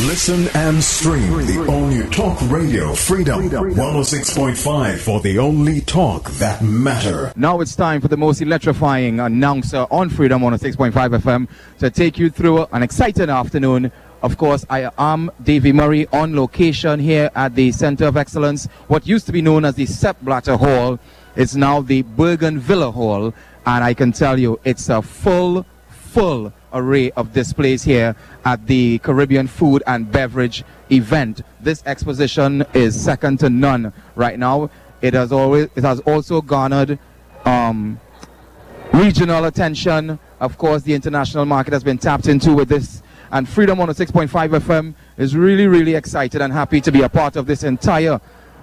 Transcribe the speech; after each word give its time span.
Listen 0.00 0.46
and 0.48 0.84
stream 0.84 1.46
the 1.46 1.64
only 1.70 2.06
Talk 2.10 2.38
Radio 2.50 2.92
Freedom 2.92 3.48
106.5 3.48 4.98
for 4.98 5.20
the 5.20 5.38
only 5.38 5.80
talk 5.80 6.30
that 6.32 6.60
matter. 6.62 7.32
Now 7.34 7.62
it's 7.62 7.74
time 7.74 8.02
for 8.02 8.08
the 8.08 8.16
most 8.18 8.42
electrifying 8.42 9.20
announcer 9.20 9.86
on 9.90 10.10
Freedom 10.10 10.42
106.5 10.42 10.92
FM 10.92 11.48
to 11.78 11.88
take 11.88 12.18
you 12.18 12.28
through 12.28 12.66
an 12.72 12.82
exciting 12.82 13.30
afternoon. 13.30 13.90
Of 14.20 14.36
course, 14.36 14.66
I 14.68 14.90
am 14.98 15.30
Davy 15.42 15.72
Murray 15.72 16.06
on 16.08 16.36
location 16.36 17.00
here 17.00 17.30
at 17.34 17.54
the 17.54 17.72
Center 17.72 18.04
of 18.04 18.18
Excellence, 18.18 18.66
what 18.88 19.06
used 19.06 19.24
to 19.26 19.32
be 19.32 19.40
known 19.40 19.64
as 19.64 19.76
the 19.76 19.86
Sepp 19.86 20.20
Blatter 20.20 20.58
Hall. 20.58 20.98
It's 21.36 21.54
now 21.54 21.80
the 21.80 22.02
Bougainvillea 22.02 22.92
Hall, 22.92 23.32
and 23.64 23.82
I 23.82 23.94
can 23.94 24.12
tell 24.12 24.38
you 24.38 24.60
it's 24.62 24.90
a 24.90 25.00
full, 25.00 25.64
full 25.88 26.52
array 26.72 27.10
of 27.12 27.32
displays 27.32 27.82
here 27.82 28.16
at 28.44 28.66
the 28.66 28.98
Caribbean 28.98 29.46
Food 29.46 29.82
and 29.86 30.10
Beverage 30.10 30.64
event. 30.90 31.42
This 31.60 31.82
exposition 31.86 32.64
is 32.74 32.98
second 32.98 33.40
to 33.40 33.50
none 33.50 33.92
right 34.14 34.38
now. 34.38 34.70
It 35.02 35.14
has 35.14 35.32
always 35.32 35.68
it 35.76 35.84
has 35.84 36.00
also 36.00 36.40
garnered 36.40 36.98
um, 37.44 38.00
regional 38.92 39.44
attention. 39.44 40.18
Of 40.40 40.58
course, 40.58 40.82
the 40.82 40.94
international 40.94 41.44
market 41.44 41.72
has 41.72 41.84
been 41.84 41.98
tapped 41.98 42.26
into 42.26 42.52
with 42.52 42.68
this. 42.68 43.02
And 43.32 43.48
Freedom 43.48 43.78
106.5 43.78 44.28
FM 44.60 44.94
is 45.16 45.34
really, 45.34 45.66
really 45.66 45.94
excited 45.94 46.40
and 46.40 46.52
happy 46.52 46.80
to 46.80 46.92
be 46.92 47.02
a 47.02 47.08
part 47.08 47.36
of 47.36 47.46
this 47.46 47.64
entire 47.64 48.20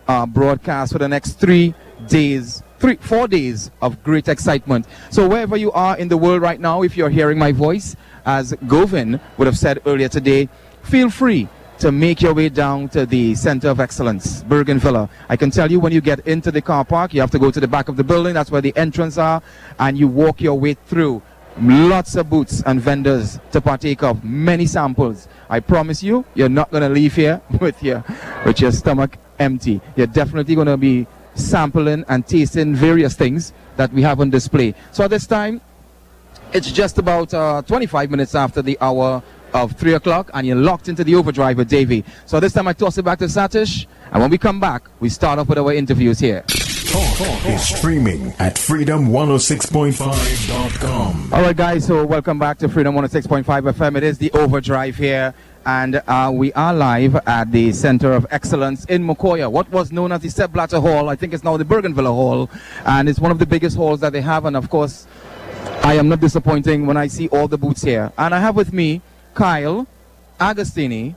uh, 0.07 0.25
broadcast 0.25 0.93
for 0.93 0.99
the 0.99 1.07
next 1.07 1.33
three 1.33 1.73
days 2.07 2.63
three, 2.83 2.97
four 2.97 3.29
days 3.29 3.71
of 3.81 4.03
great 4.03 4.27
excitement. 4.27 4.85
So 5.09 5.25
wherever 5.25 5.55
you 5.55 5.71
are 5.71 5.97
in 5.97 6.09
the 6.09 6.17
world 6.17 6.41
right 6.41 6.59
now, 6.59 6.83
if 6.83 6.97
you're 6.97 7.09
hearing 7.09 7.39
my 7.39 7.53
voice, 7.53 7.95
as 8.25 8.51
Govin 8.67 9.21
would 9.37 9.47
have 9.47 9.57
said 9.57 9.79
earlier 9.85 10.09
today, 10.09 10.49
feel 10.81 11.09
free 11.09 11.47
to 11.79 11.93
make 11.93 12.21
your 12.21 12.33
way 12.33 12.49
down 12.49 12.89
to 12.89 13.05
the 13.05 13.35
Center 13.35 13.69
of 13.69 13.79
Excellence, 13.79 14.43
Bougainvillea. 14.43 15.09
I 15.29 15.37
can 15.37 15.49
tell 15.49 15.71
you 15.71 15.79
when 15.79 15.93
you 15.93 16.01
get 16.01 16.27
into 16.27 16.51
the 16.51 16.61
car 16.61 16.83
park, 16.83 17.13
you 17.13 17.21
have 17.21 17.31
to 17.31 17.39
go 17.39 17.51
to 17.51 17.59
the 17.61 17.69
back 17.69 17.87
of 17.87 17.95
the 17.95 18.03
building. 18.03 18.33
That's 18.33 18.51
where 18.51 18.59
the 18.59 18.75
entrance 18.75 19.17
are, 19.17 19.41
and 19.79 19.97
you 19.97 20.09
walk 20.09 20.41
your 20.41 20.59
way 20.59 20.73
through. 20.73 21.21
Lots 21.61 22.15
of 22.15 22.29
booths 22.29 22.63
and 22.65 22.81
vendors 22.81 23.39
to 23.53 23.61
partake 23.61 24.03
of 24.03 24.25
many 24.25 24.65
samples. 24.65 25.29
I 25.49 25.61
promise 25.61 26.03
you, 26.03 26.25
you're 26.33 26.49
not 26.49 26.69
going 26.69 26.83
to 26.83 26.89
leave 26.89 27.15
here 27.15 27.41
with 27.61 27.81
your 27.81 28.03
with 28.45 28.59
your 28.59 28.73
stomach 28.73 29.17
empty. 29.39 29.79
You're 29.95 30.07
definitely 30.07 30.55
going 30.55 30.67
to 30.67 30.75
be 30.75 31.07
sampling 31.35 32.05
and 32.07 32.25
tasting 32.27 32.75
various 32.75 33.15
things 33.15 33.53
that 33.75 33.91
we 33.93 34.01
have 34.01 34.19
on 34.19 34.29
display. 34.29 34.73
So 34.91 35.03
at 35.03 35.09
this 35.09 35.27
time, 35.27 35.61
it's 36.53 36.71
just 36.71 36.99
about 36.99 37.33
uh, 37.33 37.61
25 37.63 38.11
minutes 38.11 38.35
after 38.35 38.61
the 38.61 38.77
hour 38.79 39.23
of 39.53 39.73
3 39.73 39.93
o'clock, 39.93 40.31
and 40.33 40.47
you're 40.47 40.55
locked 40.55 40.89
into 40.89 41.03
the 41.03 41.15
overdrive 41.15 41.57
with 41.57 41.69
Davey. 41.69 42.03
So 42.25 42.39
this 42.39 42.53
time 42.53 42.67
I 42.67 42.73
toss 42.73 42.97
it 42.97 43.03
back 43.03 43.19
to 43.19 43.25
Satish, 43.25 43.85
and 44.11 44.21
when 44.21 44.31
we 44.31 44.37
come 44.37 44.59
back, 44.59 44.83
we 44.99 45.09
start 45.09 45.39
off 45.39 45.47
with 45.47 45.57
our 45.57 45.73
interviews 45.73 46.19
here. 46.19 46.43
Talk, 46.93 47.17
talk 47.17 47.45
is 47.47 47.75
streaming 47.75 48.33
at 48.37 48.55
freedom106.5.com. 48.55 51.33
All 51.33 51.41
right, 51.41 51.55
guys, 51.55 51.87
so 51.87 52.05
welcome 52.05 52.37
back 52.37 52.59
to 52.59 52.69
Freedom 52.69 52.93
106.5 52.95 53.43
FM. 53.43 53.97
It 53.97 54.03
is 54.03 54.19
the 54.19 54.31
overdrive 54.33 54.95
here 54.95 55.33
and 55.65 56.01
uh, 56.07 56.31
we 56.33 56.51
are 56.53 56.73
live 56.73 57.15
at 57.27 57.51
the 57.51 57.71
Center 57.71 58.13
of 58.13 58.25
Excellence 58.31 58.85
in 58.85 59.03
Macoya, 59.03 59.51
what 59.51 59.69
was 59.71 59.91
known 59.91 60.11
as 60.11 60.21
the 60.21 60.29
Sepp 60.29 60.51
Blatter 60.51 60.79
Hall. 60.79 61.09
I 61.09 61.15
think 61.15 61.33
it's 61.33 61.43
now 61.43 61.57
the 61.57 61.65
Bougainvillea 61.65 62.11
Hall, 62.11 62.49
and 62.85 63.07
it's 63.07 63.19
one 63.19 63.31
of 63.31 63.39
the 63.39 63.45
biggest 63.45 63.77
halls 63.77 63.99
that 64.01 64.13
they 64.13 64.21
have. 64.21 64.45
And 64.45 64.55
of 64.55 64.69
course, 64.69 65.07
I 65.83 65.95
am 65.95 66.09
not 66.09 66.19
disappointing 66.19 66.85
when 66.85 66.97
I 66.97 67.07
see 67.07 67.27
all 67.29 67.47
the 67.47 67.57
boots 67.57 67.81
here. 67.81 68.11
And 68.17 68.33
I 68.35 68.39
have 68.39 68.55
with 68.55 68.73
me 68.73 69.01
Kyle 69.33 69.87
Agostini, 70.39 71.15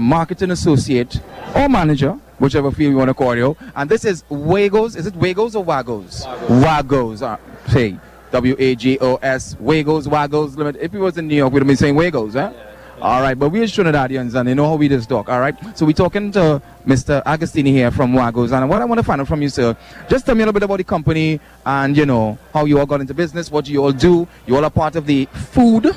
marketing 0.00 0.50
associate 0.50 1.20
or 1.54 1.68
manager, 1.68 2.18
whichever 2.38 2.70
field 2.70 2.92
you 2.92 2.96
want 2.98 3.10
to 3.10 3.14
call 3.14 3.36
you. 3.36 3.56
And 3.76 3.88
this 3.88 4.04
is 4.04 4.24
Wagos. 4.24 4.96
Is 4.96 5.06
it 5.06 5.14
Wagos 5.14 5.54
or 5.54 5.64
Wagos? 5.64 6.24
Wagos. 6.62 7.22
Uh, 7.22 7.36
say 7.70 7.96
W 8.32 8.56
A 8.58 8.74
G 8.74 8.98
O 9.00 9.16
S. 9.16 9.54
Wagos, 9.56 10.06
Wagos. 10.06 10.56
Limited. 10.56 10.82
If 10.82 10.94
it 10.94 10.98
was 10.98 11.16
in 11.18 11.28
New 11.28 11.36
York, 11.36 11.52
we'd 11.52 11.60
have 11.60 11.68
been 11.68 11.76
saying 11.76 11.94
Wagos, 11.94 12.32
huh? 12.32 12.52
Yeah. 12.52 12.70
All 13.02 13.20
right, 13.20 13.38
but 13.38 13.50
we're 13.50 13.64
Trinidadians 13.64 14.34
and 14.34 14.48
they 14.48 14.54
know 14.54 14.66
how 14.66 14.76
we 14.76 14.88
just 14.88 15.08
talk. 15.08 15.28
All 15.28 15.40
right, 15.40 15.54
so 15.76 15.84
we're 15.84 15.92
talking 15.92 16.32
to 16.32 16.62
Mr. 16.86 17.22
Agostini 17.24 17.68
here 17.68 17.90
from 17.90 18.12
Wagos, 18.14 18.52
and 18.52 18.68
what 18.68 18.80
I 18.80 18.84
want 18.84 18.98
to 18.98 19.04
find 19.04 19.20
out 19.20 19.28
from 19.28 19.42
you, 19.42 19.48
sir, 19.48 19.76
just 20.08 20.24
tell 20.24 20.34
me 20.34 20.42
a 20.42 20.46
little 20.46 20.52
bit 20.52 20.62
about 20.62 20.78
the 20.78 20.84
company 20.84 21.40
and 21.66 21.96
you 21.96 22.06
know 22.06 22.38
how 22.52 22.64
you 22.64 22.78
all 22.78 22.86
got 22.86 23.00
into 23.00 23.12
business, 23.12 23.50
what 23.50 23.68
you 23.68 23.82
all 23.82 23.92
do. 23.92 24.26
You 24.46 24.56
all 24.56 24.64
are 24.64 24.70
part 24.70 24.96
of 24.96 25.06
the 25.06 25.26
Food 25.26 25.94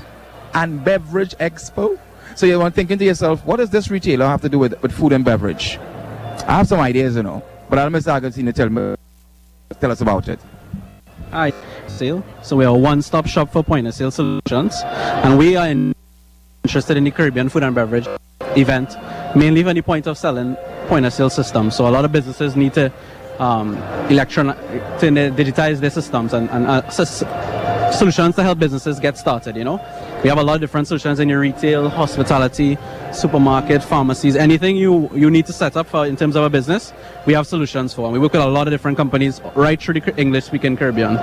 and 0.53 0.83
Beverage 0.83 1.35
Expo. 1.37 1.97
So 2.35 2.45
you're 2.45 2.69
thinking 2.71 2.97
to 2.97 3.05
yourself, 3.05 3.45
what 3.45 3.57
does 3.57 3.69
this 3.69 3.89
retailer 3.89 4.27
have 4.27 4.41
to 4.41 4.49
do 4.49 4.59
with, 4.59 4.79
with 4.81 4.91
food 4.91 5.13
and 5.13 5.23
beverage? 5.23 5.77
I 6.47 6.57
have 6.57 6.67
some 6.67 6.79
ideas, 6.79 7.15
you 7.15 7.23
know, 7.23 7.43
but 7.69 7.79
I'll 7.79 7.89
Mr. 7.89 8.19
Agostini 8.19 8.53
tell 8.53 8.69
me, 8.69 8.95
tell 9.79 9.91
us 9.91 10.01
about 10.01 10.27
it. 10.27 10.39
Hi, 11.31 11.51
sale. 11.87 12.23
So 12.41 12.55
we 12.57 12.65
are 12.65 12.75
a 12.75 12.77
one-stop 12.77 13.27
shop 13.27 13.51
for 13.51 13.63
point 13.63 13.87
of 13.87 13.93
sale 13.93 14.11
solutions, 14.11 14.81
and 14.83 15.37
we 15.37 15.55
are 15.55 15.67
in 15.67 15.93
interested 16.67 16.97
in 16.97 17.05
the 17.05 17.11
Caribbean 17.11 17.47
food 17.47 17.63
and 17.63 17.73
beverage 17.73 18.07
event, 18.57 18.89
mainly 19.35 19.63
from 19.63 19.73
the 19.73 19.81
point 19.81 20.05
of 20.05 20.17
selling 20.17 20.57
point 20.91 21.05
of 21.05 21.13
sale 21.13 21.29
system. 21.29 21.71
So 21.71 21.87
a 21.87 21.93
lot 21.97 22.03
of 22.03 22.11
businesses 22.11 22.55
need 22.57 22.73
to 22.73 22.91
um, 23.39 23.77
electron 24.09 24.47
to 24.47 25.05
digitize 25.39 25.79
their 25.79 25.89
systems 25.89 26.33
and, 26.33 26.49
and 26.49 26.65
uh, 26.67 26.89
solutions 27.91 28.35
to 28.35 28.43
help 28.43 28.59
businesses 28.59 28.99
get 28.99 29.17
started. 29.17 29.55
You 29.55 29.63
know, 29.63 29.77
we 30.23 30.29
have 30.29 30.39
a 30.39 30.43
lot 30.43 30.55
of 30.55 30.61
different 30.61 30.87
solutions 30.87 31.19
in 31.19 31.29
your 31.29 31.39
retail, 31.39 31.87
hospitality, 31.87 32.77
supermarket, 33.13 33.81
pharmacies, 33.81 34.35
anything 34.35 34.75
you 34.75 35.09
you 35.13 35.29
need 35.29 35.45
to 35.45 35.53
set 35.53 35.77
up 35.77 35.87
for 35.87 36.05
in 36.05 36.17
terms 36.17 36.35
of 36.35 36.43
a 36.43 36.49
business. 36.49 36.91
We 37.25 37.33
have 37.33 37.47
solutions 37.47 37.93
for. 37.93 38.03
And 38.07 38.13
we 38.13 38.19
work 38.19 38.33
with 38.33 38.41
a 38.41 38.47
lot 38.59 38.67
of 38.67 38.73
different 38.73 38.97
companies 38.97 39.39
right 39.55 39.79
through 39.81 40.01
the 40.01 40.17
English-speaking 40.17 40.75
Caribbean. 40.75 41.15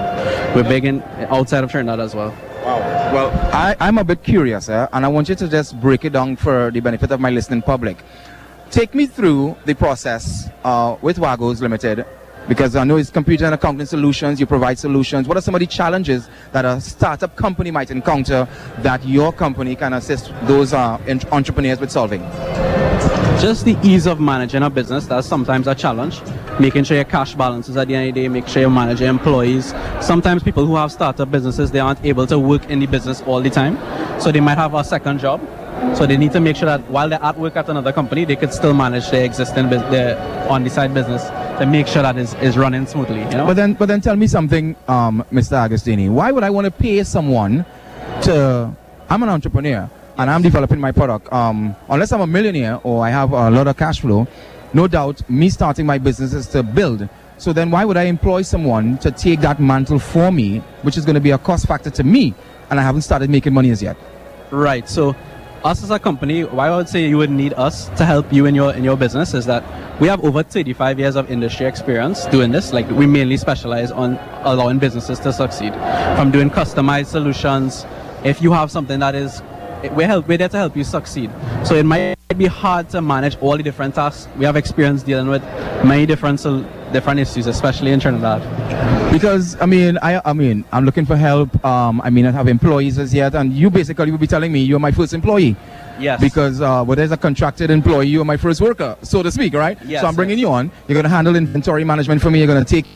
We're 0.55 0.69
big 0.75 0.85
in 0.85 1.03
outside 1.29 1.65
of 1.65 1.71
Trinidad 1.71 2.01
as 2.01 2.15
well. 2.15 2.33
Wow. 2.65 2.79
Well, 3.13 3.31
I, 3.53 3.77
I'm 3.79 3.99
a 3.99 4.05
bit 4.05 4.23
curious, 4.23 4.71
eh? 4.71 4.87
and 4.91 5.05
I 5.05 5.09
want 5.09 5.29
you 5.29 5.35
to 5.35 5.49
just 5.49 5.79
break 5.81 6.07
it 6.07 6.15
down 6.15 6.37
for 6.37 6.71
the 6.71 6.81
benefit 6.81 7.11
of 7.11 7.21
my 7.21 7.29
listening 7.29 7.61
public. 7.61 7.99
Take 8.71 8.95
me 8.95 9.07
through 9.07 9.57
the 9.67 9.75
process 9.75 10.49
uh, 10.65 10.97
with 11.03 11.19
Wagos 11.19 11.61
Limited, 11.61 12.07
because 12.49 12.75
I 12.75 12.85
know 12.85 12.97
it's 12.97 13.11
computer 13.11 13.45
and 13.45 13.55
accounting 13.55 13.87
solutions, 13.87 14.41
you 14.41 14.47
provide 14.47 14.79
solutions. 14.79 15.29
What 15.29 15.37
are 15.37 15.43
some 15.43 15.55
of 15.55 15.61
the 15.61 15.67
challenges 15.67 16.29
that 16.53 16.65
a 16.65 16.81
startup 16.81 17.37
company 17.37 17.71
might 17.71 17.91
encounter 17.91 18.49
that 18.79 19.07
your 19.07 19.31
company 19.31 19.77
can 19.77 19.93
assist 19.93 20.33
those 20.45 20.73
uh, 20.73 20.99
entrepreneurs 21.33 21.81
with 21.81 21.91
solving? 21.91 22.23
Just 23.41 23.67
the 23.67 23.77
ease 23.83 24.07
of 24.07 24.21
managing 24.21 24.63
a 24.63 24.71
business, 24.71 25.07
that's 25.07 25.27
sometimes 25.27 25.67
a 25.67 25.75
challenge. 25.75 26.21
Making 26.61 26.85
sure 26.85 26.97
your 26.97 27.05
cash 27.05 27.35
balances 27.35 27.77
at 27.77 27.89
the 27.89 27.95
end 27.95 28.09
of 28.09 28.15
the 28.15 28.23
day, 28.23 28.29
make 28.29 28.47
sure 28.47 28.63
you 28.63 28.71
manage 28.71 29.01
your 29.01 29.11
employees. 29.11 29.75
Sometimes 30.01 30.43
people 30.43 30.67
who 30.67 30.77
have 30.77 30.93
startup 30.93 31.31
businesses, 31.31 31.71
they 31.71 31.81
aren't 31.81 32.05
able 32.05 32.27
to 32.29 32.39
work 32.39 32.69
in 32.71 32.79
the 32.79 32.87
business 32.87 33.23
all 33.23 33.41
the 33.41 33.51
time. 33.51 33.77
So 34.21 34.31
they 34.31 34.41
might 34.41 34.57
have 34.57 34.75
a 34.75 34.85
second 34.85 35.19
job. 35.19 35.41
So 35.97 36.07
they 36.07 36.17
need 36.17 36.33
to 36.33 36.41
make 36.41 36.57
sure 36.57 36.67
that 36.67 36.89
while 36.89 37.09
they're 37.09 37.23
at 37.23 37.39
work 37.39 37.57
at 37.57 37.69
another 37.69 37.93
company, 37.93 38.25
they 38.25 38.37
could 38.37 38.53
still 38.53 38.73
manage 38.73 39.11
their 39.11 39.25
existing 39.25 39.69
their 39.69 40.17
on 40.49 40.65
the 40.65 40.71
side 40.71 40.95
business 40.95 41.23
to 41.59 41.67
make 41.67 41.87
sure 41.87 42.03
that 42.03 42.17
is, 42.17 42.35
is 42.35 42.57
running 42.57 42.87
smoothly. 42.87 43.21
You 43.21 43.31
know? 43.31 43.47
But 43.47 43.55
then 43.55 43.75
but 43.75 43.87
then 43.87 44.01
tell 44.01 44.17
me 44.17 44.27
something, 44.27 44.77
um, 44.89 45.25
Mr. 45.33 45.69
Agostini. 45.69 46.09
Why 46.09 46.31
would 46.31 46.45
I 46.45 46.51
want 46.51 46.65
to 46.67 46.71
pay 46.71 47.03
someone 47.05 47.65
to 48.23 48.75
I'm 49.09 49.23
an 49.23 49.29
entrepreneur 49.29 49.91
and 50.17 50.31
I'm 50.31 50.43
developing 50.43 50.81
my 50.81 50.93
product. 50.93 51.33
Um, 51.33 51.77
unless 51.89 52.13
I'm 52.13 52.21
a 52.21 52.27
millionaire 52.27 52.81
or 52.83 53.05
I 53.05 53.11
have 53.11 53.33
a 53.33 53.51
lot 53.51 53.67
of 53.67 53.77
cash 53.77 54.01
flow, 54.01 54.27
no 54.75 54.89
doubt 54.89 55.29
me 55.31 55.49
starting 55.49 55.87
my 55.87 55.99
business 55.99 56.35
is 56.35 56.47
to 56.49 56.63
build. 56.63 57.09
So 57.39 57.53
then 57.53 57.71
why 57.71 57.85
would 57.85 57.97
I 57.97 58.05
employ 58.05 58.43
someone 58.43 58.99
to 58.99 59.11
take 59.11 59.41
that 59.41 59.61
mantle 59.61 59.99
for 59.99 60.31
me, 60.31 60.59
which 60.83 60.97
is 60.97 61.05
going 61.05 61.15
to 61.15 61.21
be 61.21 61.31
a 61.31 61.39
cost 61.39 61.67
factor 61.67 61.91
to 61.91 62.05
me, 62.05 62.35
and 62.71 62.79
I 62.79 62.83
haven't 62.83 63.03
started 63.03 63.31
making 63.31 63.55
money 63.55 63.71
as 63.71 63.83
yet? 63.83 63.97
Right. 64.51 64.89
So 64.89 65.17
us 65.65 65.83
as 65.83 65.91
a 65.91 65.99
company, 65.99 66.45
why 66.45 66.69
I 66.69 66.77
would 66.77 66.89
say 66.89 67.09
you 67.09 67.17
would 67.17 67.31
need 67.31 67.55
us 67.55 67.89
to 67.97 68.05
help 68.05 68.33
you 68.33 68.47
in 68.47 68.55
your 68.55 68.75
in 68.75 68.85
your 68.85 68.97
business 68.97 69.33
is 69.33 69.47
that 69.47 69.65
we 70.01 70.09
have 70.09 70.23
over 70.23 70.43
35 70.43 70.99
years 70.99 71.17
of 71.17 71.31
industry 71.31 71.67
experience 71.67 72.27
doing 72.27 72.53
this. 72.53 72.73
Like 72.73 72.89
we 72.91 73.07
mainly 73.07 73.37
specialize 73.37 73.91
on 73.91 74.19
allowing 74.43 74.79
businesses 74.79 75.19
to 75.21 75.33
succeed, 75.33 75.73
from 76.17 76.31
doing 76.31 76.51
customized 76.51 77.07
solutions. 77.07 77.87
If 78.25 78.43
you 78.43 78.53
have 78.53 78.71
something 78.71 79.01
that 79.01 79.15
is 79.15 79.43
we're, 79.93 80.07
help, 80.07 80.29
we're 80.29 80.39
there 80.39 80.49
to 80.49 80.57
help 80.57 80.77
you 80.77 80.85
succeed. 80.85 81.31
So 81.65 81.75
it 81.75 81.85
might 81.85 82.17
be 82.37 82.47
hard 82.47 82.89
to 82.91 83.01
manage 83.01 83.37
all 83.41 83.57
the 83.57 83.63
different 83.63 83.95
tasks. 83.95 84.29
We 84.37 84.45
have 84.45 84.57
experience 84.57 85.03
dealing 85.03 85.29
with 85.29 85.43
many 85.85 86.07
different 86.07 86.43
different 86.93 87.19
issues, 87.21 87.47
especially 87.47 87.91
in 87.91 88.01
Trinidad. 88.01 88.43
Because 89.13 89.61
I 89.61 89.67
mean, 89.67 89.99
I 90.03 90.21
I 90.25 90.33
mean, 90.33 90.65
I'm 90.73 90.85
looking 90.85 91.07
for 91.07 91.17
help. 91.17 91.65
Um, 91.65 92.01
I 92.01 92.11
mean, 92.11 92.27
I 92.27 92.31
have 92.31 92.49
employees 92.49 92.99
as 92.99 93.13
yet, 93.13 93.35
and 93.35 93.53
you 93.53 93.71
basically 93.71 94.11
will 94.11 94.19
be 94.19 94.27
telling 94.27 94.53
me 94.53 94.61
you're 94.63 94.79
my 94.81 94.93
first 94.93 95.13
employee. 95.13 95.57
Yes. 95.99 96.21
Because 96.21 96.61
uh, 96.61 96.85
well, 96.87 96.97
there's 96.97 97.13
a 97.13 97.17
contracted 97.17 97.71
employee, 97.71 98.09
you're 98.09 98.25
my 98.25 98.37
first 98.37 98.61
worker, 98.61 98.97
so 99.03 99.23
to 99.23 99.31
speak, 99.31 99.55
right? 99.55 99.79
Yes. 99.85 100.03
So 100.03 100.09
I'm 100.09 100.17
bringing 100.17 100.39
you 100.39 100.49
on. 100.49 100.71
You're 100.89 100.95
going 100.95 101.05
to 101.05 101.11
handle 101.11 101.37
inventory 101.37 101.85
management 101.85 102.21
for 102.21 102.31
me. 102.31 102.39
You're 102.39 102.49
going 102.49 102.65
to 102.65 102.69
take 102.69 102.87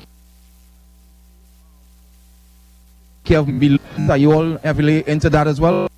care 3.24 3.38
of 3.38 3.48
me. 3.48 3.78
Are 4.08 4.16
you 4.16 4.32
all 4.32 4.58
heavily 4.58 5.04
into 5.06 5.30
that 5.30 5.46
as 5.46 5.60
well? 5.60 5.88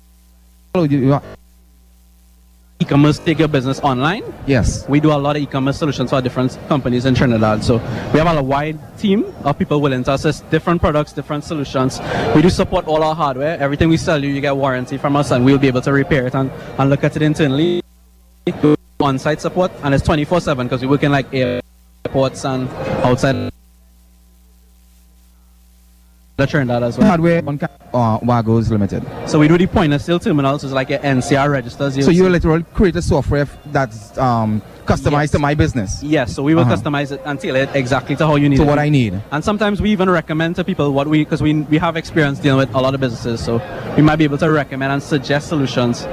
E-commerce 2.81 3.19
take 3.19 3.39
your 3.39 3.47
business 3.47 3.79
online. 3.81 4.23
Yes. 4.47 4.87
We 4.89 4.99
do 4.99 5.11
a 5.11 5.19
lot 5.19 5.35
of 5.35 5.41
e-commerce 5.41 5.77
solutions 5.77 6.09
for 6.09 6.21
different 6.21 6.57
companies 6.67 7.05
in 7.05 7.13
Trinidad. 7.13 7.63
So 7.63 7.77
we 8.13 8.19
have 8.19 8.35
a 8.35 8.41
wide 8.41 8.79
team 8.97 9.25
of 9.43 9.57
people 9.57 9.81
willing 9.81 10.03
to 10.05 10.13
assist 10.13 10.49
different 10.49 10.81
products, 10.81 11.13
different 11.13 11.43
solutions. 11.43 11.99
We 12.35 12.41
do 12.41 12.49
support 12.49 12.87
all 12.87 13.03
our 13.03 13.15
hardware. 13.15 13.59
Everything 13.59 13.89
we 13.89 13.97
sell 13.97 14.23
you, 14.23 14.29
you 14.29 14.41
get 14.41 14.55
warranty 14.55 14.97
from 14.97 15.15
us, 15.15 15.31
and 15.31 15.45
we'll 15.45 15.59
be 15.59 15.67
able 15.67 15.81
to 15.81 15.93
repair 15.93 16.25
it 16.27 16.35
and, 16.35 16.49
and 16.79 16.89
look 16.89 17.03
at 17.03 17.15
it 17.15 17.21
internally. 17.21 17.81
On-site 18.99 19.41
support, 19.41 19.71
and 19.83 19.93
it's 19.93 20.07
24/7 20.07 20.63
because 20.63 20.81
we 20.81 20.87
work 20.87 21.03
in 21.03 21.11
like 21.11 21.27
airports 21.33 22.45
and 22.45 22.69
outside 23.03 23.51
the 26.41 26.47
Trinidad 26.47 26.83
as 26.83 26.97
well. 26.97 27.07
Hardware 27.07 27.43
on 27.47 27.59
uh, 27.93 28.19
Wagos 28.19 28.69
Limited. 28.69 29.03
So 29.29 29.39
we 29.39 29.47
do 29.47 29.57
the 29.57 29.67
point 29.67 29.93
of 29.93 30.01
sale 30.01 30.19
terminals, 30.19 30.63
it's 30.63 30.73
like 30.73 30.89
your 30.89 30.99
NCR 30.99 31.49
registers. 31.51 32.03
So 32.03 32.11
you 32.11 32.27
literally 32.29 32.63
create 32.73 32.95
a 32.95 33.01
software 33.01 33.47
that's 33.67 34.17
um, 34.17 34.61
customized 34.85 35.21
Yes. 35.29 35.31
to 35.31 35.39
my 35.39 35.53
business. 35.53 36.03
Yes, 36.03 36.33
so 36.35 36.41
we 36.43 36.55
will 36.55 36.61
Uh-huh. 36.63 36.75
customize 36.75 37.11
it 37.11 37.21
and 37.25 37.39
tailor 37.39 37.61
it 37.61 37.69
exactly 37.75 38.15
to 38.15 38.25
how 38.25 38.35
you 38.35 38.49
need 38.49 38.57
To 38.57 38.63
it. 38.63 38.67
what 38.67 38.79
I 38.79 38.89
need. 38.89 39.13
And 39.31 39.43
sometimes 39.43 39.81
we 39.81 39.91
even 39.91 40.09
recommend 40.09 40.55
to 40.57 40.63
people 40.63 40.91
what 40.93 41.07
we, 41.07 41.23
because 41.23 41.41
we, 41.41 41.53
we 41.73 41.77
have 41.77 41.95
experience 41.97 42.39
dealing 42.39 42.57
with 42.59 42.73
a 42.75 42.81
lot 42.81 42.93
of 42.95 42.99
businesses, 43.01 43.43
so 43.43 43.61
we 43.95 44.01
might 44.01 44.17
be 44.17 44.23
able 44.25 44.37
to 44.39 44.49
recommend 44.51 44.91
and 44.93 45.01
suggest 45.03 45.47
solutions 45.49 46.05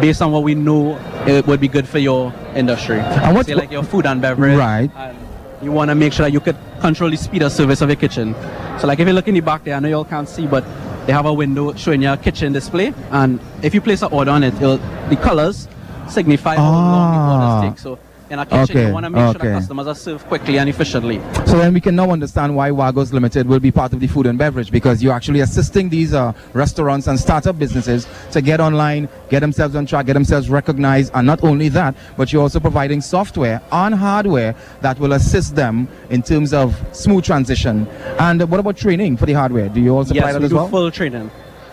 based 0.00 0.20
on 0.20 0.32
what 0.32 0.42
we 0.42 0.54
know 0.54 0.98
it 1.26 1.46
would 1.46 1.60
be 1.60 1.68
good 1.68 1.86
for 1.88 1.98
your 1.98 2.32
industry. 2.54 2.98
And 2.98 3.34
what- 3.34 3.46
Say 3.46 3.54
like 3.54 3.70
your 3.70 3.82
food 3.84 4.06
and 4.06 4.20
beverage. 4.20 4.58
Right. 4.58 4.90
And 4.96 5.16
you 5.62 5.72
want 5.72 5.88
to 5.90 5.94
make 5.94 6.12
sure 6.12 6.24
that 6.26 6.32
you 6.32 6.40
could 6.40 6.56
control 6.80 7.10
the 7.10 7.16
speed 7.16 7.42
of 7.42 7.52
service 7.52 7.80
of 7.80 7.88
your 7.88 7.96
kitchen. 7.96 8.34
So 8.78 8.86
like 8.86 8.98
if 9.00 9.06
you 9.06 9.12
look 9.14 9.28
in 9.28 9.34
the 9.34 9.40
back 9.40 9.64
there, 9.64 9.74
I 9.74 9.80
know 9.80 9.88
you 9.88 9.94
all 9.96 10.04
can't 10.04 10.28
see, 10.28 10.46
but 10.46 10.64
they 11.06 11.12
have 11.12 11.26
a 11.26 11.32
window 11.32 11.72
showing 11.74 12.02
your 12.02 12.16
kitchen 12.16 12.52
display, 12.52 12.92
and 13.10 13.38
if 13.62 13.74
you 13.74 13.80
place 13.80 14.02
an 14.02 14.12
order 14.12 14.32
on 14.32 14.42
it, 14.42 14.54
it'll, 14.54 14.78
the 15.08 15.16
colors 15.16 15.68
signify 16.08 16.56
how 16.56 16.62
long 16.62 17.12
the 17.12 17.18
Ah. 17.18 17.56
orders 17.58 17.70
take. 17.70 17.78
So 17.78 17.98
in 18.30 18.38
a 18.38 18.46
kitchen, 18.46 18.76
Okay, 18.76 18.86
you 18.88 18.92
want 18.92 19.04
to 19.04 19.10
make 19.10 19.20
sure 19.20 19.28
okay. 19.30 19.48
that 19.48 19.58
customers 19.60 19.86
are 19.86 19.94
served 19.94 20.26
quickly 20.26 20.58
and 20.58 20.68
efficiently. 20.68 21.20
So 21.46 21.58
then 21.58 21.72
we 21.72 21.80
can 21.80 21.94
now 21.94 22.10
understand 22.10 22.56
why 22.56 22.70
Wagos 22.70 23.12
Limited 23.12 23.46
will 23.46 23.60
be 23.60 23.70
part 23.70 23.92
of 23.92 24.00
the 24.00 24.06
food 24.06 24.26
and 24.26 24.38
beverage 24.38 24.70
because 24.70 25.02
you're 25.02 25.12
actually 25.12 25.40
assisting 25.40 25.88
these 25.88 26.12
uh, 26.12 26.32
restaurants 26.52 27.06
and 27.06 27.18
startup 27.18 27.58
businesses 27.58 28.06
to 28.32 28.40
get 28.40 28.60
online, 28.60 29.08
get 29.28 29.40
themselves 29.40 29.76
on 29.76 29.86
track, 29.86 30.06
get 30.06 30.14
themselves 30.14 30.50
recognized, 30.50 31.12
and 31.14 31.26
not 31.26 31.42
only 31.44 31.68
that, 31.68 31.94
but 32.16 32.32
you're 32.32 32.42
also 32.42 32.58
providing 32.60 33.00
software 33.00 33.60
and 33.70 33.94
hardware 33.94 34.54
that 34.80 34.98
will 34.98 35.12
assist 35.12 35.54
them 35.54 35.88
in 36.10 36.22
terms 36.22 36.52
of 36.52 36.76
smooth 36.92 37.24
transition. 37.24 37.86
And 38.18 38.48
what 38.50 38.60
about 38.60 38.76
training 38.76 39.16
for 39.16 39.26
the 39.26 39.34
hardware? 39.34 39.68
Do 39.68 39.80
you 39.80 39.96
also 39.96 40.14
yes, 40.14 40.24
provide 40.24 40.42
that 40.42 40.44
as 40.46 40.52
well? 40.52 40.64
Yes, 40.64 40.72
we 40.72 40.78
do 40.78 40.82
full 40.82 40.90
training. 40.90 41.30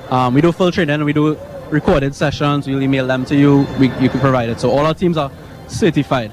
Um, 0.10 0.34
we 0.34 0.42
do 0.42 0.52
full 0.52 0.72
training. 0.72 1.04
We 1.04 1.14
do 1.14 1.38
recorded 1.70 2.14
sessions. 2.14 2.68
We'll 2.68 2.84
email 2.84 3.08
them 3.08 3.26
to 3.26 3.36
you. 3.36 3.66
We, 3.80 3.88
you 4.00 4.10
can 4.10 4.20
provide 4.20 4.50
it. 4.50 4.60
So 4.60 4.70
all 4.70 4.86
our 4.86 4.94
teams 4.94 5.18
are 5.18 5.32
certified. 5.68 6.32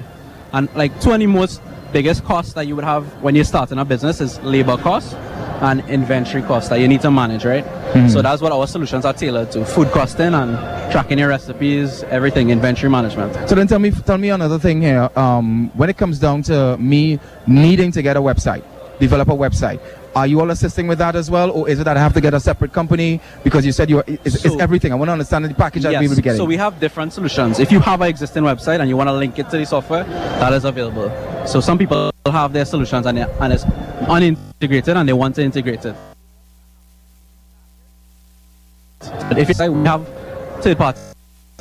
And 0.53 0.73
like 0.75 0.99
two 1.01 1.27
most 1.27 1.61
biggest 1.91 2.23
costs 2.23 2.53
that 2.53 2.67
you 2.67 2.75
would 2.75 2.85
have 2.85 3.05
when 3.21 3.35
you're 3.35 3.43
starting 3.43 3.77
a 3.77 3.85
business 3.85 4.21
is 4.21 4.39
labor 4.41 4.77
costs 4.77 5.13
and 5.61 5.81
inventory 5.89 6.41
costs 6.43 6.69
that 6.69 6.79
you 6.79 6.87
need 6.87 7.01
to 7.01 7.11
manage, 7.11 7.45
right? 7.45 7.63
Hmm. 7.93 8.07
So 8.07 8.21
that's 8.21 8.41
what 8.41 8.51
our 8.51 8.65
solutions 8.65 9.05
are 9.05 9.13
tailored 9.13 9.51
to: 9.51 9.63
food 9.63 9.89
costing 9.89 10.33
and 10.33 10.57
tracking 10.91 11.19
your 11.19 11.29
recipes, 11.29 12.03
everything, 12.03 12.49
inventory 12.49 12.89
management. 12.89 13.33
So 13.47 13.55
then 13.55 13.67
tell 13.67 13.79
me, 13.79 13.91
tell 13.91 14.17
me 14.17 14.29
another 14.29 14.57
thing 14.57 14.81
here. 14.81 15.09
Um, 15.15 15.69
when 15.75 15.89
it 15.89 15.97
comes 15.97 16.19
down 16.19 16.41
to 16.43 16.77
me 16.77 17.19
needing 17.47 17.91
to 17.91 18.01
get 18.01 18.17
a 18.17 18.21
website, 18.21 18.63
develop 18.99 19.29
a 19.29 19.33
website, 19.35 19.79
are 20.15 20.27
you 20.27 20.39
all 20.39 20.51
assisting 20.51 20.87
with 20.87 20.97
that 20.97 21.15
as 21.15 21.31
well, 21.31 21.51
or 21.51 21.69
is 21.69 21.79
it 21.79 21.83
that 21.85 21.97
I 21.97 21.99
have 21.99 22.13
to 22.13 22.21
get 22.21 22.33
a 22.33 22.39
separate 22.39 22.73
company 22.73 23.21
because 23.43 23.65
you 23.65 23.71
said 23.71 23.89
you 23.89 24.03
it's, 24.07 24.45
it's 24.45 24.59
everything? 24.59 24.91
I 24.91 24.95
want 24.95 25.09
to 25.09 25.13
understand 25.13 25.45
the 25.45 25.53
package 25.53 25.83
that 25.83 25.99
we 25.99 26.07
will 26.07 26.15
be 26.15 26.21
getting. 26.21 26.37
So 26.37 26.45
we 26.45 26.57
have 26.57 26.79
different 26.79 27.13
solutions. 27.13 27.59
If 27.59 27.71
you 27.71 27.79
have 27.79 28.01
an 28.01 28.07
existing 28.07 28.43
website 28.43 28.79
and 28.79 28.89
you 28.89 28.97
want 28.97 29.07
to 29.07 29.13
link 29.13 29.39
it 29.39 29.49
to 29.49 29.57
the 29.57 29.65
software, 29.65 30.03
that 30.03 30.53
is 30.53 30.65
available. 30.65 31.09
So 31.47 31.61
some 31.61 31.77
people 31.77 32.11
have 32.25 32.53
their 32.53 32.65
solutions 32.65 33.05
and, 33.05 33.19
and 33.19 33.53
it's 33.53 33.63
unintegrated 33.63 34.95
and 34.95 35.07
they 35.07 35.13
want 35.13 35.35
to 35.35 35.43
integrate 35.43 35.85
it. 35.85 35.95
But 38.99 39.37
if 39.37 39.47
you 39.47 39.53
say 39.53 39.69
we 39.69 39.83
have 39.85 40.07
third 40.61 40.77
party 40.77 41.10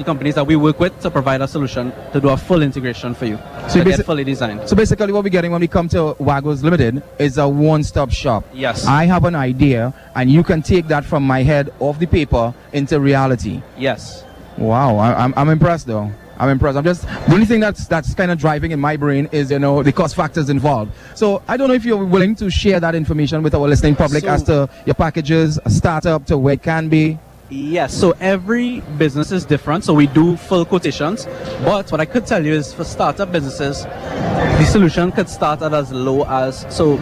companies 0.05 0.35
that 0.35 0.47
we 0.47 0.57
work 0.57 0.79
with 0.81 0.99
to 1.01 1.11
provide 1.11 1.41
a 1.43 1.49
solution 1.49 1.93
to 2.13 2.21
do 2.21 2.29
a 2.29 2.37
full 2.37 2.63
integration 2.63 3.15
for 3.15 3.27
you. 3.27 3.37
So 3.63 3.69
So 3.69 3.79
you 3.79 3.85
get 3.85 4.05
fully 4.07 4.25
designed. 4.25 4.69
So 4.69 4.77
basically, 4.77 5.13
what 5.13 5.25
we're 5.25 5.31
getting 5.31 5.53
when 5.53 5.61
we 5.61 5.69
come 5.69 5.89
to 5.91 6.15
Wagos 6.19 6.63
Limited 6.63 7.03
is 7.19 7.39
a 7.39 7.49
one-stop 7.49 8.11
shop. 8.11 8.45
Yes. 8.53 8.87
I 8.87 9.05
have 9.07 9.25
an 9.25 9.35
idea, 9.35 9.95
and 10.15 10.31
you 10.31 10.43
can 10.43 10.63
take 10.63 10.89
that 10.89 11.05
from 11.05 11.23
my 11.23 11.43
head 11.43 11.73
off 11.81 11.99
the 11.99 12.07
paper 12.07 12.55
into 12.73 13.01
reality. 13.01 13.63
Yes. 13.79 14.25
Wow, 14.59 14.97
I, 14.97 15.25
I'm, 15.25 15.33
I'm 15.37 15.49
impressed 15.49 15.87
though. 15.87 16.11
I'm 16.39 16.49
impressed. 16.49 16.79
I'm 16.79 16.85
just 16.85 17.03
the 17.03 17.33
only 17.35 17.45
thing 17.45 17.61
that's 17.61 17.87
that's 17.87 18.15
kind 18.15 18.31
of 18.31 18.39
driving 18.39 18.71
in 18.71 18.81
my 18.81 18.97
brain 18.97 19.29
is 19.31 19.51
you 19.51 19.59
know 19.59 19.83
the 19.83 19.93
cost 19.93 20.15
factors 20.17 20.49
involved. 20.49 20.91
So 21.15 21.43
I 21.47 21.59
don't 21.59 21.69
know 21.69 21.75
if 21.75 21.85
you're 21.85 22.03
willing 22.03 22.35
to 22.37 22.51
share 22.51 22.81
that 22.81 22.95
information 22.95 23.43
with 23.43 23.55
our 23.55 23.69
listening 23.69 23.95
public 23.95 24.25
So- 24.25 24.31
as 24.31 24.43
to 24.45 24.69
your 24.87 24.95
packages, 24.95 25.59
a 25.67 25.71
startup 25.71 26.25
to 26.27 26.39
where 26.39 26.55
it 26.55 26.63
can 26.63 26.89
be. 26.89 27.19
Yes, 27.51 27.93
so 27.93 28.15
every 28.21 28.81
business 28.97 29.33
is 29.33 29.45
different. 29.45 29.85
So 29.85 29.93
we 29.93 30.07
do 30.07 30.37
full 30.37 30.65
quotations. 30.65 31.27
But 31.65 31.91
what 31.91 32.01
I 32.01 32.05
could 32.05 32.25
tell 32.25 32.45
you 32.45 32.53
is 32.53 32.73
for 32.73 32.85
startup 32.85 33.33
businesses, 33.33 33.83
the 33.83 34.65
solution 34.65 35.11
could 35.11 35.29
start 35.29 35.61
at 35.63 35.75
as 35.75 35.91
low 35.93 36.23
as 36.25 36.65
so 36.75 36.97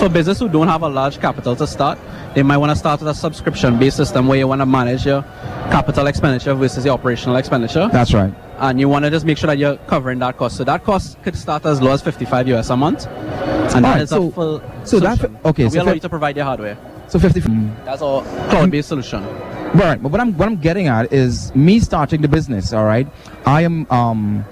for 0.00 0.08
business 0.08 0.40
who 0.40 0.48
don't 0.48 0.66
have 0.68 0.82
a 0.82 0.88
large 0.88 1.20
capital 1.20 1.54
to 1.56 1.66
start, 1.68 1.98
they 2.34 2.42
might 2.42 2.56
want 2.56 2.70
to 2.70 2.76
start 2.76 3.00
with 3.00 3.08
a 3.08 3.14
subscription 3.14 3.78
based 3.78 3.96
system 3.96 4.26
where 4.26 4.36
you 4.36 4.48
want 4.48 4.60
to 4.60 4.66
manage 4.66 5.06
your 5.06 5.22
capital 5.70 6.06
expenditure 6.08 6.54
versus 6.54 6.84
your 6.84 6.94
operational 6.94 7.36
expenditure. 7.36 7.88
That's 7.92 8.12
right. 8.12 8.34
and 8.58 8.80
you 8.80 8.88
want 8.88 9.04
to 9.04 9.10
just 9.10 9.24
make 9.24 9.38
sure 9.38 9.46
that 9.48 9.58
you're 9.58 9.76
covering 9.86 10.18
that 10.18 10.36
cost. 10.36 10.56
So 10.56 10.64
that 10.64 10.82
cost 10.82 11.22
could 11.22 11.36
start 11.36 11.64
as 11.64 11.80
low 11.80 11.92
as 11.92 12.02
55 12.02 12.48
US 12.48 12.70
a 12.70 12.76
month. 12.76 13.06
And 13.06 13.84
that 13.84 13.84
Alright, 13.84 14.02
is 14.02 14.10
so- 14.10 14.28
a 14.28 14.32
full 14.32 14.62
so 14.84 14.98
that- 15.00 15.18
solution. 15.18 15.38
okay, 15.44 15.64
we 15.64 15.70
so 15.70 15.82
allow 15.82 15.92
you 15.92 16.00
to 16.00 16.08
provide 16.08 16.34
your 16.36 16.44
hardware. 16.44 16.76
So 17.08 17.18
50. 17.20 17.40
That's 17.84 18.02
our 18.02 18.22
cloud-based 18.50 18.88
solution. 18.88 19.22
Right, 19.74 20.02
but 20.02 20.10
what 20.10 20.20
I'm 20.20 20.36
what 20.38 20.48
I'm 20.48 20.56
getting 20.56 20.86
at 20.86 21.12
is 21.12 21.54
me 21.54 21.80
starting 21.80 22.22
the 22.22 22.28
business. 22.28 22.72
All 22.72 22.84
right, 22.84 23.06
I 23.44 23.62
am 23.62 23.90
um, 23.90 24.44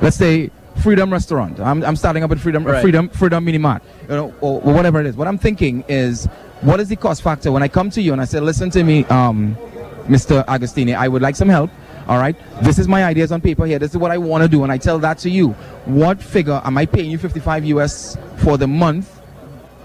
let's 0.00 0.16
say 0.16 0.50
Freedom 0.82 1.12
Restaurant. 1.12 1.60
I'm, 1.60 1.84
I'm 1.84 1.96
starting 1.96 2.22
up 2.22 2.30
at 2.30 2.38
Freedom 2.38 2.64
Right. 2.64 2.80
Freedom 2.80 3.08
Freedom 3.08 3.44
Mini 3.44 3.58
Mart, 3.58 3.82
you 4.02 4.08
know, 4.08 4.34
or, 4.40 4.62
or 4.62 4.72
whatever 4.74 5.00
it 5.00 5.06
is. 5.06 5.16
What 5.16 5.28
I'm 5.28 5.38
thinking 5.38 5.84
is, 5.88 6.26
what 6.62 6.80
is 6.80 6.88
the 6.88 6.96
cost 6.96 7.22
factor 7.22 7.52
when 7.52 7.62
I 7.62 7.68
come 7.68 7.90
to 7.90 8.00
you 8.02 8.12
and 8.12 8.20
I 8.20 8.24
say, 8.24 8.40
listen 8.40 8.70
to 8.70 8.82
me, 8.84 9.04
um, 9.06 9.56
Mr. 10.06 10.44
Agostini, 10.46 10.96
I 10.96 11.08
would 11.08 11.22
like 11.22 11.36
some 11.36 11.48
help. 11.48 11.70
All 12.06 12.18
right, 12.18 12.36
this 12.62 12.78
is 12.78 12.86
my 12.86 13.04
ideas 13.04 13.32
on 13.32 13.40
paper 13.40 13.64
here. 13.64 13.78
This 13.78 13.92
is 13.92 13.96
what 13.96 14.10
I 14.10 14.18
want 14.18 14.42
to 14.42 14.48
do, 14.48 14.62
and 14.62 14.70
I 14.70 14.76
tell 14.76 14.98
that 14.98 15.18
to 15.18 15.30
you. 15.30 15.50
What 15.86 16.22
figure 16.22 16.60
am 16.62 16.76
I 16.76 16.84
paying 16.84 17.10
you 17.10 17.18
55 17.18 17.64
US 17.66 18.18
for 18.36 18.58
the 18.58 18.66
month 18.66 19.13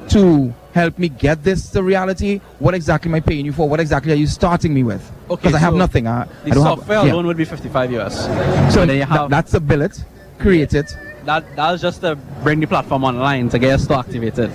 to 0.09 0.53
help 0.73 0.97
me 0.99 1.09
get 1.09 1.43
this 1.43 1.69
to 1.71 1.83
reality? 1.83 2.39
What 2.59 2.73
exactly 2.73 3.09
am 3.09 3.15
I 3.15 3.19
paying 3.19 3.45
you 3.45 3.53
for? 3.53 3.67
What 3.67 3.79
exactly 3.79 4.11
are 4.11 4.15
you 4.15 4.27
starting 4.27 4.73
me 4.73 4.83
with? 4.83 5.01
Okay, 5.29 5.41
Because 5.41 5.55
I 5.55 5.59
have 5.59 5.73
so 5.73 5.77
nothing. 5.77 6.07
I, 6.07 6.25
The 6.43 6.51
I 6.51 6.53
don't 6.55 6.63
software 6.63 6.97
have. 6.99 7.07
yeah. 7.07 7.13
alone 7.13 7.27
would 7.27 7.37
be 7.37 7.45
55 7.45 7.91
US. 7.93 8.25
So 8.73 8.85
then 8.85 8.97
you 8.97 9.03
have- 9.05 9.29
that's 9.29 9.53
a 9.53 9.59
billet, 9.59 10.03
create 10.39 10.73
it. 10.73 10.91
That 11.25 11.43
that's 11.55 11.81
just 11.81 12.01
to 12.01 12.15
bring 12.43 12.59
the 12.59 12.65
platform 12.67 13.03
online 13.03 13.49
to 13.49 13.59
get 13.59 13.69
your 13.69 13.77
store 13.77 13.99
activated. 13.99 14.51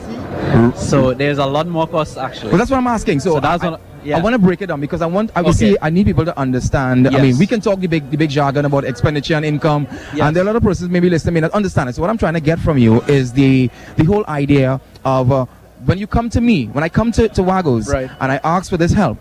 So 0.77 1.15
there's 1.15 1.39
a 1.39 1.47
lot 1.47 1.67
more 1.67 1.87
costs 1.87 2.17
actually. 2.17 2.51
Well, 2.51 2.59
that's 2.59 2.71
what 2.71 2.79
I'm 2.79 2.87
asking. 2.87 3.21
So, 3.21 3.35
So 3.35 3.41
that's 3.41 3.63
I, 3.63 3.71
what- 3.71 3.81
yeah. 4.05 4.17
I 4.17 4.21
want 4.21 4.35
to 4.35 4.39
break 4.39 4.61
it 4.63 4.67
down 4.67 4.81
because 4.81 5.03
I 5.03 5.07
want. 5.07 5.31
Obviously, 5.35 5.71
Okay. 5.71 5.79
I 5.83 5.91
need 5.91 6.07
people 6.07 6.25
to 6.25 6.39
understand. 6.39 7.09
I 7.09 7.21
mean, 7.23 7.39
we 7.39 7.47
can 7.47 7.61
talk 7.61 7.81
the 7.81 7.87
big, 7.87 8.11
the 8.11 8.17
big 8.17 8.31
jargon 8.31 8.65
about 8.65 8.85
expenditure 8.85 9.35
and 9.35 9.45
income, 9.45 9.87
Yes. 10.15 10.21
and 10.23 10.37
there 10.37 10.43
are 10.43 10.47
a 10.49 10.51
lot 10.53 10.57
of 10.57 10.63
persons 10.63 10.91
maybe 10.91 11.09
listening 11.11 11.35
may 11.35 11.41
not 11.41 11.53
understand 11.53 11.89
it. 11.89 11.95
So, 11.95 12.03
what 12.03 12.11
I'm 12.11 12.19
trying 12.19 12.35
to 12.35 12.41
get 12.41 12.59
from 12.59 12.79
you 12.79 13.01
is 13.03 13.33
the 13.33 13.71
the 13.97 14.05
whole 14.05 14.25
idea 14.29 14.81
of 15.05 15.33
uh, 15.33 15.47
when 15.87 15.99
you 15.99 16.07
come 16.07 16.29
to 16.31 16.41
me, 16.41 16.67
when 16.67 16.85
I 16.85 16.89
come 16.89 17.13
to 17.13 17.29
to 17.29 17.43
Wagos, 17.43 17.89
Right. 17.93 18.11
and 18.21 18.33
I 18.33 18.41
ask 18.45 18.71
for 18.71 18.77
this 18.77 18.93
help, 18.93 19.19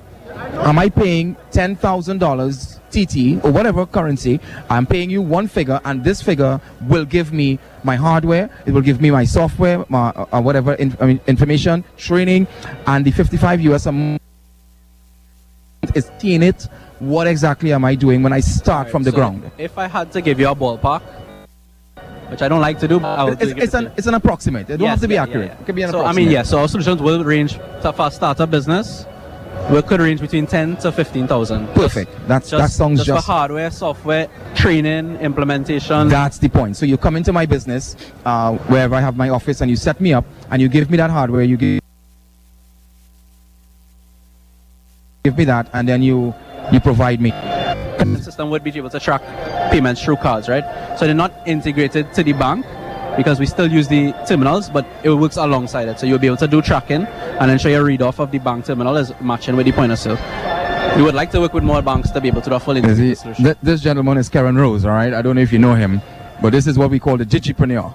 am 0.69 0.77
I 0.79 0.89
paying 0.89 1.35
ten 1.51 1.75
thousand 1.75 2.19
dollars 2.19 2.79
TT 2.91 3.39
or 3.43 3.51
whatever 3.51 3.85
currency? 3.85 4.39
I'm 4.69 4.85
paying 4.85 5.09
you 5.09 5.21
one 5.21 5.47
figure, 5.47 5.79
and 5.85 6.03
this 6.03 6.21
figure 6.21 6.59
will 6.87 7.05
give 7.05 7.33
me 7.33 7.59
my 7.83 7.95
hardware. 7.95 8.49
It 8.65 8.71
will 8.71 8.81
give 8.89 9.01
me 9.01 9.11
my 9.11 9.23
software, 9.25 9.83
my 9.89 10.09
uh, 10.09 10.25
uh, 10.31 10.41
whatever 10.41 10.73
in, 10.75 10.95
I 11.01 11.05
mean, 11.07 11.19
information, 11.27 11.83
training, 11.97 12.47
and 12.87 13.03
the 13.05 13.11
55 13.11 13.61
US 13.71 13.85
a 13.87 13.91
month 13.91 14.21
is 15.95 16.09
seeing 16.19 16.43
it. 16.43 16.67
What 17.00 17.27
exactly 17.27 17.73
am 17.73 17.83
I 17.83 17.95
doing 17.95 18.23
when 18.23 18.31
I 18.33 18.39
start 18.39 18.89
from 18.89 19.03
the 19.03 19.12
So 19.12 19.17
ground? 19.17 19.51
If 19.57 19.77
I 19.77 19.88
had 19.88 20.12
to 20.13 20.21
give 20.21 20.39
you 20.39 20.47
a 20.50 20.55
ballpark, 20.55 21.01
which 22.29 22.41
I 22.41 22.47
don't 22.47 22.62
like 22.62 22.79
to 22.79 22.88
do, 22.88 23.00
but 23.00 23.19
I 23.19 23.23
would 23.25 23.41
It's, 23.41 23.51
it's 23.51 23.73
it 23.73 23.77
an 23.85 23.91
it's 23.97 24.07
an 24.07 24.13
approximate. 24.13 24.69
It 24.69 24.77
don't 24.77 24.88
have 24.88 25.01
to 25.01 25.07
be 25.07 25.15
yeah, 25.15 25.23
accurate. 25.23 25.47
yeah, 25.47 25.53
yeah. 25.55 25.62
It 25.62 25.65
can 25.65 25.75
be 25.75 25.81
an 25.83 25.91
so, 25.91 25.97
I 25.97 26.01
approximate. 26.01 26.25
mean, 26.25 26.33
yeah, 26.33 26.43
so 26.43 26.59
our 26.59 26.67
solutions 26.67 27.01
will 27.01 27.23
range 27.23 27.53
to, 27.81 27.93
for 27.93 28.07
a 28.07 28.12
startup 28.12 28.50
business. 28.50 29.05
We 29.71 29.81
could 29.81 30.00
range 30.01 30.19
between 30.19 30.47
10 30.47 30.77
to 30.77 30.91
15,000. 30.91 31.67
Perfect. 31.69 32.12
That's 32.27 32.50
Just, 32.50 32.62
that 32.62 32.71
sounds 32.71 33.00
just, 33.00 33.07
just. 33.07 33.25
for 33.25 33.31
hardware, 33.31 33.69
software, 33.71 34.27
training, 34.55 35.17
implementation. 35.17 36.09
That's 36.09 36.38
the 36.39 36.50
point. 36.50 36.75
So 36.75 36.85
you 36.85 36.97
come 36.97 37.15
into 37.15 37.31
my 37.31 37.45
business, 37.45 37.95
uh, 38.25 38.57
wherever 38.67 38.95
I 38.95 39.01
have 39.01 39.15
my 39.15 39.29
office, 39.29 39.62
and 39.62 39.69
you 39.69 39.77
set 39.77 40.01
me 40.01 40.12
up, 40.13 40.25
and 40.50 40.62
you 40.62 40.67
give 40.69 40.89
me 40.89 40.97
that 40.97 41.12
hardware. 41.12 41.43
You 41.43 41.55
give, 41.57 41.81
give 45.24 45.38
me 45.38 45.46
that, 45.46 45.65
and 45.72 45.88
then 45.88 46.01
you 46.03 46.36
you 46.72 46.80
provide 46.82 47.22
me. 47.22 47.32
The 47.32 48.20
system 48.22 48.50
would 48.50 48.62
be 48.63 48.75
able 48.77 48.89
to 48.89 49.00
track 49.00 49.22
payments 49.72 50.03
through 50.03 50.18
cards, 50.18 50.50
right? 50.50 50.63
So 51.00 51.06
they're 51.06 51.15
not 51.15 51.32
integrated 51.46 52.13
to 52.15 52.24
the 52.24 52.34
bank 52.34 52.65
because 53.15 53.39
we 53.39 53.46
still 53.46 53.72
use 53.72 53.88
the 53.88 54.12
terminals, 54.27 54.70
but 54.70 54.86
it 55.03 55.12
works 55.12 55.38
alongside 55.38 55.88
it. 55.88 55.98
So 56.00 56.06
you'll 56.06 56.20
be 56.20 56.27
able 56.27 56.38
to 56.38 56.48
do 56.48 56.62
tracking 56.62 57.06
and 57.06 57.50
ensure 57.51 57.72
your 57.72 57.86
read 57.86 58.01
off 58.01 58.20
of 58.20 58.32
the 58.32 58.39
bank 58.39 58.65
terminal 58.65 58.98
is 58.98 59.13
matching 59.22 59.56
with 59.56 59.65
the 59.65 59.72
point 59.72 59.94
of 59.94 60.00
sale. 60.00 60.18
We 60.98 61.03
would 61.03 61.15
like 61.15 61.32
to 61.32 61.39
work 61.39 61.53
with 61.53 61.63
more 61.63 61.82
banks 61.82 62.12
to 62.12 62.20
be 62.20 62.27
able 62.27 62.42
to 62.42 62.50
do 62.50 62.56
a 62.56 62.60
full 62.60 62.75
Is 62.75 62.84
integrated 62.84 63.18
solution. 63.18 63.46
th- 63.46 63.58
this 63.63 63.80
gentleman 63.80 64.18
is 64.18 64.27
Karen 64.27 64.58
Rose, 64.58 64.84
all 64.84 64.92
right? 64.92 65.13
I 65.13 65.22
don't 65.22 65.36
know 65.38 65.42
if 65.42 65.53
you 65.53 65.60
know 65.60 65.75
him, 65.75 66.01
but 66.42 66.51
this 66.51 66.68
is 66.68 66.77
what 66.77 66.89
we 66.89 67.00
call 67.00 67.15
the 67.15 67.25
Digipreneur. 67.25 67.94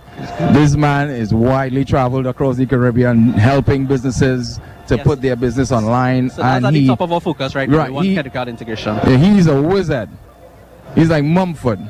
this 0.54 0.76
man 0.76 1.10
is 1.10 1.34
widely 1.34 1.84
traveled 1.84 2.26
across 2.26 2.56
the 2.56 2.64
Caribbean, 2.64 3.32
helping 3.34 3.84
businesses 3.84 4.60
to 4.88 4.96
Yes. 4.96 5.06
put 5.06 5.20
their 5.22 5.36
business 5.36 5.70
online. 5.72 6.30
So 6.30 6.42
that's 6.42 6.56
and 6.56 6.66
at 6.66 6.74
he, 6.74 6.80
the 6.82 6.86
top 6.88 7.00
of 7.02 7.12
our 7.12 7.20
focus 7.20 7.54
right, 7.54 7.68
now. 7.68 7.78
Right, 7.78 7.88
We 7.90 7.94
want 7.94 8.06
he- 8.06 8.14
credit 8.14 8.32
card 8.32 8.48
integration. 8.48 8.96
Yeah, 8.96 9.16
he's 9.16 9.46
a 9.46 9.60
wizard. 9.60 10.08
He's 10.94 11.10
like 11.10 11.24
Mumford. 11.24 11.80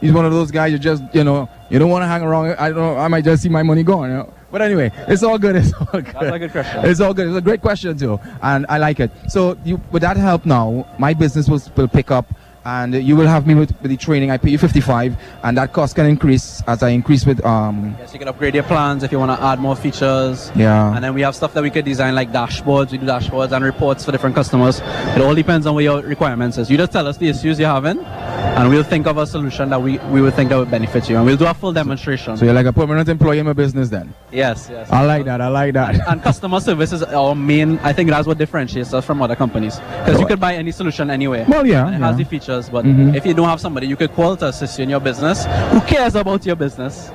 He's 0.00 0.12
one 0.12 0.24
of 0.24 0.32
those 0.32 0.50
guys 0.52 0.70
you 0.72 0.78
just, 0.78 1.02
you 1.12 1.24
know, 1.24 1.48
you 1.70 1.78
don't 1.80 1.90
want 1.90 2.02
to 2.02 2.06
hang 2.06 2.22
around. 2.22 2.54
I 2.58 2.68
don't 2.70 2.78
know, 2.78 2.96
I 2.96 3.08
might 3.08 3.24
just 3.24 3.42
see 3.42 3.48
my 3.48 3.64
money 3.64 3.82
gone. 3.82 4.08
You 4.10 4.16
know? 4.18 4.34
But 4.50 4.62
anyway, 4.62 4.92
it's 5.08 5.22
all 5.24 5.38
good. 5.38 5.56
It's 5.62 5.72
all 5.74 5.86
good. 6.00 6.04
That's 6.14 6.32
a 6.36 6.38
good 6.38 6.52
question. 6.52 6.84
It's 6.84 7.00
all 7.00 7.12
good. 7.12 7.26
It's 7.28 7.36
a 7.36 7.40
great 7.40 7.60
question 7.60 7.98
too, 7.98 8.18
and 8.40 8.64
I 8.68 8.78
like 8.78 9.00
it. 9.00 9.10
So, 9.28 9.58
you, 9.64 9.80
with 9.90 10.02
that 10.02 10.16
help 10.16 10.46
now, 10.46 10.86
my 10.98 11.12
business 11.14 11.48
will, 11.48 11.60
will 11.76 11.88
pick 11.88 12.10
up, 12.12 12.32
and 12.64 12.94
you 12.94 13.16
will 13.16 13.26
have 13.26 13.46
me 13.46 13.54
with, 13.54 13.70
with 13.80 13.90
the 13.90 13.96
training. 13.96 14.30
I 14.30 14.36
pay 14.36 14.50
you 14.50 14.58
55, 14.58 15.16
and 15.42 15.56
that 15.56 15.72
cost 15.72 15.94
can 15.94 16.06
increase 16.06 16.62
as 16.66 16.82
I 16.82 16.90
increase 16.90 17.24
with 17.24 17.44
um. 17.44 17.96
Yes, 17.98 18.12
you 18.12 18.18
can 18.18 18.28
upgrade 18.28 18.54
your 18.54 18.64
plans 18.64 19.02
if 19.02 19.12
you 19.12 19.18
want 19.18 19.38
to 19.38 19.44
add 19.44 19.58
more 19.58 19.76
features. 19.76 20.50
Yeah. 20.54 20.94
And 20.94 21.02
then 21.02 21.14
we 21.14 21.22
have 21.22 21.34
stuff 21.34 21.54
that 21.54 21.62
we 21.62 21.70
could 21.70 21.84
design 21.84 22.14
like 22.14 22.30
dashboards. 22.32 22.92
We 22.92 22.98
do 22.98 23.06
dashboards 23.06 23.52
and 23.52 23.64
reports 23.64 24.04
for 24.04 24.12
different 24.12 24.34
customers. 24.34 24.80
It 24.80 25.20
all 25.20 25.34
depends 25.34 25.66
on 25.66 25.74
what 25.74 25.84
your 25.84 26.02
requirements 26.02 26.58
is. 26.58 26.70
You 26.70 26.76
just 26.76 26.92
tell 26.92 27.06
us 27.06 27.16
the 27.16 27.28
issues 27.28 27.58
you're 27.58 27.68
having, 27.68 27.98
and 28.00 28.68
we'll 28.68 28.82
think 28.84 29.06
of 29.06 29.16
a 29.18 29.26
solution 29.26 29.70
that 29.70 29.80
we, 29.80 29.98
we 30.10 30.20
would 30.20 30.34
think 30.34 30.50
that 30.50 30.56
would 30.56 30.70
benefit 30.70 31.08
you. 31.08 31.16
And 31.16 31.24
we'll 31.24 31.36
do 31.36 31.46
a 31.46 31.54
full 31.54 31.72
demonstration. 31.72 32.36
So 32.36 32.44
you're 32.44 32.54
like 32.54 32.66
a 32.66 32.72
permanent 32.72 33.08
employee 33.08 33.38
in 33.38 33.46
my 33.46 33.52
business 33.52 33.88
then. 33.88 34.12
yes, 34.32 34.68
yes. 34.70 34.90
I 34.90 35.04
like 35.04 35.24
that. 35.24 35.40
I 35.40 35.48
like 35.48 35.74
that. 35.74 35.94
and 36.08 36.22
customer 36.22 36.60
service 36.60 36.92
is 36.92 37.02
our 37.02 37.34
main. 37.34 37.78
I 37.80 37.92
think 37.92 38.10
that's 38.10 38.26
what 38.26 38.38
differentiates 38.38 38.92
us 38.92 39.04
from 39.04 39.22
other 39.22 39.36
companies. 39.36 39.76
Because 40.04 40.20
you 40.20 40.26
could 40.26 40.40
buy 40.40 40.54
any 40.54 40.72
solution 40.72 41.10
anywhere. 41.10 41.46
Well, 41.48 41.66
yeah, 41.66 41.86
And 41.86 41.94
it 41.96 41.98
has 42.00 42.16
the 42.16 42.24
features, 42.24 42.47
but 42.48 42.84
Mhm. 42.84 43.14
if 43.14 43.26
you 43.26 43.34
don't 43.34 43.48
have 43.48 43.60
somebody 43.60 43.86
you 43.86 43.96
could 43.96 44.12
call 44.14 44.36
to 44.36 44.46
assist 44.46 44.78
you 44.78 44.84
in 44.84 44.90
your 44.90 45.00
business, 45.00 45.44
who 45.72 45.80
cares 45.82 46.14
about 46.14 46.46
your 46.46 46.56
business? 46.56 47.10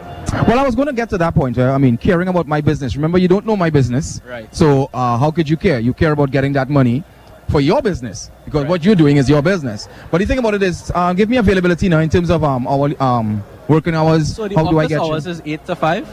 Well, 0.47 0.59
I 0.59 0.63
was 0.63 0.75
going 0.75 0.87
to 0.87 0.93
get 0.93 1.09
to 1.09 1.17
that 1.17 1.33
point. 1.35 1.57
uh, 1.57 1.71
I 1.71 1.77
mean, 1.77 1.97
caring 1.97 2.27
about 2.27 2.47
my 2.47 2.61
business. 2.61 2.95
Remember, 2.95 3.17
you 3.17 3.27
don't 3.27 3.45
know 3.45 3.55
my 3.57 3.69
business. 3.69 4.21
Right. 4.29 4.47
So, 4.51 4.89
uh, 4.93 5.17
how 5.17 5.31
could 5.31 5.49
you 5.49 5.57
care? 5.57 5.79
You 5.79 5.93
care 5.93 6.11
about 6.11 6.31
getting 6.31 6.53
that 6.53 6.69
money 6.69 7.03
for 7.49 7.59
your 7.61 7.81
business 7.81 8.29
because 8.45 8.61
Right. 8.61 8.69
what 8.69 8.85
you're 8.85 8.95
doing 8.95 9.17
is 9.17 9.27
your 9.29 9.41
business. 9.41 9.87
But 10.11 10.19
the 10.19 10.25
thing 10.25 10.37
about 10.39 10.53
it 10.53 10.63
is, 10.63 10.91
uh, 10.95 11.13
give 11.13 11.29
me 11.29 11.37
availability 11.37 11.89
now 11.89 11.99
in 11.99 12.09
terms 12.09 12.29
of 12.29 12.43
um, 12.43 12.67
our 12.67 12.91
um, 13.01 13.43
working 13.67 13.95
hours. 13.95 14.35
So 14.35 14.47
the 14.47 14.55
how 14.55 14.69
do 14.69 14.79
I 14.79 14.87
get 14.87 15.01
hours 15.01 15.25
you? 15.25 15.31
is 15.33 15.41
8 15.45 15.65
to 15.67 15.75
5, 15.75 16.07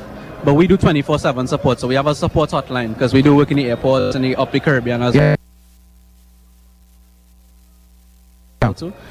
but 0.44 0.54
we 0.54 0.66
do 0.66 0.76
24-7 0.76 1.46
support. 1.46 1.78
So 1.80 1.86
we 1.88 1.94
have 1.94 2.06
a 2.08 2.14
support 2.14 2.50
hotline 2.50 2.92
because 2.94 3.12
we 3.14 3.22
do 3.22 3.34
work 3.36 3.50
in 3.50 3.56
the 3.58 3.66
airports 3.70 4.16
and 4.16 4.24
the 4.24 4.34
up 4.36 4.50
the 4.52 4.60
Caribbean 4.60 5.02
as 5.02 5.14
Yeah. 5.14 5.36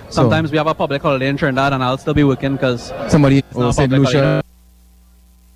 Sometimes 0.09 0.51
we 0.51 0.57
have 0.57 0.67
a 0.67 0.73
public 0.73 1.01
holiday 1.01 1.27
in 1.27 1.37
Trinidad 1.37 1.73
and 1.73 1.83
I'll 1.83 1.97
still 1.97 2.13
be 2.13 2.23
working 2.23 2.53
because 2.53 2.93
Somebody 3.09 3.43
not 3.53 3.63
or 3.63 3.69
a 3.69 3.73
St. 3.73 3.91
public 3.91 4.07
Lucia. 4.07 4.43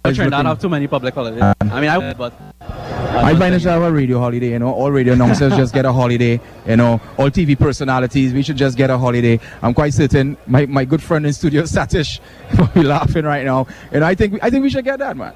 Trinidad 0.05 0.45
have 0.45 0.59
too 0.59 0.69
many 0.69 0.88
public 0.88 1.13
holidays. 1.13 1.41
I 1.62 1.79
mean, 1.79 1.89
I 1.89 1.97
would, 1.97 2.17
but 2.17 2.33
I 2.62 3.33
to 3.33 3.69
have 3.69 3.83
a 3.83 3.91
radio 3.91 4.19
holiday, 4.19 4.50
you 4.50 4.59
know. 4.59 4.73
All 4.73 4.91
radio 4.91 5.13
announcers 5.13 5.55
just 5.55 5.73
get 5.73 5.85
a 5.85 5.93
holiday, 5.93 6.41
you 6.67 6.75
know. 6.75 7.00
All 7.17 7.29
TV 7.29 7.57
personalities, 7.57 8.33
we 8.33 8.41
should 8.41 8.57
just 8.57 8.75
get 8.75 8.89
a 8.89 8.97
holiday. 8.97 9.39
I'm 9.62 9.73
quite 9.73 9.93
certain 9.93 10.35
my, 10.47 10.65
my 10.65 10.83
good 10.83 11.01
friend 11.01 11.25
in 11.25 11.31
studio, 11.31 11.62
Satish, 11.75 12.19
will 12.57 12.67
be 12.67 12.83
laughing 12.83 13.23
right 13.23 13.45
now. 13.45 13.67
And 13.91 14.03
I 14.03 14.15
think 14.15 14.39
I 14.43 14.50
think 14.50 14.63
we 14.63 14.69
should 14.69 14.83
get 14.83 15.00
that, 15.00 15.15
man. 15.15 15.33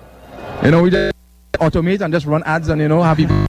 You 0.63 0.71
know, 0.71 0.83
we 0.83 0.89
just 0.89 1.13
automate 1.53 2.01
and 2.01 2.13
just 2.13 2.25
run 2.25 2.43
ads 2.43 2.67
and 2.67 2.81
you 2.81 2.87
know 2.87 3.01
have 3.03 3.17
people. 3.17 3.47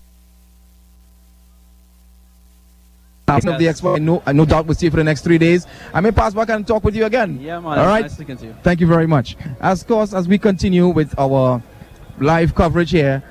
Of 3.29 3.45
the 3.59 3.65
Yes. 3.65 3.81
expo, 3.81 3.97
I 3.97 3.99
no, 3.99 4.23
I 4.27 4.33
no 4.33 4.45
doubt 4.45 4.67
we'll 4.67 4.75
see 4.75 4.87
you 4.87 4.91
for 4.91 4.97
the 4.97 5.05
next 5.05 5.21
three 5.23 5.39
days. 5.39 5.67
I 5.93 6.01
may 6.01 6.11
pass 6.11 6.33
back 6.35 6.49
and 6.49 6.67
talk 6.67 6.83
with 6.83 6.97
you 6.97 7.05
again. 7.05 7.39
yeah, 7.41 7.61
man. 7.61 7.67
All 7.67 7.73
it's 7.75 7.87
right. 7.87 8.03
Nice 8.03 8.15
speaking 8.15 8.37
to 8.39 8.47
you. 8.47 8.57
Thank 8.63 8.81
you 8.81 8.87
very 8.87 9.07
much. 9.07 9.37
As 9.61 9.83
course, 9.83 10.15
as 10.15 10.27
we 10.27 10.39
continue 10.39 10.89
with 10.89 11.15
our 11.19 11.63
live 12.19 12.55
coverage 12.55 12.91
here 12.91 13.23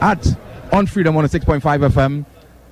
at 0.00 0.26
on 0.72 0.86
Freedom 0.86 1.14
106.5 1.14 1.60
FM, 1.92 2.24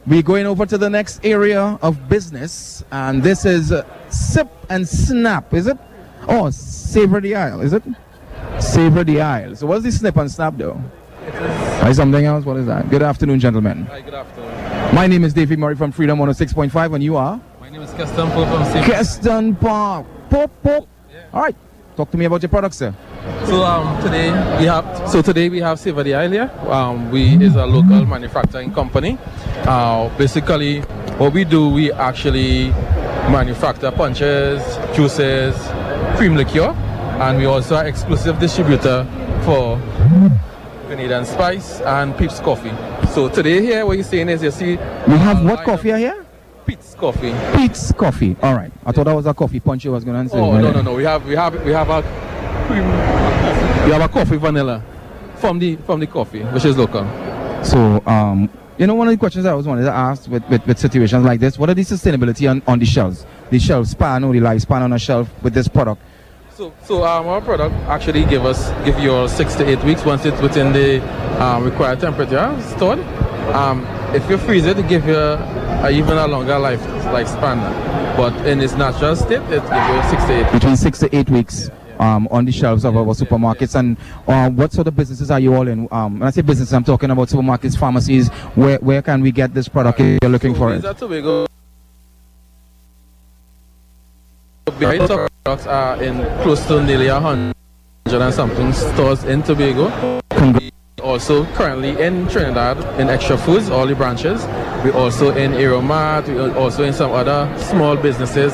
we're 0.07 0.23
going 0.23 0.47
over 0.47 0.67
to 0.67 0.77
the 0.79 0.91
next 0.91 1.25
area 1.25 1.79
of 1.83 2.09
business, 2.09 2.83
and 2.93 3.23
this 3.23 3.45
is 3.45 3.71
uh, 3.73 3.85
Sip 4.11 4.49
and 4.69 4.87
Snap, 4.89 5.55
is 5.55 5.67
it? 5.67 5.79
Oh, 6.29 6.51
Savor 6.51 7.21
the 7.21 7.35
Isle, 7.37 7.61
is 7.61 7.73
it? 7.73 7.83
Savor 8.59 9.05
the 9.05 9.21
Isle. 9.21 9.57
So, 9.57 9.67
what's 9.67 9.85
the 9.85 9.93
Snip 9.93 10.17
and 10.17 10.31
Snap, 10.31 10.55
though? 10.57 10.81
Or 11.83 11.95
something 11.95 12.25
else? 12.27 12.45
What 12.45 12.59
is 12.59 12.67
that? 12.67 12.91
Good 12.91 13.03
afternoon, 13.03 13.41
gentlemen. 13.41 13.87
Hi, 13.87 14.01
good 14.03 14.13
afternoon. 14.15 14.44
My 14.95 15.09
name 15.09 15.25
is 15.25 15.35
David 15.35 15.59
Murray 15.59 15.75
from 15.75 15.91
Freedom 15.91 16.21
106.5, 16.21 16.95
and 16.95 17.03
you 17.03 17.17
are? 17.17 17.41
My 17.61 17.69
name 17.69 17.83
is 17.83 17.93
Keston 17.95 18.31
Pope 18.31 18.47
from 18.47 18.65
St. 18.67 18.87
Keston 18.87 19.57
Park. 19.57 20.07
Pop, 20.31 20.53
pop. 20.63 20.87
All 21.33 21.43
right. 21.43 21.57
Talk 21.97 22.13
to 22.13 22.17
me 22.17 22.27
about 22.27 22.41
your 22.43 22.49
products, 22.49 22.77
sir. 22.77 22.95
So 23.47 23.65
um, 23.65 24.01
today 24.05 24.31
we 24.61 24.67
have 24.67 25.11
so 25.11 25.21
today 25.21 25.49
we 25.49 25.59
have 25.59 25.81
Savor 25.81 26.05
the 26.05 26.15
Isle 26.15 26.31
here. 26.31 26.51
Um, 26.69 27.11
we 27.11 27.25
is 27.45 27.57
a 27.57 27.67
local 27.67 28.07
manufacturing 28.07 28.73
company. 28.73 29.19
Uh, 29.67 30.17
basically, 30.17 30.83
what 31.19 31.33
we 31.33 31.43
do, 31.43 31.71
we 31.71 31.91
actually 31.91 32.69
manufacture 33.35 33.91
punches, 33.91 34.63
juices, 34.95 35.57
cream 36.17 36.37
liqueur, 36.37 36.71
and 37.21 37.39
we 37.39 37.47
also 37.47 37.75
are 37.75 37.87
exclusive 37.89 38.39
distributor 38.39 39.05
for 39.43 39.77
Grenadian 40.85 41.25
Spice 41.27 41.81
and 41.81 42.17
Peeps 42.17 42.41
Coffee. 42.41 42.73
So 43.13 43.29
today 43.29 43.61
here, 43.61 43.85
what 43.87 43.97
you're 43.97 44.05
saying 44.05 44.29
is 44.29 44.43
you 44.43 44.51
see 44.51 44.77
We 44.77 45.19
have 45.19 45.45
what 45.45 45.65
coffee 45.65 45.91
of 45.91 45.99
here? 45.99 46.25
Peet's 46.67 46.95
Coffee. 46.95 47.35
Peet's 47.55 47.93
coffee. 47.93 48.37
All 48.43 48.55
right. 48.55 48.73
I 48.87 48.93
thought 48.93 49.05
that 49.05 49.15
was 49.15 49.27
a 49.27 49.35
coffee 49.35 49.61
punch 49.61 49.85
you 49.85 49.93
was 49.93 50.05
going 50.05 50.15
to 50.15 50.21
answer. 50.21 50.37
Oh 50.39 50.59
no 50.59 50.71
no 50.73 50.81
no! 50.81 50.95
We 50.95 51.05
have 51.05 51.27
we 51.27 51.35
have 51.37 51.63
we 51.65 51.73
have 51.73 51.91
a 51.91 52.03
cream. 52.67 52.85
We 53.85 53.93
have 53.93 54.01
a 54.03 54.09
coffee 54.09 54.37
vanilla 54.37 54.83
from 55.37 55.59
the 55.59 55.77
from 55.77 56.01
the 56.01 56.07
coffee, 56.07 56.43
which 56.43 56.65
is 56.65 56.77
local. 56.79 57.05
So, 57.65 58.03
um, 58.07 58.51
you 58.79 58.87
know, 58.87 58.95
one 58.95 59.09
of 59.09 59.13
the 59.13 59.19
questions 59.19 59.47
I 59.47 59.53
always 59.53 59.67
wanted 59.67 59.85
to 59.85 59.93
ask 59.93 60.29
with, 60.29 60.47
with, 60.49 60.67
with 60.67 60.79
situations 60.79 61.25
like 61.25 61.41
this, 61.41 61.59
what 61.59 61.71
are 61.71 61.75
the 61.75 61.83
sustainability 61.83 62.51
on, 62.51 62.63
on 62.67 62.79
the 62.79 62.85
shelves? 62.85 63.25
The 63.51 63.59
shelf 63.59 63.87
span 63.87 64.25
or 64.25 64.33
the 64.33 64.41
lifespan 64.41 64.83
on 64.83 64.93
a 64.93 64.99
shelf 64.99 65.31
with 65.43 65.55
this 65.55 65.69
product? 65.69 66.03
So 66.57 66.73
so 66.85 67.05
um, 67.05 67.27
our 67.27 67.41
product 67.41 67.75
actually 67.89 68.25
give 68.27 68.45
us 68.45 68.71
give 68.85 68.99
you 69.01 69.27
six 69.27 69.57
to 69.57 69.69
eight 69.69 69.83
weeks 69.83 70.05
once 70.05 70.25
it's 70.25 70.41
within 70.41 70.73
the 70.73 71.01
um, 71.43 71.65
required 71.65 71.99
temperature 71.99 72.57
stored. 72.77 73.01
Um, 73.53 73.85
if 74.15 74.29
you 74.31 74.39
freeze 74.39 74.65
it, 74.65 74.79
it 74.79 74.89
give 74.89 75.05
you 75.05 75.17
a, 75.17 75.91
even 75.91 76.17
a 76.17 76.29
longer 76.29 76.57
life 76.59 76.81
lifespan. 77.11 77.59
But 78.17 78.47
in 78.47 78.61
its 78.61 78.75
natural 78.75 79.17
state, 79.17 79.43
it 79.51 79.63
gives 79.63 79.89
you 79.89 80.03
six 80.11 80.25
to 80.27 80.33
eight. 80.33 80.43
weeks. 80.45 80.53
Between 80.53 80.77
six 80.77 80.99
to 81.01 81.17
eight 81.17 81.29
weeks. 81.29 81.71
Um, 82.01 82.27
on 82.33 82.45
the 82.45 82.51
shelves 82.51 82.85
of 82.85 82.97
our 82.97 83.05
supermarkets 83.05 83.77
and 83.79 83.97
uh, 84.27 84.51
what 84.51 84.73
sort 84.73 84.89
of 84.89 84.97
businesses 84.97 85.31
are 85.31 85.39
you 85.39 85.55
all 85.55 85.67
in? 85.69 85.87
Um, 85.93 86.19
when 86.19 86.27
I 86.27 86.31
say 86.31 86.43
business, 86.43 86.73
I'm 86.73 86.83
talking 86.83 87.09
about 87.09 87.29
supermarkets, 87.29 87.79
pharmacies. 87.79 88.31
Where 88.57 88.79
where 88.79 89.01
can 89.01 89.23
we 89.23 89.31
get 89.31 89.55
this 89.55 89.69
product 89.69 90.01
if 90.01 90.19
you're 90.21 90.31
looking 90.31 90.55
So 90.55 90.59
for 90.59 90.75
it? 90.75 91.51
Behind 94.79 95.03
our 95.03 95.29
products 95.45 95.67
are 95.67 96.03
in 96.03 96.25
close 96.43 96.67
to 96.67 96.83
nearly 96.83 97.07
a 97.07 97.21
hundred 97.21 97.55
and 98.07 98.35
something 98.35 98.73
stores 98.73 99.23
in 99.25 99.43
Tobago. 99.43 100.21
Also 101.03 101.45
currently 101.53 101.91
in 102.03 102.27
Trinidad 102.29 102.79
in 102.99 103.09
Extra 103.09 103.37
Foods, 103.37 103.71
all 103.71 103.87
the 103.87 103.95
branches. 103.95 104.45
We're 104.83 104.97
also 104.97 105.35
in 105.35 105.53
Aeromat, 105.53 106.27
we're 106.27 106.57
also 106.59 106.83
in 106.83 106.93
some 106.93 107.13
other 107.13 107.57
small 107.59 107.97
businesses 107.97 108.53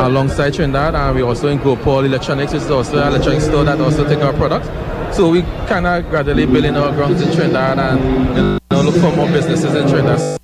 alongside 0.00 0.54
Trinidad, 0.54 0.94
and 0.94 1.16
we're 1.16 1.26
also 1.26 1.48
in 1.48 1.58
GoPaul 1.58 2.04
Electronics, 2.04 2.52
which 2.52 2.62
is 2.62 2.70
also 2.70 3.00
an 3.00 3.08
electronic 3.08 3.40
store 3.40 3.64
that 3.64 3.80
also 3.80 4.06
take 4.06 4.22
our 4.22 4.32
products. 4.34 4.68
So 5.16 5.30
we 5.30 5.42
kind 5.66 5.86
of 5.86 6.08
gradually 6.10 6.46
building 6.46 6.76
our 6.76 6.92
grounds 6.92 7.22
in 7.22 7.32
Trinidad 7.34 7.78
and 7.78 8.36
you 8.36 8.58
know, 8.70 8.82
look 8.82 8.94
for 8.96 9.16
more 9.16 9.28
businesses 9.28 9.74
in 9.74 9.88
Trinidad. 9.88 10.41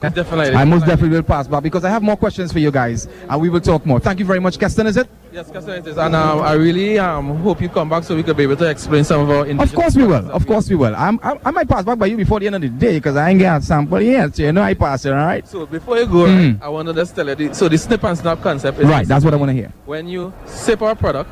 Definitely. 0.00 0.54
I 0.54 0.64
most 0.64 0.86
definitely 0.86 1.16
will 1.16 1.22
pass 1.22 1.46
back 1.48 1.62
because 1.62 1.84
I 1.84 1.90
have 1.90 2.02
more 2.02 2.16
questions 2.16 2.52
for 2.52 2.58
you 2.58 2.70
guys 2.70 3.06
and 3.28 3.40
we 3.40 3.48
will 3.48 3.60
talk 3.60 3.84
more. 3.86 4.00
Thank 4.00 4.18
you 4.18 4.24
very 4.24 4.40
much, 4.40 4.58
Keston, 4.58 4.86
is 4.86 4.96
it? 4.96 5.08
Yes, 5.30 5.50
Castle 5.50 5.72
it 5.74 5.86
is. 5.86 5.98
And 5.98 6.16
um, 6.16 6.40
I 6.40 6.54
really 6.54 6.98
um, 6.98 7.36
hope 7.38 7.60
you 7.60 7.68
come 7.68 7.88
back 7.90 8.02
so 8.02 8.16
we 8.16 8.22
could 8.22 8.36
be 8.36 8.44
able 8.44 8.56
to 8.56 8.70
explain 8.70 9.04
some 9.04 9.20
of 9.20 9.30
our 9.30 9.46
Of 9.62 9.74
course 9.74 9.94
we 9.94 10.06
will. 10.06 10.30
Of 10.30 10.46
course 10.46 10.70
we 10.70 10.76
will. 10.76 10.94
I'm, 10.96 11.20
I, 11.22 11.38
I 11.44 11.50
might 11.50 11.68
pass 11.68 11.84
back 11.84 11.98
by 11.98 12.06
you 12.06 12.16
before 12.16 12.40
the 12.40 12.46
end 12.46 12.56
of 12.56 12.62
the 12.62 12.68
day 12.70 12.94
because 12.98 13.14
I 13.16 13.30
ain't 13.30 13.40
got 13.40 13.62
sample 13.62 14.00
yet. 14.00 14.38
You 14.38 14.52
know 14.52 14.62
I 14.62 14.72
pass 14.74 15.04
it, 15.04 15.10
all 15.12 15.16
right? 15.18 15.46
So 15.46 15.66
before 15.66 15.98
you 15.98 16.06
go, 16.06 16.26
Mm. 16.28 16.60
I 16.62 16.68
want 16.68 16.88
to 16.88 16.94
just 16.94 17.14
tell 17.14 17.28
you. 17.28 17.34
The, 17.34 17.54
so 17.54 17.68
the 17.68 17.76
snip 17.78 18.02
and 18.04 18.16
snap 18.16 18.40
concept 18.42 18.78
is 18.78 18.86
Right, 18.86 19.06
that's 19.06 19.24
what 19.24 19.34
I 19.34 19.36
want 19.36 19.50
to 19.50 19.54
hear. 19.54 19.72
when 19.86 20.08
you 20.08 20.32
sip 20.46 20.80
our 20.82 20.94
product, 20.94 21.30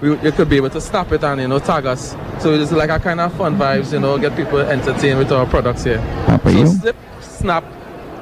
we, 0.00 0.10
you 0.20 0.32
could 0.32 0.48
be 0.48 0.56
able 0.56 0.70
to 0.70 0.80
snap 0.80 1.10
it 1.12 1.22
and 1.24 1.40
you 1.40 1.48
know 1.48 1.58
tag 1.60 1.86
us. 1.86 2.16
So 2.40 2.52
it's 2.54 2.70
like 2.72 2.90
a 2.90 2.98
kind 2.98 3.20
of 3.20 3.32
fun 3.34 3.56
vibes, 3.56 3.92
you 3.92 4.00
know, 4.00 4.18
get 4.18 4.34
people 4.36 4.58
entertained 4.58 5.18
with 5.18 5.30
our 5.32 5.46
products 5.46 5.84
here. 5.84 6.00
How 6.26 6.38
so 6.38 6.48
you? 6.50 6.66
sip, 6.66 6.96
snap, 7.38 7.64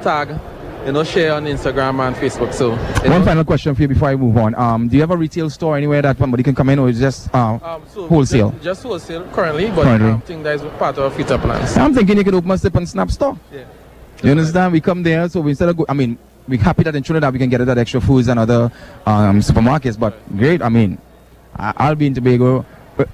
tag, 0.03 0.39
you 0.85 0.93
know, 0.93 1.03
share 1.03 1.35
on 1.35 1.45
Instagram 1.45 1.99
and 2.07 2.15
Facebook. 2.17 2.53
So 2.53 2.77
one 2.77 3.21
know. 3.21 3.25
final 3.25 3.45
question 3.45 3.75
for 3.75 3.83
you 3.83 3.89
before 3.89 4.09
I 4.09 4.17
move 4.17 4.37
on. 4.37 4.55
Um, 4.55 4.89
do 4.89 4.95
you 4.95 5.03
have 5.03 5.11
a 5.11 5.17
retail 5.17 5.51
store 5.51 5.77
anywhere 5.77 6.03
that 6.03 6.17
somebody 6.17 6.43
can 6.43 6.55
come 6.55 6.69
in, 6.69 6.79
or 6.79 6.89
is 6.89 7.01
just 7.01 7.35
uh, 7.35 7.59
um, 7.63 7.83
so 7.93 8.07
wholesale? 8.07 8.51
Just, 8.53 8.65
just, 8.65 8.83
wholesale 8.85 9.27
currently, 9.33 9.69
but 9.71 9.83
currently. 9.83 10.11
I 10.13 10.21
think 10.21 10.45
that 10.45 10.55
is 10.57 10.63
part 10.79 10.97
of 10.99 11.05
our 11.05 11.11
future 11.11 11.39
plans. 11.39 11.77
I'm 11.77 11.93
thinking 11.93 12.17
you 12.19 12.25
could 12.25 12.35
open 12.35 12.51
a 12.53 12.59
sip 12.59 12.75
and 12.77 12.89
snap 12.89 13.11
store. 13.11 13.39
Yeah. 13.53 13.65
You 14.23 14.31
understand? 14.31 14.73
We 14.73 14.81
come 14.81 15.03
there, 15.03 15.29
so 15.29 15.41
we 15.41 15.51
instead 15.51 15.69
of 15.69 15.77
go, 15.77 15.87
I 15.89 15.95
mean, 15.95 16.19
we're 16.49 16.61
happy 16.61 16.85
that 16.85 16.95
in 16.95 17.03
Trinidad 17.03 17.33
we 17.33 17.39
can 17.39 17.51
get 17.51 17.61
it 17.61 17.69
at 17.69 17.79
extra 17.79 18.01
foods 18.01 18.29
and 18.29 18.39
other 18.39 18.71
um, 19.05 19.41
supermarkets. 19.41 19.99
But 19.99 20.15
great, 20.37 20.63
I 20.63 20.69
mean, 20.69 20.99
I, 21.57 21.89
will 21.89 21.97
be 21.97 22.07
in 22.07 22.15
Tobago 22.15 22.65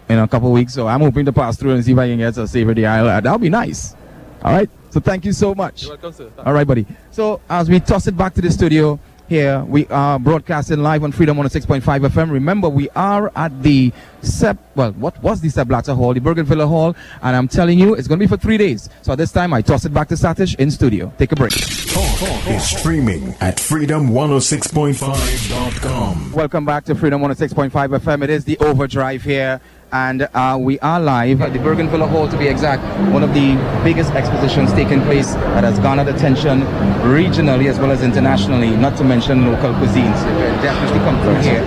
in 0.08 0.18
a 0.18 0.28
couple 0.28 0.48
of 0.48 0.54
weeks, 0.54 0.74
so 0.74 0.86
I'm 0.86 1.00
hoping 1.00 1.24
to 1.24 1.32
pass 1.32 1.56
through 1.56 1.72
and 1.72 1.84
see 1.84 1.92
if 1.92 1.98
I 1.98 2.08
can 2.08 2.18
get 2.18 2.36
a 2.36 2.46
savor 2.46 2.74
the 2.74 2.86
island. 2.86 3.24
That'll 3.24 3.38
be 3.38 3.48
nice. 3.48 3.96
All 4.44 4.52
right. 4.52 4.68
So 4.92 5.00
thank 5.00 5.24
you 5.24 5.32
so 5.32 5.54
much. 5.54 5.84
You're 5.84 5.92
welcome, 5.92 6.12
sir. 6.12 6.30
All 6.44 6.52
right, 6.52 6.66
buddy. 6.66 6.84
So 7.12 7.40
as 7.48 7.70
we 7.70 7.80
toss 7.80 8.06
it 8.06 8.14
back 8.14 8.34
to 8.34 8.42
the 8.42 8.50
studio 8.50 9.00
here, 9.26 9.64
we 9.64 9.86
are 9.86 10.18
broadcasting 10.18 10.82
live 10.82 11.02
on 11.02 11.12
Freedom 11.12 11.34
106.5 11.38 11.80
FM. 11.80 12.30
Remember, 12.30 12.68
we 12.68 12.90
are 12.90 13.32
at 13.34 13.62
the 13.62 13.90
Sepp, 14.20 14.58
well, 14.76 14.92
what 14.92 15.22
was 15.22 15.40
the 15.40 15.48
Sepp 15.48 15.68
Blatter 15.68 15.94
Hall, 15.94 16.12
the 16.12 16.20
Bougainvillea 16.20 16.68
Hall, 16.68 16.94
and 17.22 17.34
I'm 17.34 17.48
telling 17.48 17.78
you, 17.78 17.94
it's 17.94 18.06
going 18.06 18.20
to 18.20 18.22
be 18.22 18.28
for 18.28 18.36
three 18.36 18.58
days. 18.58 18.90
So 19.00 19.12
at 19.12 19.18
this 19.18 19.32
time, 19.32 19.54
I 19.54 19.62
toss 19.62 19.86
it 19.86 19.94
back 19.94 20.08
to 20.08 20.14
Satish 20.14 20.56
in 20.56 20.70
studio. 20.70 21.10
Take 21.16 21.32
a 21.32 21.36
break. 21.36 21.52
Talk, 21.52 22.18
talk 22.18 22.46
is 22.48 22.68
streaming 22.68 23.34
at 23.40 23.56
freedom106.5.com. 23.56 26.32
Welcome 26.32 26.66
back 26.66 26.84
to 26.84 26.94
Freedom 26.94 27.22
106.5 27.22 27.70
FM. 27.70 28.24
It 28.24 28.30
is 28.30 28.44
the 28.44 28.58
overdrive 28.58 29.22
here 29.22 29.58
and 29.92 30.22
uh, 30.22 30.56
we 30.58 30.78
are 30.80 30.98
live 30.98 31.42
at 31.42 31.52
the 31.52 31.58
Bougainvillea 31.58 32.08
Hall 32.08 32.26
to 32.26 32.38
be 32.38 32.48
exact, 32.48 32.82
one 33.12 33.22
of 33.22 33.34
the 33.34 33.54
biggest 33.84 34.10
expositions 34.12 34.72
taking 34.72 35.02
place 35.02 35.34
that 35.34 35.64
has 35.64 35.78
garnered 35.80 36.08
attention 36.08 36.62
regionally 37.02 37.68
as 37.68 37.78
well 37.78 37.90
as 37.90 38.02
internationally, 38.02 38.74
not 38.76 38.96
to 38.96 39.04
mention 39.04 39.52
local 39.52 39.72
cuisines. 39.74 40.18
So 40.20 40.28
definitely 40.62 40.98
come 41.00 41.20
through 41.22 41.42
here 41.42 41.62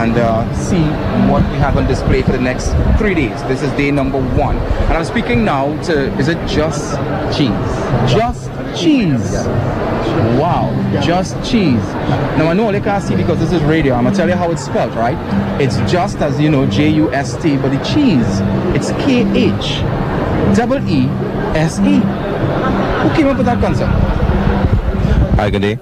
and 0.00 0.16
uh, 0.18 0.54
see 0.54 0.82
what 1.30 1.42
we 1.50 1.56
have 1.56 1.76
on 1.78 1.86
display 1.86 2.22
for 2.22 2.32
the 2.32 2.40
next 2.40 2.68
three 2.98 3.14
days. 3.14 3.42
This 3.44 3.62
is 3.62 3.72
day 3.72 3.90
number 3.90 4.20
one. 4.36 4.56
And 4.58 4.92
I'm 4.92 5.04
speaking 5.04 5.44
now 5.44 5.80
to, 5.84 6.12
is 6.18 6.28
it 6.28 6.38
just 6.46 6.96
cheese? 7.36 7.50
Just 8.12 8.50
cheese. 8.78 9.32
Wow, 10.38 11.00
just 11.02 11.36
cheese. 11.44 11.84
Now 12.36 12.48
I 12.48 12.54
know 12.54 12.66
all 12.66 12.74
you 12.74 12.80
can't 12.80 13.02
see 13.02 13.16
because 13.16 13.38
this 13.38 13.52
is 13.52 13.62
radio. 13.62 13.94
I'm 13.94 14.04
gonna 14.04 14.16
tell 14.16 14.28
you 14.28 14.34
how 14.34 14.50
it's 14.50 14.64
spelled, 14.64 14.94
right? 14.94 15.16
It's 15.60 15.76
just 15.90 16.18
as 16.18 16.40
you 16.40 16.50
know, 16.50 16.66
J-U-S-T, 16.66 17.56
but 17.58 17.70
the 17.70 17.84
cheese, 17.84 18.40
it's 18.74 18.90
K-H 19.04 19.82
double 20.54 20.78
E 20.88 21.06
S 21.56 21.78
E. 21.80 22.00
Who 22.00 23.16
came 23.16 23.26
up 23.28 23.36
with 23.36 23.46
that 23.46 23.60
concept? 23.60 23.92
Hi, 25.36 25.50
good 25.50 25.62
day. 25.62 25.78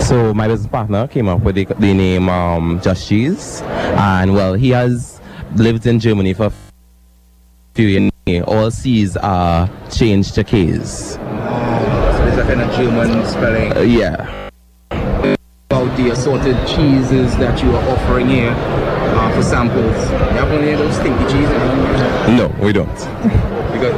So 0.00 0.32
my 0.34 0.46
business 0.46 0.70
partner 0.70 1.08
came 1.08 1.28
up 1.28 1.40
with 1.40 1.56
the, 1.56 1.64
the 1.64 1.92
name 1.92 2.28
um, 2.28 2.80
Just 2.82 3.08
Cheese, 3.08 3.60
and 3.62 4.34
well, 4.34 4.54
he 4.54 4.70
has 4.70 5.20
lived 5.54 5.86
in 5.86 5.98
Germany 5.98 6.32
for 6.32 6.46
a 6.46 6.52
few 7.74 7.86
years. 7.86 8.44
All 8.46 8.70
C's 8.70 9.16
are 9.16 9.70
changed 9.90 10.34
to 10.34 10.44
K's 10.44 11.16
kind 12.42 12.60
of 12.60 12.70
German 12.72 13.24
spelling. 13.26 13.76
Uh, 13.76 13.80
yeah. 13.80 14.50
About 15.70 15.96
the 15.96 16.10
assorted 16.10 16.56
cheeses 16.66 17.36
that 17.38 17.62
you 17.62 17.70
are 17.74 17.90
offering 17.90 18.28
here 18.28 18.52
uh, 18.52 19.34
for 19.34 19.42
samples. 19.42 19.84
You 19.84 20.38
have 20.38 20.52
any 20.52 20.72
of 20.72 20.78
those 20.78 20.94
stinky 20.96 21.24
cheeses? 21.24 22.28
No, 22.36 22.54
we 22.60 22.72
don't. 22.72 22.86
because 23.72 23.94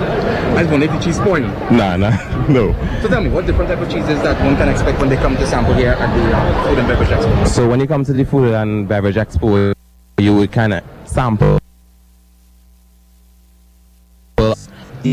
I 0.57 0.64
just 0.64 0.83
if 0.83 0.90
the 0.90 0.99
cheese 0.99 1.16
spoil. 1.16 1.42
Nah, 1.71 1.97
nah, 1.97 2.47
no. 2.49 2.73
So 3.02 3.09
tell 3.09 3.23
me, 3.23 3.30
what 3.30 3.47
different 3.47 3.71
type 3.71 3.80
of 3.80 3.88
cheeses 3.88 4.21
that 4.23 4.42
one 4.45 4.57
can 4.57 4.68
expect 4.68 4.99
when 4.99 5.09
they 5.09 5.16
come 5.16 5.37
to 5.37 5.47
sample 5.47 5.75
here 5.75 5.92
at 5.92 6.14
the 6.14 6.37
uh, 6.37 6.68
Food 6.68 6.78
and 6.78 6.88
Beverage 6.88 7.11
Expo? 7.11 7.47
So 7.47 7.68
when 7.68 7.80
you 7.80 7.87
come 7.87 8.04
to 8.04 8.12
the 8.12 8.25
Food 8.25 8.54
and 8.54 8.88
Beverage 8.88 9.16
Expo, 9.16 9.75
you 10.18 10.35
will 10.35 10.48
kind 10.48 10.74
of 10.74 10.83
sample 11.05 11.59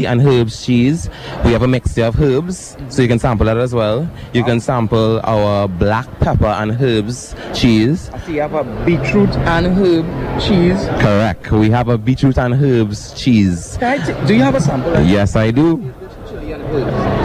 and 0.03 0.19
herbs 0.21 0.65
cheese. 0.65 1.09
We 1.45 1.51
have 1.51 1.61
a 1.61 1.67
mixture 1.67 2.05
of 2.05 2.19
herbs, 2.19 2.75
so 2.89 3.01
you 3.01 3.07
can 3.07 3.19
sample 3.19 3.45
that 3.45 3.57
as 3.57 3.73
well. 3.73 4.09
You 4.33 4.43
can 4.43 4.59
sample 4.59 5.21
our 5.23 5.67
black 5.67 6.07
pepper 6.19 6.47
and 6.47 6.71
herbs 6.81 7.35
cheese. 7.53 8.09
I 8.09 8.19
see 8.19 8.35
you 8.35 8.41
have 8.41 8.55
a 8.55 8.63
beetroot 8.85 9.29
and 9.29 9.67
herb 9.67 10.05
cheese. 10.41 10.83
Correct. 10.99 11.51
We 11.51 11.69
have 11.69 11.87
a 11.87 11.97
beetroot 11.97 12.37
and 12.37 12.53
herbs 12.55 13.13
cheese. 13.13 13.77
do 13.77 14.33
you 14.35 14.41
have 14.41 14.55
a 14.55 14.61
sample? 14.61 14.99
Yes, 15.03 15.35
I 15.35 15.51
do. 15.51 15.93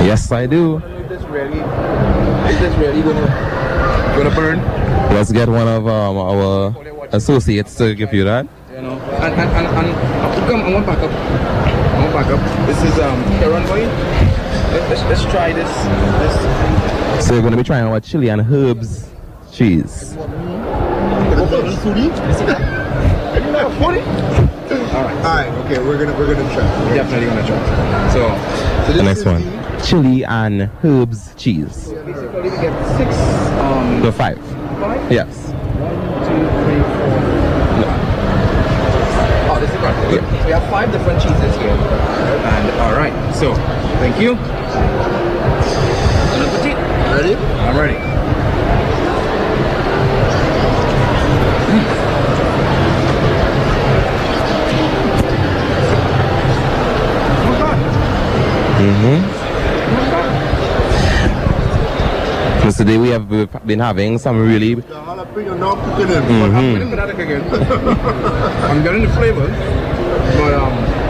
Yes, 0.04 0.30
I 0.30 0.46
do. 0.46 0.76
Is 0.76 1.08
this 1.08 1.22
really, 1.24 1.58
is 1.58 2.60
this 2.60 2.76
really 2.76 3.02
gonna, 3.02 3.26
gonna 4.16 4.34
burn? 4.34 4.58
Let's 5.14 5.32
get 5.32 5.48
one 5.48 5.66
of 5.66 5.88
um, 5.88 6.16
our 6.16 6.74
associates 7.12 7.74
to 7.76 7.94
give 7.94 8.14
you 8.14 8.24
that. 8.24 8.46
You 8.72 8.82
know, 8.82 8.92
and, 8.92 9.34
and, 9.34 9.50
and, 9.50 9.66
and 9.66 10.48
come, 10.48 10.62
I 10.62 10.72
want 10.72 10.86
back 10.86 10.98
up 10.98 11.69
back 12.22 12.32
up. 12.32 12.40
This 12.66 12.82
is 12.82 12.98
um 12.98 13.22
Heron 13.40 13.66
Boy. 13.66 13.86
Let's, 14.88 15.02
let's 15.04 15.22
try 15.24 15.52
this. 15.52 15.68
Let's... 16.20 17.26
So 17.26 17.34
you're 17.34 17.42
gonna 17.42 17.56
be 17.56 17.62
trying 17.62 17.84
our 17.84 18.00
chili 18.00 18.28
and 18.28 18.42
herbs 18.42 19.08
cheese. 19.52 20.16
Alright. 20.16 20.34
Alright, 25.24 25.48
okay, 25.64 25.78
we're 25.78 25.98
gonna 25.98 26.18
we're 26.18 26.34
gonna 26.34 26.54
try. 26.54 26.84
We're 26.84 26.94
definitely 26.96 27.26
gonna 27.26 27.46
try. 27.46 28.12
So, 28.12 28.86
so 28.86 28.92
the 28.92 29.02
next 29.02 29.24
one. 29.24 29.42
The... 29.42 29.84
Chili 29.86 30.24
and 30.24 30.70
herbs 30.84 31.34
cheese. 31.36 31.86
So 31.86 32.04
basically 32.04 32.42
we 32.42 32.50
get 32.50 32.98
six 32.98 33.16
um 33.60 34.02
the 34.02 34.12
five. 34.12 34.38
Five? 34.78 35.10
Yes. 35.10 35.48
One, 35.78 35.94
two, 36.26 36.36
three, 36.64 36.82
four. 36.82 37.20
Oh, 37.82 38.09
good. 39.80 40.22
We 40.44 40.52
have 40.52 40.68
five 40.70 40.92
different 40.92 41.22
cheeses 41.22 41.56
here. 41.56 41.70
And 41.70 42.80
all 42.80 42.92
right, 42.92 43.14
so 43.34 43.54
thank 44.00 44.20
you. 44.20 44.34
Bon 46.30 46.42
appetit. 46.42 46.76
Ready? 47.10 47.34
I'm 47.34 47.76
ready. 47.76 47.98
Mm-hmm. 58.80 59.39
Today 62.76 62.98
we 62.98 63.08
have 63.08 63.28
been 63.66 63.78
having 63.80 64.18
some 64.18 64.38
really. 64.40 64.74
The 64.74 64.82
jalapeno 64.82 65.74
cooking 65.96 66.10
in. 66.10 66.22
Mm-hmm. 66.22 66.94
I'm 68.70 68.82
getting 68.82 69.02
the 69.02 69.08
flavor, 69.10 69.46
but 70.38 70.54
um. 70.54 71.00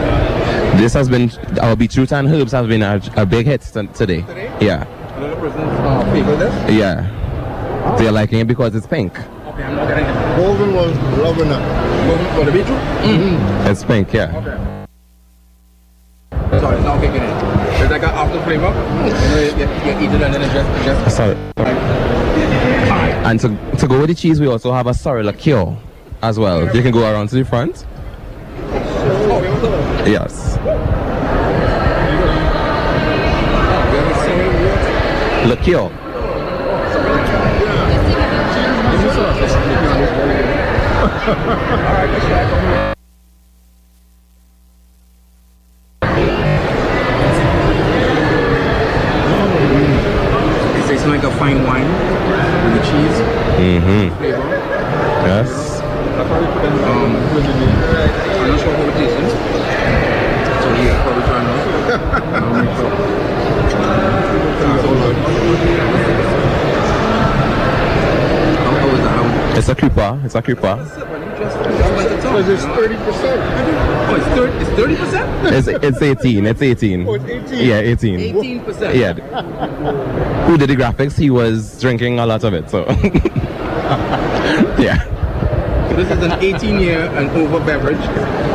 This 0.77 0.93
has 0.93 1.09
been 1.09 1.29
our 1.61 1.75
beetroot 1.75 2.11
and 2.13 2.27
herbs 2.27 2.51
has 2.53 2.65
been 2.67 2.81
a, 2.81 2.99
a 3.15 3.25
big 3.25 3.45
hit 3.45 3.61
today. 3.61 4.21
Today? 4.21 4.51
Yeah. 4.59 4.85
Another 5.17 5.35
person's 5.35 5.79
uh, 5.79 6.03
favor 6.11 6.35
this? 6.35 6.53
Yeah. 6.71 7.05
Oh. 7.85 7.95
They're 7.97 8.11
liking 8.11 8.39
it 8.39 8.47
because 8.47 8.73
it's 8.73 8.87
pink. 8.87 9.19
Okay, 9.19 9.63
I'm 9.63 9.75
not 9.75 9.87
getting 9.87 10.05
it. 10.05 10.35
Golden 10.37 10.73
was 10.73 10.97
loving 11.19 11.51
it. 11.51 11.61
Golden 12.07 12.25
for 12.35 12.45
the 12.45 12.51
beetroot? 12.51 12.79
Mm-hmm. 13.03 13.67
It's 13.67 13.83
pink, 13.83 14.11
yeah. 14.13 14.31
Okay. 14.37 14.57
Sorry, 16.59 16.75
it's 16.77 16.85
not 16.85 16.99
kicking 17.01 17.21
in. 17.21 17.50
There's 17.91 18.03
like 18.03 18.09
an 18.09 18.17
after 18.17 18.41
flavor. 18.43 18.71
You, 19.03 19.43
you, 19.43 19.67
you 19.83 19.99
eat 19.99 20.15
it 20.15 20.21
and 20.21 20.33
then 20.33 20.41
it 20.41 20.53
just, 20.53 20.85
just 20.85 21.17
Sorry. 21.17 21.35
And 23.25 23.37
to, 23.41 23.49
to 23.79 23.85
go 23.85 23.99
with 23.99 24.07
the 24.07 24.15
cheese, 24.15 24.39
we 24.39 24.47
also 24.47 24.71
have 24.71 24.87
a 24.87 24.93
sorry 24.93 25.23
liqueur 25.23 25.75
as 26.21 26.39
well. 26.39 26.73
You 26.73 26.81
can 26.83 26.93
go 26.93 27.01
around 27.01 27.27
to 27.29 27.35
the 27.35 27.43
front. 27.43 27.85
Yes. 30.07 30.55
Liqueur. 35.45 35.91
It's 42.13 42.25
like 42.25 42.90
fine 51.41 51.63
wine 51.63 51.89
with 52.63 52.73
the 52.77 52.81
cheese. 52.85 53.17
Mm-hmm. 53.57 54.05
Yes. 55.25 55.49
Um, 55.81 57.15
I'm 57.15 58.45
not 58.47 58.59
sure 58.59 58.73
how 58.77 58.85
it 58.85 58.93
tastes. 58.93 59.33
So 60.61 60.67
yeah, 60.85 61.01
probably 61.01 61.23
try 61.23 61.41
now. 61.41 61.57
It's 69.57 69.69
a 69.69 69.75
creeper. 69.75 70.21
It's 70.23 70.35
a 70.35 70.41
creeper. 70.41 71.10
Because 72.41 72.63
it's 72.63 72.73
30%. 72.73 72.97
Oh, 74.09 74.15
it's 74.15 74.25
30, 74.25 74.57
it's 74.57 74.71
30%? 74.71 75.51
It's, 75.51 75.67
it's 75.67 76.01
18. 76.01 76.45
It's 76.47 76.61
18. 76.61 77.07
Oh, 77.07 77.13
it's 77.13 77.51
18. 77.51 77.67
Yeah, 77.67 77.77
18. 77.77 78.19
18%. 78.63 78.95
Yeah. 78.95 79.13
Who 80.47 80.57
did 80.57 80.71
the 80.71 80.75
graphics? 80.75 81.19
He 81.19 81.29
was 81.29 81.79
drinking 81.79 82.17
a 82.17 82.25
lot 82.25 82.43
of 82.43 82.55
it, 82.55 82.67
so. 82.71 82.79
yeah, 84.79 84.97
So 85.87 85.95
this 85.95 86.09
is 86.09 86.23
an 86.23 86.31
18 86.43 86.79
year 86.79 87.01
and 87.11 87.29
over 87.29 87.63
beverage 87.63 88.01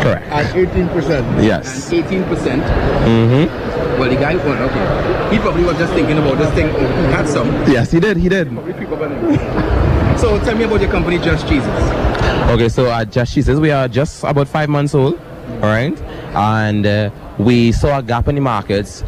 correct. 0.02 0.26
At 0.32 0.52
18%. 0.52 1.44
Yes. 1.44 1.92
and 1.92 2.04
18%. 2.04 2.24
Mm-hmm. 2.26 4.00
Well, 4.00 4.10
the 4.10 4.16
guy, 4.16 4.34
well, 4.34 4.68
okay. 4.68 5.32
He 5.32 5.38
probably 5.38 5.62
was 5.62 5.76
just 5.78 5.92
thinking 5.92 6.18
about 6.18 6.38
this 6.38 6.52
thing. 6.54 6.70
Oh, 6.70 6.80
he 6.80 7.12
had 7.12 7.28
some. 7.28 7.46
Yes, 7.70 7.92
he 7.92 8.00
did. 8.00 8.16
He 8.16 8.28
did. 8.28 8.50
Probably 8.52 8.72
pick 8.72 8.88
up 8.88 9.00
on 9.00 9.12
it. 9.12 10.18
So 10.18 10.40
tell 10.40 10.56
me 10.56 10.64
about 10.64 10.80
your 10.80 10.90
company, 10.90 11.18
Just 11.18 11.46
Jesus. 11.46 12.05
Okay, 12.48 12.68
so 12.68 12.90
at 12.90 13.10
Just 13.10 13.34
Cheeses, 13.34 13.58
we 13.58 13.70
are 13.72 13.88
just 13.88 14.22
about 14.22 14.46
five 14.46 14.68
months 14.68 14.94
old, 14.94 15.18
all 15.54 15.62
right? 15.62 16.00
And 16.34 16.86
uh, 16.86 17.10
we 17.38 17.72
saw 17.72 17.98
a 17.98 18.02
gap 18.02 18.28
in 18.28 18.36
the 18.36 18.40
markets 18.40 19.00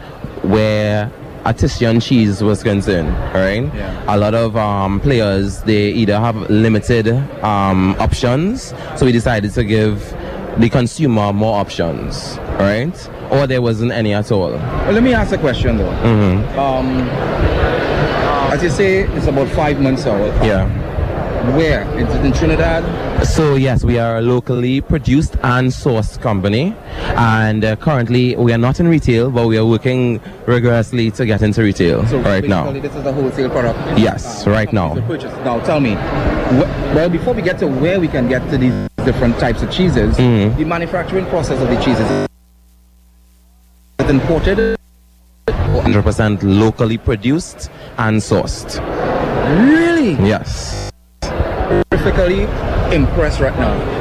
where 0.43 1.11
artisan 1.45 2.01
cheese 2.01 2.43
was 2.43 2.65
concerned, 2.65 3.09
all 3.09 3.35
right? 3.41 3.73
Yeah. 3.75 4.05
A 4.15 4.19
lot 4.19 4.35
of 4.35 4.57
um, 4.57 5.01
players, 5.01 5.63
they 5.63 5.91
either 5.93 6.19
have 6.19 6.37
limited 6.51 7.09
um, 7.45 7.95
options, 8.01 8.75
so 8.97 9.07
we 9.07 9.13
decided 9.13 9.55
to 9.55 9.63
give 9.63 10.01
the 10.59 10.69
consumer 10.69 11.33
more 11.33 11.61
options, 11.61 12.39
all 12.39 12.59
right? 12.59 13.09
Or 13.31 13.47
there 13.47 13.63
wasn't 13.63 13.93
any 13.93 14.15
at 14.15 14.33
all. 14.33 14.51
Well, 14.51 14.93
let 14.93 15.03
me 15.03 15.15
ask 15.15 15.33
a 15.33 15.39
question 15.39 15.77
though. 15.79 15.93
Mm-hmm. 16.03 16.59
Um, 16.59 17.09
as 18.53 18.63
you 18.65 18.71
say, 18.71 19.03
it's 19.03 19.27
about 19.27 19.49
five 19.51 19.81
months 19.81 20.07
old. 20.07 20.35
Yeah. 20.45 20.67
Where? 21.57 21.83
Is 21.99 22.13
it 22.13 22.25
in 22.25 22.33
Trinidad? 22.33 23.08
So 23.25 23.55
yes, 23.57 23.85
we 23.85 23.99
are 23.99 24.19
a 24.19 24.21
locally 24.23 24.81
produced 24.81 25.37
and 25.43 25.69
sourced 25.71 26.21
company, 26.21 26.75
and 27.17 27.65
uh, 27.65 27.77
currently 27.77 28.35
we 28.37 28.53
are 28.53 28.59
not 28.59 28.81
in 28.81 28.89
retail, 28.89 29.31
but 29.31 29.47
we 29.47 29.59
are 29.59 29.67
working 29.67 30.21
rigorously 30.47 31.11
to 31.13 31.27
get 31.27 31.43
into 31.43 31.63
retail 31.63 32.07
So 32.07 32.19
right 32.21 32.43
now. 32.45 32.71
This 32.73 32.95
is 32.95 33.05
a 33.05 33.13
wholesale 33.13 33.51
product. 33.51 33.79
Yes, 33.99 34.47
right 34.47 34.73
now. 34.73 34.95
Purchase. 35.07 35.33
Now 35.45 35.61
tell 35.61 35.79
me, 35.81 35.95
wh- 35.95 36.69
well, 36.95 37.09
before 37.09 37.35
we 37.35 37.43
get 37.43 37.59
to 37.61 37.67
where 37.67 38.01
we 38.01 38.09
can 38.09 38.29
get 38.29 38.49
to 38.51 38.59
these 38.59 38.73
different 39.05 39.39
types 39.39 39.63
of 39.63 39.71
cheeses, 39.71 40.17
Mhm. 40.17 40.57
the 40.57 40.65
manufacturing 40.65 41.27
process 41.27 41.61
of 41.61 41.69
the 41.69 41.77
cheeses 41.77 42.09
is 44.01 44.11
imported. 44.11 44.77
100% 45.47 46.43
locally 46.43 46.99
produced 46.99 47.71
and 47.99 48.21
sourced. 48.21 48.79
Really? 49.61 50.13
Yes. 50.27 50.91
Terrifically 51.91 52.47
impressed 52.93 53.41
right 53.41 53.57
now. 53.59 53.99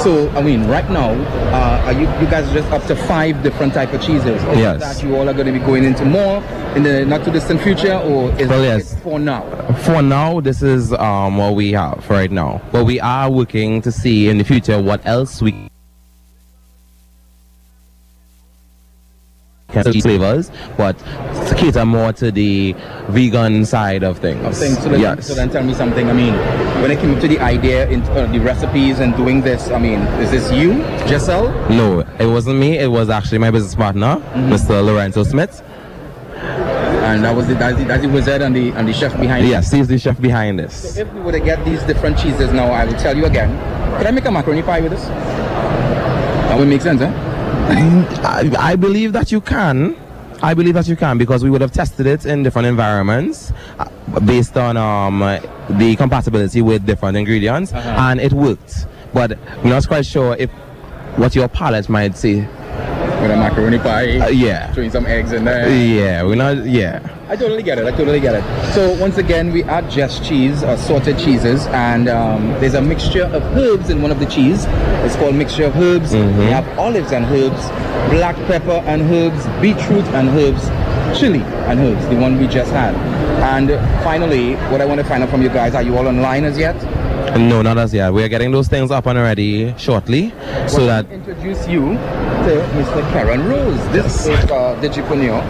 So 0.00 0.30
I 0.30 0.42
mean, 0.42 0.66
right 0.66 0.88
now, 0.90 1.10
uh, 1.10 1.82
are 1.84 1.92
you 1.92 2.00
you 2.20 2.30
guys 2.30 2.48
are 2.48 2.54
just 2.54 2.70
up 2.72 2.82
to 2.86 2.96
five 2.96 3.42
different 3.42 3.74
type 3.74 3.92
of 3.92 4.00
cheeses? 4.00 4.42
Or 4.44 4.54
Yes. 4.54 4.80
That 4.80 5.06
you 5.06 5.14
all 5.14 5.28
are 5.28 5.34
going 5.34 5.46
to 5.46 5.52
be 5.52 5.58
going 5.58 5.84
into 5.84 6.04
more 6.04 6.42
in 6.74 6.84
the 6.84 7.04
not 7.04 7.24
too 7.24 7.30
distant 7.30 7.60
future, 7.60 7.96
or 7.98 8.30
is 8.40 8.48
Well, 8.48 8.62
it 8.62 8.66
yes. 8.66 8.98
for 9.02 9.18
now? 9.18 9.42
For 9.84 10.00
now, 10.00 10.40
this 10.40 10.62
is 10.62 10.92
um, 10.94 11.36
what 11.36 11.54
we 11.54 11.72
have 11.72 12.08
right 12.08 12.30
now. 12.30 12.62
But 12.72 12.84
we 12.84 12.98
are 13.00 13.30
working 13.30 13.82
to 13.82 13.92
see 13.92 14.28
in 14.28 14.38
the 14.38 14.44
future 14.44 14.80
what 14.80 15.04
else 15.04 15.42
we 15.42 15.70
flavors, 20.00 20.50
but 20.76 20.98
to 20.98 21.54
cater 21.56 21.84
more 21.84 22.12
to 22.14 22.30
the 22.30 22.74
vegan 23.08 23.64
side 23.64 24.02
of 24.02 24.18
things. 24.18 24.44
of 24.44 24.56
things. 24.56 24.78
So 24.82 24.88
then, 24.88 25.00
yes. 25.00 25.26
so 25.26 25.34
then 25.34 25.50
tell 25.50 25.62
me 25.62 25.74
something. 25.74 26.08
I 26.08 26.12
mean, 26.12 26.34
when 26.80 26.90
it 26.90 26.98
came 27.00 27.18
to 27.20 27.28
the 27.28 27.38
idea 27.40 27.88
in 27.88 28.02
uh, 28.02 28.26
the 28.32 28.38
recipes 28.38 29.00
and 29.00 29.14
doing 29.16 29.40
this, 29.42 29.70
I 29.70 29.78
mean, 29.78 30.00
is 30.22 30.30
this 30.30 30.50
you, 30.52 30.82
Giselle? 31.06 31.48
No, 31.70 32.00
it 32.18 32.26
wasn't 32.26 32.58
me. 32.58 32.78
It 32.78 32.88
was 32.90 33.10
actually 33.10 33.38
my 33.38 33.50
business 33.50 33.74
partner, 33.74 34.16
Mm-hmm. 34.16 34.52
Mr. 34.52 34.84
Lorenzo 34.84 35.22
Smith. 35.24 35.62
And 36.36 37.24
that 37.24 37.34
was 37.34 37.48
the 37.48 37.54
that's 37.54 37.76
the, 37.76 37.84
that's 37.84 38.02
the 38.02 38.08
wizard 38.08 38.40
and 38.42 38.54
the 38.54 38.70
and 38.72 38.86
the 38.86 38.92
chef 38.92 39.18
behind 39.18 39.44
it. 39.44 39.48
Yes, 39.50 39.72
he's 39.72 39.88
the 39.88 39.98
chef 39.98 40.20
behind 40.20 40.58
this. 40.60 40.96
If 40.96 41.12
we 41.12 41.20
were 41.20 41.32
to 41.32 41.40
get 41.40 41.64
these 41.64 41.82
different 41.82 42.16
cheeses 42.18 42.52
now, 42.52 42.66
I 42.70 42.84
will 42.84 42.94
tell 42.94 43.16
you 43.16 43.24
again. 43.26 43.50
Can 43.98 44.06
I 44.06 44.10
make 44.12 44.24
a 44.26 44.30
macaroni 44.30 44.62
pie 44.62 44.80
with 44.80 44.92
this? 44.92 45.04
That 45.06 46.58
would 46.58 46.68
make 46.68 46.82
sense, 46.82 47.00
huh? 47.00 47.10
I, 48.22 48.50
I 48.58 48.76
believe 48.76 49.12
that 49.14 49.32
you 49.32 49.40
can. 49.40 49.96
I 50.42 50.54
believe 50.54 50.74
that 50.74 50.88
you 50.88 50.96
can 50.96 51.18
because 51.18 51.44
we 51.44 51.50
would 51.50 51.60
have 51.60 51.72
tested 51.72 52.06
it 52.06 52.24
in 52.24 52.42
different 52.42 52.66
environments 52.66 53.52
uh, 53.78 53.88
based 54.20 54.56
on 54.56 54.76
um, 54.76 55.18
the 55.78 55.96
compatibility 55.96 56.62
with 56.62 56.86
different 56.86 57.16
ingredients, 57.16 57.72
Uh-huh. 57.72 57.88
and 58.08 58.20
it 58.20 58.32
worked. 58.32 58.86
But 59.12 59.38
we're 59.62 59.70
not 59.70 59.86
quite 59.86 60.06
sure 60.06 60.36
if 60.38 60.50
what 61.16 61.34
your 61.34 61.48
palate 61.48 61.88
might 61.88 62.16
see. 62.16 62.36
With 62.40 63.30
a 63.30 63.36
macaroni 63.36 63.78
pie, 63.78 64.18
Uh, 64.18 64.28
yeah, 64.28 64.72
throwing 64.72 64.90
some 64.90 65.04
eggs 65.04 65.32
in 65.32 65.44
there. 65.44 65.68
yeah, 65.68 66.22
we're 66.22 66.36
not. 66.36 66.64
Yeah, 66.64 67.00
I 67.30 67.36
totally 67.36 67.62
get 67.62 67.78
it. 67.78 67.86
I 67.86 67.92
totally 67.92 68.18
get 68.18 68.34
it. 68.34 68.74
So 68.74 68.92
once 69.00 69.16
again, 69.16 69.52
we 69.52 69.62
add 69.62 69.88
just 69.88 70.24
cheese, 70.24 70.64
uh, 70.64 70.70
assorted 70.70 71.16
cheeses, 71.16 71.64
and 71.68 72.08
um, 72.08 72.48
there's 72.54 72.74
a 72.74 72.82
mixture 72.82 73.22
of 73.22 73.40
herbs 73.56 73.88
in 73.88 74.02
one 74.02 74.10
of 74.10 74.18
the 74.18 74.26
cheese. 74.26 74.64
It's 75.06 75.14
called 75.14 75.36
mixture 75.36 75.66
of 75.66 75.76
herbs. 75.76 76.12
Mm-hmm. 76.12 76.38
We 76.40 76.46
have 76.46 76.66
olives 76.76 77.12
and 77.12 77.24
herbs, 77.26 77.68
black 78.10 78.34
pepper 78.48 78.82
and 78.84 79.02
herbs, 79.02 79.46
beetroot 79.62 80.04
and 80.06 80.28
herbs, 80.30 80.66
chili 81.20 81.42
and 81.70 81.78
herbs. 81.78 82.04
The 82.08 82.16
one 82.16 82.36
we 82.36 82.48
just 82.48 82.72
had. 82.72 82.96
And 83.54 83.70
uh, 83.70 84.02
finally, 84.02 84.56
what 84.72 84.80
I 84.80 84.84
want 84.84 85.00
to 85.00 85.06
find 85.06 85.22
out 85.22 85.30
from 85.30 85.40
you 85.40 85.50
guys: 85.50 85.76
Are 85.76 85.84
you 85.84 85.96
all 85.96 86.08
online 86.08 86.44
as 86.44 86.58
yet? 86.58 86.74
No, 87.38 87.62
not 87.62 87.78
as 87.78 87.92
yet. 87.94 88.12
We 88.12 88.22
are 88.22 88.28
getting 88.28 88.50
those 88.50 88.68
things 88.68 88.90
up 88.90 89.06
and 89.06 89.18
ready 89.18 89.74
shortly, 89.78 90.30
so 90.66 90.86
that 90.86 91.10
introduce 91.10 91.66
you 91.68 91.80
to 91.94 92.52
Mr. 92.74 93.02
Karen 93.12 93.46
Rose. 93.48 93.78
This 93.92 94.26
is 94.26 94.44
a 94.44 94.76
digipreneur 94.80 95.40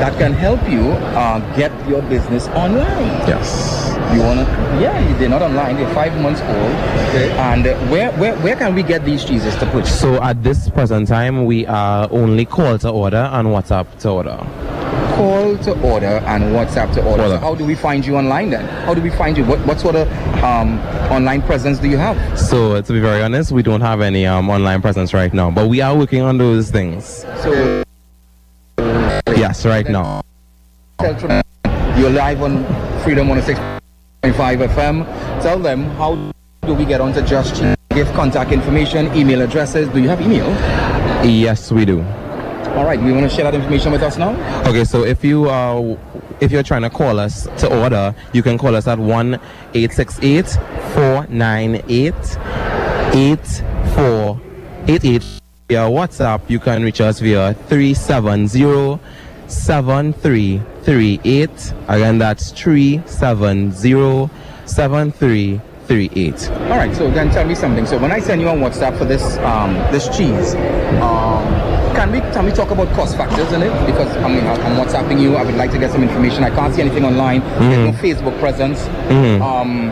that 0.00 0.16
can 0.18 0.32
help 0.32 0.60
you 0.68 0.90
uh, 1.16 1.38
get 1.56 1.72
your 1.88 2.02
business 2.02 2.48
online. 2.48 3.06
yes. 3.28 3.86
You 4.14 4.22
wanna? 4.22 4.42
Yeah, 4.80 5.18
they're 5.18 5.28
not 5.28 5.42
online. 5.42 5.76
They're 5.76 5.94
five 5.94 6.18
months 6.20 6.40
old. 6.40 6.72
Okay. 7.10 7.30
And 7.38 7.66
uh, 7.66 7.74
where, 7.86 8.10
where 8.12 8.34
where 8.38 8.56
can 8.56 8.74
we 8.74 8.82
get 8.82 9.04
these 9.04 9.24
cheeses 9.24 9.54
to 9.56 9.66
purchase? 9.66 10.00
So 10.00 10.20
at 10.20 10.42
this 10.42 10.68
present 10.70 11.06
time, 11.06 11.44
we 11.44 11.64
are 11.66 12.08
only 12.10 12.44
call 12.44 12.76
to 12.78 12.90
order 12.90 13.28
and 13.32 13.48
WhatsApp 13.48 13.86
to 14.00 14.08
order. 14.10 14.79
Call 15.20 15.58
to 15.58 15.72
order 15.82 16.16
and 16.24 16.44
WhatsApp 16.44 16.94
to 16.94 17.04
order. 17.04 17.24
Order. 17.24 17.34
So 17.34 17.40
how 17.40 17.54
do 17.54 17.66
we 17.66 17.74
find 17.74 18.06
you 18.06 18.16
online 18.16 18.48
then? 18.48 18.64
How 18.86 18.94
do 18.94 19.02
we 19.02 19.10
find 19.10 19.36
you? 19.36 19.44
What 19.44 19.58
what 19.66 19.78
sort 19.78 19.94
of 19.94 20.08
um, 20.42 20.78
online 21.12 21.42
presence 21.42 21.78
do 21.78 21.90
you 21.90 21.98
have? 21.98 22.16
So 22.38 22.80
to 22.80 22.90
be 22.90 23.00
very 23.00 23.22
honest, 23.22 23.52
we 23.52 23.62
don't 23.62 23.82
have 23.82 24.00
any 24.00 24.24
um, 24.24 24.48
online 24.48 24.80
presence 24.80 25.12
right 25.12 25.34
now, 25.34 25.50
but 25.50 25.68
we 25.68 25.82
are 25.82 25.94
working 25.94 26.22
on 26.22 26.38
those 26.38 26.70
things. 26.70 27.04
So 27.42 27.82
Yes, 29.36 29.66
right 29.66 29.86
now. 29.90 30.22
you're 31.98 32.08
live 32.08 32.40
on 32.40 32.64
Freedom 33.04 33.28
106.5 33.28 33.80
FM. 34.68 35.04
Tell 35.42 35.58
them 35.58 35.84
how 36.00 36.32
do 36.62 36.72
we 36.72 36.86
get 36.86 37.02
onto 37.02 37.20
Just? 37.20 37.62
Give 37.90 38.10
contact 38.14 38.52
information, 38.52 39.14
email 39.14 39.42
addresses. 39.42 39.86
Do 39.90 40.00
you 40.00 40.08
have 40.08 40.22
email? 40.22 40.48
Yes, 41.26 41.70
we 41.70 41.84
do. 41.84 42.02
All 42.76 42.84
right. 42.84 42.98
Do 42.98 43.06
you 43.06 43.14
want 43.14 43.28
to 43.28 43.34
share 43.34 43.44
that 43.44 43.54
information 43.54 43.92
with 43.92 44.02
us 44.02 44.16
now? 44.16 44.30
Okay, 44.68 44.84
so 44.84 45.04
if 45.04 45.24
you 45.24 45.48
uh, 45.50 45.96
if 46.40 46.50
you're 46.52 46.62
trying 46.62 46.82
to 46.82 46.90
call 46.90 47.18
us 47.18 47.44
to 47.58 47.80
order, 47.82 48.14
you 48.32 48.42
can 48.42 48.56
call 48.58 48.74
us 48.76 48.86
at 48.86 48.98
one 48.98 49.40
eight 49.74 49.92
six 49.92 50.18
eight 50.22 50.48
four 50.94 51.26
nine 51.28 51.82
eight 51.88 52.14
eight 53.12 53.62
four 53.94 54.40
eight 54.86 55.04
eight. 55.04 55.24
Via 55.68 55.88
WhatsApp, 55.88 56.48
you 56.50 56.58
can 56.58 56.82
reach 56.82 57.00
us 57.00 57.20
via 57.20 57.54
three 57.68 57.94
seven 57.94 58.48
zero 58.48 58.98
seven 59.46 60.12
three 60.12 60.60
three 60.82 61.20
eight. 61.24 61.72
Again, 61.88 62.18
that's 62.18 62.50
three 62.50 63.02
seven 63.06 63.70
zero 63.72 64.30
seven 64.64 65.12
three 65.12 65.60
three 65.86 66.10
eight. 66.14 66.50
All 66.50 66.78
right. 66.78 66.94
So 66.96 67.10
then 67.10 67.30
tell 67.30 67.46
me 67.46 67.54
something. 67.54 67.84
So 67.86 67.98
when 67.98 68.10
I 68.10 68.20
send 68.20 68.40
you 68.40 68.48
on 68.48 68.58
WhatsApp 68.58 68.96
for 68.96 69.04
this 69.04 69.36
um, 69.38 69.74
this 69.92 70.08
cheese, 70.16 70.54
um, 71.02 71.59
can 71.94 72.12
we 72.12 72.20
can 72.20 72.44
we 72.44 72.52
talk 72.52 72.70
about 72.70 72.88
cost 72.94 73.16
factors 73.16 73.52
in 73.52 73.62
it? 73.62 73.86
Because 73.86 74.14
I 74.18 74.28
mean 74.28 74.46
I'm 74.46 74.76
WhatsApping 74.76 75.20
you. 75.20 75.36
I 75.36 75.42
would 75.44 75.56
like 75.56 75.70
to 75.72 75.78
get 75.78 75.90
some 75.92 76.02
information. 76.02 76.44
I 76.44 76.50
can't 76.50 76.74
see 76.74 76.82
anything 76.82 77.04
online. 77.04 77.40
There's 77.58 77.92
no 77.92 77.98
Facebook 78.00 78.38
presence. 78.40 78.80
Mhm. 79.08 79.40
Um, 79.40 79.90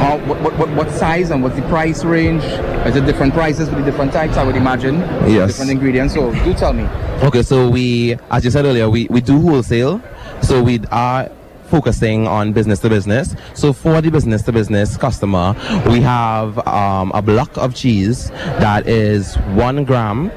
uh, 0.00 0.16
what, 0.26 0.40
what, 0.40 0.58
what, 0.58 0.68
what 0.70 0.90
size 0.90 1.30
and 1.30 1.42
what's 1.42 1.56
the 1.56 1.62
price 1.62 2.04
range? 2.04 2.42
Is 2.86 2.96
it 2.96 3.04
different 3.04 3.34
prices 3.34 3.68
with 3.68 3.78
the 3.84 3.84
different 3.90 4.12
types? 4.12 4.36
I 4.36 4.44
would 4.44 4.56
imagine. 4.56 5.00
Yes. 5.28 5.50
Different 5.50 5.70
ingredients. 5.72 6.14
So 6.14 6.32
do 6.44 6.54
tell 6.54 6.72
me. 6.72 6.84
Okay, 7.22 7.42
so 7.42 7.68
we, 7.68 8.16
as 8.30 8.44
you 8.44 8.50
said 8.50 8.64
earlier, 8.64 8.88
we, 8.88 9.06
we 9.10 9.20
do 9.20 9.38
wholesale. 9.40 10.00
So 10.42 10.62
we 10.62 10.80
are 10.90 11.28
focusing 11.70 12.26
on 12.26 12.52
business 12.52 12.80
to 12.80 12.88
business. 12.88 13.34
So 13.54 13.72
for 13.72 14.00
the 14.00 14.10
business 14.10 14.42
to 14.42 14.52
business 14.52 14.96
customer, 14.96 15.54
we 15.86 16.00
have 16.00 16.58
um, 16.66 17.12
a 17.14 17.22
block 17.22 17.56
of 17.56 17.74
cheese 17.74 18.30
that 18.58 18.86
is 18.86 19.36
one 19.54 19.84
gram 19.84 20.30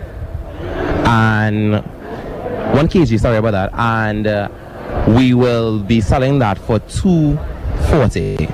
and 1.05 1.83
one 2.75 2.87
kg. 2.87 3.19
Sorry 3.19 3.37
about 3.37 3.51
that. 3.51 3.73
And 3.73 4.27
uh, 4.27 4.49
we 5.07 5.33
will 5.33 5.79
be 5.79 6.01
selling 6.01 6.39
that 6.39 6.57
for 6.57 6.79
two 6.79 7.37
forty. 7.89 8.47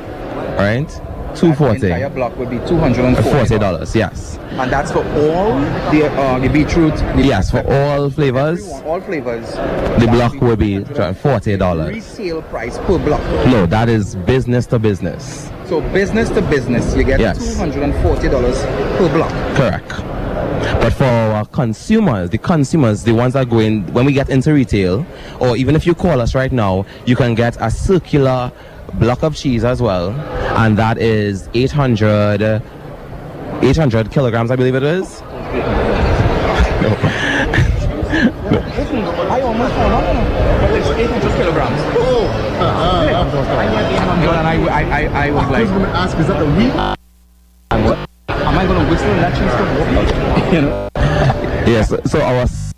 Right? 0.58 0.89
Two 1.36 1.48
And 1.48 1.58
the 1.82 1.88
entire 1.88 2.10
block 2.10 2.36
would 2.38 2.50
be 2.50 2.58
$240. 2.60 3.96
yes. 3.96 4.38
And 4.52 4.72
that's 4.72 4.92
for 4.92 5.00
all 5.00 5.60
the 5.92 6.10
uh, 6.12 6.39
the 6.39 6.48
beetroot. 6.50 6.96
The 6.96 7.22
Yes, 7.24 7.52
for 7.52 7.60
all 7.72 8.10
flavors. 8.10 8.60
everyone, 8.62 8.84
all 8.86 9.02
flavors. 9.02 9.52
The 10.02 10.08
block 10.12 10.34
will 10.42 10.56
be 10.56 10.84
forty 11.22 11.56
dollars. 11.56 11.89
Resale 11.96 12.42
price 12.44 12.78
per 12.80 12.98
block. 12.98 13.22
No, 13.48 13.65
that 13.68 13.89
is 13.89 14.15
business 14.15 14.65
to 14.68 14.80
business. 14.80 15.50
So 15.68 15.82
business 15.94 16.30
to 16.30 16.42
business, 16.42 16.96
you 16.96 17.04
get 17.04 17.20
Yes. 17.20 17.38
two 17.38 17.58
hundred 17.60 17.84
and 17.84 17.94
forty 18.04 18.28
dollars 18.28 18.60
per 18.98 19.10
block. 19.13 19.32
Correct. 19.56 19.89
But 20.82 20.94
for 20.94 21.06
our 21.06 21.46
consumers, 21.46 22.32
the 22.32 22.38
consumers, 22.38 23.04
the 23.04 23.12
ones 23.13 23.34
that 23.34 23.50
go 23.50 23.60
in, 23.60 23.86
when 23.94 24.06
we 24.06 24.13
get 24.13 24.30
into 24.30 24.54
retail, 24.54 25.06
or 25.39 25.56
even 25.56 25.76
if 25.76 25.86
you 25.86 25.94
call 25.94 26.20
us 26.22 26.34
right 26.36 26.52
now, 26.52 26.86
you 27.06 27.15
can 27.15 27.36
get 27.36 27.56
a 27.62 27.70
circular 27.72 28.52
block 28.91 29.23
of 29.23 29.36
cheese 29.36 29.63
as 29.63 29.82
well, 29.82 30.12
and 30.58 30.78
that 30.78 30.97
is 30.97 31.49
800, 31.54 32.62
800 33.62 34.12
kilograms, 34.12 34.52
I 34.52 34.56
believe 34.56 34.75
it 34.75 34.84
is. 34.84 35.21
I 39.30 39.39
kilograms. 41.38 41.80
Oh, 42.02 42.25
uh, 42.25 42.65
uh, 42.65 43.08
I 43.58 43.63
had 43.63 43.93
800 43.93 44.30
I, 44.30 44.56
I, 44.67 44.84
I, 44.84 45.28
I 45.28 45.32
was 45.32 45.43
I 45.43 45.49
like, 45.49 45.62
was 45.62 45.69
going 45.71 45.84
to 45.84 45.89
ask, 45.89 46.17
is 46.17 46.28
that 46.28 46.39
the 46.39 46.45
wheat? 46.45 46.73
am 47.71 48.58
I 48.58 48.65
going 48.65 48.84
to 48.86 48.91
whistle 48.91 49.08
and 49.08 49.19
that 49.23 49.34
cheese 49.38 49.54
come? 49.56 50.54
You 50.54 50.62
know? 50.63 50.89
Yes, 51.65 51.93
so 52.12 52.21
our 52.21 52.41
s- 52.41 52.73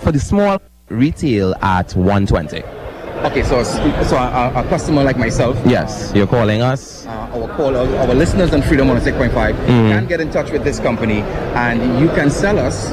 for 0.00 0.10
the 0.12 0.18
small 0.18 0.60
retail 0.88 1.54
at 1.62 1.94
120. 1.94 2.62
Okay, 3.24 3.42
so 3.42 3.62
so 3.64 4.16
a, 4.16 4.52
a 4.54 4.62
customer 4.68 5.02
like 5.02 5.18
myself, 5.18 5.58
Yes, 5.66 6.12
you're 6.14 6.26
calling 6.26 6.62
us. 6.62 7.04
uh, 7.06 7.10
our 7.34 7.48
call, 7.56 7.76
our, 7.76 7.86
our 7.96 8.14
listeners 8.14 8.52
on 8.54 8.62
Freedom 8.62 8.88
106.5 8.88 9.32
can 9.66 10.06
get 10.06 10.20
in 10.20 10.30
touch 10.30 10.50
with 10.52 10.62
this 10.64 10.78
company, 10.78 11.20
and 11.58 12.00
you 12.00 12.08
can 12.10 12.30
sell 12.30 12.58
us 12.58 12.90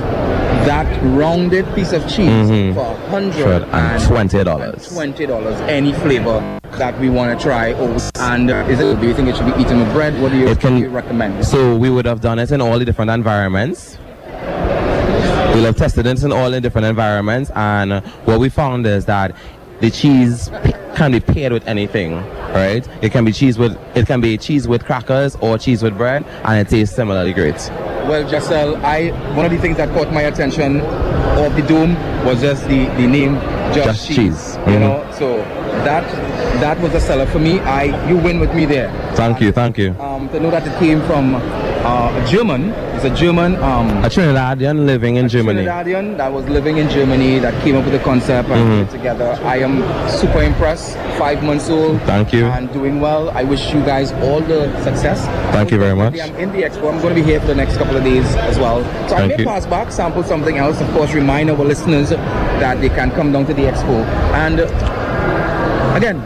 that 0.66 0.88
rounded 1.04 1.64
piece 1.76 1.94
of 1.94 2.02
cheese 2.10 2.74
for 2.76 2.96
hundred 3.10 3.64
and 3.72 4.04
twenty 4.04 4.44
dollars. 4.44 4.88
twenty 4.94 5.26
dollars, 5.28 5.60
any 5.62 5.94
flavor 5.94 6.40
that 6.72 7.00
we 7.00 7.10
want 7.10 7.38
to 7.38 7.42
try. 7.44 7.74
Or, 7.74 7.96
and 8.16 8.50
uh, 8.50 8.56
is 8.68 8.80
it? 8.80 9.00
Do 9.00 9.08
you 9.08 9.14
think 9.14 9.30
it 9.30 9.38
should 9.38 9.46
be 9.56 9.62
eaten 9.62 9.80
with 9.80 9.92
bread? 9.94 10.20
What 10.22 10.32
do 10.32 10.38
you, 10.40 10.56
can- 10.56 10.78
you 10.80 10.90
recommend? 10.90 11.46
So 11.46 11.76
we 11.78 11.90
would 11.92 12.06
have 12.06 12.22
done 12.22 12.40
it 12.40 12.52
in 12.52 12.62
all 12.62 12.80
the 12.80 12.86
different 12.86 13.12
environments. 13.12 14.00
We'll 15.54 15.66
have 15.66 15.78
tested 15.78 16.06
it 16.06 16.22
in 16.24 16.32
all 16.34 16.50
the 16.52 16.60
different 16.60 16.86
environments, 16.88 17.50
and 17.52 18.04
what 18.26 18.40
we 18.40 18.50
found 18.50 18.86
is 18.88 19.06
that 19.06 19.34
the 19.82 19.90
cheese 19.92 20.50
p- 20.64 20.74
can 20.96 21.12
be 21.12 21.20
paired 21.20 21.52
with 21.52 21.68
anything, 21.68 22.16
right? 22.54 22.88
It 23.02 23.12
can 23.12 23.26
be 23.26 23.32
cheese 23.32 23.58
with 23.58 23.78
it 23.96 24.08
can 24.08 24.22
be 24.22 24.38
cheese 24.38 24.68
with 24.68 24.86
crackers 24.86 25.36
or 25.38 25.58
cheese 25.58 25.84
with 25.84 25.98
bread, 25.98 26.24
and 26.46 26.60
it 26.60 26.70
tastes 26.70 26.96
similarly 26.96 27.34
great. 27.34 27.56
Well, 28.08 28.28
Giselle, 28.28 28.78
I 28.86 29.10
one 29.36 29.46
of 29.46 29.52
the 29.52 29.58
things 29.58 29.78
that 29.78 29.90
caught 29.90 30.12
my 30.14 30.24
attention 30.24 30.82
of 30.82 31.56
the 31.56 31.62
Doom 31.64 31.96
was 32.26 32.42
just 32.42 32.64
the, 32.68 32.86
the 32.96 33.08
name 33.08 33.36
Just, 33.74 33.86
Just 33.86 34.08
Cheese. 34.08 34.16
Cheese. 34.16 34.56
You 34.68 34.74
Mhm. 34.74 34.80
know, 34.80 35.12
so 35.12 35.38
that 35.84 36.04
that 36.62 36.80
was 36.80 36.94
a 36.94 37.00
seller 37.02 37.26
for 37.26 37.40
me. 37.40 37.60
I 37.60 38.08
you 38.10 38.18
win 38.18 38.40
with 38.40 38.54
me 38.54 38.66
there. 38.66 38.90
Thank 39.16 39.42
you, 39.42 39.52
thank 39.52 39.78
you. 39.78 39.94
Um, 40.00 40.30
to 40.30 40.40
know 40.40 40.52
that 40.52 40.66
it 40.66 40.78
came 40.80 41.02
from 41.04 41.36
uh, 41.36 42.22
a 42.24 42.26
German. 42.28 42.72
A 43.06 43.10
German. 43.16 43.56
Um, 43.58 43.88
A 44.04 44.10
Trinidadian 44.10 44.86
living 44.88 45.18
in 45.18 45.30
Germany. 45.30 45.64
Trinidadian 45.64 46.18
that 46.18 46.34
was 46.34 46.44
living 46.50 46.78
in 46.78 46.90
Germany 46.90 47.38
that 47.40 47.54
came 47.64 47.76
up 47.76 47.84
with 47.86 47.94
the 47.94 48.00
concept 48.00 48.50
and 48.50 48.60
Mm-hmm. 48.66 48.86
put 48.86 48.94
it 48.94 48.98
together. 48.98 49.40
I 49.44 49.58
am 49.58 49.84
super 50.10 50.42
impressed. 50.42 50.98
Five 51.20 51.44
months 51.44 51.70
old. 51.70 52.02
Thank 52.02 52.34
you. 52.34 52.46
And 52.46 52.72
doing 52.74 53.00
well. 53.00 53.30
I 53.30 53.44
wish 53.44 53.72
you 53.74 53.82
guys 53.86 54.12
all 54.14 54.42
the 54.42 54.72
success. 54.84 55.26
Thank 55.54 55.70
you 55.72 55.78
very 55.78 55.96
much. 55.96 56.20
I'm 56.20 56.36
in 56.36 56.52
the 56.52 56.64
expo. 56.64 56.92
I'm 56.92 57.00
going 57.00 57.14
to 57.16 57.22
be 57.22 57.24
here 57.24 57.40
for 57.40 57.46
the 57.48 57.56
next 57.56 57.78
couple 57.78 57.96
of 57.96 58.04
days 58.04 58.26
as 58.50 58.58
well. 58.58 58.82
So 59.08 59.16
I 59.16 59.20
Thank 59.20 59.32
may 59.34 59.38
you. 59.40 59.46
pass 59.46 59.66
back, 59.68 59.92
sample 59.92 60.24
something 60.24 60.58
else. 60.58 60.82
Of 60.82 60.90
course, 60.94 61.14
remind 61.14 61.52
our 61.52 61.58
listeners 61.58 62.10
that 62.10 62.82
they 62.82 62.90
can 62.90 63.12
come 63.12 63.32
down 63.32 63.46
to 63.46 63.54
the 63.54 63.64
expo. 63.64 64.04
And 64.34 64.60
again, 65.96 66.18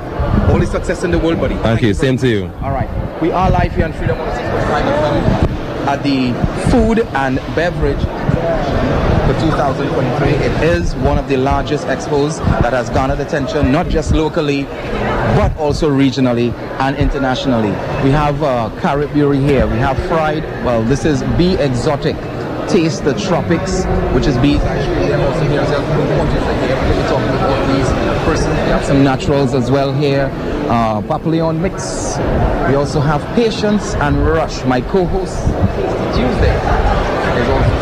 all 0.49 0.59
the 0.59 0.65
success 0.65 1.03
in 1.03 1.11
the 1.11 1.19
world, 1.19 1.39
buddy. 1.41 1.55
Thank 1.55 1.81
you. 1.81 1.93
Same 1.93 2.15
to 2.17 2.27
you. 2.27 2.45
All 2.63 2.71
right. 2.71 2.89
We 3.21 3.31
are 3.31 3.49
live 3.51 3.75
here 3.75 3.83
on 3.85 3.91
Freedom 3.93 4.17
106.5 4.17 5.45
FM 5.45 5.58
at 5.89 6.03
the 6.03 6.33
Food 6.69 6.99
and 7.15 7.37
Beverage 7.55 7.97
for 7.97 9.33
2023. 9.41 10.29
It 10.29 10.63
is 10.63 10.93
one 10.97 11.17
of 11.17 11.27
the 11.27 11.37
largest 11.37 11.87
expos 11.87 12.37
that 12.61 12.73
has 12.73 12.91
garnered 12.91 13.19
attention, 13.19 13.71
not 13.71 13.87
just 13.89 14.11
locally, 14.13 14.65
but 15.35 15.55
also 15.57 15.89
regionally 15.89 16.53
and 16.79 16.95
internationally. 16.97 17.71
We 18.03 18.11
have 18.11 18.43
uh, 18.43 18.69
Carib 18.81 19.11
Brewery 19.13 19.39
here. 19.39 19.65
We 19.65 19.77
have 19.77 19.97
Fried. 20.07 20.43
Well, 20.63 20.83
this 20.83 21.05
is 21.05 21.23
Be 21.39 21.55
Exotic. 21.55 22.15
Taste 22.69 23.03
the 23.03 23.15
Tropics, 23.15 23.83
which 24.13 24.27
is 24.27 24.37
beef. 24.37 24.61
They 24.61 25.07
have 25.07 25.21
also. 25.21 25.43
Here. 25.49 25.61
We're 25.61 27.09
talking 27.09 27.29
about 27.29 27.65
these 27.75 27.89
persons. 28.25 28.49
We 28.49 28.69
have 28.69 28.85
some 28.85 29.03
naturals 29.03 29.55
as 29.55 29.71
well 29.71 29.91
here. 29.91 30.29
Uh, 30.69 31.01
Papillon 31.01 31.59
Mix. 31.61 32.17
We 32.69 32.75
also 32.75 32.99
have 32.99 33.21
Patience 33.35 33.95
and 33.95 34.27
Rush. 34.27 34.63
My 34.65 34.81
co-host, 34.81 35.35
Tuesday, 36.13 36.55
is 37.41 37.49
also 37.49 37.79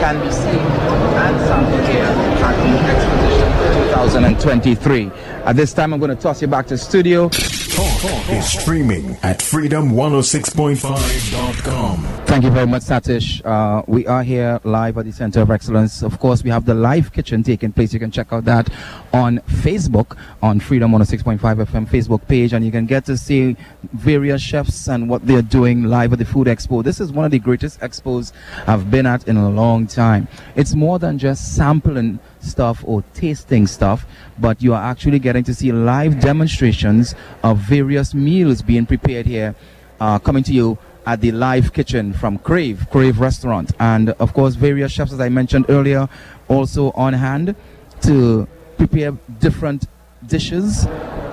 can 0.00 0.18
be 0.26 0.32
seen 0.32 0.58
and 0.58 1.40
sampled 1.46 1.86
here 1.88 2.02
at 2.02 2.56
the 2.56 2.64
exposition 2.90 3.50
2023. 3.90 5.10
At 5.44 5.54
this 5.56 5.72
time, 5.72 5.92
I'm 5.92 6.00
going 6.00 6.14
to 6.14 6.20
toss 6.20 6.40
you 6.42 6.48
back 6.48 6.66
to 6.68 6.78
studio. 6.78 7.28
Talk 7.28 8.28
is 8.30 8.46
streaming 8.50 9.16
at 9.22 9.38
freedom106.5.com. 9.40 12.19
Thank 12.40 12.52
you 12.52 12.54
very 12.54 12.66
much, 12.66 12.84
Satish. 12.84 13.44
Uh, 13.44 13.82
we 13.86 14.06
are 14.06 14.22
here 14.22 14.60
live 14.64 14.96
at 14.96 15.04
the 15.04 15.12
Center 15.12 15.42
of 15.42 15.50
Excellence. 15.50 16.02
Of 16.02 16.18
course, 16.18 16.42
we 16.42 16.48
have 16.48 16.64
the 16.64 16.72
live 16.72 17.12
kitchen 17.12 17.42
taking 17.42 17.70
place. 17.70 17.92
You 17.92 18.00
can 18.00 18.10
check 18.10 18.32
out 18.32 18.46
that 18.46 18.70
on 19.12 19.40
Facebook, 19.40 20.16
on 20.40 20.58
Freedom 20.58 20.90
106.5 20.90 21.38
FM 21.38 21.86
Facebook 21.86 22.26
page, 22.26 22.54
and 22.54 22.64
you 22.64 22.72
can 22.72 22.86
get 22.86 23.04
to 23.04 23.18
see 23.18 23.58
various 23.92 24.40
chefs 24.40 24.88
and 24.88 25.06
what 25.06 25.26
they're 25.26 25.42
doing 25.42 25.82
live 25.82 26.14
at 26.14 26.18
the 26.18 26.24
Food 26.24 26.46
Expo. 26.46 26.82
This 26.82 26.98
is 26.98 27.12
one 27.12 27.26
of 27.26 27.30
the 27.30 27.38
greatest 27.38 27.78
expos 27.80 28.32
I've 28.66 28.90
been 28.90 29.04
at 29.04 29.28
in 29.28 29.36
a 29.36 29.50
long 29.50 29.86
time. 29.86 30.26
It's 30.56 30.74
more 30.74 30.98
than 30.98 31.18
just 31.18 31.54
sampling 31.54 32.20
stuff 32.40 32.82
or 32.86 33.04
tasting 33.12 33.66
stuff, 33.66 34.06
but 34.38 34.62
you 34.62 34.72
are 34.72 34.82
actually 34.82 35.18
getting 35.18 35.44
to 35.44 35.52
see 35.52 35.72
live 35.72 36.20
demonstrations 36.20 37.14
of 37.42 37.58
various 37.58 38.14
meals 38.14 38.62
being 38.62 38.86
prepared 38.86 39.26
here, 39.26 39.54
uh, 40.00 40.18
coming 40.18 40.42
to 40.44 40.54
you 40.54 40.78
at 41.10 41.20
the 41.20 41.32
live 41.32 41.72
kitchen 41.72 42.12
from 42.12 42.38
Crave, 42.38 42.86
Crave 42.88 43.18
Restaurant. 43.18 43.72
And 43.80 44.10
of 44.20 44.32
course, 44.32 44.54
various 44.54 44.92
chefs, 44.92 45.12
as 45.12 45.18
I 45.18 45.28
mentioned 45.28 45.66
earlier, 45.68 46.08
also 46.46 46.92
on 46.92 47.14
hand 47.14 47.56
to 48.02 48.46
prepare 48.76 49.10
different 49.40 49.88
dishes. 50.28 50.86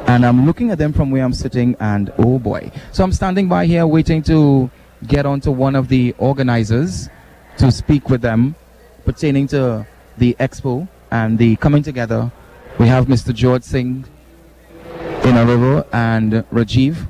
And 0.08 0.26
I'm 0.26 0.48
looking 0.48 0.72
at 0.72 0.80
them 0.80 0.94
from 0.94 1.12
where 1.12 1.24
I'm 1.24 1.32
sitting, 1.32 1.76
and 1.80 2.12
oh 2.18 2.40
boy. 2.40 2.72
So 2.92 3.04
I'm 3.04 3.12
standing 3.12 3.48
by 3.48 3.68
here 3.68 3.86
waiting 3.86 4.24
to 4.24 4.72
get 5.06 5.28
onto 5.28 5.52
one 5.52 5.76
of 5.76 5.90
the 5.90 6.16
organizers 6.18 7.08
to 7.58 7.72
speak 7.72 8.10
with 8.10 8.22
them 8.22 8.56
pertaining 9.06 9.46
to 9.50 9.86
the 10.18 10.36
expo 10.40 10.88
and 11.12 11.38
the 11.38 11.56
coming 11.58 11.84
together. 11.84 12.32
We 12.80 12.88
have 12.88 13.06
Mr. 13.06 13.32
George 13.32 13.62
Singh 13.62 14.06
in 15.24 15.36
river 15.36 15.86
and 15.94 16.34
Rajiv 16.52 17.08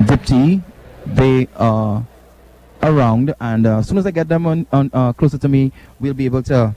Dipti. 0.00 0.62
They 1.06 1.48
are 1.56 2.04
around, 2.82 3.34
and 3.40 3.66
uh, 3.66 3.78
as 3.78 3.88
soon 3.88 3.98
as 3.98 4.06
I 4.06 4.10
get 4.10 4.28
them 4.28 4.46
on, 4.46 4.66
on 4.72 4.90
uh, 4.92 5.12
closer 5.12 5.38
to 5.38 5.48
me, 5.48 5.72
we'll 6.00 6.14
be 6.14 6.24
able 6.24 6.42
to 6.44 6.74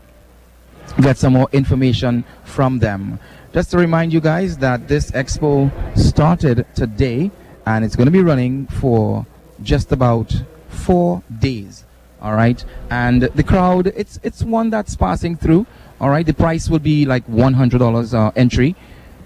get 1.02 1.18
some 1.18 1.34
more 1.34 1.50
information 1.52 2.24
from 2.44 2.80
them. 2.80 3.20
Just 3.54 3.72
to 3.72 3.78
remind 3.78 4.14
you 4.14 4.22
guys 4.22 4.58
that 4.58 4.88
this 4.88 5.12
expo 5.12 5.72
started 5.98 6.66
today, 6.76 7.32
and 7.66 7.86
it's 7.86 7.96
going 7.96 8.06
to 8.06 8.12
be 8.12 8.22
running 8.22 8.68
for 8.68 9.26
just 9.64 9.92
about 9.92 10.34
four 10.68 11.24
days. 11.40 11.84
All 12.22 12.34
right, 12.34 12.64
and 12.90 13.22
the 13.22 13.44
crowd, 13.44 13.88
it's 13.88 14.20
it's 14.24 14.44
one 14.44 14.70
that's 14.70 14.96
passing 14.96 15.36
through. 15.38 15.66
All 16.02 16.10
right, 16.10 16.26
the 16.26 16.34
price 16.34 16.70
will 16.70 16.80
be 16.80 17.06
like 17.06 17.24
one 17.26 17.54
hundred 17.54 17.80
dollars 17.80 18.14
uh, 18.14 18.32
entry. 18.36 18.76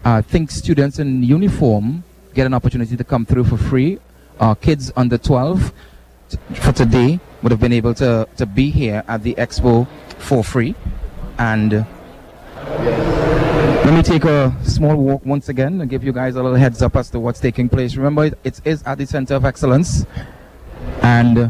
I 0.04 0.22
think 0.22 0.52
students 0.52 1.00
in 1.00 1.24
uniform 1.24 2.04
get 2.34 2.46
an 2.46 2.54
opportunity 2.54 2.96
to 2.96 3.04
come 3.04 3.26
through 3.26 3.46
for 3.46 3.58
free. 3.58 4.00
Uh, 4.40 4.56
kids 4.56 4.92
under 4.96 5.18
12 5.18 5.74
t- 6.30 6.38
for 6.54 6.72
today 6.72 7.20
would 7.44 7.52
have 7.52 7.60
been 7.60 7.74
able 7.74 7.94
to, 7.94 8.28
to 8.38 8.46
be 8.46 8.70
here 8.70 9.04
at 9.08 9.22
the 9.24 9.36
expo 9.36 9.86
for 10.18 10.44
free. 10.44 10.76
And 11.38 11.74
uh, 11.74 11.84
let 13.86 13.94
me 13.94 14.02
take 14.02 14.24
a 14.24 14.56
small 14.64 14.96
walk 14.96 15.26
once 15.26 15.50
again 15.50 15.82
and 15.82 15.90
give 15.90 16.04
you 16.04 16.14
guys 16.14 16.36
a 16.36 16.44
little 16.44 16.58
heads 16.58 16.82
up 16.82 16.96
as 16.96 17.10
to 17.10 17.20
what's 17.20 17.40
taking 17.40 17.68
place. 17.68 17.96
Remember, 17.96 18.26
it, 18.26 18.38
it 18.44 18.62
is 18.64 18.82
at 18.84 18.98
the 18.98 19.06
Center 19.06 19.36
of 19.36 19.44
Excellence. 19.44 20.06
And 21.02 21.38
uh, 21.38 21.50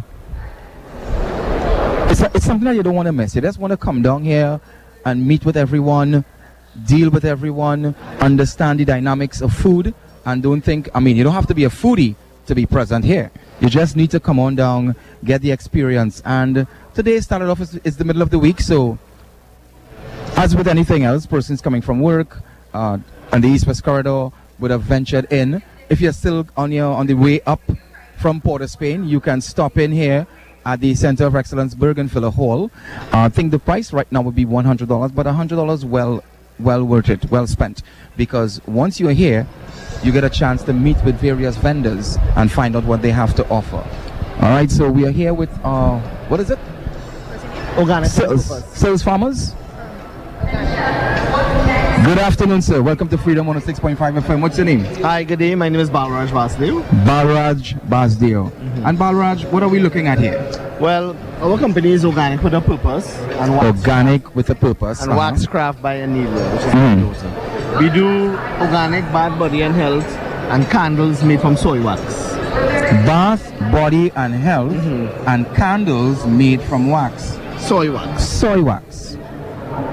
it's, 2.10 2.22
it's 2.22 2.46
something 2.46 2.66
that 2.66 2.76
you 2.76 2.82
don't 2.82 2.96
want 2.96 3.06
to 3.06 3.12
miss. 3.12 3.36
You 3.36 3.42
just 3.42 3.60
want 3.60 3.72
to 3.72 3.78
come 3.78 4.02
down 4.02 4.24
here 4.24 4.60
and 5.06 5.28
meet 5.28 5.46
with 5.46 5.58
everyone, 5.58 6.26
deal 6.88 7.12
with 7.12 7.26
everyone, 7.26 7.94
understand 8.20 8.80
the 8.80 8.86
dynamics 8.86 9.42
of 9.42 9.54
food, 9.54 9.94
And 10.26 10.42
don't 10.44 10.62
think, 10.62 10.90
I 10.94 11.00
mean, 11.00 11.18
you 11.18 11.24
don't 11.24 11.34
have 11.34 11.48
to 11.48 11.56
be 11.56 11.66
a 11.66 11.70
foodie 11.70 12.16
to 12.50 12.56
be 12.56 12.66
present 12.66 13.06
here. 13.06 13.32
You 13.62 13.70
just 13.70 13.96
need 13.96 14.12
to 14.12 14.20
come 14.20 14.40
on 14.40 14.56
down, 14.56 14.96
get 15.24 15.42
the 15.42 15.52
experience. 15.52 16.22
And 16.26 16.68
today 16.94 17.20
started 17.22 17.50
off, 17.50 17.62
it's 17.62 17.96
the 17.96 18.04
middle 18.04 18.22
of 18.22 18.30
the 18.30 18.40
week, 18.40 18.60
so 18.60 18.98
as 20.36 20.56
with 20.56 20.68
anything 20.68 21.04
else, 21.04 21.26
persons 21.26 21.62
coming 21.62 21.82
from 21.82 22.00
work 22.00 22.42
uh, 22.74 22.98
on 23.32 23.42
the 23.42 23.48
East 23.48 23.68
West 23.68 23.84
Corridor 23.84 24.30
would 24.60 24.72
have 24.72 24.82
ventured 24.82 25.32
in. 25.32 25.62
If 25.90 26.02
you're 26.02 26.14
still 26.14 26.48
on 26.56 26.72
your 26.72 26.92
on 26.92 27.08
the 27.08 27.14
way 27.14 27.42
up 27.46 27.62
from 28.18 28.42
Port 28.42 28.62
of 28.62 28.70
Spain, 28.70 29.08
you 29.08 29.20
can 29.20 29.42
stop 29.42 29.78
in 29.78 29.92
here 29.92 30.28
at 30.66 30.80
the 30.80 30.96
Center 30.96 31.26
of 31.26 31.36
Excellence 31.36 31.76
Bougainvillea 31.76 32.32
Hall. 32.32 32.72
Uh, 33.14 33.28
I 33.28 33.30
think 33.30 33.52
the 33.52 33.60
price 33.60 33.94
right 33.94 34.10
now 34.12 34.22
would 34.22 34.36
be 34.36 34.46
$100, 34.46 35.16
but 35.16 35.26
$100 35.26 35.84
well 35.84 36.24
well 36.60 36.84
worth 36.84 37.10
it, 37.10 37.30
well 37.32 37.48
spent. 37.48 37.84
Because 38.18 38.62
once 38.68 39.00
you're 39.00 39.12
here, 39.12 39.48
you 40.04 40.12
get 40.12 40.24
a 40.24 40.30
chance 40.30 40.64
to 40.64 40.74
meet 40.74 41.04
with 41.04 41.16
various 41.20 41.58
vendors 41.58 42.18
and 42.36 42.52
find 42.52 42.76
out 42.76 42.84
what 42.86 43.02
they 43.02 43.12
have 43.12 43.36
to 43.36 43.48
offer. 43.50 43.86
All 44.42 44.50
right, 44.50 44.72
so 44.72 44.90
we 44.90 45.06
are 45.06 45.12
here 45.12 45.34
with, 45.34 45.50
uh, 45.64 46.00
what 46.30 46.40
is 46.40 46.50
it? 46.50 46.60
Organic 47.78 48.10
Sales, 48.10 48.66
sales 48.76 49.04
farmers? 49.04 49.54
Good 52.10 52.18
afternoon, 52.18 52.62
sir. 52.62 52.82
Welcome 52.82 53.10
to 53.10 53.18
Freedom 53.18 53.46
106.5 53.46 54.22
FM. 54.22 54.42
What's 54.42 54.58
your 54.58 54.66
name? 54.66 54.86
Hi, 55.04 55.24
good 55.24 55.40
day. 55.40 55.54
My 55.54 55.70
name 55.70 55.82
is 55.82 55.90
Balraj 55.90 56.30
Basdeo. 56.30 56.82
Balraj 57.04 57.80
Basdeo. 57.88 58.52
And 58.86 58.98
Balraj, 58.98 59.50
what 59.52 59.62
are 59.64 59.70
we 59.70 59.80
looking 59.80 60.08
at 60.08 60.20
here? 60.20 60.40
Well, 60.80 61.16
our 61.42 61.58
company 61.58 61.92
is 61.92 62.06
organic 62.06 62.42
with 62.44 62.54
a 62.54 62.62
purpose 62.62 63.14
and 63.42 63.54
wax, 63.58 63.66
Organic 63.66 64.36
with 64.36 64.50
a 64.50 64.56
purpose. 64.56 65.02
and 65.02 65.12
uh-huh. 65.12 65.20
wax 65.20 65.46
craft 65.46 65.82
by 65.82 65.96
Anelia, 65.98 66.54
which 66.54 66.64
is 66.64 66.74
Mm. 66.74 67.80
We 67.80 67.90
do 67.90 68.32
organic 68.60 69.04
bath, 69.12 69.38
body, 69.38 69.62
and 69.64 69.76
health, 69.76 70.06
and 70.52 70.66
candles 70.70 71.24
made 71.24 71.40
from 71.42 71.56
soy 71.58 71.82
wax. 71.84 72.02
Bath, 73.06 73.44
body, 73.72 74.12
and 74.16 74.34
health, 74.34 74.74
and 75.28 75.46
candles 75.56 76.26
made 76.26 76.62
from 76.62 76.90
wax. 76.90 77.38
Soy 77.60 77.92
wax. 77.94 78.24
Soy 78.24 78.62
wax. 78.62 79.18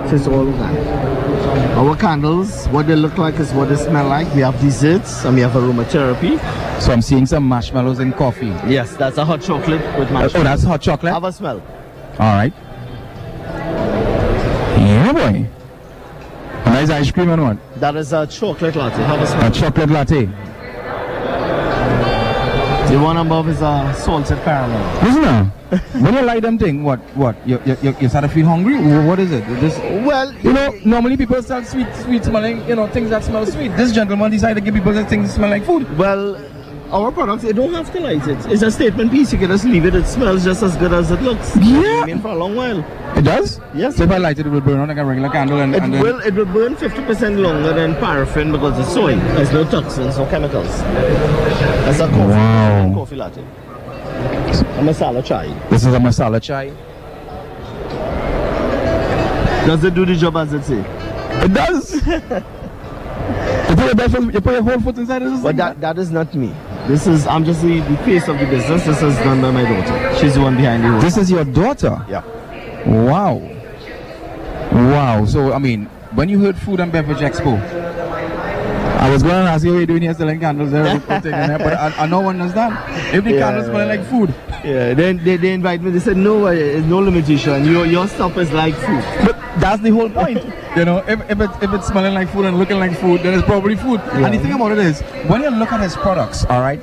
So 0.08 0.14
it's 0.14 0.26
all 0.26 0.46
organic. 0.48 1.35
Our 1.76 1.96
candles, 1.96 2.66
what 2.68 2.86
they 2.86 2.96
look 2.96 3.18
like 3.18 3.34
is 3.38 3.52
what 3.52 3.68
they 3.68 3.76
smell 3.76 4.08
like. 4.08 4.32
We 4.34 4.40
have 4.40 4.58
desserts 4.60 5.24
and 5.24 5.34
we 5.36 5.42
have 5.42 5.52
aromatherapy. 5.52 6.38
So 6.80 6.92
I'm 6.92 7.02
seeing 7.02 7.26
some 7.26 7.44
marshmallows 7.44 7.98
and 7.98 8.14
coffee. 8.14 8.48
Yes, 8.66 8.96
that's 8.96 9.16
a 9.18 9.24
hot 9.24 9.40
chocolate 9.42 9.80
with 9.98 10.08
Uh, 10.08 10.12
marshmallows. 10.12 10.34
oh, 10.36 10.42
that's 10.44 10.62
hot 10.62 10.80
chocolate? 10.80 11.12
Have 11.12 11.24
a 11.24 11.32
smell. 11.32 11.62
All 12.18 12.34
right. 12.34 12.52
Yeah, 14.78 15.12
boy. 15.12 15.46
A 16.64 16.70
nice 16.70 16.90
ice 16.90 17.10
cream 17.10 17.30
and 17.30 17.42
what? 17.42 17.80
That 17.80 17.96
is 17.96 18.12
a 18.12 18.26
chocolate 18.26 18.74
latte. 18.76 19.02
Have 19.02 19.20
a 19.20 19.22
A 19.22 19.26
smell. 19.26 19.50
chocolate 19.50 19.90
latte. 19.90 20.28
The 22.90 23.00
one 23.00 23.16
above 23.16 23.48
is 23.48 23.60
a 23.62 23.92
salted 23.98 24.38
caramel. 24.44 24.78
Listen 25.02 25.22
now. 25.22 25.44
when 26.00 26.14
you 26.14 26.22
light 26.22 26.42
them 26.42 26.56
thing, 26.56 26.84
what, 26.84 27.00
what? 27.16 27.36
You, 27.46 27.60
you, 27.66 27.76
you, 27.82 27.96
you 28.00 28.08
start 28.08 28.22
to 28.22 28.28
feel 28.28 28.46
hungry? 28.46 28.76
What 29.06 29.18
is 29.18 29.32
it? 29.32 29.44
This, 29.60 29.76
Well, 30.06 30.32
you 30.34 30.52
know, 30.52 30.70
normally 30.84 31.16
people 31.16 31.42
sell 31.42 31.64
sweet, 31.64 31.88
sweet 31.96 32.22
smelling, 32.24 32.66
you 32.68 32.76
know, 32.76 32.86
things 32.86 33.10
that 33.10 33.24
smell 33.24 33.44
sweet. 33.44 33.76
This 33.76 33.92
gentleman 33.92 34.30
decided 34.30 34.54
to 34.54 34.60
give 34.60 34.74
people 34.74 34.92
the 34.92 35.04
things 35.04 35.28
that 35.28 35.34
smell 35.34 35.50
like 35.50 35.64
food. 35.64 35.98
Well, 35.98 36.36
our 36.90 37.10
products, 37.12 37.44
you 37.44 37.52
don't 37.52 37.72
have 37.74 37.92
to 37.92 38.00
light 38.00 38.26
it. 38.26 38.38
It's 38.46 38.62
a 38.62 38.70
statement 38.70 39.10
piece. 39.10 39.32
You 39.32 39.38
can 39.38 39.48
just 39.50 39.64
leave 39.64 39.84
it. 39.84 39.94
It 39.94 40.06
smells 40.06 40.44
just 40.44 40.62
as 40.62 40.76
good 40.76 40.92
as 40.92 41.10
it 41.10 41.20
looks. 41.22 41.56
Yeah. 41.56 41.98
It's 41.98 42.06
been 42.06 42.20
for 42.22 42.28
a 42.28 42.34
long 42.34 42.54
while. 42.54 42.80
It 43.16 43.22
does? 43.22 43.60
Yes. 43.74 43.96
So 43.96 44.04
if 44.04 44.10
I 44.10 44.18
light 44.18 44.38
it, 44.38 44.46
it 44.46 44.50
will 44.50 44.60
burn 44.60 44.78
on 44.78 44.88
like 44.88 44.98
a 44.98 45.04
regular 45.04 45.30
candle 45.30 45.60
and, 45.60 45.74
It 45.74 45.82
and 45.82 45.92
will 46.00 46.20
it 46.20 46.34
will 46.34 46.44
burn 46.46 46.76
50% 46.76 47.38
longer 47.40 47.72
than 47.72 47.94
paraffin 47.96 48.52
because 48.52 48.78
it's 48.78 48.92
soy. 48.92 49.16
There's 49.16 49.52
no 49.52 49.64
toxins, 49.64 50.18
no 50.18 50.26
chemicals. 50.26 50.68
That's 50.78 52.00
a 52.00 52.06
coffee, 52.08 52.18
Wow. 52.18 52.92
coffee 52.94 53.16
latte. 53.16 53.42
A 53.42 54.80
masala 54.82 55.24
chai. 55.24 55.46
This 55.70 55.84
is 55.84 55.94
a 55.94 55.98
masala 55.98 56.40
chai. 56.40 56.72
Does 59.66 59.82
it 59.82 59.94
do 59.94 60.06
the 60.06 60.14
job 60.14 60.36
as 60.36 60.52
it 60.52 60.64
say? 60.64 60.78
It 61.44 61.52
does. 61.52 61.94
you 62.06 63.74
put 63.76 63.98
your 63.98 64.08
foot, 64.08 64.34
you 64.34 64.40
put 64.40 64.52
your 64.52 64.62
whole 64.62 64.80
foot 64.80 64.98
inside 64.98 65.22
But 65.42 65.56
that 65.56 65.80
that 65.80 65.98
is 65.98 66.10
not 66.12 66.34
me. 66.34 66.54
This 66.86 67.06
is 67.06 67.26
I'm 67.26 67.44
just 67.44 67.62
the, 67.62 67.80
the 67.80 67.96
face 67.98 68.28
of 68.28 68.38
the 68.38 68.46
business. 68.46 68.84
This 68.84 69.02
is 69.02 69.16
done 69.16 69.40
by 69.42 69.50
my 69.50 69.62
daughter. 69.62 70.18
She's 70.18 70.34
the 70.34 70.40
one 70.40 70.56
behind 70.56 70.84
the 70.84 70.90
whole. 70.90 71.00
This 71.00 71.16
is 71.16 71.30
your 71.30 71.44
daughter? 71.44 72.04
yeah. 72.08 72.22
Wow. 72.86 73.38
Wow. 74.72 75.24
So, 75.26 75.52
I 75.52 75.58
mean, 75.58 75.86
when 76.14 76.28
you 76.28 76.38
heard 76.40 76.56
Food 76.56 76.78
and 76.80 76.92
Beverage 76.92 77.18
Expo, 77.18 77.58
I 78.98 79.10
was 79.10 79.22
going 79.22 79.34
to 79.44 79.50
ask 79.50 79.64
you 79.64 79.72
what 79.72 79.76
you're 79.78 79.86
doing 79.86 80.02
here 80.02 80.14
selling 80.14 80.40
candles 80.40 80.70
there, 80.72 80.98
but 81.08 81.74
I, 81.74 82.06
I 82.06 82.06
one 82.08 82.40
understand. 82.40 82.74
If 83.14 83.24
the 83.24 83.32
Yeah, 83.32 83.40
candles 83.40 83.66
smelling 83.66 83.88
like 83.88 84.04
food, 84.08 84.34
Yeah. 84.64 84.94
Then 84.94 85.22
they, 85.22 85.36
they 85.36 85.52
invite 85.52 85.82
me. 85.82 85.90
They 85.90 86.00
said 86.00 86.16
no, 86.16 86.46
uh, 86.46 86.52
no 86.86 86.98
limitation. 86.98 87.64
Your 87.66 87.84
your 87.86 88.08
stuff 88.08 88.36
is 88.38 88.52
like 88.52 88.74
food. 88.74 89.04
but 89.24 89.36
that's 89.60 89.82
the 89.82 89.90
whole 89.90 90.08
point. 90.10 90.42
you 90.76 90.84
know, 90.84 90.98
if, 91.06 91.20
if, 91.30 91.40
it, 91.40 91.50
if 91.62 91.72
it's 91.74 91.86
smelling 91.88 92.14
like 92.14 92.28
food 92.30 92.46
and 92.46 92.58
looking 92.58 92.78
like 92.78 92.96
food, 92.98 93.20
then 93.22 93.34
it's 93.38 93.46
probably 93.46 93.76
food. 93.76 94.00
And 94.00 94.34
the 94.34 94.38
thing 94.38 94.52
about 94.52 94.72
it 94.72 94.78
is, 94.78 95.00
when 95.30 95.42
you 95.42 95.50
look 95.50 95.72
at 95.72 95.80
his 95.80 95.94
products, 95.96 96.44
all 96.46 96.60
right, 96.60 96.80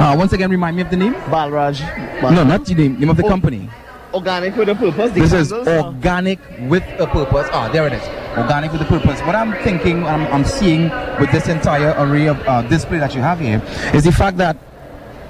uh, 0.00 0.14
once 0.16 0.32
again, 0.32 0.50
remind 0.50 0.76
me 0.76 0.82
of 0.82 0.90
the 0.90 0.96
name? 0.96 1.14
Balraj. 1.34 1.80
No, 2.22 2.44
not 2.44 2.64
the 2.64 2.74
name, 2.74 2.98
name 2.98 3.10
of 3.10 3.16
the 3.16 3.24
Oh. 3.24 3.28
company. 3.28 3.68
Organic 4.14 4.56
with 4.56 4.68
a 4.70 4.74
purpose. 4.74 5.12
The 5.12 5.20
This 5.20 5.32
is 5.34 5.48
candles 5.50 5.68
are- 5.68 5.84
organic 5.92 6.38
with 6.60 6.84
a 6.98 7.06
purpose. 7.06 7.48
Ah, 7.52 7.68
there 7.68 7.86
it 7.86 7.92
is. 7.92 8.02
Organic 8.38 8.72
with 8.72 8.82
a 8.82 8.84
purpose. 8.84 9.20
What 9.22 9.34
I'm 9.34 9.52
thinking, 9.64 10.06
I'm, 10.06 10.26
I'm 10.32 10.44
seeing 10.44 10.90
with 11.18 11.32
this 11.32 11.48
entire 11.48 11.94
array 11.98 12.28
of 12.28 12.40
uh, 12.46 12.62
display 12.62 12.98
that 12.98 13.14
you 13.14 13.20
have 13.20 13.40
here 13.40 13.60
is 13.92 14.04
the 14.04 14.12
fact 14.12 14.36
that, 14.36 14.56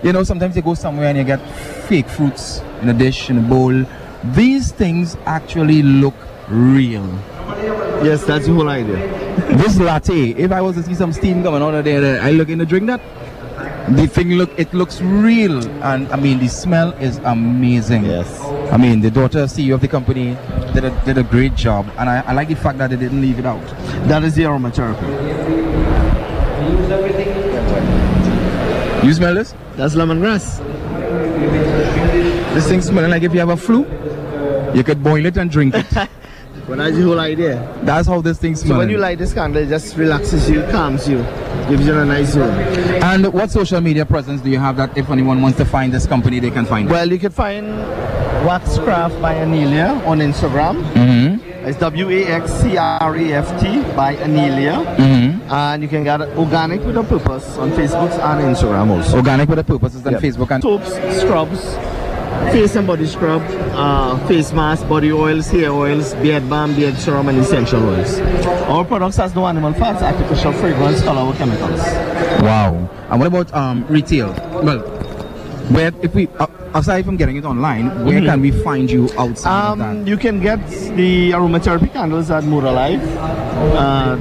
you 0.02 0.12
know, 0.12 0.22
sometimes 0.22 0.54
you 0.56 0.62
go 0.62 0.74
somewhere 0.74 1.08
and 1.08 1.16
you 1.16 1.24
get 1.24 1.40
fake 1.88 2.08
fruits 2.08 2.60
in 2.82 2.88
a 2.88 2.92
dish, 2.94 3.30
in 3.30 3.38
a 3.38 3.40
bowl. 3.40 3.84
These 4.34 4.72
things 4.72 5.16
actually 5.24 5.82
look 5.82 6.14
real. 6.48 7.06
Yes, 8.04 8.24
that's 8.24 8.46
the 8.46 8.52
whole 8.52 8.68
idea. 8.68 8.96
This 9.56 9.78
latte, 9.78 10.30
if 10.30 10.52
I 10.52 10.60
was 10.60 10.76
to 10.76 10.82
see 10.82 10.94
some 10.94 11.12
steam 11.12 11.42
coming 11.42 11.62
out 11.62 11.74
of 11.74 11.84
there, 11.84 12.20
I 12.20 12.30
look 12.32 12.48
in 12.48 12.58
to 12.58 12.66
drink 12.66 12.86
that. 12.88 13.00
The 13.96 14.06
thing 14.06 14.32
look, 14.32 14.50
it 14.58 14.72
looks 14.74 15.00
real, 15.00 15.66
and 15.82 16.08
I 16.12 16.16
mean 16.16 16.38
the 16.40 16.48
smell 16.48 16.92
is 17.00 17.16
amazing. 17.24 18.04
Yes. 18.04 18.28
I 18.70 18.76
mean 18.76 19.00
the 19.00 19.11
daughter 19.11 19.44
CEO 19.44 19.74
of 19.74 19.81
the 19.81 19.88
company 19.88 20.37
did 20.74 20.85
a, 20.85 21.02
did 21.04 21.18
a 21.18 21.22
great 21.22 21.54
job, 21.54 21.90
and 21.98 22.09
I, 22.09 22.20
I 22.20 22.33
like 22.33 22.48
the 22.48 22.57
fact 22.57 22.78
that 22.78 22.90
they 22.90 22.96
didn't 22.96 23.20
leave 23.20 23.38
it 23.38 23.46
out. 23.46 23.64
That 24.09 24.22
is 24.24 24.35
the 24.35 24.42
aromatherapy. 24.42 25.02
You 29.04 29.14
smell 29.14 29.35
this? 29.35 29.54
That's 29.76 29.94
lemongrass. 29.94 30.59
This 32.54 32.68
thing 32.68 32.83
smelling 32.83 33.11
like 33.11 33.22
if 33.22 33.33
you 33.33 33.40
have 33.40 33.48
a 33.48 33.57
flu, 33.57 33.87
you 34.74 34.85
could 34.85 35.02
boil 35.02 35.24
it 35.24 35.37
and 35.37 35.50
drink 35.50 35.74
it. 35.74 36.09
But 36.68 36.76
that's 36.76 36.96
the 36.96 37.02
whole 37.02 37.18
idea. 37.18 37.81
That's 37.83 38.07
how 38.07 38.20
this 38.20 38.37
thing 38.37 38.54
smells. 38.54 38.74
So 38.74 38.78
when 38.78 38.90
you 38.90 38.98
light 38.98 39.16
this 39.16 39.33
candle, 39.33 39.62
it 39.62 39.70
just 39.70 39.96
relaxes 39.96 40.50
you, 40.50 40.62
calms 40.64 41.09
you, 41.09 41.22
gives 41.66 41.87
you 41.87 41.98
a 41.98 42.04
nice 42.04 42.33
zone. 42.35 42.50
and 43.02 43.33
what 43.33 43.50
social 43.50 43.81
media 43.81 44.04
presence 44.04 44.42
do 44.42 44.50
you 44.50 44.59
have 44.59 44.76
that 44.76 44.94
if 44.98 45.09
anyone 45.09 45.40
wants 45.40 45.57
to 45.57 45.64
find 45.64 45.94
this 45.94 46.07
company, 46.07 46.40
they 46.40 46.50
can 46.50 46.66
find 46.66 46.87
it? 46.87 46.92
Well, 46.92 47.11
you 47.11 47.18
can 47.18 47.33
find 47.33 47.66
Waxcraft 48.46 49.20
by 49.20 49.35
Anelia 49.35 50.05
on 50.07 50.18
Instagram. 50.20 50.83
Mm-hmm. 50.92 51.66
It's 51.66 51.79
W 51.79 52.09
A 52.09 52.24
X 52.27 52.53
C 52.53 52.77
R 52.77 53.16
A 53.16 53.33
F 53.33 53.61
T 53.61 53.83
by 53.94 54.14
Anelia. 54.16 54.85
Mm-hmm. 54.96 55.51
And 55.51 55.83
you 55.83 55.88
can 55.88 56.05
get 56.05 56.20
organic 56.20 56.81
with 56.85 56.96
a 56.96 57.03
purpose 57.03 57.57
on 57.59 57.70
Facebook 57.72 58.11
and 58.12 58.57
Instagram 58.57 58.90
also. 58.90 59.16
Organic 59.16 59.48
with 59.48 59.59
a 59.59 59.64
purpose 59.64 59.94
is 59.94 60.07
on 60.07 60.12
Yeah. 60.12 60.20
Facebook 60.20 60.51
and 60.51 60.62
soaps, 60.62 60.92
scrubs, 61.20 61.74
face 62.53 62.77
and 62.77 62.87
body 62.87 63.07
scrub, 63.07 63.42
uh, 63.74 64.16
face 64.29 64.53
mask, 64.53 64.88
body 64.88 65.12
oils, 65.12 65.48
hair 65.48 65.72
oils, 65.72 66.14
beard 66.14 66.48
balm, 66.48 66.74
beard 66.77 66.96
serum, 66.96 67.29
and 67.29 67.38
essential 67.38 67.83
oils. 67.88 68.20
Our 68.70 68.85
products 68.85 69.16
has 69.16 69.35
no 69.35 69.46
animal 69.46 69.72
fats, 69.72 70.03
artificial 70.03 70.53
fragrance, 70.53 71.03
color, 71.03 71.22
or 71.22 71.35
chemicals. 71.35 71.81
Wow. 72.42 72.88
And 73.11 73.18
what 73.20 73.27
about 73.27 73.53
um, 73.53 73.85
retail? 73.88 74.33
Well, 74.62 74.81
where 75.74 75.92
if 76.03 76.14
we 76.14 76.29
uh, 76.38 76.46
aside 76.78 77.04
from 77.04 77.16
getting 77.16 77.36
it 77.36 77.44
online, 77.44 77.86
where 78.05 78.20
can 78.20 78.40
we 78.40 78.50
find 78.50 78.90
you 78.90 79.09
outside 79.18 79.50
of 79.50 79.72
Um, 79.72 79.78
that? 80.05 80.07
you 80.11 80.16
can 80.16 80.40
get 80.40 80.61
the 80.96 81.32
aromatherapy 81.32 81.92
candles 81.92 82.30
at 82.30 82.44
Mood 82.44 82.64
Alive 82.64 83.03
at 83.86 84.18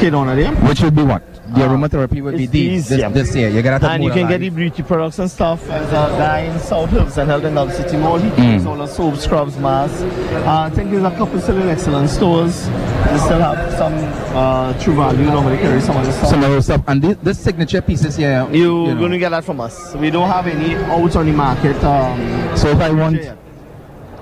Kedona 0.00 0.34
there. 0.36 0.52
Which 0.68 0.80
would 0.82 0.94
be 0.96 1.02
what? 1.02 1.22
The 1.54 1.60
aromatherapy 1.62 2.22
would 2.22 2.36
be 2.36 2.46
these, 2.46 2.88
this, 2.88 3.00
yeah. 3.00 3.08
this 3.08 3.34
here. 3.34 3.48
You 3.48 3.60
get 3.62 3.82
it 3.82 3.84
at 3.84 3.90
And 3.92 4.04
you 4.04 4.10
can 4.10 4.28
get 4.28 4.38
the 4.38 4.50
beauty 4.50 4.82
products 4.82 5.18
and 5.18 5.30
stuff. 5.30 5.64
There's 5.66 5.88
a 5.88 6.14
guy 6.16 6.40
in 6.40 6.58
South 6.60 6.90
Hills 6.90 7.18
and 7.18 7.28
Health 7.28 7.44
and 7.44 7.54
Love 7.56 7.72
City 7.72 7.96
Mall. 7.96 8.18
He 8.18 8.30
carries 8.30 8.64
all 8.66 8.76
the 8.76 8.86
soap, 8.86 9.16
scrubs, 9.16 9.56
masks. 9.58 10.00
Uh, 10.00 10.68
I 10.70 10.70
think 10.70 10.90
there's 10.90 11.04
a 11.04 11.10
couple 11.10 11.40
still 11.40 11.60
in 11.60 11.68
excellent 11.68 12.08
stores. 12.08 12.66
They 12.66 13.18
still 13.18 13.40
have 13.40 13.72
some 13.74 13.94
uh, 14.36 14.80
true 14.80 14.94
value. 14.94 15.24
Nobody 15.24 15.56
carries 15.56 15.84
some 15.86 15.96
of 15.96 16.06
the 16.06 16.12
stuff. 16.12 16.30
some 16.30 16.44
other 16.44 16.62
stuff. 16.62 16.84
And 16.86 17.02
this, 17.02 17.16
this 17.22 17.40
signature 17.40 17.82
pieces 17.82 18.16
here. 18.16 18.46
You're 18.52 18.54
you 18.54 18.94
know. 18.94 18.98
going 18.98 19.12
to 19.12 19.18
get 19.18 19.30
that 19.30 19.44
from 19.44 19.60
us. 19.60 19.94
We 19.96 20.10
don't 20.10 20.28
have 20.28 20.46
any 20.46 20.76
out 20.76 21.16
on 21.16 21.26
the 21.26 21.32
market. 21.32 21.82
Um, 21.82 22.56
So 22.56 22.68
if 22.68 22.78
I 22.78 22.90
want. 22.90 23.20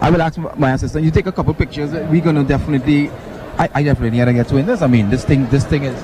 I 0.00 0.10
will 0.10 0.22
ask 0.22 0.38
my 0.56 0.72
assistant. 0.72 1.04
You 1.04 1.10
take 1.10 1.26
a 1.26 1.32
couple 1.32 1.52
pictures. 1.54 1.90
We're 1.90 2.22
gonna 2.22 2.44
definitely. 2.44 3.10
I, 3.58 3.68
I 3.74 3.82
definitely 3.82 4.18
gotta 4.18 4.32
get 4.32 4.46
to 4.48 4.56
in 4.56 4.66
this. 4.66 4.80
I 4.80 4.86
mean, 4.86 5.10
this 5.10 5.24
thing, 5.24 5.48
this 5.48 5.64
thing 5.64 5.82
is 5.82 6.00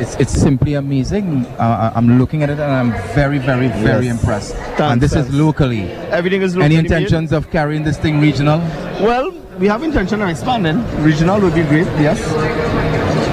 it's 0.00 0.14
it's 0.16 0.32
simply 0.32 0.74
amazing. 0.74 1.46
Uh, 1.58 1.92
I'm 1.94 2.18
looking 2.18 2.42
at 2.42 2.50
it 2.50 2.58
and 2.58 2.72
I'm 2.72 2.92
very, 3.14 3.38
very, 3.38 3.68
very 3.68 4.06
Yes. 4.06 4.14
impressed. 4.20 4.54
Thanks, 4.54 4.80
and 4.80 5.00
this 5.00 5.12
thanks. 5.14 5.28
is 5.28 5.34
locally. 5.34 5.82
Everything 6.10 6.42
is 6.42 6.54
locally. 6.56 6.76
Any 6.76 6.84
intentions 6.84 7.32
of 7.32 7.50
carrying 7.50 7.84
this 7.84 7.96
thing 7.98 8.20
regional? 8.20 8.58
Well, 9.00 9.30
we 9.58 9.66
have 9.68 9.82
intention 9.82 10.20
of 10.22 10.28
expanding. 10.28 10.78
Regional 11.02 11.40
would 11.40 11.54
be 11.54 11.62
great, 11.62 11.86
yes. 12.00 12.18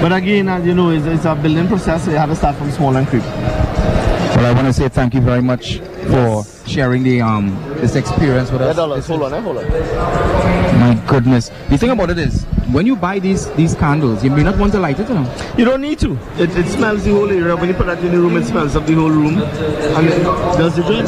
But 0.01 0.11
again, 0.13 0.47
as 0.49 0.65
you 0.65 0.73
know, 0.73 0.89
it's, 0.89 1.05
it's 1.05 1.25
a 1.25 1.35
building 1.35 1.67
process. 1.67 2.05
So 2.05 2.11
you 2.11 2.17
have 2.17 2.29
to 2.29 2.35
start 2.35 2.55
from 2.55 2.71
small 2.71 2.95
and 2.95 3.07
creep. 3.07 3.23
Well, 3.23 4.45
I 4.45 4.51
want 4.53 4.67
to 4.67 4.73
say 4.73 4.89
thank 4.89 5.13
you 5.13 5.21
very 5.21 5.41
much 5.41 5.79
for 6.07 6.43
sharing 6.65 7.03
the 7.03 7.21
um 7.21 7.55
this 7.81 7.95
experience 7.95 8.49
with 8.51 8.61
us. 8.61 8.77
Hold 9.07 9.23
on, 9.23 9.33
eh? 9.33 9.41
hold 9.41 9.57
on. 9.57 9.69
My 10.79 11.03
goodness. 11.07 11.51
The 11.69 11.77
thing 11.77 11.89
about 11.91 12.09
it 12.11 12.17
is, 12.17 12.45
when 12.71 12.85
you 12.87 12.95
buy 12.95 13.19
these 13.19 13.49
these 13.51 13.75
candles, 13.75 14.23
you 14.23 14.31
may 14.31 14.43
not 14.43 14.57
want 14.57 14.71
to 14.73 14.79
light 14.79 14.99
it, 14.99 15.07
you 15.09 15.15
know. 15.15 15.35
You 15.57 15.65
don't 15.65 15.81
need 15.81 15.99
to. 15.99 16.17
It, 16.37 16.55
it 16.57 16.67
smells 16.67 17.03
the 17.03 17.11
whole 17.11 17.29
area. 17.29 17.55
When 17.55 17.69
you 17.69 17.75
put 17.75 17.87
that 17.87 17.99
in 17.99 18.11
the 18.11 18.19
room, 18.19 18.37
it 18.37 18.45
smells 18.45 18.75
up 18.75 18.85
the 18.85 18.93
whole 18.93 19.09
room. 19.09 19.41
And 19.41 20.07
it 20.07 20.23
does 20.57 20.75
the 20.75 20.81
job. 20.83 21.05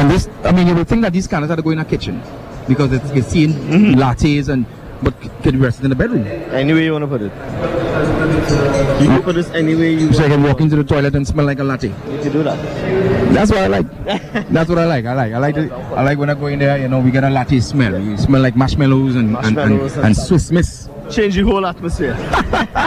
And 0.00 0.10
this, 0.10 0.28
I 0.44 0.52
mean, 0.52 0.66
you 0.68 0.74
would 0.74 0.88
think 0.88 1.02
that 1.02 1.12
these 1.12 1.26
candles 1.26 1.50
had 1.50 1.56
to 1.56 1.62
go 1.62 1.70
in 1.70 1.78
a 1.78 1.84
kitchen 1.84 2.22
because 2.68 2.92
it's, 2.92 3.12
you're 3.12 3.24
seeing 3.24 3.50
mm-hmm. 3.50 4.00
lattes 4.00 4.48
and, 4.48 4.64
but 5.02 5.14
c- 5.22 5.30
can 5.42 5.54
you 5.56 5.62
rest 5.62 5.80
it 5.80 5.84
in 5.84 5.90
the 5.90 5.96
bedroom? 5.96 6.26
Any 6.26 6.72
way 6.72 6.84
you 6.84 6.92
want 6.92 7.02
to 7.02 7.08
put 7.08 7.22
it. 7.22 8.19
You 8.50 9.06
can 9.06 9.22
put 9.22 9.34
this 9.34 9.50
any 9.50 9.74
way 9.74 9.94
you 9.94 10.12
So 10.12 10.24
I 10.24 10.28
can 10.28 10.42
walk 10.42 10.60
into 10.60 10.76
the 10.76 10.84
toilet 10.84 11.14
and 11.14 11.26
smell 11.26 11.46
like 11.46 11.58
a 11.58 11.64
latte. 11.64 11.88
You 11.88 12.30
do 12.30 12.42
that. 12.42 12.58
That's 13.32 13.50
what 13.50 13.60
I 13.60 13.66
like. 13.68 14.04
That's 14.50 14.68
what 14.68 14.78
I 14.78 14.84
like. 14.86 15.06
I 15.06 15.14
like. 15.14 15.32
I 15.32 15.38
like. 15.38 15.56
It. 15.56 15.72
I 15.72 16.02
like 16.02 16.18
when 16.18 16.30
I 16.30 16.34
go 16.34 16.46
in 16.46 16.58
there. 16.58 16.78
You 16.78 16.88
know, 16.88 17.00
we 17.00 17.10
get 17.10 17.24
a 17.24 17.30
latte 17.30 17.60
smell. 17.60 17.98
You 18.00 18.16
smell 18.16 18.42
like 18.42 18.56
marshmallows 18.56 19.16
and 19.16 19.36
and, 19.36 19.58
and, 19.58 19.80
and 19.80 20.04
and. 20.04 20.16
Swiss 20.16 20.50
Miss. 20.50 20.88
Change 21.10 21.34
the 21.36 21.42
whole 21.42 21.64
atmosphere. 21.66 22.16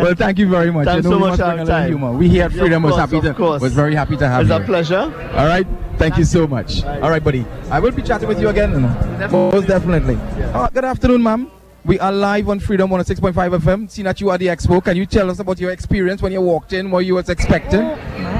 Well, 0.00 0.14
thank 0.14 0.38
you 0.38 0.48
very 0.48 0.70
much. 0.70 0.84
Thanks 0.86 1.04
you 1.04 1.10
know, 1.10 1.16
so 1.18 1.20
much 1.30 1.40
for 1.40 1.56
your 1.56 1.66
time. 1.66 1.88
humor. 1.88 2.12
We 2.12 2.28
here 2.28 2.44
at 2.44 2.52
Yeah, 2.52 2.60
Freedom 2.60 2.84
of 2.84 2.90
was 2.90 2.98
happy 3.00 3.20
to 3.20 3.32
was 3.32 3.72
very 3.72 3.94
happy 3.94 4.16
to 4.16 4.28
have 4.28 4.42
It's 4.42 4.50
you. 4.50 4.56
a 4.56 4.60
pleasure. 4.60 5.32
All 5.34 5.46
right. 5.46 5.66
Thank 5.96 6.18
you 6.18 6.24
so 6.24 6.46
much. 6.46 6.84
All 6.84 7.10
right, 7.10 7.22
buddy. 7.22 7.44
I 7.70 7.80
will 7.80 7.90
be 7.92 8.02
chatting 8.02 8.28
with 8.28 8.40
you 8.40 8.48
again. 8.48 8.82
Most 9.30 9.66
definitely. 9.66 10.16
Uh, 10.52 10.68
good 10.68 10.84
afternoon, 10.84 11.22
ma'am. 11.22 11.50
We 11.84 11.98
are 11.98 12.12
live 12.12 12.48
on 12.48 12.60
Freedom 12.60 12.88
106.5 12.90 13.58
FM. 13.58 13.90
Seeing 13.90 14.04
that 14.04 14.20
you 14.20 14.30
are 14.30 14.38
the 14.38 14.46
expo, 14.46 14.82
can 14.84 14.96
you 14.96 15.04
tell 15.04 15.28
us 15.30 15.40
about 15.40 15.58
your 15.58 15.72
experience 15.72 16.22
when 16.22 16.30
you 16.30 16.40
walked 16.40 16.72
in, 16.72 16.92
what 16.92 17.04
you 17.04 17.16
was 17.16 17.28
expecting? 17.28 17.80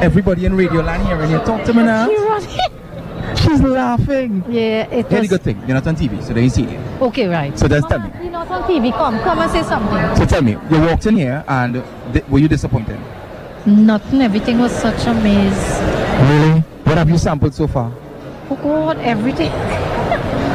Everybody 0.00 0.46
in 0.46 0.54
Radio 0.54 0.80
Land 0.80 1.04
here, 1.08 1.20
and 1.20 1.30
you 1.30 1.38
talk 1.38 1.64
to 1.64 1.74
me 1.74 1.82
now. 1.82 2.08
She's 3.34 3.60
laughing. 3.60 4.44
Yeah, 4.48 4.84
it 4.86 5.06
Here's 5.06 5.08
the 5.08 5.18
was. 5.18 5.28
good 5.30 5.42
thing. 5.42 5.58
You're 5.66 5.74
not 5.74 5.86
on 5.88 5.96
TV, 5.96 6.22
so 6.22 6.32
they 6.32 6.48
see 6.48 6.62
you. 6.62 6.78
Okay, 7.00 7.26
right. 7.26 7.58
So 7.58 7.66
just 7.66 7.88
tell 7.88 7.98
me. 7.98 8.10
You're 8.22 8.30
not 8.30 8.48
on 8.48 8.62
TV. 8.62 8.92
Come, 8.92 9.18
come 9.20 9.38
and 9.40 9.50
say 9.50 9.62
something. 9.64 10.16
So 10.16 10.24
tell 10.24 10.42
me, 10.42 10.52
you 10.52 10.80
walked 10.80 11.06
in 11.06 11.16
here, 11.16 11.44
and 11.48 11.82
were 12.30 12.38
you 12.38 12.46
disappointed? 12.46 13.00
Nothing. 13.66 14.22
Everything 14.22 14.60
was 14.60 14.70
such 14.70 15.04
a 15.06 15.14
maze. 15.14 15.80
Really? 16.30 16.60
What 16.84 16.96
have 16.96 17.10
you 17.10 17.18
sampled 17.18 17.54
so 17.54 17.66
far? 17.66 17.92
Oh 18.50 18.56
God, 18.56 18.98
everything. 18.98 19.50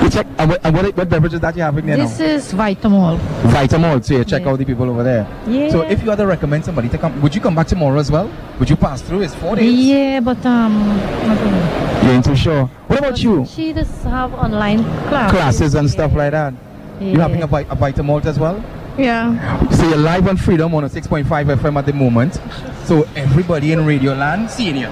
You 0.08 0.12
check. 0.14 0.28
And 0.38 0.50
what, 0.50 0.66
and 0.66 0.74
what, 0.76 0.96
what 0.96 1.10
beverages 1.10 1.40
that 1.42 1.56
you 1.58 1.62
having 1.64 1.86
there 1.86 1.98
This 1.98 2.18
now? 2.20 2.26
is 2.26 2.54
Vitamalt. 2.54 3.20
Vitamalt. 3.52 4.06
So 4.06 4.14
you 4.16 4.24
check 4.24 4.44
Yeah. 4.44 4.50
out 4.52 4.58
the 4.60 4.64
people 4.66 4.90
over 4.90 5.04
there. 5.04 5.28
Yeah. 5.46 5.70
So 5.70 5.82
if 5.82 6.02
you 6.02 6.10
had 6.10 6.18
to 6.20 6.26
recommend 6.26 6.64
somebody 6.64 6.88
to 6.90 6.98
come, 6.98 7.22
would 7.22 7.36
you 7.36 7.42
come 7.42 7.56
back 7.56 7.68
tomorrow 7.68 8.00
as 8.00 8.10
well? 8.10 8.32
Would 8.60 8.70
you 8.70 8.78
pass 8.78 9.02
through? 9.02 9.24
It's 9.24 9.36
four 9.36 9.58
days. 9.58 9.74
Yeah, 9.86 10.22
but 10.22 10.44
um, 10.46 10.78
I 10.82 11.36
don't 11.36 11.52
know. 11.52 12.02
You 12.04 12.10
ain't 12.12 12.24
too 12.26 12.36
sure. 12.38 12.66
What 12.88 13.00
about 13.00 13.22
you? 13.22 13.46
She 13.48 13.74
just 13.74 14.02
have 14.04 14.34
online 14.34 14.84
classes. 15.10 15.32
Classes 15.38 15.76
and 15.76 15.90
stuff 15.90 16.14
like 16.14 16.32
that. 16.32 16.54
You 17.02 17.20
having 17.20 17.44
a, 17.44 17.48
vi- 17.48 17.62
a 17.62 17.76
Vitamalt 17.76 18.26
as 18.26 18.40
well? 18.40 18.64
Yeah. 18.98 19.68
So 19.72 19.88
you're 19.90 19.98
live 19.98 20.28
on 20.28 20.38
Freedom 20.38 20.74
on 20.74 20.86
a 20.86 20.90
6.5 20.90 21.26
FM 21.26 21.76
at 21.78 21.86
the 21.86 21.94
moment. 21.94 22.40
So 22.86 23.04
everybody 23.16 23.74
in 23.74 23.86
Radio 23.86 24.14
Land 24.14 24.50
seeing 24.50 24.78
you. 24.78 24.88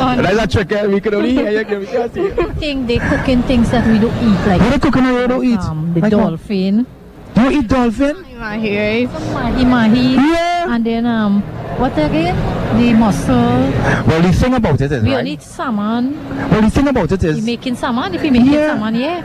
On 0.00 0.16
That's 0.22 0.54
a 0.54 0.64
trick. 0.64 0.72
eh? 0.72 0.86
We 0.86 1.00
can 1.00 1.14
only 1.14 1.32
hear 1.32 1.50
you. 1.50 1.64
Can't 1.64 2.12
see 2.14 2.20
you. 2.22 2.86
they 2.86 2.98
cooking 2.98 3.42
things 3.44 3.70
that 3.70 3.86
we 3.86 3.98
don't 3.98 4.16
eat, 4.28 4.46
like 4.46 4.60
What 4.60 4.74
are 4.74 4.78
cooking 4.80 5.04
that 5.04 5.20
you 5.20 5.28
don't 5.28 5.44
eat? 5.44 5.58
um, 5.60 5.92
the 5.94 6.00
Like 6.00 6.12
what? 6.12 6.20
dolphin, 6.20 6.86
You 7.36 7.50
eat 7.50 7.68
dolphin? 7.68 8.16
mahi, 8.38 9.06
mahi, 9.06 9.64
mahi, 9.64 10.14
Yeah. 10.14 10.74
and 10.74 10.84
then 10.84 11.06
um, 11.06 11.42
what 11.78 11.92
again? 11.92 12.34
The 12.78 12.92
mussel. 12.94 13.34
Well, 14.06 14.22
the 14.22 14.32
thing 14.32 14.54
about 14.54 14.80
it 14.80 14.90
is, 14.92 15.02
We 15.02 15.10
right? 15.10 15.18
only 15.18 15.32
eat 15.32 15.42
salmon. 15.42 16.16
Well, 16.50 16.62
the 16.62 16.70
thing 16.70 16.88
about 16.88 17.12
it 17.12 17.22
We 17.22 17.28
is, 17.28 17.44
making 17.44 17.76
salmon. 17.76 18.14
If 18.14 18.22
we 18.22 18.30
making 18.30 18.52
Yeah. 18.52 18.68
salmon, 18.74 18.94
yeah. 18.96 19.22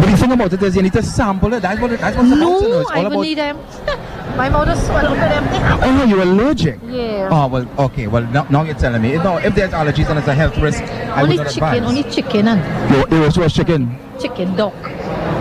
but 0.00 0.06
the 0.10 0.16
thing 0.16 0.32
about 0.32 0.52
it 0.52 0.62
is, 0.62 0.76
you 0.76 0.82
need 0.82 0.92
to 0.92 1.02
sample 1.02 1.52
it. 1.54 1.60
That's 1.62 1.80
what 1.80 1.92
it, 1.92 2.00
that's 2.00 2.16
what's 2.16 2.28
about. 2.28 2.38
to 2.38 2.40
know. 2.40 2.60
No, 2.60 2.80
It's 2.80 2.90
I 2.90 2.96
all 2.96 3.02
will 3.04 3.12
about. 3.12 3.22
need 3.22 3.38
them. 3.38 3.56
My 4.38 4.48
mouth 4.48 4.68
is 4.68 4.80
swell 4.86 5.08
for 5.14 5.16
them. 5.16 5.44
Oh, 5.82 6.04
you're 6.04 6.22
allergic. 6.22 6.78
Yeah. 6.86 7.28
Oh 7.30 7.48
well, 7.48 7.66
okay. 7.86 8.06
Well, 8.06 8.22
now, 8.28 8.44
now 8.48 8.62
you're 8.62 8.74
telling 8.76 9.02
me. 9.02 9.16
No, 9.16 9.36
if 9.38 9.54
there's 9.54 9.72
allergies 9.72 10.08
and 10.08 10.18
it's 10.20 10.28
a 10.28 10.34
health 10.34 10.56
risk, 10.58 10.80
I 10.82 11.22
only 11.22 11.36
would 11.38 11.44
not 11.46 11.52
chicken, 11.52 11.74
advise. 11.74 11.82
only 11.88 12.02
chicken 12.04 12.48
and 12.48 13.12
you 13.12 13.20
was 13.20 13.36
was 13.36 13.52
chicken, 13.52 13.98
chicken 14.20 14.54
duck. 14.54 14.74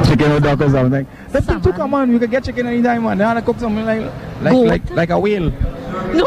chicken 0.07 0.31
or 0.31 0.39
duck 0.39 0.59
or 0.61 0.69
something. 0.69 1.05
That 1.31 1.43
thing 1.43 1.61
too, 1.61 1.69
Salmon. 1.69 1.77
come 1.77 1.93
on. 1.93 2.11
You 2.11 2.17
can 2.19 2.31
get 2.31 2.43
chicken 2.43 2.65
anytime, 2.65 3.03
man. 3.03 3.17
They 3.19 3.25
want 3.25 3.37
to 3.39 3.45
cook 3.45 3.59
something 3.59 3.85
like 3.85 4.11
like 4.41 4.53
Goat. 4.53 4.67
like 4.67 4.89
like 4.89 5.09
a 5.11 5.19
whale. 5.19 5.51
No, 6.13 6.25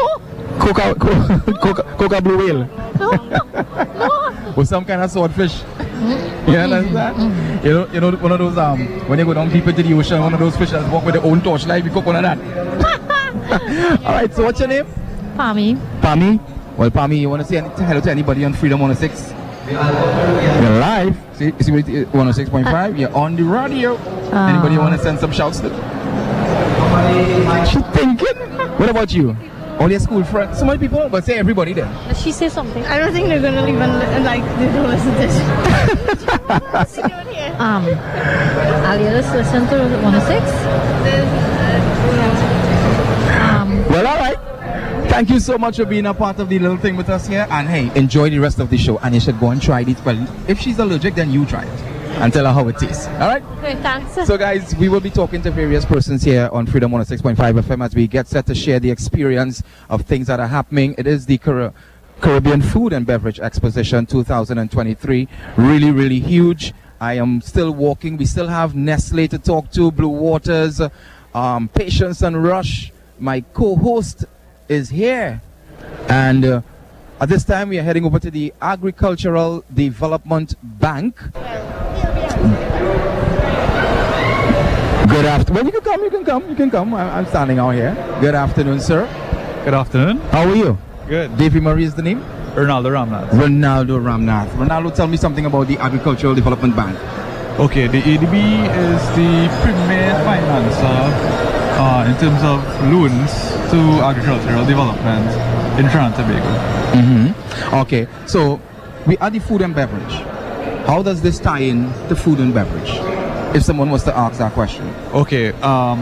Cook 0.59 0.77
a 0.79 0.95
cook, 0.99 1.61
cook, 1.61 1.97
cook 1.97 2.11
a 2.13 2.21
blue 2.21 2.37
whale 2.37 2.69
no, 2.99 3.11
no. 3.11 4.53
with 4.55 4.67
some 4.67 4.85
kind 4.85 5.01
of 5.01 5.11
swordfish. 5.11 5.61
You 6.01 6.57
understand? 6.57 7.15
Mm-hmm. 7.15 7.21
Mm-hmm. 7.21 7.65
You 7.67 7.73
know, 7.73 7.87
you 7.93 7.99
know, 8.01 8.11
one 8.17 8.31
of 8.31 8.39
those 8.39 8.57
um, 8.57 8.79
when 9.07 9.19
you 9.19 9.25
go 9.25 9.33
down 9.33 9.49
deep 9.49 9.67
into 9.67 9.83
the 9.83 9.93
ocean, 9.93 10.19
one 10.21 10.33
of 10.33 10.39
those 10.39 10.57
fish 10.57 10.71
that 10.71 10.91
walk 10.91 11.05
with 11.05 11.13
their 11.15 11.23
own 11.23 11.41
torchlight. 11.41 11.83
We 11.83 11.91
cook 11.91 12.05
one 12.05 12.15
of 12.15 12.23
that. 12.23 12.37
All 14.05 14.13
right. 14.13 14.33
So 14.33 14.43
what's 14.43 14.59
your 14.59 14.69
name? 14.69 14.85
Pami, 15.35 15.75
Pami? 16.01 16.39
Well, 16.77 16.89
Pami, 16.89 17.19
you 17.19 17.29
want 17.29 17.41
to 17.43 17.47
say 17.47 17.57
any- 17.57 17.69
hello 17.69 18.01
to 18.01 18.11
anybody 18.11 18.43
on 18.45 18.53
Freedom 18.53 18.79
106? 18.79 19.33
You're 19.71 20.79
live. 20.79 21.15
See, 21.33 21.53
see 21.59 21.71
what 21.71 21.85
106.5. 21.85 22.99
You're 22.99 23.15
on 23.15 23.35
the 23.35 23.43
radio. 23.43 23.97
Ah. 24.33 24.49
anybody 24.49 24.77
want 24.77 24.95
to 24.95 25.01
send 25.01 25.19
some 25.19 25.31
shouts 25.31 25.59
to? 25.61 25.69
She 27.71 27.79
thinking. 27.97 28.37
What 28.77 28.89
about 28.89 29.13
you? 29.13 29.35
All 29.81 29.89
your 29.89 29.99
school 29.99 30.23
friends? 30.23 30.59
So 30.59 30.65
many 30.65 30.77
people, 30.77 31.09
but 31.09 31.25
say 31.25 31.39
everybody 31.39 31.73
then. 31.73 31.91
Does 32.07 32.21
she 32.21 32.31
say 32.31 32.49
something? 32.49 32.85
I 32.85 32.99
don't 32.99 33.11
think 33.13 33.27
they're 33.29 33.41
gonna 33.41 33.67
even 33.67 33.79
li- 33.99 34.19
like 34.23 34.43
they 34.59 34.67
don't 34.67 34.87
listen 34.87 35.11
to 35.11 35.17
this. 35.17 35.35
Um, 37.59 37.85
Alias 38.85 39.27
listen 39.33 39.67
to 39.69 39.77
106. 40.03 40.51
Um, 43.41 43.83
Well, 43.89 44.05
all 44.05 44.17
right. 44.17 44.37
Thank 45.09 45.31
you 45.31 45.39
so 45.39 45.57
much 45.57 45.77
for 45.77 45.85
being 45.85 46.05
a 46.05 46.13
part 46.13 46.39
of 46.39 46.47
the 46.49 46.59
little 46.59 46.77
thing 46.77 46.95
with 46.95 47.09
us 47.09 47.27
here. 47.27 47.47
And 47.49 47.67
hey, 47.67 47.91
enjoy 47.99 48.29
the 48.29 48.37
rest 48.37 48.59
of 48.59 48.69
the 48.69 48.77
show. 48.77 48.99
And 48.99 49.15
you 49.15 49.19
should 49.21 49.39
go 49.39 49.49
and 49.49 49.59
try 49.59 49.81
it. 49.81 50.05
Well, 50.05 50.27
if 50.47 50.59
she's 50.59 50.77
allergic, 50.77 51.15
then 51.15 51.31
you 51.31 51.43
try 51.47 51.63
it 51.63 51.90
and 52.19 52.31
tell 52.31 52.45
her 52.45 52.53
how 52.53 52.67
it 52.67 52.77
tastes. 52.77 53.07
All 53.07 53.19
right? 53.19 53.43
okay, 53.59 53.75
thanks. 53.81 54.27
So, 54.27 54.37
guys, 54.37 54.75
we 54.75 54.89
will 54.89 54.99
be 54.99 55.09
talking 55.09 55.41
to 55.43 55.51
various 55.51 55.85
persons 55.85 56.23
here 56.23 56.49
on 56.51 56.65
Freedom 56.65 56.91
106.5 56.91 57.35
FM 57.35 57.83
as 57.83 57.95
we 57.95 58.07
get 58.07 58.27
set 58.27 58.45
to 58.47 58.55
share 58.55 58.79
the 58.79 58.91
experience 58.91 59.63
of 59.89 60.03
things 60.03 60.27
that 60.27 60.39
are 60.39 60.47
happening. 60.47 60.95
It 60.97 61.07
is 61.07 61.25
the 61.25 61.37
Car- 61.37 61.73
Caribbean 62.19 62.61
Food 62.61 62.93
and 62.93 63.05
Beverage 63.05 63.39
Exposition 63.39 64.05
2023. 64.05 65.27
Really, 65.57 65.91
really 65.91 66.19
huge. 66.19 66.73
I 66.99 67.13
am 67.13 67.41
still 67.41 67.71
walking. 67.71 68.17
We 68.17 68.25
still 68.25 68.47
have 68.47 68.75
Nestle 68.75 69.27
to 69.29 69.39
talk 69.39 69.71
to, 69.71 69.91
Blue 69.91 70.07
Waters, 70.07 70.79
um, 71.33 71.67
Patience 71.69 72.21
and 72.21 72.43
Rush. 72.43 72.91
My 73.17 73.41
co 73.41 73.75
host 73.75 74.25
is 74.69 74.89
here. 74.89 75.41
And 76.07 76.45
uh, 76.45 76.61
at 77.19 77.29
this 77.29 77.43
time, 77.43 77.69
we 77.69 77.79
are 77.79 77.83
heading 77.83 78.05
over 78.05 78.19
to 78.19 78.29
the 78.29 78.53
Agricultural 78.61 79.63
Development 79.73 80.53
Bank. 80.61 81.17
Good 85.07 85.25
afternoon. 85.25 85.55
Well, 85.55 85.65
you 85.65 85.71
can 85.71 85.81
come, 85.83 86.03
you 86.03 86.09
can 86.09 86.25
come, 86.25 86.49
you 86.49 86.55
can 86.55 86.71
come. 86.71 86.93
I- 86.93 87.17
I'm 87.17 87.25
standing 87.27 87.59
out 87.59 87.71
here. 87.71 87.93
Good 88.21 88.35
afternoon, 88.35 88.79
sir. 88.79 89.07
Good 89.65 89.73
afternoon. 89.73 90.17
How 90.31 90.47
are 90.47 90.55
you? 90.55 90.77
Good. 91.07 91.37
Davy 91.37 91.59
Murray 91.59 91.83
is 91.83 91.93
the 91.95 92.01
name? 92.01 92.23
Ronaldo 92.55 92.89
Ramnath. 92.91 93.29
Ronaldo 93.31 93.99
Ramnath. 94.01 94.49
Ronaldo, 94.57 94.93
tell 94.95 95.07
me 95.07 95.17
something 95.17 95.45
about 95.45 95.67
the 95.67 95.77
Agricultural 95.77 96.33
Development 96.35 96.75
Bank. 96.75 96.97
Okay, 97.59 97.87
the 97.87 98.01
ADB 98.01 98.33
is 98.33 99.01
the 99.19 99.49
premier 99.61 100.11
financer 100.25 101.01
uh, 101.77 102.05
in 102.09 102.15
terms 102.17 102.41
of 102.43 102.59
loans 102.91 103.31
to 103.71 103.79
agricultural 104.03 104.65
development 104.65 105.27
in 105.79 105.85
Trinidad 105.91 106.11
and 106.11 106.15
Tobago. 106.15 106.51
Mm-hmm. 106.97 107.75
Okay, 107.83 108.07
so 108.25 108.59
we 109.05 109.17
are 109.17 109.29
the 109.29 109.39
food 109.39 109.61
and 109.61 109.75
beverage. 109.75 110.15
How 110.85 111.01
does 111.01 111.21
this 111.21 111.39
tie 111.39 111.59
in 111.59 111.85
to 112.09 112.15
food 112.15 112.39
and 112.39 112.53
beverage? 112.53 112.91
If 113.55 113.63
someone 113.63 113.89
was 113.89 114.03
to 114.05 114.15
ask 114.15 114.39
that 114.39 114.53
question. 114.53 114.87
Okay, 115.13 115.51
um, 115.61 115.99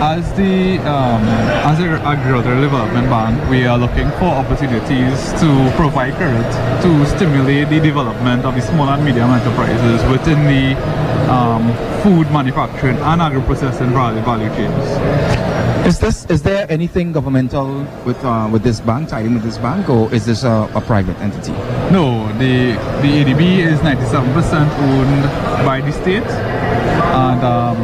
as 0.00 0.32
the 0.34 0.78
um, 0.78 1.22
as 1.68 1.78
the 1.78 1.84
agricultural 1.84 2.60
development 2.60 3.08
bank, 3.08 3.50
we 3.50 3.66
are 3.66 3.78
looking 3.78 4.10
for 4.12 4.26
opportunities 4.26 5.32
to 5.40 5.72
provide 5.76 6.14
credit 6.14 6.50
to 6.82 7.06
stimulate 7.06 7.68
the 7.68 7.80
development 7.80 8.44
of 8.44 8.54
the 8.54 8.62
small 8.62 8.88
and 8.88 9.04
medium 9.04 9.30
enterprises 9.30 10.02
within 10.10 10.44
the 10.46 10.74
um, 11.30 11.72
food 12.02 12.30
manufacturing 12.32 12.96
and 12.96 13.20
agro-processing 13.20 13.90
value 13.90 14.22
value 14.22 14.48
chains. 14.56 15.55
Is 15.86 16.00
this 16.00 16.24
is 16.26 16.42
there 16.42 16.66
anything 16.68 17.12
governmental 17.12 17.68
with 18.04 18.18
uh, 18.24 18.48
with 18.50 18.64
this 18.64 18.80
bank, 18.80 19.08
tied 19.08 19.24
in 19.26 19.34
with 19.34 19.44
this 19.44 19.56
bank, 19.58 19.88
or 19.88 20.12
is 20.12 20.26
this 20.26 20.42
a, 20.42 20.68
a 20.74 20.80
private 20.80 21.16
entity? 21.20 21.52
No, 21.94 22.26
the 22.38 22.72
the 23.02 23.10
ADB 23.22 23.42
is 23.72 23.78
97% 23.80 24.68
owned 24.82 25.22
by 25.64 25.80
the 25.80 25.92
state, 25.92 26.26
and 26.26 27.40
um, 27.44 27.76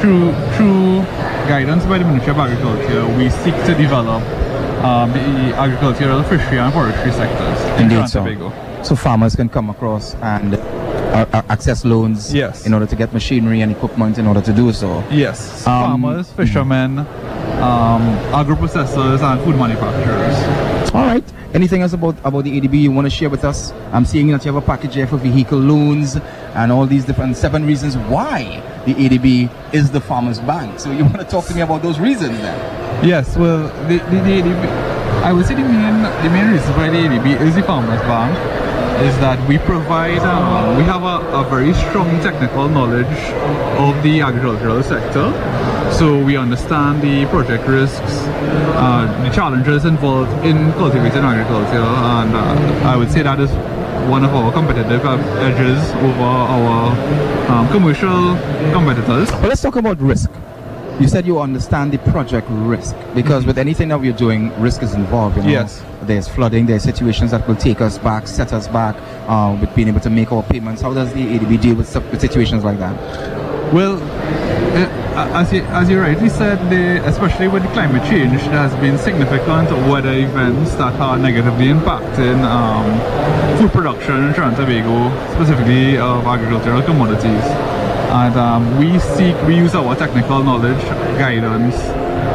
through 0.00 0.32
through 0.56 1.02
guidance 1.48 1.86
by 1.86 1.96
the 1.96 2.04
Ministry 2.04 2.32
of 2.32 2.38
Agriculture, 2.38 3.06
we 3.16 3.30
seek 3.30 3.54
to 3.64 3.74
develop 3.74 4.22
um, 4.84 5.10
the 5.12 5.54
agricultural, 5.56 6.22
fishery, 6.24 6.58
and 6.58 6.72
forestry 6.74 7.12
sectors 7.12 7.60
in 7.80 7.90
Indeed, 7.90 8.08
so. 8.10 8.24
Tobago. 8.24 8.52
So 8.84 8.94
farmers 8.94 9.34
can 9.34 9.48
come 9.48 9.70
across 9.70 10.14
and 10.16 10.54
uh, 10.54 11.26
uh, 11.32 11.42
access 11.48 11.84
loans 11.84 12.32
Yes. 12.32 12.64
in 12.64 12.72
order 12.72 12.86
to 12.86 12.94
get 12.94 13.12
machinery 13.12 13.60
and 13.60 13.72
equipment 13.72 14.18
in 14.18 14.26
order 14.26 14.40
to 14.40 14.52
do 14.52 14.72
so. 14.72 15.02
Yes, 15.10 15.66
Um, 15.66 15.84
farmers, 16.00 16.30
fishermen, 16.32 17.04
um, 17.62 18.02
agro-processors, 18.34 19.20
and 19.20 19.40
food 19.42 19.56
manufacturers. 19.56 20.94
All 20.94 21.06
right. 21.06 21.24
Anything 21.54 21.82
else 21.82 21.92
about, 21.92 22.16
about 22.24 22.44
the 22.44 22.60
ADB 22.60 22.80
you 22.80 22.92
want 22.92 23.06
to 23.06 23.10
share 23.10 23.30
with 23.30 23.44
us? 23.44 23.72
I'm 23.92 24.04
seeing 24.04 24.28
that 24.28 24.44
you 24.44 24.52
have 24.52 24.62
a 24.62 24.66
package 24.66 24.94
here 24.94 25.06
for 25.06 25.16
vehicle 25.16 25.58
loans 25.58 26.16
and 26.54 26.70
all 26.70 26.86
these 26.86 27.04
different 27.04 27.36
seven 27.36 27.66
reasons 27.66 27.96
why 27.96 28.62
the 28.86 28.94
ADB 28.94 29.74
is 29.74 29.90
the 29.90 30.00
farmers 30.00 30.40
bank. 30.40 30.78
So 30.78 30.90
you 30.92 31.04
want 31.04 31.18
to 31.18 31.24
talk 31.24 31.46
to 31.46 31.54
me 31.54 31.62
about 31.62 31.82
those 31.82 31.98
reasons 31.98 32.38
then? 32.38 33.04
Yes, 33.06 33.36
well, 33.36 33.68
the, 33.88 33.98
the, 33.98 34.16
the 34.20 34.42
ADB, 34.42 34.64
I 35.22 35.32
would 35.32 35.46
say 35.46 35.54
the 35.54 35.62
main, 35.62 36.02
the 36.02 36.30
main 36.30 36.52
reason 36.52 36.76
why 36.76 36.90
the 36.90 36.96
ADB 36.96 37.40
is 37.40 37.54
the 37.54 37.62
Farmers 37.62 38.00
Bank 38.02 38.67
is 39.04 39.16
that 39.18 39.38
we 39.48 39.58
provide, 39.58 40.18
um, 40.20 40.76
we 40.76 40.82
have 40.84 41.02
a, 41.02 41.16
a 41.40 41.44
very 41.48 41.72
strong 41.74 42.08
technical 42.20 42.68
knowledge 42.68 43.06
of 43.78 44.02
the 44.02 44.20
agricultural 44.20 44.82
sector. 44.82 45.32
So 45.92 46.22
we 46.22 46.36
understand 46.36 47.02
the 47.02 47.26
project 47.26 47.66
risks, 47.66 48.12
uh, 48.76 49.06
the 49.22 49.30
challenges 49.34 49.84
involved 49.84 50.32
in 50.44 50.72
cultivating 50.72 51.24
agriculture, 51.24 51.76
and 51.78 52.34
uh, 52.34 52.88
I 52.88 52.96
would 52.96 53.10
say 53.10 53.22
that 53.22 53.40
is 53.40 53.50
one 54.10 54.24
of 54.24 54.34
our 54.34 54.52
competitive 54.52 55.04
edges 55.04 55.90
over 55.94 56.22
our 56.22 57.50
um, 57.50 57.68
commercial 57.68 58.36
competitors. 58.72 59.30
But 59.30 59.48
let's 59.50 59.62
talk 59.62 59.76
about 59.76 60.00
risk. 60.00 60.30
You 61.00 61.06
said 61.06 61.26
you 61.28 61.38
understand 61.40 61.92
the 61.92 61.98
project 62.10 62.48
risk 62.50 62.96
because 63.14 63.46
with 63.46 63.56
anything 63.56 63.88
that 63.88 64.00
we're 64.00 64.12
doing, 64.12 64.50
risk 64.60 64.82
is 64.82 64.94
involved. 64.94 65.36
You 65.36 65.42
know? 65.44 65.48
Yes. 65.48 65.84
There's 66.02 66.26
flooding. 66.26 66.66
There's 66.66 66.82
situations 66.82 67.30
that 67.30 67.46
will 67.46 67.54
take 67.54 67.80
us 67.80 67.98
back, 67.98 68.26
set 68.26 68.52
us 68.52 68.66
back, 68.66 68.96
uh, 69.28 69.56
with 69.60 69.72
being 69.76 69.86
able 69.86 70.00
to 70.00 70.10
make 70.10 70.32
our 70.32 70.42
payments. 70.42 70.82
How 70.82 70.92
does 70.92 71.12
the 71.14 71.20
ADB 71.20 71.60
deal 71.60 71.76
with, 71.76 71.94
with 72.10 72.20
situations 72.20 72.64
like 72.64 72.78
that? 72.80 72.96
Well, 73.72 74.02
uh, 74.74 75.40
as 75.40 75.52
you, 75.52 75.62
as 75.62 75.88
you 75.88 76.00
rightly 76.00 76.28
said, 76.28 76.58
the, 76.68 77.06
especially 77.06 77.46
with 77.46 77.62
the 77.62 77.68
climate 77.68 78.02
change, 78.10 78.40
there 78.42 78.68
has 78.68 78.74
been 78.80 78.98
significant 78.98 79.70
weather 79.88 80.12
events 80.12 80.74
that 80.74 80.94
are 80.94 81.16
negatively 81.16 81.66
impacting 81.66 82.42
um, 82.42 83.58
food 83.58 83.70
production 83.70 84.24
in 84.24 84.34
Trinidad 84.34 84.56
Tobago, 84.56 85.10
specifically 85.34 85.96
of 85.96 86.26
agricultural 86.26 86.82
commodities. 86.82 87.77
And 88.08 88.36
um, 88.36 88.78
we 88.78 88.98
seek, 88.98 89.36
we 89.46 89.56
use 89.56 89.74
our 89.74 89.94
technical 89.94 90.42
knowledge, 90.42 90.82
guidance, 91.18 91.76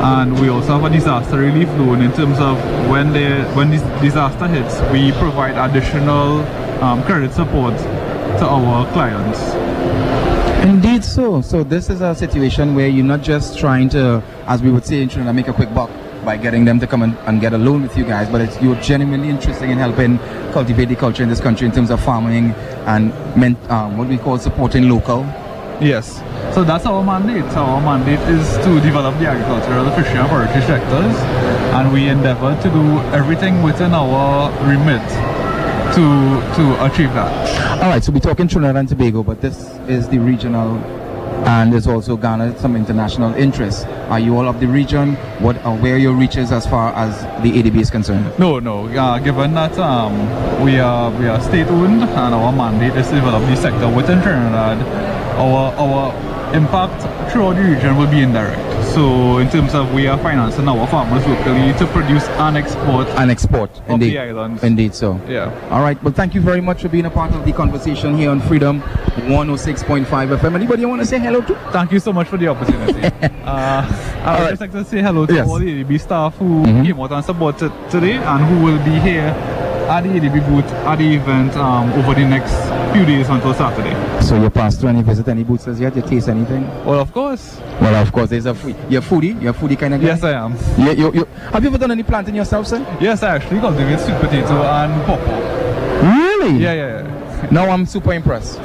and 0.03 0.39
we 0.39 0.49
also 0.49 0.79
have 0.79 0.83
a 0.83 0.89
disaster 0.89 1.37
relief 1.37 1.67
loan 1.69 2.01
in 2.01 2.11
terms 2.13 2.37
of 2.39 2.57
when 2.89 3.11
the 3.11 3.43
when 3.55 3.71
this 3.71 3.81
disaster 4.01 4.47
hits, 4.47 4.79
we 4.91 5.11
provide 5.13 5.57
additional 5.57 6.41
um, 6.83 7.01
credit 7.03 7.33
support 7.33 7.75
to 7.77 8.45
our 8.45 8.85
clients. 8.93 9.39
Indeed, 10.63 11.03
so. 11.03 11.41
So 11.41 11.63
this 11.63 11.89
is 11.89 12.01
a 12.01 12.13
situation 12.13 12.75
where 12.75 12.87
you're 12.87 13.03
not 13.03 13.21
just 13.21 13.57
trying 13.57 13.89
to, 13.89 14.23
as 14.45 14.61
we 14.61 14.71
would 14.71 14.85
say 14.85 15.01
in 15.01 15.09
Trinidad, 15.09 15.35
make 15.35 15.47
a 15.47 15.53
quick 15.53 15.73
buck 15.73 15.89
by 16.23 16.37
getting 16.37 16.65
them 16.65 16.79
to 16.79 16.87
come 16.87 17.01
and, 17.01 17.17
and 17.25 17.41
get 17.41 17.53
a 17.53 17.57
loan 17.57 17.81
with 17.81 17.97
you 17.97 18.05
guys, 18.05 18.29
but 18.29 18.61
you're 18.61 18.75
genuinely 18.75 19.29
interested 19.29 19.69
in 19.69 19.77
helping 19.77 20.19
cultivate 20.53 20.85
the 20.85 20.95
culture 20.95 21.23
in 21.23 21.29
this 21.29 21.41
country 21.41 21.65
in 21.65 21.73
terms 21.73 21.89
of 21.89 22.01
farming 22.01 22.51
and 22.85 23.09
meant, 23.35 23.57
um, 23.69 23.97
what 23.97 24.07
we 24.07 24.17
call 24.17 24.37
supporting 24.37 24.87
local. 24.87 25.25
Yes. 25.81 26.21
So 26.53 26.63
that's 26.63 26.85
our 26.85 27.03
mandate. 27.03 27.51
So 27.51 27.59
our 27.59 27.81
mandate 27.81 28.19
is 28.29 28.57
to 28.65 28.79
develop 28.81 29.17
the 29.19 29.27
agricultural, 29.27 29.89
fishery 29.91 30.19
and 30.19 30.29
forestry 30.29 30.61
sectors 30.61 31.15
and 31.73 31.91
we 31.91 32.07
endeavor 32.07 32.55
to 32.61 32.69
do 32.69 32.99
everything 33.15 33.63
within 33.63 33.93
our 33.93 34.51
remit 34.67 35.01
to 35.95 36.03
to 36.55 36.85
achieve 36.85 37.13
that. 37.13 37.81
All 37.81 37.89
right, 37.89 38.03
so 38.03 38.11
we're 38.11 38.19
talking 38.19 38.47
Trinidad 38.47 38.75
and 38.77 38.87
Tobago, 38.87 39.23
but 39.23 39.41
this 39.41 39.69
is 39.87 40.07
the 40.09 40.19
regional 40.19 40.77
and 41.45 41.73
it's 41.73 41.87
also 41.87 42.15
garnered 42.15 42.57
some 42.59 42.75
international 42.75 43.33
interest. 43.35 43.85
Are 44.09 44.19
you 44.19 44.37
all 44.37 44.47
of 44.47 44.59
the 44.59 44.67
region? 44.67 45.15
What 45.39 45.57
are 45.65 45.75
where 45.75 45.97
your 45.97 46.13
reaches 46.13 46.51
as 46.51 46.65
far 46.65 46.93
as 46.93 47.21
the 47.43 47.51
ADB 47.51 47.81
is 47.81 47.89
concerned? 47.89 48.31
No, 48.39 48.59
no. 48.59 48.85
Uh, 48.87 49.19
given 49.19 49.53
that 49.55 49.77
um, 49.79 50.13
we 50.63 50.79
are 50.79 51.11
we 51.19 51.27
are 51.27 51.41
state 51.41 51.67
owned 51.67 52.03
and 52.03 52.33
our 52.35 52.51
mandate 52.51 52.95
is 52.97 53.07
to 53.09 53.15
develop 53.15 53.41
the 53.43 53.55
sector 53.55 53.89
within 53.89 54.21
Trinidad, 54.21 54.77
our 55.33 55.73
our 55.75 56.53
impact 56.55 57.01
throughout 57.31 57.53
the 57.55 57.63
region 57.63 57.97
will 57.97 58.07
be 58.09 58.21
indirect. 58.21 58.61
So 58.93 59.37
in 59.39 59.49
terms 59.49 59.73
of 59.73 59.91
we 59.93 60.07
are 60.07 60.17
financing 60.19 60.67
our 60.67 60.85
farmers 60.87 61.25
locally 61.25 61.73
to 61.79 61.85
produce 61.87 62.27
and 62.29 62.57
export 62.57 63.07
and 63.19 63.31
export 63.31 63.71
of 63.79 63.89
indeed. 63.89 64.13
the 64.13 64.19
islands. 64.19 64.63
Indeed, 64.63 64.93
so. 64.93 65.19
Yeah. 65.27 65.49
All 65.71 65.81
right. 65.81 66.01
Well, 66.03 66.13
thank 66.13 66.35
you 66.35 66.41
very 66.41 66.61
much 66.61 66.81
for 66.83 66.89
being 66.89 67.05
a 67.05 67.09
part 67.09 67.33
of 67.33 67.43
the 67.45 67.53
conversation 67.53 68.15
here 68.17 68.29
on 68.29 68.39
Freedom 68.41 68.81
106.5 68.81 70.05
FM. 70.37 70.55
Anybody 70.55 70.85
want 70.85 71.01
to 71.01 71.07
say 71.07 71.17
hello 71.19 71.41
to? 71.41 71.55
Thank 71.71 71.91
you 71.91 71.99
so 71.99 72.13
much 72.13 72.27
for 72.27 72.37
the 72.37 72.47
opportunity. 72.49 73.01
uh, 73.45 74.21
I 74.25 74.39
would 74.41 74.49
just 74.49 74.61
like 74.61 74.71
to 74.73 74.85
say 74.85 75.01
hello 75.01 75.25
to 75.25 75.33
Yes. 75.33 75.47
all 75.47 75.57
the 75.59 75.83
ADB 75.83 75.97
staff 75.99 76.35
who 76.37 76.63
Mhm. 76.63 76.85
came 76.85 76.99
out 76.99 77.11
and 77.11 77.25
supported 77.25 77.71
today 77.89 78.13
and 78.17 78.45
who 78.45 78.63
will 78.65 78.77
be 78.85 78.99
here 78.99 79.33
at 79.89 80.01
the 80.03 80.09
ADB 80.09 80.39
booth 80.47 80.69
at 80.85 80.97
the 80.97 81.15
event 81.15 81.55
um, 81.57 81.91
over 81.93 82.13
the 82.13 82.25
next 82.25 82.53
few 82.93 83.05
days 83.05 83.27
until 83.29 83.53
Saturday. 83.53 83.95
So 84.23 84.41
you 84.41 84.49
passed 84.49 84.79
through 84.79 84.89
and 84.89 85.05
visit 85.05 85.27
any 85.27 85.43
booths 85.43 85.67
as 85.67 85.79
yet? 85.79 85.95
You 85.95 86.01
taste 86.01 86.29
anything? 86.29 86.65
Well, 86.85 87.01
of 87.01 87.11
course. 87.13 87.59
Well, 87.81 87.93
of 87.95 88.11
course. 88.13 88.29
There's 88.29 88.45
a 88.45 88.55
food. 88.55 88.75
You're 88.89 89.01
a 89.01 89.05
foodie. 89.05 89.39
You're 89.41 89.51
a 89.51 89.53
foodie 89.53 89.77
kind 89.77 89.93
of 89.93 89.99
guy. 90.01 90.07
Yes, 90.07 90.23
I 90.23 90.31
am. 90.31 90.55
You, 90.77 90.93
you, 90.93 91.13
you, 91.13 91.25
have 91.25 91.61
you 91.61 91.69
ever 91.69 91.77
done 91.77 91.91
any 91.91 92.03
planting 92.03 92.33
yourself, 92.35 92.67
sir? 92.67 92.79
Yes, 93.01 93.21
I 93.21 93.35
actually 93.35 93.59
cultivate 93.59 93.99
sweet 93.99 94.15
potato 94.21 94.63
and 94.63 95.05
pawpaw. 95.05 95.39
Really? 96.07 96.57
Yeah, 96.57 96.73
yeah, 96.73 97.03
yeah. 97.03 97.49
Now 97.51 97.69
I'm 97.69 97.85
super 97.85 98.13
impressed 98.13 98.59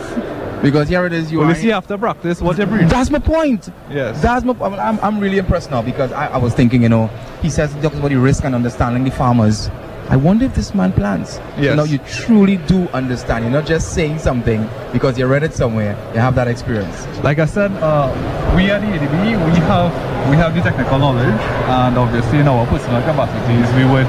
because 0.62 0.88
here 0.88 1.04
it 1.06 1.12
is. 1.12 1.32
You 1.32 1.38
Well, 1.40 1.48
are 1.48 1.54
you 1.54 1.60
see, 1.60 1.72
after 1.72 1.98
practice, 1.98 2.40
what 2.40 2.56
you 2.56 2.66
bring? 2.66 2.86
That's 2.86 3.10
my 3.10 3.18
point. 3.18 3.68
Yes. 3.90 4.22
That's 4.22 4.44
my. 4.44 4.54
I 4.60 4.68
mean, 4.68 4.78
I'm, 4.78 5.00
I'm 5.00 5.18
really 5.18 5.38
impressed 5.38 5.70
now 5.72 5.82
because 5.82 6.12
I, 6.12 6.28
I 6.28 6.38
was 6.38 6.54
thinking, 6.54 6.82
you 6.84 6.88
know, 6.88 7.08
he 7.42 7.50
says 7.50 7.72
he 7.74 7.80
talks 7.80 7.96
about 7.96 8.10
the 8.10 8.16
risk 8.16 8.44
and 8.44 8.54
understanding 8.54 9.02
the 9.02 9.10
farmers. 9.10 9.68
I 10.10 10.16
wonder 10.16 10.46
if 10.46 10.54
this 10.54 10.74
man 10.74 10.92
plans. 10.92 11.38
Yes. 11.58 11.64
You 11.64 11.76
know, 11.76 11.84
you 11.84 11.98
truly 11.98 12.56
do 12.66 12.88
understand. 12.88 13.44
You're 13.44 13.52
not 13.52 13.66
just 13.66 13.92
saying 13.92 14.18
something 14.20 14.66
because 14.92 15.18
you 15.18 15.26
read 15.26 15.42
it 15.42 15.52
somewhere. 15.54 15.96
You 16.14 16.20
have 16.20 16.34
that 16.36 16.48
experience. 16.48 17.06
Like 17.22 17.38
I 17.38 17.44
said, 17.46 17.70
uh, 17.72 18.08
we 18.56 18.70
at 18.70 18.80
the 18.80 18.86
ADB, 18.86 19.52
we 19.52 19.58
have 19.68 19.92
we 20.30 20.36
have 20.36 20.54
the 20.54 20.62
technical 20.62 20.98
knowledge, 20.98 21.40
and 21.68 21.98
obviously 21.98 22.38
in 22.38 22.48
our 22.48 22.66
personal 22.66 23.02
capacities, 23.02 23.68
we 23.76 23.84
would 23.84 24.06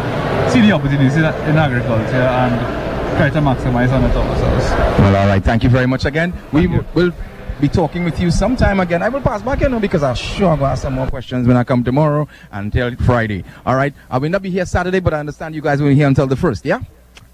see 0.52 0.62
the 0.62 0.72
opportunities 0.72 1.16
in, 1.18 1.26
in 1.26 1.58
agriculture 1.58 2.16
and 2.16 2.54
try 3.18 3.30
to 3.30 3.40
maximize 3.40 3.92
on 3.92 4.04
it 4.06 4.16
ourselves. 4.16 4.66
Well, 5.00 5.16
all 5.18 5.28
right. 5.28 5.44
Thank 5.44 5.64
you 5.64 5.70
very 5.70 5.86
much 5.88 6.06
again. 6.06 6.32
we 6.54 6.64
w- 6.68 6.84
will 6.94 7.12
be 7.60 7.68
talking 7.68 8.04
with 8.04 8.20
you 8.20 8.32
sometime 8.32 8.80
again. 8.80 9.04
I 9.04 9.10
will 9.10 9.22
pass 9.22 9.42
back, 9.42 9.62
you 9.62 9.80
because 9.80 10.02
I'm 10.02 10.16
sure 10.16 10.50
I'm 10.50 10.60
going 10.60 10.70
to 10.70 10.72
ask 10.72 10.82
some 10.84 10.94
more 10.94 11.08
questions 11.08 11.48
when 11.48 11.58
I 11.58 11.64
come 11.64 11.84
tomorrow 11.84 12.28
until 12.52 12.96
Friday. 12.98 13.44
All 13.66 13.76
right. 13.76 13.94
I 14.10 14.18
will 14.18 14.30
not 14.30 14.42
be 14.42 14.50
here 14.50 14.66
Saturday, 14.66 15.00
but 15.00 15.14
I 15.14 15.20
understand 15.20 15.56
you 15.56 15.62
guys 15.62 15.82
will 15.82 15.90
be 15.90 15.96
here 15.96 16.08
until 16.08 16.28
the 16.28 16.36
first. 16.36 16.66
Yeah. 16.66 16.82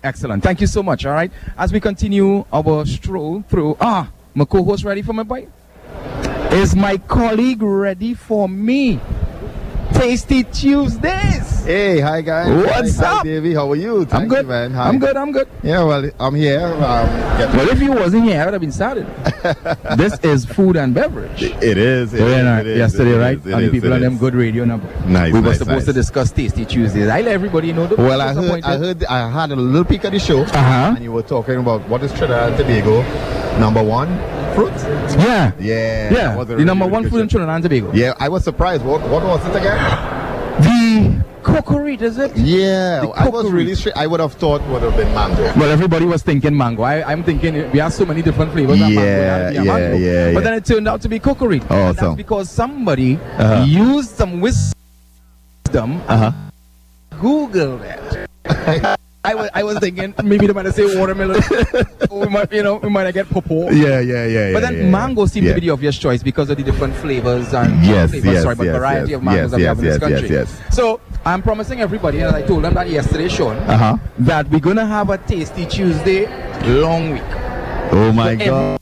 Excellent. 0.03 0.43
Thank 0.43 0.61
you 0.61 0.67
so 0.67 0.81
much. 0.81 1.05
All 1.05 1.13
right. 1.13 1.31
As 1.57 1.71
we 1.71 1.79
continue 1.79 2.45
our 2.51 2.85
stroll 2.85 3.43
through, 3.49 3.77
ah, 3.79 4.11
my 4.33 4.45
co-host 4.45 4.83
ready 4.83 5.01
for 5.01 5.13
my 5.13 5.23
bite? 5.23 5.49
Is 6.51 6.75
my 6.75 6.97
colleague 6.97 7.61
ready 7.61 8.13
for 8.13 8.49
me? 8.49 8.99
Tasty 9.93 10.43
Tuesdays. 10.43 11.54
Hey, 11.65 11.99
hi 11.99 12.21
guys. 12.21 12.47
What's 12.63 12.99
hi, 12.99 13.05
up? 13.07 13.17
Hi, 13.17 13.23
Davey. 13.23 13.55
How 13.55 13.71
are 13.71 13.75
you? 13.75 14.05
Thank 14.05 14.23
I'm 14.23 14.27
good. 14.29 14.41
You, 14.43 14.49
man. 14.49 14.71
Hi. 14.71 14.87
I'm 14.87 14.99
good. 14.99 15.17
I'm 15.17 15.31
good. 15.31 15.47
Yeah, 15.63 15.83
well, 15.83 16.11
I'm 16.19 16.35
here. 16.35 16.59
Um, 16.61 16.79
Well, 17.57 17.69
if 17.69 17.81
you 17.81 17.91
wasn't 17.91 18.25
here, 18.25 18.39
I 18.39 18.45
would 18.45 18.53
have 18.53 18.61
been 18.61 18.71
started. 18.71 19.07
this 19.97 20.19
is 20.19 20.45
food 20.45 20.75
and 20.77 20.93
beverage. 20.93 21.41
It 21.41 21.77
is. 21.79 22.13
It 22.13 22.19
Yeah, 22.19 22.59
is, 22.59 22.59
it 22.61 22.67
is, 22.67 22.77
yesterday, 22.77 23.15
it 23.15 23.17
right? 23.17 23.37
is, 23.39 23.45
it 23.47 23.49
the 23.49 23.59
is, 23.63 23.71
people 23.71 23.93
on 23.93 24.01
them 24.01 24.17
good 24.19 24.35
radio 24.35 24.63
number. 24.63 24.87
Nice, 25.07 25.33
We 25.33 25.39
were 25.41 25.47
nice, 25.47 25.57
supposed 25.57 25.87
to 25.87 25.93
discuss 25.93 26.31
Tasty 26.31 26.65
Tuesdays. 26.65 27.07
I 27.09 27.21
let 27.21 27.31
everybody 27.33 27.73
know. 27.73 27.87
Don't 27.87 27.97
Well, 27.97 28.21
I 28.21 28.31
heard, 28.35 28.63
I 28.63 28.77
heard, 28.77 29.03
I 29.05 29.29
had 29.31 29.49
a 29.51 29.55
little 29.55 29.85
peek 29.85 30.05
at 30.05 30.11
the 30.11 30.19
show, 30.19 30.43
Uh-huh. 30.43 30.93
and 30.95 31.03
you 31.03 31.11
were 31.11 31.23
talking 31.23 31.55
about 31.57 31.81
what 31.89 32.03
is 32.03 32.11
Trinidad 32.13 32.49
and 32.49 32.57
Tobago 32.59 33.01
number 33.59 33.81
one 33.81 34.07
fruit. 34.53 34.71
Yeah. 35.17 35.51
Yeah, 35.59 36.13
Yeah. 36.13 36.35
The 36.43 36.45
really, 36.45 36.63
number 36.65 36.85
really 36.85 36.93
one 36.93 37.09
fruit 37.09 37.21
in. 37.21 37.27
Trinidad 37.27 37.55
and 37.55 37.63
Tobago. 37.63 37.91
Yeah, 37.91 38.13
I 38.19 38.29
was 38.29 38.43
surprised. 38.43 38.85
What, 38.85 39.01
what 39.09 39.23
was 39.23 39.43
it 39.47 39.55
again? 39.55 40.11
The 40.61 41.24
cocorite, 41.55 41.99
does 41.99 42.17
it? 42.17 42.35
Yeah, 42.35 43.05
I 43.15 43.29
was 43.29 43.51
really 43.51 43.75
straight. 43.75 43.95
I 43.95 44.07
would 44.07 44.19
have 44.19 44.33
thought 44.33 44.61
would 44.67 44.81
have 44.81 44.95
been 44.97 45.13
mango. 45.13 45.43
Well, 45.59 45.69
everybody 45.69 46.05
was 46.05 46.23
thinking 46.23 46.57
mango. 46.57 46.81
I, 46.83 47.03
I'm 47.09 47.23
thinking 47.23 47.53
we 47.71 47.79
have 47.79 47.93
so 47.93 48.05
many 48.05 48.21
different 48.23 48.51
flavors 48.51 48.73
of 48.81 48.89
mango. 48.89 49.01
it 49.01 49.05
had 49.05 49.45
to 49.47 49.51
be 49.51 49.57
a 49.57 49.63
Yeah, 49.63 49.71
mango. 49.79 49.97
yeah, 49.97 50.11
yeah, 50.27 50.33
But 50.33 50.39
yeah. 50.39 50.43
then 50.49 50.53
it 50.55 50.65
turned 50.65 50.87
out 50.87 51.01
to 51.03 51.09
be 51.09 51.19
cocorite. 51.19 51.61
And 51.69 51.71
Awesome. 51.71 51.95
that's 51.95 52.15
because 52.17 52.49
somebody 52.49 53.17
Uh-huh. 53.37 53.63
used 53.63 54.09
some 54.15 54.41
wisdom, 54.41 56.01
Uh 56.07 56.17
huh. 56.17 56.31
Google 57.21 57.79
it. 57.83 58.27
I 59.25 59.33
was, 59.33 59.49
I 59.55 59.63
was 59.63 59.79
thinking 59.79 60.13
maybe 60.23 60.45
they 60.45 60.53
might 60.53 60.71
say 60.75 60.85
watermelon. 60.99 61.41
we 62.11 62.27
might, 62.27 62.51
you 62.53 62.61
know, 62.61 62.75
we 62.75 62.89
might 62.89 63.11
get 63.11 63.27
pawpaw. 63.27 63.71
Yeah, 63.71 63.99
yeah, 63.99 64.25
yeah, 64.27 64.53
But 64.53 64.61
then 64.61 64.75
yeah, 64.77 64.89
mango 64.89 65.25
seems 65.25 65.45
yeah. 65.47 65.53
to 65.55 65.59
be 65.61 65.65
the 65.67 65.73
obvious 65.73 65.97
choice 65.97 66.21
because 66.21 66.51
of 66.51 66.57
the 66.57 66.63
different 66.63 66.93
flavors 66.95 67.51
and 67.53 67.83
Yes, 67.83 68.11
flavors, 68.11 68.33
yes, 68.33 68.43
sorry, 68.43 68.55
but 68.55 68.67
variety 68.67 69.11
yes, 69.11 69.17
of 69.17 69.23
mangoes 69.23 69.41
yes, 69.41 69.51
that 69.51 69.57
we 69.57 69.63
have 69.63 69.79
in 69.79 69.85
yes, 69.85 69.93
this 69.99 70.09
yes, 70.09 70.19
country. 70.19 70.35
yes, 70.35 70.75
So 70.75 70.99
I'm 71.25 71.41
promising 71.41 71.81
everybody, 71.81 72.19
and 72.19 72.35
I 72.35 72.43
told 72.43 72.63
them 72.63 72.73
that 72.75 72.87
yesterday, 72.89 73.27
Sean, 73.29 73.57
Uh-huh. 73.57 73.97
that 74.19 74.47
we're 74.49 74.59
gonna 74.59 74.85
have 74.85 75.09
a 75.09 75.17
tasty 75.17 75.65
Tuesday 75.65 76.27
long 76.65 77.11
week. 77.13 77.23
Oh 77.91 78.11
my 78.13 78.33
every- 78.33 78.45
God. 78.45 78.79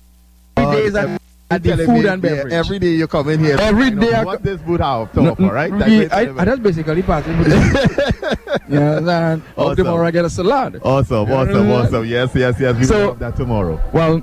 Every 0.57 0.75
day 0.75 0.83
is 0.87 0.95
at 0.95 1.61
the 1.63 1.77
food 1.85 2.05
and 2.05 2.21
yeah, 2.23 2.29
beverage. 2.29 2.53
every 2.53 2.79
day 2.79 2.89
you 2.99 3.07
come 3.07 3.29
in 3.29 3.39
here. 3.39 3.57
Every 3.59 3.85
you 3.85 3.91
know, 3.95 4.01
day 4.01 4.13
I 4.13 4.23
What 4.23 4.43
this 4.43 4.59
would 4.67 4.81
have 4.81 5.11
to 5.13 5.21
No, 5.21 5.31
offer, 5.31 5.43
right? 5.53 5.71
That's 5.77 5.89
we- 5.89 6.09
I, 6.09 6.21
I 6.41 6.45
just 6.45 6.63
basically 6.63 7.01
for 7.01 7.21
this. 7.21 8.37
yeah, 8.69 8.97
and 8.97 9.41
Awesome. 9.55 9.75
tomorrow 9.77 10.05
I 10.07 10.11
get 10.11 10.25
a 10.25 10.29
salad. 10.29 10.81
Awesome, 10.83 11.31
awesome, 11.31 11.71
awesome. 11.71 12.05
Yes, 12.05 12.31
yes, 12.35 12.55
yes. 12.59 12.75
We 12.75 12.83
So- 12.85 12.97
will 12.97 13.07
have 13.09 13.19
that 13.19 13.35
tomorrow. 13.37 13.79
Well, 13.93 14.21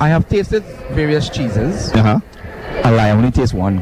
I 0.00 0.08
have 0.08 0.28
tasted 0.28 0.62
various 0.92 1.28
cheeses. 1.30 1.90
Uh 1.94 2.02
huh. 2.02 2.20
I 2.84 2.90
lie, 2.90 3.08
I 3.08 3.10
only 3.12 3.30
taste 3.30 3.54
one. 3.54 3.80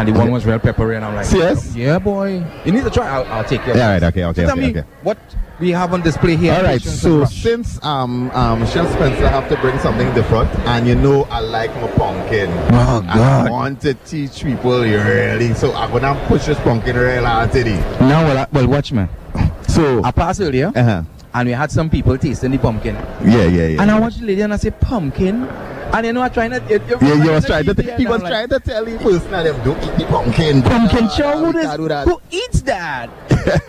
And 0.00 0.08
the 0.08 0.18
one 0.18 0.30
was 0.30 0.46
real 0.46 0.58
peppery, 0.58 0.96
and 0.96 1.04
I'm 1.04 1.14
like, 1.14 1.30
Yes? 1.30 1.76
Yeah, 1.76 1.98
boy. 1.98 2.42
You 2.64 2.72
need 2.72 2.84
to 2.84 2.90
try. 2.90 3.06
I'll, 3.06 3.24
I'll 3.30 3.44
take 3.44 3.60
of 3.66 3.76
Yeah, 3.76 3.92
right, 3.92 4.02
okay, 4.02 4.24
okay, 4.24 4.40
So 4.40 4.46
tell 4.46 4.58
okay, 4.58 4.72
me 4.72 4.78
okay. 4.78 4.88
what 5.02 5.18
we 5.60 5.72
have 5.72 5.92
on 5.92 6.00
display 6.00 6.36
here. 6.36 6.54
All 6.54 6.62
right, 6.62 6.80
so 6.80 7.26
since 7.26 7.78
um 7.84 8.30
um 8.30 8.66
Chef 8.66 8.90
Spencer 8.94 9.28
have 9.28 9.46
to 9.50 9.56
bring 9.60 9.78
something 9.78 10.10
different, 10.14 10.48
and 10.60 10.88
you 10.88 10.94
know 10.94 11.24
I 11.24 11.40
like 11.40 11.74
my 11.76 11.88
pumpkin. 11.88 12.48
Oh, 12.72 13.02
God! 13.02 13.46
I 13.46 13.50
want 13.50 13.82
to 13.82 13.92
teach 13.92 14.42
people 14.42 14.80
really, 14.80 15.52
so 15.52 15.74
I'm 15.74 15.92
gonna 15.92 16.18
push 16.28 16.46
this 16.46 16.58
pumpkin 16.60 16.96
real 16.96 17.26
hard 17.26 17.52
today. 17.52 17.76
Now, 18.00 18.24
well, 18.24 18.38
I, 18.38 18.46
well, 18.52 18.68
watch 18.68 18.92
me. 18.92 19.06
So 19.68 20.02
I 20.02 20.10
passed 20.10 20.40
earlier, 20.40 20.72
uh-huh. 20.74 21.02
and 21.34 21.46
we 21.46 21.52
had 21.52 21.70
some 21.70 21.88
people 21.90 22.18
tasting 22.18 22.50
the 22.50 22.58
pumpkin. 22.58 22.96
Yeah, 23.22 23.44
yeah, 23.44 23.66
yeah. 23.66 23.82
And 23.82 23.90
I 23.90 24.00
watched 24.00 24.18
the 24.18 24.26
lady, 24.26 24.40
and 24.40 24.52
I 24.52 24.56
said, 24.56 24.80
pumpkin? 24.80 25.46
And 25.92 26.06
you 26.06 26.12
know, 26.12 26.22
I 26.22 26.28
trying 26.28 26.50
to... 26.50 26.60
You, 26.68 26.80
yeah, 27.00 27.24
you 27.24 27.30
was 27.30 27.46
trying 27.46 27.64
to. 27.64 27.96
He 27.96 28.06
was 28.06 28.20
trying 28.20 28.48
to 28.48 28.60
tell 28.60 28.88
you 28.88 28.98
personally, 28.98 29.50
don't 29.64 29.82
eat 29.82 29.98
the 29.98 30.06
pumpkin. 30.08 30.62
Pumpkin 30.62 31.08
chow, 31.08 31.38
who, 31.44 31.52
does- 31.52 31.76
that. 31.88 32.06
who 32.06 32.20
eats 32.30 32.62
that? 32.62 33.10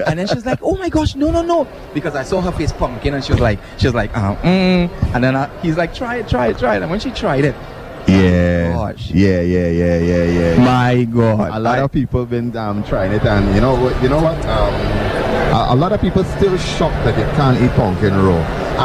and 0.07 0.19
then 0.19 0.27
she's 0.27 0.45
like, 0.45 0.59
"Oh 0.61 0.75
my 0.77 0.89
gosh, 0.89 1.15
no, 1.15 1.31
no, 1.31 1.41
no!" 1.41 1.67
Because 1.93 2.13
I 2.15 2.23
saw 2.23 2.41
her 2.41 2.51
face 2.51 2.73
pumpkin, 2.73 3.13
and 3.13 3.23
she 3.23 3.31
was 3.31 3.39
like, 3.41 3.57
"She 3.77 3.87
was 3.87 3.95
like, 3.95 4.15
uh, 4.15 4.35
mm. 4.35 4.89
and 5.15 5.23
then 5.23 5.35
I, 5.35 5.47
he's 5.61 5.77
like, 5.77 5.93
"Try 5.93 6.17
it, 6.17 6.27
try 6.27 6.47
it, 6.47 6.57
try 6.59 6.75
it." 6.75 6.81
And 6.81 6.91
when 6.91 6.99
she 6.99 7.09
tried 7.11 7.45
it, 7.45 7.55
Yeah. 8.07 8.73
Gosh. 8.73 9.11
Yeah, 9.11 9.41
yeah, 9.41 9.67
yeah, 9.69 9.97
yeah, 9.97 10.23
yeah. 10.23 10.57
my 10.65 11.03
God, 11.05 11.51
a 11.55 11.59
lot 11.59 11.79
I- 11.79 11.83
of 11.83 11.91
people 11.91 12.25
been 12.25 12.55
um, 12.57 12.83
trying 12.83 13.13
it, 13.13 13.23
and 13.23 13.55
you 13.55 13.61
know, 13.61 13.75
you 14.01 14.09
know 14.09 14.21
what? 14.21 14.45
Um, 14.45 14.73
a, 15.51 15.73
a 15.73 15.75
lot 15.75 15.91
of 15.91 16.01
people 16.01 16.23
still 16.23 16.57
shocked 16.57 17.03
that 17.05 17.17
you 17.17 17.25
can't 17.35 17.61
eat 17.61 17.71
pumpkin 17.75 18.13
raw, 18.15 18.37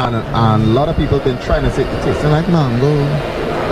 and, 0.05 0.15
and 0.15 0.63
a 0.63 0.67
lot 0.67 0.89
of 0.89 0.95
people 0.97 1.19
been 1.19 1.39
trying 1.43 1.63
to 1.63 1.71
say 1.71 1.83
it 1.83 2.03
tastes 2.03 2.23
like 2.25 2.47
mango. 2.49 2.91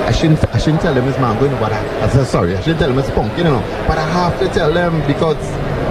I 0.06 0.12
shouldn't, 0.12 0.44
I 0.54 0.58
shouldn't 0.60 0.82
tell 0.82 0.94
them 0.94 1.08
it's 1.08 1.18
mango, 1.18 1.46
you 1.46 1.52
know, 1.52 1.60
but 1.60 1.72
I, 1.74 2.06
I 2.06 2.10
said 2.10 2.26
sorry, 2.28 2.56
I 2.56 2.60
shouldn't 2.62 2.80
tell 2.80 2.90
them 2.90 3.00
it's 3.00 3.10
pumpkin, 3.12 3.38
you 3.40 3.44
know, 3.46 3.60
but 3.88 3.98
I 3.98 4.08
have 4.10 4.40
to 4.40 4.48
tell 4.50 4.72
them 4.74 5.00
because 5.08 5.38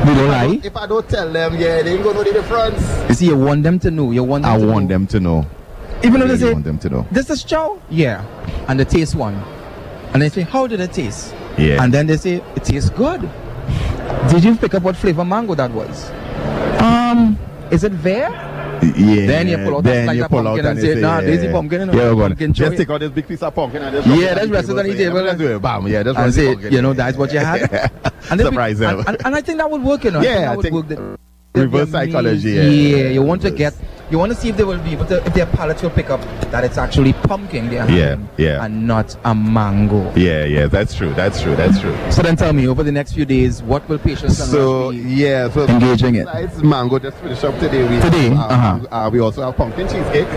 you 0.08 0.14
don't 0.14 0.28
lie. 0.28 0.60
if 0.62 0.76
I 0.76 0.86
don't 0.86 1.08
tell 1.08 1.32
them, 1.32 1.54
yeah, 1.54 1.82
they 1.82 1.94
ain't 1.94 2.04
gonna 2.04 2.18
know 2.18 2.24
the 2.24 2.32
difference. 2.32 3.08
You 3.08 3.14
see, 3.14 3.26
you 3.26 3.36
want 3.36 3.62
them 3.64 3.78
to 3.80 3.90
know. 3.90 4.10
You 4.12 4.22
want 4.22 4.44
them 4.44 4.52
I 4.52 4.56
want 4.58 4.84
know. 4.84 4.88
them 4.88 5.06
to 5.08 5.20
know. 5.20 5.46
Even 6.02 6.20
though 6.20 6.26
they 6.26 6.34
Really 6.34 6.38
say, 6.46 6.52
want 6.52 6.64
them 6.64 6.78
to 6.78 6.90
know. 6.90 7.06
"This 7.10 7.30
is 7.30 7.42
chow," 7.42 7.80
yeah, 7.90 8.24
and 8.68 8.78
they 8.78 8.84
taste 8.84 9.14
one, 9.14 9.34
and 10.12 10.20
they 10.22 10.28
say, 10.28 10.42
"How 10.42 10.66
did 10.66 10.80
it 10.80 10.92
taste?" 10.92 11.34
Yeah. 11.56 11.82
and 11.82 11.92
then 11.94 12.06
they 12.06 12.16
say, 12.18 12.42
"It 12.56 12.64
tastes 12.64 12.90
good." 12.90 13.28
Did 14.28 14.44
you 14.44 14.54
pick 14.56 14.74
up 14.74 14.82
what 14.82 14.96
flavor 14.96 15.24
mango 15.24 15.54
that 15.54 15.70
was? 15.70 16.10
Um, 16.80 17.38
is 17.70 17.84
it 17.84 18.02
there? 18.02 18.30
Yeah. 18.96 19.26
Then 19.26 19.48
you 19.48 19.56
pull 19.58 19.76
out 19.76 19.80
a 19.80 19.82
then 19.82 20.04
slice 20.06 20.16
you 20.16 20.28
pull 20.28 20.42
pumpkin 20.44 20.66
out 20.66 20.70
and 20.72 20.80
say, 20.80 20.94
"Nah, 21.00 21.18
yeah. 21.20 21.26
this 21.26 21.42
is 21.44 21.52
pumpkin, 21.52 21.80
you 21.80 21.86
know, 21.86 21.92
Yeah, 22.20 22.28
pumpkin 22.28 22.52
chow." 22.52 22.64
Just 22.66 22.76
take 22.76 22.90
out 22.90 23.00
this 23.00 23.10
big 23.10 23.26
piece 23.26 23.42
of 23.42 23.54
pumpkin 23.54 23.82
and 23.82 23.96
just 23.96 24.06
Yeah, 24.08 24.34
that's 24.34 24.46
on 24.46 24.50
rested 24.50 24.78
on 24.78 24.84
the 24.86 24.92
say, 24.92 24.98
table. 24.98 25.22
Let's 25.22 25.38
do 25.38 25.56
it. 25.56 25.62
Bam. 25.62 25.86
Yeah, 25.86 26.02
that's 26.02 26.18
and 26.18 26.26
right. 26.26 26.34
say, 26.62 26.70
you 26.70 26.82
know, 26.82 26.92
that's 26.92 27.16
what 27.16 27.32
you 27.32 27.38
had. 27.38 27.62
and 28.30 28.38
then 28.38 28.38
we- 28.38 28.44
Surprise 28.44 28.80
and, 28.80 28.98
them. 28.98 29.04
and, 29.08 29.16
and 29.26 29.34
I 29.36 29.40
think 29.40 29.58
that 29.58 29.70
would 29.70 29.82
work, 29.82 30.04
you 30.04 30.10
know. 30.10 30.20
Yeah, 30.20 30.50
I 30.50 30.52
I 30.52 30.56
think 30.56 30.62
think 30.74 30.88
that 30.88 30.98
would 30.98 31.08
work. 31.10 31.20
reverse 31.54 31.90
psychology, 31.90 32.58
amazed. 32.58 32.74
yeah. 32.90 32.96
Yeah, 33.04 33.08
you 33.10 33.22
want 33.22 33.40
to 33.42 33.50
get, 33.50 33.74
you 34.10 34.18
want 34.18 34.30
to 34.32 34.38
see 34.38 34.48
if 34.50 34.56
they 34.56 34.64
will 34.64 34.78
be 34.78 34.90
able 34.92 35.06
to, 35.06 35.24
if 35.24 35.34
their 35.34 35.46
palates 35.46 35.82
will 35.82 35.90
pick 35.90 36.10
up 36.10 36.20
that 36.50 36.62
it's 36.64 36.76
actually 36.78 37.12
pumpkin 37.14 37.68
they're 37.70 37.88
Yeah, 37.90 38.10
having 38.10 38.28
yeah. 38.36 38.64
and 38.64 38.86
not 38.86 39.16
a 39.24 39.34
mango. 39.34 40.12
Yeah, 40.14 40.44
yeah, 40.44 40.66
that's 40.66 40.94
true. 40.94 41.12
That's 41.14 41.40
true. 41.40 41.56
That's 41.56 41.80
true. 41.80 41.96
So 42.10 42.22
then 42.22 42.36
tell 42.36 42.52
me, 42.52 42.68
over 42.68 42.82
the 42.82 42.92
next 42.92 43.12
few 43.14 43.24
days, 43.24 43.62
what 43.62 43.88
will 43.88 43.98
Patience 43.98 44.38
and 44.40 44.48
So 44.50 44.86
Rush 44.90 44.94
be 44.96 45.00
yeah, 45.14 45.48
so 45.50 45.66
engaging 45.66 46.16
in? 46.16 46.24
besides 46.26 46.62
mango, 46.62 46.98
just 46.98 47.16
finish 47.18 47.42
up 47.44 47.58
today. 47.58 47.82
We 47.88 48.00
Today? 48.00 48.28
have, 48.30 48.50
um, 48.50 48.86
Uh-huh. 48.90 49.06
uh, 49.06 49.10
we 49.10 49.20
also 49.20 49.42
have 49.42 49.56
pumpkin 49.56 49.88
cheesecake. 49.88 50.28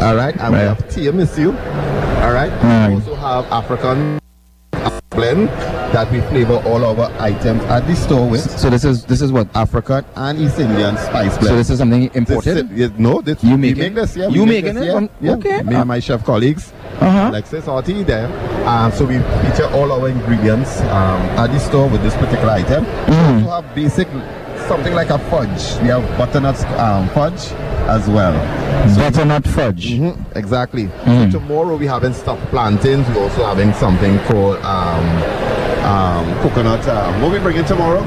All 0.00 0.14
right, 0.14 0.36
and 0.38 0.52
we 0.52 0.58
Right. 0.60 0.68
have 0.68 0.78
tiramisu. 0.88 1.48
All 2.22 2.32
right, 2.32 2.52
Right. 2.62 2.88
we 2.88 2.94
also 2.94 3.14
have 3.16 3.44
African 3.50 4.18
blend 5.18 5.48
that 5.94 6.10
we 6.12 6.20
flavor 6.30 6.62
all 6.70 6.84
our 6.84 7.10
items 7.20 7.62
at 7.64 7.86
the 7.86 7.96
store 7.96 8.28
with. 8.28 8.46
So 8.58 8.70
this 8.70 8.84
is 8.84 9.04
this 9.04 9.20
is 9.20 9.32
what? 9.32 9.48
African 9.54 10.04
and 10.14 10.38
East 10.38 10.58
Indian 10.58 10.96
spice 10.96 11.34
blend. 11.38 11.48
So 11.52 11.56
this 11.56 11.70
is 11.70 11.78
something 11.78 12.06
This- 12.08 12.16
imported. 12.16 12.98
no, 13.00 13.20
this, 13.20 13.42
You 13.42 13.50
we 13.50 13.56
make 13.56 13.76
make 13.76 13.94
this. 13.94 14.16
Yeah, 14.16 14.28
You 14.28 14.46
make 14.46 14.64
making 14.64 14.74
this, 14.80 14.84
it? 14.84 14.86
Yeah, 14.86 14.98
Um, 14.98 15.10
yeah. 15.20 15.32
okay. 15.38 15.62
Me 15.62 15.74
and 15.74 15.88
my 15.88 16.00
chef 16.00 16.24
colleagues. 16.24 16.72
Uh-huh. 17.00 17.28
Alexis 17.30 17.64
Orty 17.66 18.04
there. 18.06 18.26
Um, 18.66 18.90
so 18.92 19.04
we 19.06 19.18
feature 19.42 19.68
all 19.74 19.90
our 19.92 20.08
ingredients 20.08 20.80
um, 20.82 21.20
at 21.42 21.46
the 21.54 21.58
store 21.60 21.88
with 21.88 22.02
this 22.02 22.14
particular 22.16 22.52
item. 22.62 22.84
Mm. 22.84 23.42
We 23.42 23.48
also 23.48 23.62
have 23.62 23.74
basic, 23.74 24.08
something 24.66 24.94
like 24.94 25.10
a 25.10 25.18
fudge. 25.30 25.62
We 25.82 25.88
have 25.94 26.02
butternut 26.18 26.58
um, 26.78 27.08
fudge 27.10 27.42
as 27.86 28.08
well. 28.08 28.32
Butternut 28.96 29.46
fudge. 29.46 29.92
Mhm, 29.92 30.16
exactly. 30.36 30.86
Mm. 31.04 31.32
So 31.32 31.38
tomorrow 31.38 31.76
we 31.76 31.86
having 31.86 32.12
stuffed 32.14 32.44
plantains. 32.50 33.06
We're 33.08 33.22
also 33.22 33.44
having 33.46 33.72
something 33.74 34.18
called 34.20 34.56
um, 34.64 35.06
um, 35.84 36.24
coconut. 36.42 36.86
Um, 36.88 37.20
what 37.22 37.32
we 37.32 37.38
bringing 37.38 37.64
tomorrow? 37.64 38.00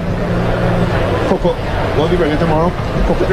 Coco. 1.30 1.53
What 1.99 2.11
we 2.11 2.17
bringing 2.17 2.38
tomorrow? 2.38 2.69
Coco. 3.05 3.26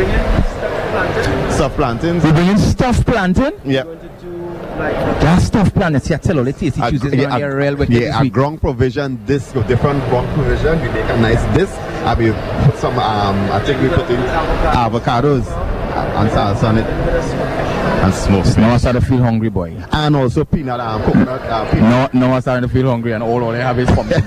Stuffed 1.53 1.77
plantains. 1.77 2.25
We're 2.25 2.33
bringing 2.33 2.59
stuffed 2.59 3.07
plantain. 3.07 3.53
Yeah. 3.65 3.85
That 5.21 5.43
stuffed 5.43 5.75
plantain. 5.75 6.01
See, 6.01 6.15
I 6.15 6.19
tell 6.19 6.37
you, 6.37 6.43
let's 6.43 6.59
see. 6.59 6.69
A- 6.69 6.91
Tuesdays 6.91 7.13
yeah, 7.15 7.25
around 7.29 7.39
here 7.39 7.51
a- 7.51 7.57
real 7.57 7.77
wicked 7.77 7.95
yeah, 7.95 8.21
a 8.23 8.29
ground 8.29 8.61
provision 8.61 9.17
disc 9.27 9.55
with 9.55 9.67
different 9.67 10.03
ground 10.09 10.29
provision. 10.35 10.81
We 10.81 10.89
make 10.89 11.09
a 11.11 11.17
nice 11.21 11.43
disc. 11.57 11.75
And 11.77 12.19
we 12.19 12.31
put 12.65 12.79
some, 12.79 12.97
um, 12.99 13.37
I 13.51 13.59
think 13.65 13.83
we 13.83 13.89
put 13.89 14.09
in 14.09 14.21
avocados 14.73 15.45
and 16.07 16.31
salsa 16.31 16.69
on 16.69 16.79
it. 16.79 16.87
And 17.99 18.15
smoked 18.15 18.57
Now 18.59 18.69
I 18.69 18.73
fish. 18.75 18.81
start 18.83 18.95
to 18.97 19.01
feel 19.03 19.19
hungry, 19.19 19.49
boy. 19.49 19.75
And 19.93 20.15
also 20.15 20.45
peanut, 20.45 20.79
um, 20.79 21.03
coconut, 21.03 21.41
uh, 21.43 21.71
peanut. 21.71 22.15
No, 22.15 22.29
no, 22.29 22.35
I'm 22.35 22.41
starting 22.41 22.69
to 22.69 22.73
feel 22.73 22.89
hungry, 22.89 23.13
and 23.13 23.23
all, 23.25 23.43
all 23.43 23.51
I 23.51 23.57
have 23.59 23.79
is 23.79 23.91
pumpkin. 23.91 24.23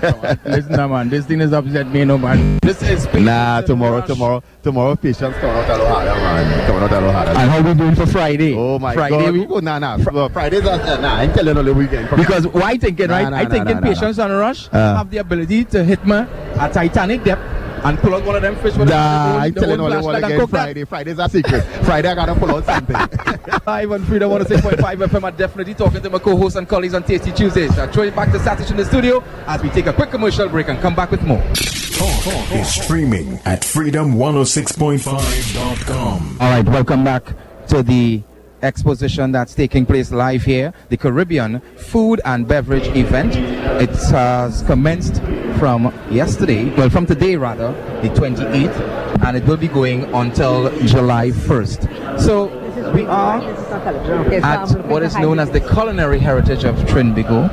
Listen, 0.46 0.72
now, 0.74 0.88
man, 0.90 1.10
this 1.10 1.26
thing 1.26 1.40
is 1.42 1.54
upset 1.54 1.88
me, 1.88 2.04
no 2.04 2.18
man. 2.18 2.60
This 2.62 2.82
is 2.82 3.08
Nah, 3.14 3.62
tomorrow, 3.62 4.02
tomorrow, 4.06 4.44
tomorrow, 4.62 4.96
Patience 4.98 5.36
coming 5.38 5.56
out 5.56 5.70
a 5.70 5.74
little 5.74 5.88
harder, 5.88 6.12
man. 6.16 6.68
Coming 6.68 6.84
out 6.84 6.92
a 6.92 6.96
little 6.96 7.12
harder. 7.14 7.32
And 7.32 7.50
how 7.52 7.62
we 7.62 7.74
doing 7.74 7.96
for 7.96 8.06
Friday? 8.08 8.56
Oh 8.58 8.78
my 8.78 8.94
Friday 8.94 9.18
God! 9.18 9.34
we- 9.34 9.48
Oh, 9.48 9.60
nah, 9.60 9.80
nah. 9.80 9.98
Well, 10.12 10.30
Fridays 10.30 10.66
uh, 10.66 11.00
nah. 11.00 11.16
I 11.16 11.24
ain't 11.24 11.34
telling 11.34 11.56
you 11.56 11.64
the 11.64 11.74
weekend. 11.74 12.10
Because 12.16 12.48
why 12.48 12.78
thinking, 12.78 13.08
right? 13.08 13.30
nah, 13.30 13.38
I 13.38 13.44
nah, 13.44 13.50
thinking 13.50 13.76
nah, 13.76 13.80
nah, 13.80 13.88
Patience 13.88 14.20
on 14.20 14.32
a 14.32 14.38
rush 14.38 14.68
Uh. 14.74 14.98
have 14.98 15.10
the 15.12 15.18
ability 15.20 15.66
to 15.66 15.84
hit 15.84 16.06
me 16.06 16.16
at 16.16 16.74
Titanic 16.74 17.24
depth 17.24 17.42
and 17.84 17.98
pull 18.00 18.14
out 18.16 18.26
one 18.26 18.36
of 18.36 18.42
them 18.42 18.56
fish 18.58 18.76
with 18.76 18.90
Nah, 18.90 19.38
I 19.40 19.50
the 19.50 19.60
telling 19.62 19.80
whole 19.80 19.90
you 19.90 19.96
all 19.96 20.02
flashlight 20.04 20.24
and 20.24 20.34
again. 20.34 20.40
cook 20.40 20.52
that. 20.52 20.64
Friday, 20.64 20.84
Friday's 20.86 21.20
a 21.20 21.30
secret. 21.30 21.64
Friday 21.86 22.10
I 22.10 22.16
gotta 22.16 22.36
pull 22.36 22.52
out 22.56 22.66
something. 22.66 22.96
Live 23.68 23.92
on 23.92 24.04
Freedom 24.06 24.32
106.5 24.32 25.08
FM. 25.08 25.24
I'm 25.28 25.36
definitely 25.36 25.74
talking 25.74 26.02
to 26.02 26.10
my 26.10 26.20
co-hosts 26.20 26.58
and 26.58 26.68
colleagues 26.68 26.94
on 26.94 27.04
Tasty 27.04 27.32
Tuesdays. 27.32 27.78
I'll 27.80 27.92
throw 27.92 28.04
it 28.04 28.16
back 28.16 28.32
to 28.32 28.38
Satish 28.40 28.72
in 28.72 28.78
the 28.78 28.86
studio 28.86 29.24
as 29.48 29.62
we 29.64 29.70
take 29.70 29.88
a 29.88 29.94
quick 29.94 30.12
commercial 30.12 30.48
break 30.50 30.68
and 30.70 30.80
come 30.80 30.96
back 30.96 31.12
with 31.12 31.22
more. 31.24 31.42
Talk 31.42 32.52
is 32.54 32.74
streaming 32.84 33.40
at 33.46 33.62
freedom106.5.com. 33.62 36.38
All 36.40 36.50
right, 36.52 36.66
welcome 36.66 37.04
back 37.04 37.24
to 37.68 37.84
the 37.84 38.22
exposition 38.62 39.32
that's 39.32 39.54
taking 39.54 39.86
place 39.86 40.12
live 40.12 40.44
here, 40.44 40.74
the 40.90 40.98
Caribbean 40.98 41.62
Food 41.78 42.22
and 42.26 42.48
Beverage 42.48 42.88
event. 42.96 43.36
It 43.82 43.90
has 44.12 44.62
commenced 44.64 45.22
from 45.60 45.94
yesterday, 46.10 46.70
well, 46.76 46.90
from 46.90 47.06
today 47.06 47.36
rather, 47.36 47.72
the 48.02 48.10
28th, 48.10 49.24
and 49.26 49.38
it 49.38 49.44
will 49.46 49.58
be 49.58 49.68
going 49.68 50.04
until 50.14 50.70
July 50.86 51.30
1st. 51.30 52.20
So 52.20 52.58
we 52.94 53.06
are 53.06 53.42
at 53.42 54.72
what 54.88 55.04
is 55.04 55.16
known 55.18 55.40
as 55.40 55.52
the 55.52 55.60
Culinary 55.62 56.20
Heritage 56.20 56.64
of 56.64 56.76
Trinbago. 56.78 57.50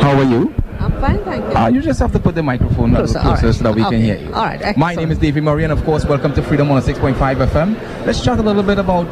How 0.00 0.16
are 0.18 0.24
you? 0.24 0.54
I'm 0.78 0.92
fine, 1.00 1.24
thank 1.24 1.44
you. 1.44 1.56
Uh, 1.56 1.68
you 1.68 1.80
just 1.80 2.00
have 2.00 2.12
to 2.12 2.18
put 2.18 2.34
the 2.34 2.42
microphone 2.42 2.90
closer, 2.92 3.20
Closer, 3.20 3.28
all 3.28 3.34
right. 3.34 3.54
so 3.54 3.62
that 3.64 3.74
we 3.74 3.82
can 3.84 4.00
hear 4.00 4.16
you. 4.18 4.26
All 4.34 4.44
right, 4.44 4.76
My 4.76 4.94
name 4.94 5.12
is 5.12 5.18
Davey 5.18 5.40
Murray, 5.40 5.62
and 5.62 5.72
of 5.72 5.84
course, 5.84 6.04
welcome 6.04 6.32
to 6.34 6.42
Freedom 6.42 6.68
106.5 6.68 7.46
FM. 7.46 8.06
Let's 8.06 8.22
chat 8.24 8.38
a 8.38 8.42
little 8.42 8.64
bit 8.64 8.78
about 8.78 9.06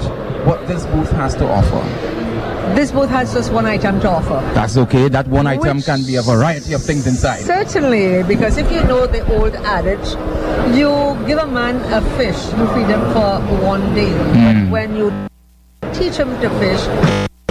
what 0.46 0.66
this 0.68 0.84
booth 0.86 1.10
has 1.12 1.34
to 1.36 1.46
offer. 1.46 1.82
this 2.74 2.92
booth 2.92 3.10
has 3.10 3.34
just 3.34 3.52
one 3.52 3.66
item 3.66 3.98
to 4.00 4.08
offer. 4.08 4.38
That's 4.54 4.76
okay. 4.76 5.08
That 5.08 5.26
one 5.26 5.46
item 5.46 5.78
Which- 5.78 5.86
can 5.86 6.04
be 6.06 6.16
a 6.16 6.22
variety 6.22 6.72
of 6.72 6.82
things 6.82 7.06
inside. 7.06 7.40
Certainly, 7.40 8.22
because 8.24 8.56
if 8.58 8.70
you 8.70 8.82
know 8.84 9.06
the 9.06 9.22
old 9.36 9.54
adage, 9.56 10.08
you 10.76 10.90
give 11.26 11.38
a 11.38 11.46
man 11.46 11.76
a 11.92 12.00
fish, 12.16 12.38
you 12.56 12.66
feed 12.74 12.86
him 12.86 13.02
for 13.12 13.40
one 13.66 13.92
day. 13.94 14.06
Mm. 14.10 14.70
But 14.70 14.72
when 14.72 14.96
you 14.96 15.10
teach 15.92 16.14
him 16.16 16.30
to 16.40 16.48
fish, 16.62 16.82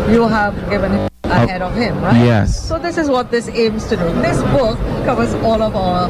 you 0.10 0.28
have 0.28 0.56
given 0.70 0.92
him 0.94 1.10
ahead 1.26 1.62
of 1.62 1.76
him, 1.76 2.02
right? 2.02 2.16
Yes. 2.24 2.56
So 2.68 2.80
this 2.80 2.98
is 2.98 3.10
what 3.10 3.30
this 3.30 3.50
aims 3.50 3.88
to 3.90 3.98
do. 3.98 4.08
This 4.22 4.42
book 4.56 4.78
covers 5.06 5.34
all 5.44 5.62
of 5.62 5.76
our 5.76 6.10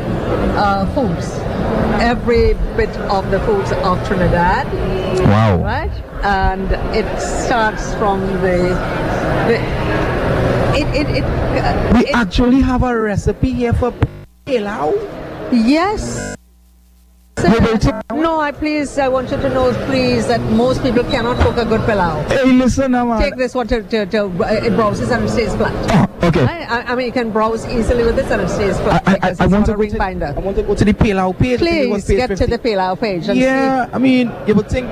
uh, 0.56 0.86
foods, 0.94 1.28
every 2.00 2.54
bit 2.78 2.96
of 3.10 3.30
the 3.32 3.40
foods 3.42 3.72
of 3.72 3.98
Trinidad. 4.08 4.68
Wow. 5.26 5.58
Right? 5.58 5.92
And 6.22 6.72
it 6.96 7.08
starts 7.20 7.94
from 7.96 8.20
the, 8.42 8.76
the 9.48 9.56
it 10.76 10.88
it 10.96 11.08
it. 11.18 11.24
Uh, 11.24 11.94
We 11.96 12.06
actually 12.12 12.62
have 12.62 12.84
a 12.84 12.94
recipe 12.94 13.52
here 13.52 13.74
for 13.74 13.94
pilau. 14.46 14.94
Yes. 15.52 16.36
No, 18.12 18.42
I 18.42 18.52
please, 18.52 19.00
I 19.00 19.08
want 19.08 19.32
you 19.32 19.38
to 19.38 19.50
know, 19.50 19.72
please, 19.88 20.28
that 20.28 20.42
most 20.52 20.84
people 20.84 21.06
cannot 21.06 21.40
cook 21.40 21.56
a 21.56 21.64
good 21.64 21.82
pilau. 21.88 22.22
Hey, 22.28 22.52
listen, 22.52 22.92
now, 22.92 23.06
man. 23.06 23.22
Take 23.22 23.38
this 23.38 23.56
one 23.56 23.68
to, 23.68 23.82
to, 23.82 24.06
to 24.08 24.26
uh, 24.44 24.60
it 24.68 24.76
browses 24.76 25.10
and 25.10 25.24
it 25.24 25.30
stays 25.30 25.56
flat. 25.56 26.09
Okay. 26.30 26.44
I, 26.46 26.64
I, 26.64 26.92
I 26.92 26.96
mean, 26.96 27.08
you 27.08 27.12
can 27.12 27.32
browse 27.32 27.68
easily 27.68 28.04
with 28.04 28.16
this 28.16 28.30
and 28.32 28.42
it 28.42 28.50
stays 28.50 28.78
flat. 28.80 29.04
I, 29.08 29.30
I, 29.30 29.36
I 29.40 29.48
want 29.48 29.66
to 29.68 29.76
ring 29.76 29.92
to, 29.92 29.98
binder. 29.98 30.34
I 30.36 30.40
want 30.40 30.58
to 30.58 30.64
go 30.64 30.76
to 30.76 30.86
the 30.86 30.94
pilau 30.94 31.32
page. 31.34 31.62
I 31.62 31.66
think 31.66 31.86
it 31.86 31.90
was 31.90 32.06
Please 32.06 32.20
page 32.20 32.28
get 32.30 32.38
to 32.38 32.48
the 32.48 32.60
pilau 32.60 32.96
page 32.96 33.28
and 33.28 33.40
Yeah, 33.40 33.90
I 33.92 33.98
mean, 33.98 34.32
you 34.48 34.56
would 34.56 34.70
think. 34.70 34.88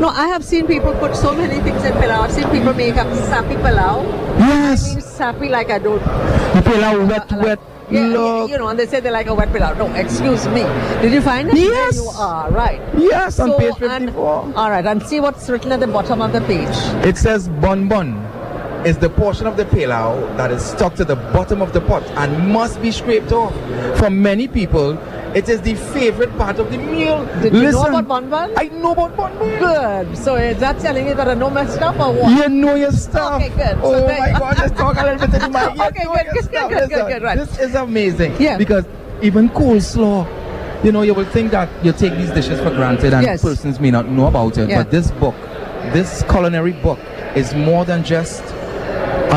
No, 0.00 0.08
I 0.08 0.28
have 0.28 0.44
seen 0.44 0.66
people 0.66 0.94
put 0.94 1.16
so 1.16 1.34
many 1.34 1.60
things 1.60 1.84
in 1.84 1.92
pilau. 1.94 2.22
I've 2.22 2.32
seen 2.32 2.48
people 2.50 2.74
make 2.74 2.94
a 2.94 3.16
sappy 3.26 3.56
pilau. 3.56 4.02
Yes. 4.38 4.90
I 4.90 4.94
mean, 4.94 5.00
sappy 5.02 5.48
like 5.48 5.70
I 5.70 5.78
don't. 5.78 6.02
The 6.54 6.62
pilau 6.64 7.06
wet, 7.06 7.32
wet. 7.32 7.58
Yeah, 7.90 8.06
look. 8.06 8.50
you 8.50 8.56
know, 8.56 8.68
and 8.68 8.78
they 8.78 8.86
say 8.86 9.00
they 9.00 9.10
like 9.10 9.26
a 9.26 9.34
wet 9.34 9.52
pillow. 9.52 9.74
No, 9.74 9.92
excuse 9.94 10.46
me. 10.48 10.62
Did 11.02 11.12
you 11.12 11.20
find 11.20 11.50
it? 11.50 11.56
Yes. 11.56 11.96
There 11.96 12.04
you 12.04 12.10
are, 12.18 12.50
right. 12.50 12.80
Yes, 12.96 13.38
on 13.38 13.50
So, 13.50 13.58
page 13.58 13.74
and- 13.82 14.06
54. 14.06 14.52
all 14.56 14.70
right, 14.70 14.86
and 14.86 15.02
see 15.02 15.20
what's 15.20 15.50
written 15.50 15.70
at 15.70 15.80
the 15.80 15.86
bottom 15.86 16.22
of 16.22 16.32
the 16.32 16.40
page. 16.40 16.74
It 17.04 17.18
says 17.18 17.48
bun 17.48 17.86
bun 17.86 18.24
is 18.84 18.98
the 18.98 19.08
portion 19.08 19.46
of 19.46 19.56
the 19.56 19.64
pilau 19.64 20.18
that 20.36 20.50
is 20.50 20.62
stuck 20.62 20.94
to 20.96 21.04
the 21.04 21.16
bottom 21.16 21.62
of 21.62 21.72
the 21.72 21.80
pot 21.80 22.02
and 22.16 22.52
must 22.52 22.80
be 22.82 22.90
scraped 22.90 23.32
off. 23.32 23.52
For 23.98 24.10
many 24.10 24.46
people, 24.48 24.98
it 25.34 25.48
is 25.48 25.60
the 25.62 25.74
favorite 25.74 26.30
part 26.36 26.58
of 26.58 26.70
the 26.70 26.78
meal. 26.78 27.24
Did 27.42 27.54
you 27.54 27.72
know 27.72 27.82
about 27.86 28.06
bun 28.06 28.30
bun? 28.30 28.52
I 28.56 28.68
know 28.68 28.92
about 28.92 29.16
bun 29.16 29.36
bun. 29.38 29.58
Good. 29.58 30.18
So 30.18 30.36
is 30.36 30.58
that 30.60 30.78
telling 30.80 31.06
you 31.08 31.14
that 31.14 31.28
I 31.28 31.34
know 31.34 31.50
my 31.50 31.66
stuff 31.66 31.98
or 31.98 32.12
what? 32.12 32.30
You 32.30 32.48
know 32.48 32.74
your 32.74 32.92
stuff. 32.92 33.42
Okay, 33.42 33.48
good. 33.50 33.78
Oh 33.82 33.92
So 33.98 34.06
my 34.06 34.38
God, 34.38 34.58
let's 34.58 34.76
talk 34.78 34.96
a 34.96 35.02
little 35.04 35.26
bit 35.28 35.42
in 35.42 35.52
my 35.52 35.64
ear. 35.74 35.82
Okay, 35.88 36.02
You 36.02 36.08
know 36.08 36.14
good, 36.14 36.50
good, 36.50 36.68
good, 36.70 36.88
good, 36.90 37.08
good, 37.14 37.22
right. 37.22 37.38
This 37.38 37.58
is 37.58 37.74
amazing. 37.74 38.36
Yeah. 38.40 38.58
Because 38.58 38.84
even 39.22 39.48
coleslaw, 39.50 40.84
you 40.84 40.92
know, 40.92 41.02
you 41.02 41.14
will 41.14 41.24
think 41.24 41.50
that 41.52 41.68
you 41.84 41.92
take 41.92 42.12
these 42.16 42.30
dishes 42.30 42.60
for 42.60 42.70
granted 42.70 43.14
and 43.14 43.24
Yes. 43.24 43.42
persons 43.42 43.80
may 43.80 43.90
not 43.90 44.08
know 44.08 44.26
about 44.26 44.58
it. 44.58 44.68
Yeah. 44.68 44.82
But 44.82 44.90
this 44.90 45.10
book, 45.12 45.34
this 45.94 46.22
culinary 46.28 46.72
book, 46.74 46.98
is 47.34 47.52
more 47.54 47.84
than 47.84 48.04
just 48.04 48.44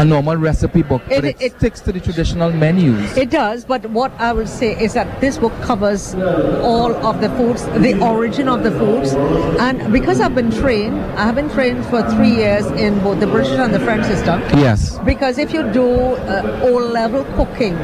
a 0.02 0.06
normal 0.06 0.36
recipe 0.38 0.84
book, 0.84 1.02
but 1.10 1.26
It- 1.26 1.26
it, 1.26 1.42
it- 1.42 1.54
sticks 1.58 1.80
to 1.82 1.92
the 1.92 2.00
traditional 2.00 2.52
menus. 2.52 3.18
It 3.18 3.30
does, 3.32 3.66
but 3.66 3.86
what 3.90 4.12
I 4.20 4.32
will 4.34 4.48
say 4.48 4.76
is 4.80 4.94
that 4.94 5.20
this 5.22 5.38
book 5.38 5.54
covers 5.62 6.14
all 6.62 6.94
of 7.06 7.20
the 7.22 7.30
foods, 7.32 7.66
the 7.88 8.00
origin 8.00 8.48
of 8.48 8.64
the 8.64 8.72
foods, 8.72 9.14
and 9.60 9.92
because 9.92 10.20
I've 10.22 10.36
been 10.36 10.52
trained, 10.52 11.00
I 11.18 11.24
have 11.26 11.36
been 11.36 11.50
trained 11.50 11.86
for 11.88 12.02
three 12.12 12.36
years 12.36 12.66
in 12.86 13.00
both 13.00 13.20
the 13.20 13.28
British 13.28 13.58
and 13.58 13.74
the 13.74 13.80
French 13.80 14.06
system. 14.06 14.42
Yes. 14.68 15.00
Because 15.06 15.38
if 15.38 15.52
you 15.54 15.64
do 15.72 15.88
uh, 15.90 16.60
O-level 16.70 17.24
cooking 17.36 17.76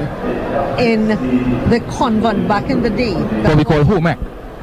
in 0.80 1.08
the 1.74 1.80
convent 1.90 2.48
back 2.48 2.70
in 2.70 2.82
the 2.84 2.90
day, 2.90 3.14
What 3.44 3.58
we 3.58 3.64
call 3.64 3.84
home 3.84 4.08
ec. 4.08 4.20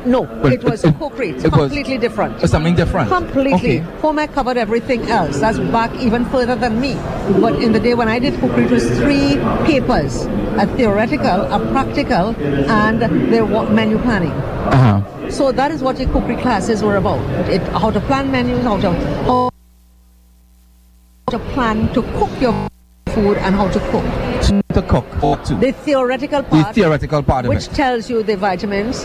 No, 0.06 0.22
Well, 0.22 0.52
it 0.52 0.64
was 0.64 0.84
it- 0.84 0.98
cookery. 0.98 1.30
It's 1.30 1.44
it 1.44 1.52
was- 1.52 1.60
completely 1.68 1.98
different. 1.98 2.40
Something 2.48 2.74
different. 2.74 3.08
Completely. 3.10 3.54
Okay. 3.54 3.78
Home 4.02 4.18
ec 4.18 4.32
covered 4.34 4.56
everything 4.56 5.08
else. 5.10 5.38
That's 5.40 5.58
back 5.58 5.90
even 6.00 6.24
further 6.26 6.56
than 6.56 6.80
me. 6.80 6.96
But 7.40 7.56
in 7.62 7.72
the 7.72 7.80
day 7.80 7.94
when 7.94 8.08
I 8.08 8.18
did 8.18 8.38
cookery, 8.40 8.64
it 8.64 8.70
was 8.70 8.88
three 8.98 9.36
papers: 9.64 10.26
a 10.58 10.66
theoretical, 10.76 11.42
a 11.52 11.58
practical, 11.72 12.34
and 12.70 13.00
the 13.02 13.08
menu 13.70 13.98
planning. 13.98 14.32
Uh-huh. 14.72 15.00
So 15.30 15.52
that 15.52 15.70
is 15.70 15.82
what 15.82 15.98
your 16.00 16.08
cookery 16.10 16.36
classes 16.36 16.82
were 16.82 16.96
about: 16.96 17.20
it, 17.48 17.62
how 17.84 17.90
to 17.90 18.00
plan 18.00 18.30
menus, 18.32 18.64
how 18.64 18.76
to 18.78 18.90
how 19.26 19.50
to 21.30 21.38
plan 21.54 21.88
to 21.94 22.02
cook 22.18 22.30
your 22.40 22.69
food, 23.14 23.36
and 23.38 23.54
how 23.54 23.68
to 23.68 23.80
cook. 23.90 24.04
To 24.74 24.82
cook. 24.82 25.22
Or 25.22 25.36
to. 25.36 25.54
The 25.54 25.72
theoretical 25.72 26.42
part. 26.42 26.68
The 26.68 26.72
theoretical 26.72 27.22
part 27.22 27.44
of 27.44 27.48
which 27.48 27.66
it. 27.66 27.74
tells 27.74 28.08
you 28.08 28.22
the 28.22 28.36
vitamins 28.36 29.04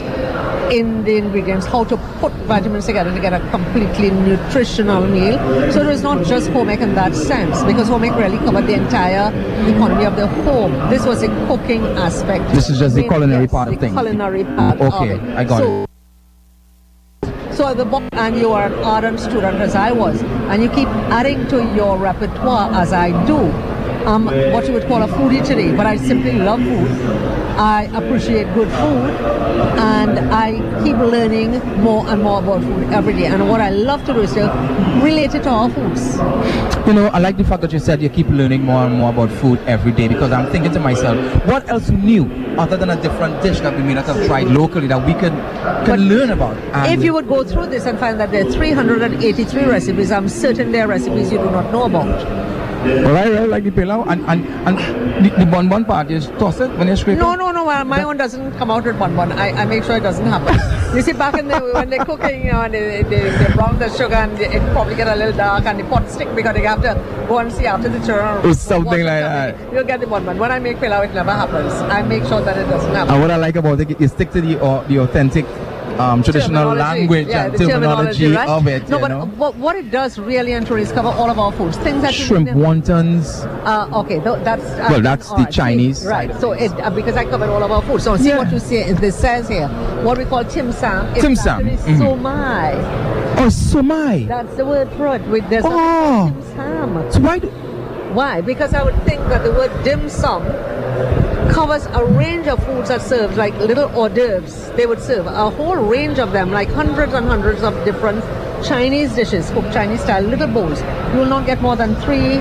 in 0.71 1.03
the 1.03 1.17
ingredients, 1.17 1.65
how 1.65 1.83
to 1.83 1.97
put 2.19 2.31
vitamins 2.47 2.85
together 2.85 3.13
to 3.13 3.19
get 3.19 3.33
a 3.33 3.39
completely 3.51 4.11
nutritional 4.11 5.05
meal. 5.05 5.37
So 5.71 5.81
it 5.81 5.87
was 5.87 6.01
not 6.01 6.25
just 6.25 6.49
home 6.49 6.69
ec 6.69 6.81
in 6.81 6.95
that 6.95 7.15
sense, 7.15 7.63
because 7.63 7.87
home 7.87 8.03
ec 8.03 8.15
really 8.15 8.37
covered 8.39 8.67
the 8.67 8.73
entire 8.73 9.29
economy 9.67 10.05
of 10.05 10.15
the 10.15 10.27
home. 10.27 10.71
This 10.89 11.05
was 11.05 11.23
a 11.23 11.27
cooking 11.47 11.83
aspect. 11.97 12.49
This 12.53 12.69
is 12.69 12.79
just 12.79 12.95
the 12.95 13.07
culinary 13.07 13.43
yes, 13.43 13.51
part 13.51 13.67
of 13.67 13.75
the 13.75 13.79
things. 13.79 13.93
Culinary 13.93 14.43
part 14.43 14.81
Okay. 14.81 15.19
I 15.35 15.43
got 15.43 15.59
so, 15.59 15.83
it. 15.83 15.89
So 17.55 17.73
the 17.73 17.85
book, 17.85 18.03
and 18.11 18.37
you 18.37 18.51
are 18.51 18.65
an 18.65 18.73
ardent 18.83 19.19
student 19.19 19.57
as 19.61 19.75
I 19.75 19.91
was, 19.91 20.21
and 20.21 20.61
you 20.61 20.69
keep 20.69 20.89
adding 21.09 21.47
to 21.47 21.63
your 21.73 21.97
repertoire 21.97 22.71
as 22.73 22.91
I 22.91 23.11
do. 23.25 23.74
I'm 24.05 24.25
what 24.25 24.67
you 24.67 24.73
would 24.73 24.87
call 24.87 25.01
a 25.01 25.07
foodie 25.07 25.43
today, 25.45 25.75
but 25.75 25.85
I 25.85 25.97
simply 25.97 26.33
love 26.33 26.61
food. 26.61 26.89
I 27.57 27.83
appreciate 27.93 28.53
good 28.53 28.69
food, 28.69 29.09
and 29.79 30.19
I 30.33 30.59
keep 30.83 30.97
learning 30.97 31.51
more 31.81 32.05
and 32.07 32.21
more 32.21 32.39
about 32.39 32.61
food 32.61 32.91
every 32.93 33.13
day. 33.13 33.25
And 33.27 33.49
what 33.49 33.61
I 33.61 33.69
love 33.69 34.05
to 34.05 34.13
do 34.13 34.21
is 34.21 34.33
to 34.33 34.43
relate 35.01 35.33
it 35.33 35.43
to 35.43 35.49
our 35.49 35.69
foods. 35.69 36.17
You 36.85 36.93
know, 36.93 37.07
I 37.07 37.19
like 37.19 37.37
the 37.37 37.43
fact 37.43 37.61
that 37.61 37.73
you 37.73 37.79
said 37.79 38.01
you 38.01 38.09
keep 38.09 38.27
learning 38.29 38.63
more 38.63 38.85
and 38.85 38.95
more 38.95 39.09
about 39.09 39.31
food 39.31 39.59
every 39.65 39.91
day 39.91 40.07
because 40.07 40.31
I'm 40.31 40.51
thinking 40.51 40.71
to 40.73 40.79
myself, 40.79 41.17
what 41.45 41.67
else 41.69 41.89
new 41.89 42.25
other 42.57 42.77
than 42.77 42.89
a 42.91 43.01
different 43.01 43.41
dish 43.41 43.59
that 43.61 43.75
we 43.75 43.81
may 43.83 43.95
not 43.95 44.05
have 44.05 44.23
tried 44.27 44.47
locally 44.47 44.87
that 44.87 45.03
we 45.05 45.13
can 45.13 45.33
can 45.85 46.09
learn 46.09 46.29
about? 46.29 46.57
If 46.87 47.03
you 47.03 47.13
would 47.13 47.27
go 47.27 47.43
through 47.43 47.67
this 47.67 47.85
and 47.85 47.97
find 47.97 48.19
that 48.19 48.31
there 48.31 48.45
are 48.45 48.51
383 48.51 49.63
recipes, 49.63 50.11
I'm 50.11 50.29
certain 50.29 50.71
there 50.71 50.85
are 50.85 50.89
recipes 50.89 51.31
you 51.31 51.39
do 51.39 51.49
not 51.49 51.71
know 51.71 51.85
about. 51.85 52.45
Well, 52.85 53.13
right, 53.13 53.49
like 53.49 53.63
the 53.63 53.71
pilau 53.71 54.03
and 54.03 54.21
and, 54.25 54.45
and 54.67 55.25
the, 55.25 55.29
the 55.39 55.45
bon 55.45 55.67
bon 55.69 55.85
part 55.85 56.11
is 56.11 56.27
toss 56.37 56.59
it 56.59 56.69
when 56.77 56.87
you 56.87 56.95
scrape 56.95 57.17
No, 57.17 57.33
it. 57.33 57.37
no, 57.37 57.51
no. 57.51 57.65
My 57.85 58.03
own 58.03 58.17
doesn't 58.17 58.57
come 58.57 58.69
out 58.71 58.83
with 58.85 58.97
one. 58.97 59.31
I, 59.31 59.49
I 59.51 59.65
make 59.65 59.83
sure 59.83 59.97
it 59.97 60.01
doesn't 60.01 60.25
happen. 60.27 60.55
you 60.95 61.01
see, 61.01 61.13
back 61.13 61.33
in 61.37 61.47
the 61.47 61.59
when 61.73 61.89
they're 61.89 62.05
cooking, 62.05 62.45
you 62.45 62.51
know, 62.51 62.61
and 62.61 62.73
they, 62.73 63.01
they, 63.03 63.29
they 63.29 63.53
brown 63.53 63.79
the 63.79 63.89
sugar 63.89 64.13
and 64.15 64.39
it 64.39 64.61
probably 64.71 64.95
get 64.95 65.07
a 65.07 65.15
little 65.15 65.35
dark 65.35 65.65
and 65.65 65.79
the 65.79 65.83
pot 65.85 66.07
stick 66.09 66.33
because 66.35 66.53
they 66.55 66.61
have 66.61 66.81
to 66.83 66.93
go 67.27 67.39
and 67.39 67.51
see 67.51 67.65
after 67.65 67.89
the 67.89 67.99
children. 68.05 68.45
Or 68.45 68.53
something 68.53 69.03
like 69.03 69.21
that. 69.25 69.73
You'll 69.73 69.83
get 69.83 69.99
the 69.99 70.07
one. 70.07 70.25
When 70.37 70.51
I 70.51 70.59
make 70.59 70.79
pilau, 70.79 71.01
it 71.01 71.13
never 71.13 71.31
happens. 71.31 71.73
I 71.73 72.03
make 72.03 72.23
sure 72.25 72.41
that 72.41 72.55
it 72.57 72.65
doesn't 72.69 72.93
happen. 72.93 73.13
And 73.13 73.21
what 73.21 73.31
I 73.31 73.37
like 73.37 73.55
about 73.55 73.79
it, 73.81 73.99
you 73.99 74.07
stick 74.07 74.31
to 74.31 74.41
the 74.41 74.61
uh, 74.63 74.83
the 74.87 74.99
authentic 74.99 75.45
um, 75.99 76.23
traditional 76.23 76.63
Terminology. 76.63 76.79
language 76.99 77.27
yeah, 77.27 77.45
and 77.45 77.53
the 77.53 77.67
terminology, 77.67 78.31
right? 78.33 78.49
of 78.49 78.67
it. 78.67 78.87
No, 78.89 78.97
you 78.97 79.01
but 79.01 79.07
know? 79.07 79.25
what, 79.25 79.55
what 79.55 79.75
it 79.75 79.91
does 79.91 80.17
really 80.19 80.53
and 80.53 80.65
truly 80.67 80.81
is 80.83 80.91
cover 80.91 81.09
all 81.09 81.29
of 81.29 81.39
our 81.39 81.51
foods. 81.53 81.77
Things 81.77 82.01
that 82.01 82.13
Shrimp 82.13 82.47
never- 82.47 82.59
wontons. 82.59 83.45
Uh, 83.65 83.99
okay, 84.01 84.19
tho- 84.19 84.43
that's 84.43 84.63
uh, 84.63 84.87
Well, 84.89 85.01
that's 85.01 85.27
the 85.27 85.33
all 85.33 85.43
right, 85.43 85.51
Chinese 85.53 85.99
see, 86.01 86.07
right? 86.07 86.35
So 86.39 86.51
it 86.51 86.71
uh, 86.81 86.89
because 86.89 87.15
I 87.15 87.25
covered 87.25 87.49
all 87.49 87.63
of 87.63 87.71
our 87.71 87.81
food. 87.83 88.01
So 88.01 88.17
see 88.17 88.31
what 88.33 88.51
you 88.51 88.59
see. 88.59 88.83
This 88.93 89.17
says 89.17 89.47
here 89.47 89.67
what 90.03 90.17
we 90.17 90.25
call 90.25 90.43
tim 90.45 90.71
sam. 90.71 91.07
It's 91.15 91.21
Tim 91.21 91.35
sam, 91.35 91.67
actually 91.67 91.93
mhm. 91.93 92.21
somai. 92.21 93.37
Oh, 93.37 93.47
somai. 93.47 94.27
That's 94.27 94.55
the 94.55 94.65
word 94.65 94.89
for 94.93 95.15
it. 95.15 95.21
With 95.27 95.47
there's 95.49 95.63
Oh. 95.65 96.31
tim 96.33 96.41
sam. 96.55 97.11
So 97.11 97.19
why? 97.21 97.39
Do, 97.39 97.47
Why? 98.15 98.39
Because 98.41 98.73
I 98.73 98.81
would 98.81 98.95
think 99.03 99.19
that 99.27 99.43
the 99.43 99.51
word 99.51 99.71
dim 99.83 100.07
sum 100.09 100.43
covers 101.55 101.85
a 101.85 102.03
range 102.03 102.47
of 102.47 102.61
foods 102.65 102.89
that 102.89 103.01
serve 103.01 103.37
like 103.37 103.53
little 103.59 103.85
hors 103.97 104.09
d'oeuvres. 104.09 104.71
They 104.75 104.85
would 104.85 105.01
serve 105.01 105.25
a 105.25 105.49
whole 105.49 105.77
range 105.77 106.19
of 106.19 106.33
them, 106.33 106.51
like 106.51 106.67
hundreds 106.69 107.13
and 107.13 107.25
hundreds 107.25 107.63
of 107.63 107.73
different 107.85 108.21
Chinese 108.65 109.15
dishes, 109.15 109.49
cooked 109.51 109.71
Chinese 109.71 110.01
style, 110.01 110.23
little 110.23 110.47
bowls. 110.47 110.81
You 111.13 111.19
will 111.19 111.31
not 111.37 111.45
get 111.45 111.61
more 111.61 111.77
than 111.77 111.95
three 112.01 112.39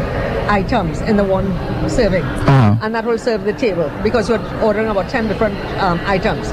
items 0.49 1.01
in 1.03 1.17
the 1.17 1.23
one 1.23 1.47
serving, 1.89 2.25
Uh-huh. 2.25 2.77
and 2.83 2.93
that 2.95 3.05
will 3.05 3.19
serve 3.19 3.45
the 3.45 3.53
table 3.53 3.89
because 4.03 4.29
you're 4.29 4.43
ordering 4.65 4.89
about 4.89 5.09
ten 5.09 5.29
different 5.29 5.57
um, 5.81 6.01
items. 6.07 6.49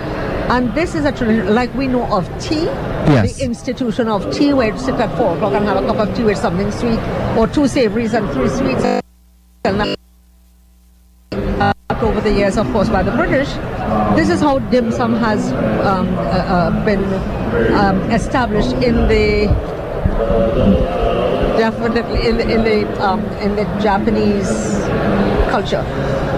And 0.53 0.71
this 0.75 0.93
is 0.93 1.05
a 1.05 1.11
tradition, 1.11 1.55
like 1.55 1.73
we 1.73 1.87
know 1.87 2.03
of 2.13 2.29
tea, 2.39 2.65
Yes. 3.09 3.37
the 3.37 3.43
institution 3.45 4.07
of 4.07 4.31
tea, 4.31 4.53
where 4.53 4.67
you 4.71 4.77
sit 4.77 4.95
at 4.95 5.17
four 5.17 5.33
o'clock 5.35 5.53
and 5.53 5.65
have 5.65 5.83
a 5.83 5.87
cup 5.87 5.97
of 6.07 6.15
tea 6.15 6.23
with 6.23 6.37
something 6.37 6.71
sweet, 6.71 6.99
or 7.35 7.47
two 7.47 7.67
savories 7.67 8.13
and 8.13 8.29
three 8.31 8.49
sweets. 8.49 8.85
And 9.65 9.97
over 12.03 12.19
the 12.21 12.31
years, 12.33 12.57
of 12.57 12.67
course, 12.71 12.89
by 12.89 13.03
the 13.03 13.11
British. 13.11 13.49
This 14.15 14.29
is 14.29 14.39
how 14.41 14.59
dim 14.59 14.91
sum 14.91 15.15
has 15.15 15.51
um, 15.85 16.07
uh, 16.17 16.21
uh, 16.21 16.85
been 16.85 17.03
um, 17.73 17.99
established 18.11 18.73
in 18.83 19.07
the 19.07 19.47
definitely 21.57 22.27
in 22.27 22.37
the 22.37 22.49
in 22.55 22.63
the 22.63 23.03
um, 23.07 23.19
in 23.45 23.55
the 23.55 23.65
Japanese 23.81 24.49
culture. 25.51 25.83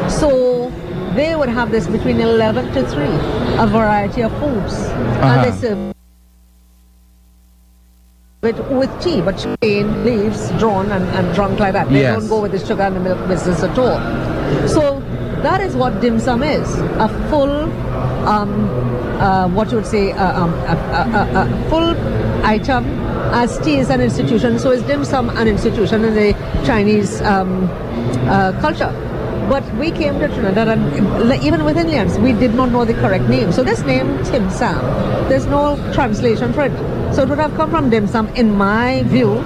So 0.10 0.72
they 1.16 1.36
would 1.36 1.50
have 1.50 1.72
this 1.72 1.88
between 1.88 2.20
11 2.20 2.74
to 2.74 2.88
3, 2.90 3.04
a 3.60 3.68
variety 3.68 4.22
of 4.24 4.32
foods, 4.40 4.74
and 4.74 5.24
Uh-huh. 5.24 5.44
they 5.46 5.52
serve 5.52 5.94
it 8.44 8.58
with 8.72 8.92
tea, 9.02 9.22
but 9.22 9.38
chain 9.62 10.04
leaves 10.04 10.50
drawn 10.60 10.92
and, 10.92 11.06
and 11.18 11.34
drunk 11.36 11.60
like 11.60 11.74
that. 11.74 11.88
They 11.90 12.02
Yes. 12.02 12.20
don't 12.20 12.28
go 12.28 12.42
with 12.42 12.52
the 12.52 12.60
sugar 12.60 12.82
and 12.84 12.96
the 12.96 13.00
milk 13.00 13.28
business 13.28 13.64
at 13.64 13.78
all. 13.78 14.00
So 14.68 14.83
that 15.44 15.62
is 15.62 15.76
what 15.76 16.00
dim 16.02 16.20
sum 16.20 16.42
is 16.42 16.68
a 17.06 17.10
full, 17.30 17.52
um, 18.28 18.70
uh, 19.20 19.48
what 19.50 19.70
you 19.70 19.78
would 19.78 19.86
say, 19.86 20.12
uh, 20.14 20.42
um, 20.42 20.54
a, 20.54 20.76
a, 21.00 21.42
a, 21.42 21.70
full 21.70 21.90
item. 22.46 22.86
As 23.34 23.58
tea 23.60 23.78
is 23.78 23.90
an 23.90 24.00
institution, 24.00 24.60
so 24.60 24.72
is 24.72 24.84
dim 24.84 25.04
sum 25.04 25.30
an 25.38 25.48
institution 25.48 26.06
in 26.06 26.14
the 26.14 26.34
Chinese 26.66 27.22
um, 27.22 27.68
uh, 28.30 28.58
culture. 28.62 28.92
But 29.50 29.64
we 29.76 29.92
came 29.92 30.20
to 30.20 30.28
Trinidad, 30.28 30.68
and 30.70 31.44
even 31.44 31.66
within 31.66 31.88
Lians, 31.88 32.18
we 32.20 32.32
did 32.34 32.54
not 32.54 32.72
know 32.72 32.86
the 32.86 32.94
correct 32.94 33.26
name. 33.26 33.52
So 33.52 33.64
this 33.64 33.82
name, 33.82 34.24
Tim 34.24 34.50
Sam, 34.50 34.80
there's 35.30 35.46
no 35.48 35.76
translation 35.94 36.54
for 36.54 36.64
it. 36.66 37.14
So 37.14 37.24
it 37.24 37.30
would 37.30 37.40
have 37.40 37.54
come 37.56 37.70
from 37.70 37.90
dim 37.90 38.08
sum, 38.08 38.30
in 38.30 38.56
my 38.56 39.04
view. 39.04 39.44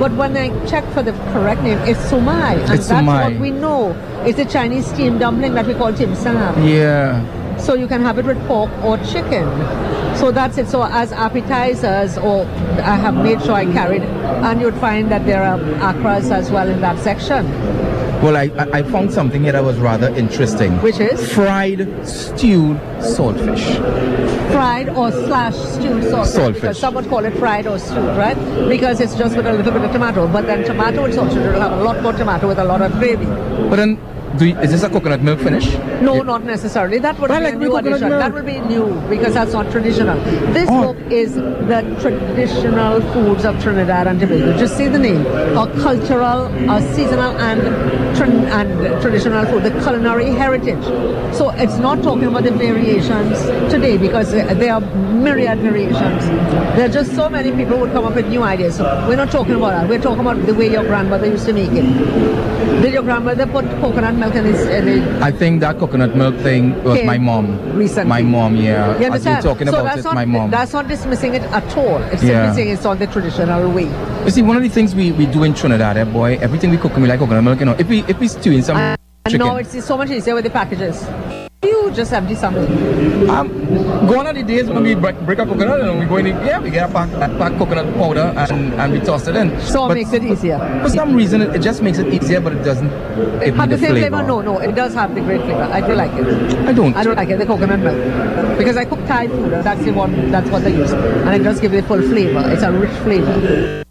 But 0.00 0.12
when 0.12 0.34
I 0.34 0.48
check 0.66 0.84
for 0.94 1.02
the 1.02 1.12
correct 1.32 1.62
name, 1.62 1.78
it's 1.80 2.00
sumai, 2.10 2.52
and 2.54 2.62
It's 2.74 2.88
that's 2.88 3.02
sumai. 3.06 3.32
what 3.32 3.40
we 3.40 3.50
know. 3.50 3.94
It's 4.24 4.38
a 4.38 4.46
Chinese 4.46 4.86
steamed 4.86 5.20
dumpling 5.20 5.52
that 5.54 5.66
we 5.66 5.74
call 5.74 5.92
Tim 5.92 6.14
Sam. 6.14 6.66
Yeah. 6.66 7.20
So 7.58 7.74
you 7.74 7.86
can 7.86 8.00
have 8.00 8.18
it 8.18 8.24
with 8.24 8.40
pork 8.46 8.70
or 8.82 8.96
chicken. 9.12 9.44
So 10.16 10.30
that's 10.32 10.56
it. 10.56 10.68
So 10.68 10.82
as 10.84 11.12
appetizers, 11.12 12.16
or 12.16 12.46
I 12.94 12.96
have 12.96 13.14
made 13.14 13.42
sure 13.42 13.52
I 13.52 13.66
carried, 13.66 14.02
and 14.02 14.60
you'd 14.62 14.74
find 14.76 15.10
that 15.12 15.26
there 15.26 15.42
are 15.42 15.58
akras 15.92 16.30
as 16.32 16.50
well 16.50 16.66
in 16.68 16.80
that 16.80 16.98
section. 16.98 17.44
Well, 18.22 18.36
I, 18.36 18.50
I 18.78 18.82
found 18.82 19.10
something 19.12 19.42
here 19.44 19.52
that 19.52 19.64
was 19.64 19.78
rather 19.78 20.08
interesting. 20.14 20.72
Which 20.82 21.00
is? 21.00 21.32
Fried 21.32 22.06
stewed 22.06 22.76
saltfish. 23.00 23.64
fried 24.52 24.90
or 24.90 25.10
slash 25.10 25.54
stewed 25.54 26.02
saltfish. 26.04 26.36
Saltfish. 26.36 26.54
Because 26.54 26.78
some 26.78 26.94
would 26.94 27.08
call 27.08 27.24
it 27.24 27.32
fried 27.38 27.66
or 27.66 27.78
stewed, 27.78 28.16
right? 28.18 28.36
Because 28.68 29.00
it's 29.00 29.14
just 29.14 29.36
with 29.36 29.46
a 29.46 29.52
little 29.54 29.72
bit 29.72 29.82
of 29.82 29.92
tomato. 29.92 30.28
But 30.28 30.46
then 30.46 30.64
tomato 30.64 31.04
with 31.04 31.14
saltfish 31.16 31.36
will 31.52 31.60
have 31.60 31.72
a 31.72 31.82
lot 31.82 32.02
more 32.02 32.12
tomato 32.12 32.46
with 32.46 32.58
a 32.58 32.64
lot 32.64 32.82
of 32.82 32.92
gravy. 32.92 33.24
But 33.24 33.76
then, 33.76 33.96
do 34.38 34.46
you, 34.46 34.58
is 34.60 34.70
this 34.70 34.82
a 34.82 34.88
coconut 34.88 35.22
milk 35.22 35.40
finish? 35.40 35.72
No, 36.00 36.22
not 36.22 36.44
necessarily. 36.44 36.98
That 36.98 37.18
would 37.18 37.30
Well, 37.30 37.40
be 37.40 37.44
like 37.46 37.54
a 37.54 37.58
new 37.58 37.76
addition. 37.76 38.08
milk. 38.08 38.20
That 38.22 38.32
would 38.32 38.46
be 38.46 38.58
new 38.60 38.86
because 39.10 39.34
that's 39.34 39.52
not 39.52 39.70
traditional. 39.70 40.18
This 40.52 40.68
Oh. 40.70 40.92
book 40.92 40.96
is 41.10 41.34
the 41.34 41.80
traditional 42.00 43.00
foods 43.12 43.44
of 43.44 43.60
Trinidad 43.62 44.06
and 44.06 44.20
Tobago. 44.20 44.56
Just 44.56 44.76
say 44.76 44.88
the 44.88 44.98
name. 44.98 45.26
Or 45.58 45.66
cultural, 45.82 46.46
or 46.70 46.80
seasonal 46.92 47.36
and, 47.38 47.60
trin- 48.16 48.46
and 48.58 49.02
traditional 49.02 49.44
food. 49.46 49.64
The 49.64 49.72
culinary 49.82 50.30
heritage. 50.30 50.84
So 51.34 51.50
it's 51.50 51.78
not 51.78 52.02
talking 52.02 52.26
about 52.28 52.44
the 52.44 52.52
variations 52.52 53.40
today 53.70 53.96
because 53.98 54.30
there 54.32 54.72
are 54.74 54.80
myriad 54.80 55.58
variations. 55.58 56.24
There 56.76 56.84
are 56.86 56.92
just 56.92 57.14
so 57.14 57.28
many 57.28 57.50
people 57.50 57.74
who 57.76 57.80
would 57.82 57.92
come 57.92 58.04
up 58.06 58.14
with 58.14 58.28
new 58.28 58.42
ideas. 58.42 58.76
So 58.76 58.84
we're 59.08 59.16
not 59.16 59.30
talking 59.30 59.54
about 59.56 59.72
that. 59.72 59.88
We're 59.88 60.00
talking 60.00 60.20
about 60.20 60.46
the 60.46 60.54
way 60.54 60.70
your 60.70 60.84
grandmother 60.84 61.26
used 61.26 61.46
to 61.46 61.52
make 61.52 61.72
it. 61.72 61.84
Did 62.80 62.94
your 62.94 63.02
grandmother 63.02 63.46
put 63.46 63.64
coconut 63.80 64.14
milk 64.14 64.34
in, 64.34 64.44
his, 64.46 64.60
in 64.66 64.86
the 64.86 65.24
I 65.24 65.30
think 65.30 65.60
that 65.60 65.78
coconut 65.78 66.16
milk 66.16 66.34
thing 66.36 66.82
was 66.82 67.02
my 67.04 67.18
mom. 67.18 67.76
Recently. 67.76 68.08
My 68.08 68.22
mom, 68.22 68.56
yeah. 68.56 68.98
You 68.98 69.04
As 69.04 69.04
understand? 69.06 69.44
you're 69.44 69.52
talking 69.52 69.66
so 69.68 69.74
about 69.74 69.84
that's 69.84 69.98
it, 70.00 70.04
not, 70.04 70.14
my 70.14 70.24
mom. 70.24 70.50
That's 70.50 70.72
not 70.72 70.88
dismissing 70.88 71.34
it 71.34 71.42
at 71.42 71.76
all. 71.76 71.98
It's 72.04 72.22
Yeah. 72.22 72.46
simply 72.46 72.62
saying 72.62 72.74
it's 72.76 72.86
on 72.86 72.98
the 72.98 73.06
traditional 73.06 73.70
way. 73.70 73.88
You 74.24 74.30
see, 74.30 74.42
one 74.42 74.56
of 74.56 74.62
the 74.62 74.70
things 74.70 74.94
we, 74.94 75.12
we 75.12 75.26
do 75.26 75.44
in 75.44 75.52
Trinidad, 75.54 75.98
eh, 75.98 76.04
boy, 76.04 76.38
everything 76.40 76.70
we 76.70 76.78
cook, 76.78 76.96
we 76.96 77.06
like 77.06 77.18
coconut 77.18 77.44
milk, 77.44 77.60
you 77.60 77.66
know. 77.66 77.76
If 77.78 77.88
we 77.88 78.00
if 78.08 78.18
we 78.18 78.28
stew 78.28 78.52
in 78.52 78.62
some 78.62 78.76
And 78.78 78.98
chicken, 79.28 79.46
now 79.46 79.56
it's 79.56 79.84
so 79.84 79.96
much 79.98 80.10
easier 80.10 80.34
with 80.34 80.44
the 80.44 80.50
packages. 80.50 81.04
You 81.62 81.90
just 81.92 82.10
have 82.10 82.22
empty 82.22 82.36
something. 82.36 83.28
um, 83.28 83.48
gone 84.06 84.26
are 84.26 84.32
the 84.32 84.42
days 84.42 84.66
when 84.66 84.82
we 84.82 84.94
break, 84.94 85.20
break 85.26 85.38
a 85.40 85.44
coconut 85.44 85.80
and 85.80 86.00
we 86.00 86.06
go 86.06 86.16
in, 86.16 86.24
the, 86.24 86.30
yeah, 86.30 86.58
we 86.58 86.70
get 86.70 86.88
a 86.88 86.92
pack, 86.92 87.10
a 87.12 87.28
pack 87.36 87.58
coconut 87.58 87.94
powder 87.96 88.32
and, 88.34 88.72
and 88.72 88.92
we 88.94 89.00
toss 89.00 89.26
it 89.26 89.36
in. 89.36 89.60
So 89.60 89.90
it 89.90 89.94
makes 89.94 90.12
it 90.14 90.24
easier. 90.24 90.58
For 90.82 90.88
some 90.88 91.14
reason, 91.14 91.42
it, 91.42 91.56
it 91.56 91.60
just 91.60 91.82
makes 91.82 91.98
it 91.98 92.06
easier, 92.14 92.40
but 92.40 92.54
it 92.54 92.62
doesn't 92.62 92.86
me 92.88 93.50
Have 93.50 93.68
the 93.68 93.76
the 93.76 93.78
same 93.78 93.90
flavor. 93.90 94.08
flavor? 94.08 94.22
No, 94.22 94.40
no, 94.40 94.58
it 94.58 94.74
does 94.74 94.94
have 94.94 95.14
the 95.14 95.20
great 95.20 95.42
flavor. 95.42 95.64
I 95.64 95.86
do 95.86 95.94
like 95.94 96.12
it. 96.14 96.54
I 96.66 96.72
don't. 96.72 96.96
I 96.96 97.04
don't 97.04 97.16
like 97.16 97.28
it, 97.28 97.38
the 97.38 97.44
coconut 97.44 97.80
milk. 97.80 98.56
Because 98.56 98.78
I 98.78 98.86
cook 98.86 99.00
Thai 99.06 99.28
food, 99.28 99.52
that's 99.52 99.84
the 99.84 99.92
one, 99.92 100.30
that's 100.30 100.48
what 100.48 100.64
they 100.64 100.74
use. 100.74 100.92
And 100.92 101.34
it 101.34 101.44
does 101.44 101.60
give 101.60 101.74
it 101.74 101.84
full 101.84 102.00
flavor. 102.00 102.42
It's 102.50 102.62
a 102.62 102.72
rich 102.72 102.96
flavor. 103.04 103.82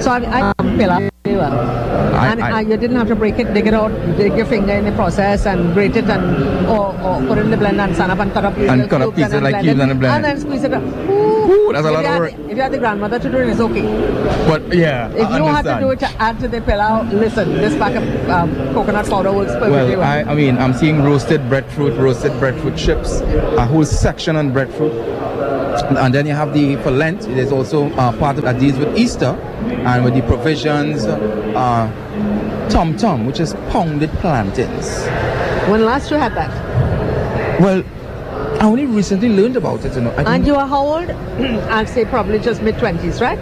So 0.00 0.12
I, 0.12 0.20
I 0.20 0.54
um, 0.60 0.78
pillar 0.78 0.96
flavor. 0.96 1.17
I- 1.36 2.28
and 2.32 2.42
I- 2.42 2.50
uh, 2.52 2.60
you 2.60 2.76
didn't 2.76 2.96
have 2.96 3.08
to 3.08 3.14
break 3.16 3.38
it, 3.38 3.52
dig 3.54 3.66
it 3.66 3.74
out, 3.74 3.90
dig 4.16 4.36
your 4.36 4.46
finger 4.46 4.72
in 4.72 4.84
the 4.84 4.92
process 4.92 5.46
and 5.46 5.74
grate 5.74 5.96
it 5.96 6.04
and 6.08 6.66
or, 6.68 6.94
or 7.02 7.20
put 7.26 7.38
it 7.38 7.42
in 7.44 7.50
the 7.50 7.56
blender 7.56 7.84
and 7.84 7.94
stand 7.94 8.12
up 8.12 8.18
and 8.18 8.32
cut 8.32 8.44
up 8.44 8.54
pieces. 8.54 8.70
And 8.70 8.90
cut 8.90 9.02
up 9.02 9.14
pieces 9.14 9.32
then 9.32 9.42
like 9.42 9.60
cubes 9.62 9.80
and 9.80 10.00
blend 10.00 10.14
And 10.16 10.24
then 10.24 10.40
squeeze 10.40 10.64
it 10.64 10.72
up. 10.72 10.82
Ooh, 10.82 11.72
that's 11.72 11.86
a 11.86 11.88
if 11.88 11.94
lot 11.94 12.02
you 12.04 12.10
of 12.10 12.18
work. 12.18 12.32
the- 12.36 12.50
If 12.50 12.56
you 12.56 12.62
had 12.62 12.72
the 12.72 12.78
grandmother 12.78 13.18
to 13.18 13.30
do 13.30 13.38
it, 13.38 13.48
it's 13.48 13.60
okay. 13.60 13.82
But 14.48 14.74
yeah, 14.74 15.10
If 15.10 15.28
I 15.28 15.38
you 15.38 15.44
had 15.44 15.62
to 15.64 15.78
do 15.80 15.90
it 15.90 15.98
to 16.00 16.08
add 16.20 16.40
to 16.40 16.48
the 16.48 16.60
pilau, 16.60 17.02
listen, 17.12 17.52
this 17.54 17.76
pack 17.76 17.94
of 17.94 18.30
um, 18.30 18.54
coconut 18.74 19.06
powder 19.08 19.32
works 19.32 19.52
perfectly 19.52 19.96
Well, 19.96 20.02
I, 20.02 20.22
I 20.22 20.34
mean, 20.34 20.58
I'm 20.58 20.72
seeing 20.74 21.02
roasted 21.02 21.48
breadfruit, 21.48 21.96
roasted 21.98 22.38
breadfruit 22.38 22.76
chips, 22.76 23.20
a 23.20 23.64
whole 23.66 23.84
section 23.84 24.36
on 24.36 24.52
breadfruit. 24.52 24.92
And 25.96 26.12
then 26.12 26.26
you 26.26 26.32
have 26.34 26.52
the, 26.54 26.76
for 26.82 26.90
Lent, 26.90 27.20
there's 27.22 27.52
also 27.52 27.88
uh, 27.92 28.12
part 28.18 28.36
of 28.36 28.44
that 28.44 28.58
deals 28.58 28.76
with 28.78 28.98
Easter 28.98 29.32
and 29.72 30.04
with 30.04 30.14
the 30.14 30.22
provisions, 30.22 31.04
uh, 31.06 32.68
Tom 32.70 32.96
Tom, 32.96 33.26
which 33.26 33.40
is 33.40 33.54
pounded 33.70 34.10
plantains. 34.20 35.04
When 35.70 35.84
last 35.84 36.10
you 36.10 36.16
had 36.16 36.34
that? 36.34 37.60
Well, 37.60 37.82
I 38.60 38.64
only 38.64 38.86
recently 38.86 39.28
learned 39.28 39.56
about 39.56 39.84
it, 39.84 39.94
you 39.94 40.00
know. 40.00 40.10
I 40.12 40.34
And 40.34 40.46
you 40.46 40.54
are 40.56 40.66
how 40.66 40.80
old? 40.84 41.10
I'd 41.70 41.88
say 41.88 42.04
probably 42.04 42.38
just 42.38 42.62
mid 42.62 42.74
20s, 42.76 43.20
right? 43.20 43.38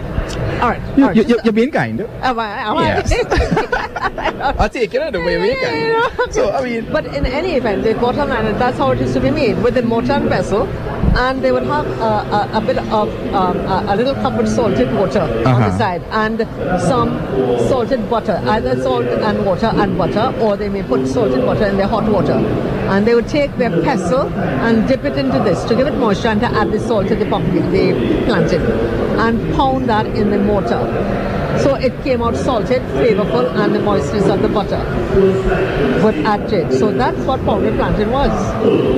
All 0.61 0.69
right. 0.69 0.81
you, 0.97 1.03
all 1.03 1.07
right. 1.09 1.15
you, 1.17 1.23
just- 1.23 1.45
you're 1.45 1.53
being 1.53 1.71
kind. 1.71 2.01
Am 2.01 2.39
I? 2.39 2.47
Am 2.59 2.75
Yes. 2.77 3.11
I? 3.11 4.53
I'll 4.59 4.69
take 4.69 4.93
it 4.93 5.11
the 5.13 5.19
way 5.19 5.37
we 5.37 5.55
can. 5.55 6.31
So, 6.31 6.51
I 6.51 6.63
mean, 6.63 6.91
But 6.91 7.05
in 7.07 7.25
any 7.25 7.53
event, 7.55 7.83
the 7.83 7.93
bottom 7.95 8.29
line, 8.29 8.45
is 8.45 8.59
that's 8.59 8.77
how 8.77 8.91
it 8.91 8.99
used 8.99 9.13
to 9.13 9.19
be 9.21 9.31
made 9.31 9.61
with 9.63 9.73
the 9.75 9.81
mortar 9.81 10.13
and 10.13 10.29
pestle, 10.29 10.67
and 11.25 11.43
they 11.43 11.51
would 11.51 11.63
have 11.63 11.87
a, 11.99 12.11
a, 12.37 12.39
a 12.59 12.61
bit 12.61 12.77
of 12.77 13.09
um, 13.33 13.57
a, 13.75 13.77
a 13.93 13.95
little 13.95 14.13
cup 14.15 14.39
of 14.39 14.47
salted 14.47 14.93
water 14.93 15.21
on 15.21 15.43
the 15.43 15.49
Uh-huh. 15.49 15.77
side 15.77 16.03
and 16.23 16.41
some 16.89 17.09
salted 17.69 18.09
butter, 18.09 18.37
either 18.55 18.73
salt 18.81 19.05
and 19.29 19.45
water 19.45 19.71
and 19.83 19.97
butter, 19.97 20.25
or 20.41 20.55
they 20.57 20.69
may 20.69 20.83
put 20.83 21.07
salted 21.07 21.45
butter 21.45 21.65
in 21.65 21.77
their 21.77 21.87
hot 21.95 22.05
water. 22.17 22.37
And 22.93 23.05
they 23.07 23.15
would 23.15 23.27
take 23.27 23.57
their 23.57 23.71
pestle 23.87 24.27
and 24.67 24.87
dip 24.87 25.03
it 25.03 25.17
into 25.17 25.39
this 25.47 25.63
to 25.65 25.75
give 25.75 25.87
it 25.87 25.95
moisture 26.05 26.29
and 26.29 26.39
to 26.41 26.47
add 26.47 26.71
the 26.71 26.79
salt 26.79 27.07
to 27.09 27.15
the 27.15 27.25
pumpkin, 27.25 27.71
the 27.71 27.85
plantain, 28.27 28.61
and 29.25 29.55
pound 29.55 29.89
that 29.89 30.05
in 30.05 30.29
the 30.29 30.37
mortar. 30.51 30.81
So 31.63 31.75
it 31.75 31.93
came 32.03 32.21
out 32.21 32.35
salted, 32.35 32.81
flavorful, 32.93 33.45
and 33.55 33.73
the 33.75 33.79
moistness 33.79 34.25
of 34.27 34.41
the 34.41 34.47
butter 34.49 34.81
would 36.03 36.15
added. 36.25 36.73
So 36.73 36.91
that's 36.91 37.17
what 37.25 37.43
pounded 37.45 37.75
plantain 37.75 38.11
was. 38.11 38.31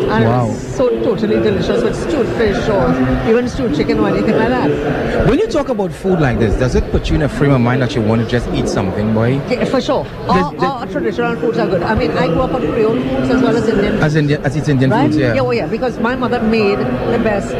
And 0.10 0.26
Wow. 0.26 0.46
it 0.46 0.50
was 0.50 0.76
so 0.76 0.90
totally 1.04 1.36
delicious 1.42 1.84
with 1.84 1.96
stewed 1.96 2.28
fish 2.38 2.58
or 2.70 2.84
even 3.30 3.48
stewed 3.50 3.76
chicken 3.76 4.00
or 4.00 4.10
anything 4.10 4.36
like 4.38 4.50
that. 4.50 5.28
when 5.30 5.40
you 5.40 5.48
talk 5.48 5.70
about 5.70 5.92
food 5.92 6.20
like 6.20 6.40
this, 6.40 6.56
does 6.60 6.76
it 6.76 6.90
put 6.92 7.10
you 7.10 7.16
in 7.16 7.22
a 7.24 7.30
frame 7.30 7.52
of 7.52 7.62
mind 7.62 7.82
that 7.82 7.96
you 7.96 8.02
want 8.02 8.22
to 8.22 8.28
just 8.28 8.48
eat 8.50 8.68
something, 8.68 9.14
boy? 9.14 9.32
Yeah, 9.50 9.66
For 9.66 9.82
sure. 9.82 10.06
All, 10.28 10.66
all 10.66 10.88
traditional 10.88 11.36
foods 11.38 11.58
are 11.58 11.68
good. 11.68 11.84
I 11.84 11.96
mean, 11.96 12.12
I 12.12 12.28
grew 12.28 12.42
up 12.42 12.54
on 12.54 12.62
Creole 12.62 13.00
foods 13.02 13.30
as 13.30 13.42
well 13.42 13.56
as 13.56 13.68
Indian 13.68 13.94
As 14.04 14.16
Indian, 14.16 14.44
as 14.46 14.56
it's 14.56 14.68
Indian 14.70 14.90
right? 14.92 15.06
foods, 15.06 15.18
yeah. 15.18 15.40
oh 15.40 15.52
yeah, 15.52 15.68
because 15.68 16.00
my 16.00 16.16
mother 16.16 16.42
made 16.42 16.80
the 16.80 17.20
best 17.24 17.54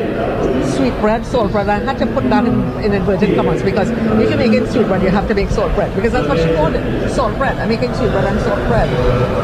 sweet 0.76 0.94
bread, 1.02 1.26
salt 1.26 1.52
bread. 1.52 1.68
I 1.70 1.80
had 1.80 1.98
to 2.00 2.06
put 2.08 2.24
that 2.30 2.46
in, 2.46 2.62
in 2.84 2.94
inverted 2.94 3.36
commas 3.36 3.62
because 3.64 3.90
if 3.90 4.30
you 4.32 4.38
make 4.38 4.54
it 4.54 4.72
sweet 4.72 4.88
bread, 4.88 5.02
you 5.04 5.10
have 5.10 5.28
to 5.28 5.36
make 5.36 5.50
salt 5.50 5.74
bread 5.76 5.94
because 5.96 6.12
that's 6.14 6.28
what 6.28 6.38
she 6.40 6.54
called 6.56 6.76
it, 6.76 7.10
salt 7.12 7.36
bread. 7.38 7.58
I'm 7.58 7.70
making 7.70 7.94
sweet 7.96 8.10
bread 8.12 8.26
and 8.26 8.40
salt 8.42 8.60
bread. 8.68 8.90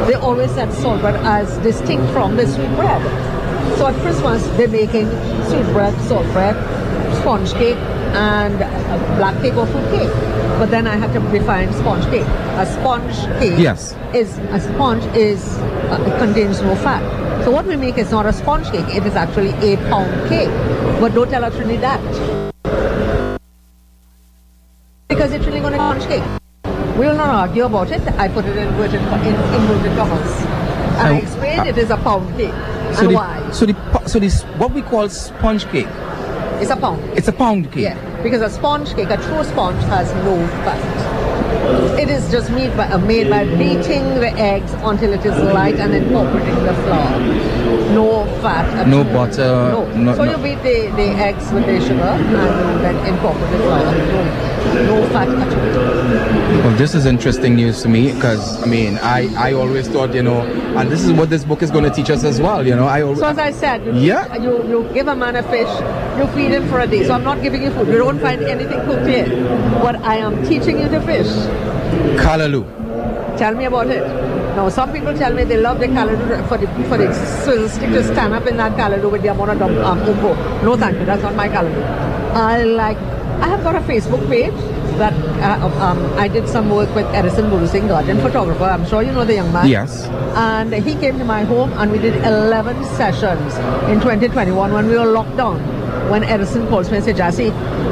They 0.07 0.15
always 0.15 0.51
said 0.51 0.71
salt 0.73 1.01
bread 1.01 1.15
as 1.26 1.57
distinct 1.59 2.11
from 2.13 2.36
the 2.36 2.47
sweet 2.47 2.69
bread. 2.76 3.01
So 3.78 3.88
at 3.88 3.95
Christmas, 4.01 4.45
they're 4.57 4.67
making 4.67 5.07
sweet 5.49 5.65
bread, 5.73 5.93
salt 6.07 6.26
bread, 6.34 6.55
sponge 7.21 7.51
cake, 7.53 7.78
and 8.15 8.57
black 9.17 9.41
cake 9.41 9.55
or 9.55 9.65
fruit 9.67 9.89
cake. 9.91 10.09
But 10.59 10.67
then 10.71 10.88
I 10.88 10.95
had 10.95 11.11
to 11.13 11.19
define 11.38 11.73
sponge 11.73 12.05
cake. 12.05 12.28
A 12.57 12.65
sponge 12.65 13.15
cake 13.39 13.59
Yes. 13.59 13.93
is 14.13 14.38
a 14.55 14.59
sponge 14.61 15.03
is 15.15 15.57
uh, 15.91 15.97
contains 16.19 16.61
no 16.61 16.76
fat. 16.76 17.03
So 17.45 17.51
what 17.51 17.67
we 17.67 17.75
make 17.75 17.99
is 17.99 18.09
not 18.09 18.25
a 18.25 18.33
sponge 18.33 18.71
cake; 18.71 18.87
it 18.99 19.05
is 19.05 19.15
actually 19.15 19.51
a 19.71 19.77
pound 19.89 20.29
cake. 20.29 20.49
But 20.99 21.13
don't 21.13 21.29
tell 21.29 21.43
a 21.43 21.51
that. 21.51 22.01
because 25.07 25.31
it's 25.31 25.45
really 25.45 25.59
going 25.59 25.73
to 25.73 25.77
sponge 25.77 26.07
cake. 26.07 26.23
We 26.97 27.05
will 27.05 27.15
not 27.15 27.29
argue 27.29 27.65
about 27.65 27.91
it. 27.91 28.01
I 28.17 28.29
put 28.29 28.45
it 28.45 28.57
in 28.57 28.67
inverted 28.69 28.99
in 28.99 29.35
inverted 29.59 29.95
commas, 29.95 30.31
and 30.97 31.07
I 31.07 31.11
Oh, 31.11 31.17
explained 31.21 31.59
uh, 31.61 31.65
it 31.65 31.77
is 31.77 31.91
a 31.91 31.97
pound 31.97 32.35
cake 32.35 32.49
So 32.95 33.01
and 33.01 33.09
the, 33.11 33.13
why. 33.13 33.51
so 33.51 33.65
the, 33.67 34.07
so 34.07 34.17
this, 34.17 34.41
what 34.63 34.71
we 34.71 34.81
call 34.81 35.07
sponge 35.09 35.65
cake, 35.67 35.87
It's 36.59 36.71
a 36.71 36.75
pound. 36.75 37.03
it's 37.15 37.27
a 37.27 37.31
pound 37.31 37.71
cake. 37.71 37.83
Yeah. 37.83 38.23
Because 38.23 38.41
a 38.41 38.49
sponge 38.49 38.95
cake, 38.95 39.11
a 39.11 39.17
true 39.17 39.43
sponge, 39.43 39.83
has 39.83 40.11
no 40.25 40.35
fat. 40.65 41.14
It 41.99 42.09
is 42.09 42.30
just 42.32 42.51
made 42.51 42.76
by, 42.78 42.86
uh, 42.88 42.97
made 42.99 43.30
by 43.30 43.45
beating 43.45 44.03
the 44.16 44.32
eggs 44.38 44.74
until 44.84 45.13
it 45.13 45.26
is 45.26 45.38
light 45.53 45.76
and 45.76 45.93
incorporating 45.93 46.63
the 46.63 46.74
flour. 46.84 47.20
No 47.93 48.26
fat. 48.41 48.66
at 48.80 48.88
No 48.88 49.03
butter, 49.03 49.47
No. 49.72 49.86
no- 49.95 50.16
so 50.16 50.26
no- 50.26 50.32
you 50.32 50.38
beat 50.38 50.61
the, 50.63 50.91
the 50.95 51.09
eggs 51.28 51.51
with 51.53 51.66
the 51.66 51.80
sugar 51.82 52.03
and 52.03 52.82
then 52.84 52.95
incorporate 53.07 53.51
the 53.51 53.57
flour. 53.59 53.93
No, 54.76 54.99
no 55.01 55.07
fat 55.09 55.30
at 55.30 55.53
all. 55.53 56.63
Well, 56.66 56.76
this 56.78 56.93
is 56.95 57.05
interesting 57.05 57.55
news 57.55 57.82
to 57.84 57.89
me 57.89 58.11
because 58.13 58.61
I 58.63 58.66
mean, 58.66 58.97
I, 59.01 59.30
I 59.49 59.53
always 59.53 59.88
thought, 59.88 60.13
you 60.13 60.24
know, 60.24 60.41
and 60.78 60.91
this 60.91 61.03
is 61.03 61.11
what 61.13 61.30
this 61.30 61.43
book 61.45 61.61
is 61.61 61.72
going 61.72 61.84
to 61.86 61.89
teach 61.89 62.09
us 62.09 62.24
as 62.24 62.41
well. 62.41 62.66
You 62.66 62.76
know, 62.76 62.86
I 62.86 63.01
always 63.01 63.20
So 63.20 63.28
as 63.28 63.38
I 63.38 63.51
said, 63.51 63.86
you, 63.86 63.93
Yeah. 63.93 64.36
you, 64.36 64.63
you 64.68 64.89
give 64.93 65.07
a 65.07 65.16
man 65.16 65.36
a 65.36 65.43
fish, 65.43 65.70
you 66.20 66.28
feed 66.36 66.51
him 66.51 66.68
for 66.70 66.80
a 66.82 66.88
day. 66.88 67.05
So 67.05 67.13
I'm 67.13 67.24
not 67.24 67.41
giving 67.41 67.63
you 67.63 67.72
food. 67.72 67.88
You 67.88 67.97
don't 67.99 68.20
find 68.20 68.43
anything 68.43 68.82
cooked 68.86 69.07
here. 69.07 69.28
But 69.82 70.01
I 70.03 70.18
am 70.18 70.43
teaching 70.45 70.80
you 70.80 70.89
to 70.89 70.99
fish. 71.01 71.28
Kalaloo. 72.17 72.65
Tell 73.38 73.53
me 73.55 73.65
about 73.65 73.88
it. 73.88 74.03
Now, 74.55 74.69
some 74.69 74.93
people 74.93 75.13
tell 75.17 75.33
me 75.33 75.43
they 75.43 75.57
love 75.57 75.79
the 75.79 75.88
callaloo 75.88 76.47
for 76.47 76.57
the 76.57 76.67
for 76.88 76.97
the 76.97 77.11
stick 77.69 77.89
to 77.89 78.03
stand 78.03 78.33
up 78.33 78.47
in 78.47 78.55
that 78.57 78.71
callaloo 78.77 79.11
with 79.11 79.21
the 79.21 79.27
amount 79.29 79.49
of 79.51 79.61
um, 79.61 79.99
umbo. 79.99 80.63
No, 80.63 80.77
thank 80.77 80.97
you. 80.97 81.05
That's 81.05 81.21
not 81.21 81.36
my 81.36 81.49
callaloo. 81.49 81.83
I 82.33 82.63
like. 82.63 82.97
I 83.45 83.47
have 83.49 83.63
got 83.63 83.75
a 83.75 83.81
Facebook 83.81 84.25
page 84.29 84.53
that 84.97 85.13
uh, 85.43 85.67
um, 85.83 85.99
I 86.17 86.29
did 86.29 86.47
some 86.47 86.69
work 86.69 86.93
with 86.95 87.05
Edison 87.07 87.49
Buru 87.49 87.67
Singh, 87.67 87.88
garden 87.89 88.19
photographer. 88.21 88.63
I'm 88.63 88.86
sure 88.88 89.01
you 89.01 89.11
know 89.11 89.25
the 89.25 89.33
young 89.36 89.51
man. 89.51 89.67
Yes. 89.67 90.05
And 90.36 90.73
he 90.73 90.95
came 90.95 91.17
to 91.19 91.25
my 91.25 91.43
home 91.43 91.73
and 91.73 91.91
we 91.91 91.99
did 91.99 92.15
11 92.23 92.83
sessions 92.95 93.55
in 93.89 93.99
2021 93.99 94.71
when 94.71 94.88
we 94.88 94.97
were 94.97 95.05
locked 95.11 95.36
down. 95.36 95.59
When 96.09 96.23
Edison 96.23 96.67
calls 96.67 96.89
me 96.91 96.97
and 96.97 97.05
says, 97.05 97.17
Jassy, 97.17 97.49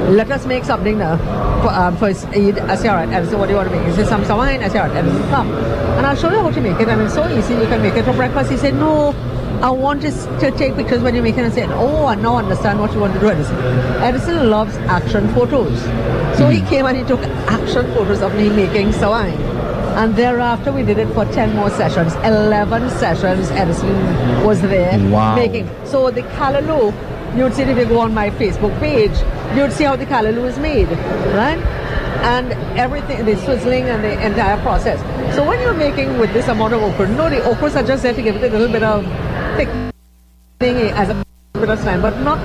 let 0.09 0.31
us 0.31 0.45
make 0.45 0.63
something 0.63 0.97
now 0.99 1.17
for, 1.61 1.69
um, 1.69 1.97
for 1.97 2.07
Eid. 2.07 2.59
I 2.59 2.75
say, 2.75 2.87
all 2.89 2.95
right, 2.95 3.09
Edison, 3.09 3.39
what 3.39 3.45
do 3.47 3.51
you 3.51 3.57
want 3.57 3.69
to 3.69 3.75
make? 3.75 3.87
He 3.87 3.93
said, 3.93 4.07
sawine. 4.07 4.61
I 4.63 4.67
said, 4.69 4.81
all 4.81 4.87
right, 4.89 4.97
Edison, 4.97 5.21
come. 5.29 5.51
And 5.97 6.05
I'll 6.05 6.15
show 6.15 6.29
you 6.31 6.39
how 6.41 6.51
to 6.51 6.61
make 6.61 6.79
it. 6.79 6.87
And 6.89 7.01
it's 7.01 7.13
so 7.13 7.27
easy. 7.29 7.53
You 7.55 7.65
can 7.67 7.81
make 7.81 7.95
it 7.95 8.03
for 8.03 8.13
breakfast. 8.13 8.51
He 8.51 8.57
said, 8.57 8.75
no, 8.75 9.11
I 9.61 9.69
want 9.69 10.01
to, 10.01 10.11
to 10.11 10.51
take 10.51 10.75
pictures 10.75 11.01
when 11.01 11.15
you 11.15 11.21
make 11.23 11.37
it. 11.37 11.45
I 11.45 11.49
said, 11.49 11.69
oh, 11.71 12.05
I 12.05 12.15
now 12.15 12.37
understand 12.37 12.79
what 12.79 12.91
you 12.93 12.99
want 12.99 13.13
to 13.13 13.19
do, 13.19 13.29
Edison. 13.29 13.55
Edison 14.03 14.49
loves 14.49 14.75
action 14.97 15.27
photos. 15.33 15.79
So 16.37 16.49
he 16.49 16.61
came 16.61 16.85
and 16.85 16.97
he 16.97 17.03
took 17.03 17.21
action 17.47 17.85
photos 17.93 18.21
of 18.21 18.35
me 18.35 18.49
making 18.49 18.89
sawine. 18.89 19.39
And 19.95 20.15
thereafter, 20.15 20.71
we 20.71 20.81
did 20.83 20.97
it 20.97 21.07
for 21.13 21.23
10 21.25 21.55
more 21.55 21.69
sessions. 21.69 22.13
11 22.25 22.89
sessions, 22.89 23.49
Edison 23.51 24.43
was 24.43 24.59
there 24.61 24.97
Wow. 25.09 25.35
making. 25.35 25.69
So 25.85 26.09
the 26.09 26.23
callaloo, 26.23 26.91
you'd 27.37 27.53
see 27.53 27.63
if 27.63 27.77
you 27.77 27.85
go 27.85 27.99
on 27.99 28.13
my 28.13 28.29
Facebook 28.31 28.77
page, 28.79 29.11
you'd 29.57 29.71
see 29.73 29.83
how 29.85 29.95
the 29.95 30.05
callaloo 30.05 30.45
is 30.47 30.57
made, 30.59 30.87
right? 31.35 31.59
And 32.23 32.53
everything, 32.77 33.25
the 33.25 33.33
swizzling 33.35 33.83
and 33.93 34.03
the 34.03 34.13
entire 34.25 34.57
process. 34.61 34.99
So 35.35 35.45
when 35.45 35.59
you're 35.61 35.73
making 35.73 36.17
with 36.19 36.31
this 36.33 36.47
amount 36.47 36.73
of 36.73 36.81
okra, 36.83 37.07
no, 37.09 37.29
the 37.29 37.37
okras 37.37 37.75
are 37.75 37.83
just 37.85 38.03
there 38.03 38.13
to 38.13 38.21
give 38.21 38.35
it 38.35 38.43
a 38.43 38.49
little 38.57 38.71
bit 38.71 38.83
of 38.83 39.03
thick 39.57 39.67
thing 40.59 40.77
as 40.91 41.09
a 41.09 41.23
bit 41.53 41.69
of 41.69 41.79
slime, 41.79 42.01
but 42.01 42.17
not, 42.21 42.37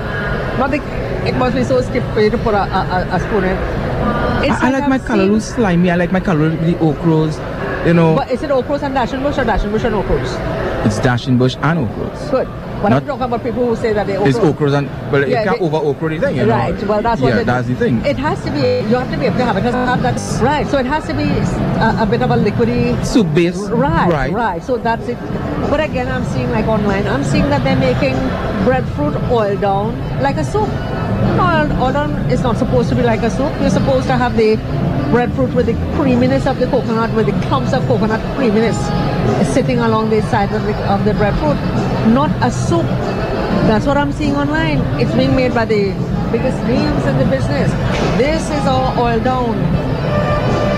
not 0.59 0.71
the, 0.71 0.77
it 1.27 1.35
must 1.35 1.55
be 1.55 1.63
so 1.63 1.81
stiff 1.81 2.03
for 2.13 2.21
you 2.21 2.29
to 2.29 2.37
put 2.39 2.53
a, 2.53 2.63
a, 2.63 3.07
a- 3.15 3.19
spoon 3.19 3.43
in. 3.45 3.57
It's 4.43 4.61
I, 4.61 4.67
I 4.67 4.71
like 4.71 4.89
my 4.89 4.99
kalaloo 4.99 5.41
slimy. 5.41 5.91
I 5.91 5.95
like 5.95 6.11
my 6.11 6.19
with 6.19 6.59
the 6.65 6.73
okras. 6.75 7.37
You 7.85 7.93
know, 7.93 8.15
But 8.15 8.31
is 8.31 8.43
it 8.43 8.49
okras 8.49 8.83
and 8.83 8.95
dasheen 8.95 9.23
bush 9.23 9.37
or 9.37 9.45
dasheen 9.45 9.71
bush 9.71 9.83
and 9.85 9.95
okras? 9.95 10.85
it's 10.85 10.99
dasheen 10.99 11.37
bush 11.37 11.55
and 11.61 11.87
okras. 11.87 12.31
Good. 12.31 12.47
But 12.81 12.89
Not- 12.89 13.01
I'm 13.03 13.07
talking 13.07 13.23
about 13.23 13.43
people 13.43 13.65
who 13.67 13.75
say 13.75 13.91
that 13.93 14.07
they 14.07 14.15
okra. 14.15 14.29
It's 14.29 14.39
okras 14.39 14.73
and 14.77 14.87
well, 15.11 15.21
Yeah, 15.27 15.27
you 15.43 15.45
can't 15.49 15.59
they- 15.59 15.65
over 15.65 15.77
okra 15.77 16.09
the 16.09 16.19
thing. 16.19 16.35
You 16.37 16.45
know? 16.45 16.55
Right. 16.55 16.83
Well, 16.87 17.01
that's 17.01 17.21
what. 17.21 17.33
Yeah, 17.33 17.39
it- 17.41 17.45
that's 17.45 17.67
the 17.67 17.75
thing. 17.75 18.05
It 18.05 18.17
has 18.17 18.41
to 18.45 18.51
be. 18.51 18.59
You 18.89 18.95
have 18.95 19.11
to 19.11 19.17
be 19.17 19.25
able 19.25 19.37
to 19.37 19.45
have 19.45 19.57
it. 19.57 19.59
It 19.59 19.63
doesn't 19.71 19.87
have 19.87 20.01
that. 20.01 20.41
Right. 20.41 20.67
So 20.69 20.77
it 20.77 20.85
has 20.85 21.05
to 21.07 21.13
be 21.13 21.23
a, 21.27 22.03
a 22.03 22.05
bit 22.09 22.21
of 22.21 22.31
a 22.31 22.37
liquidy. 22.37 23.05
Soup 23.05 23.27
base. 23.33 23.57
Right. 23.57 24.09
Right. 24.09 24.31
Right. 24.31 24.63
So 24.63 24.77
that's 24.77 25.07
it. 25.09 25.17
But 25.69 25.81
again, 25.81 26.07
I'm 26.07 26.23
seeing 26.25 26.49
like 26.51 26.67
online. 26.67 27.05
I'm 27.07 27.23
seeing 27.23 27.49
that 27.49 27.63
they're 27.65 27.75
making 27.75 28.15
breadfruit 28.63 29.15
oil 29.29 29.55
down 29.57 30.21
like 30.21 30.37
a 30.37 30.43
soup. 30.43 30.69
Oil, 31.39 31.67
oil 31.83 31.91
down 31.93 32.11
is 32.31 32.41
not 32.43 32.57
supposed 32.57 32.89
to 32.89 32.95
be 32.95 33.03
like 33.03 33.21
a 33.23 33.29
soup. 33.29 33.51
You're 33.59 33.69
supposed 33.69 34.07
to 34.07 34.15
have 34.17 34.37
the 34.37 34.55
breadfruit 35.11 35.53
with 35.53 35.65
the 35.65 35.73
creaminess 35.95 36.45
of 36.45 36.59
the 36.59 36.67
coconut, 36.67 37.13
with 37.13 37.25
the 37.25 37.33
clumps 37.47 37.73
of 37.73 37.85
coconut 37.87 38.21
creaminess 38.35 38.77
sitting 39.53 39.79
along 39.79 40.09
the 40.09 40.21
side 40.23 40.51
of 40.53 40.63
the, 40.63 40.73
of 40.91 41.03
the 41.05 41.13
breadfruit, 41.13 41.57
not 42.07 42.31
a 42.43 42.51
soup. 42.51 42.85
That's 43.67 43.85
what 43.85 43.97
I'm 43.97 44.11
seeing 44.11 44.35
online. 44.35 44.79
It's 44.99 45.13
being 45.13 45.35
made 45.35 45.53
by 45.53 45.65
the 45.65 45.93
biggest 46.31 46.61
names 46.63 47.05
in 47.05 47.17
the 47.17 47.25
business. 47.25 47.71
This 48.17 48.49
is 48.49 48.65
all 48.65 48.97
oil 48.99 49.19
down. 49.19 49.55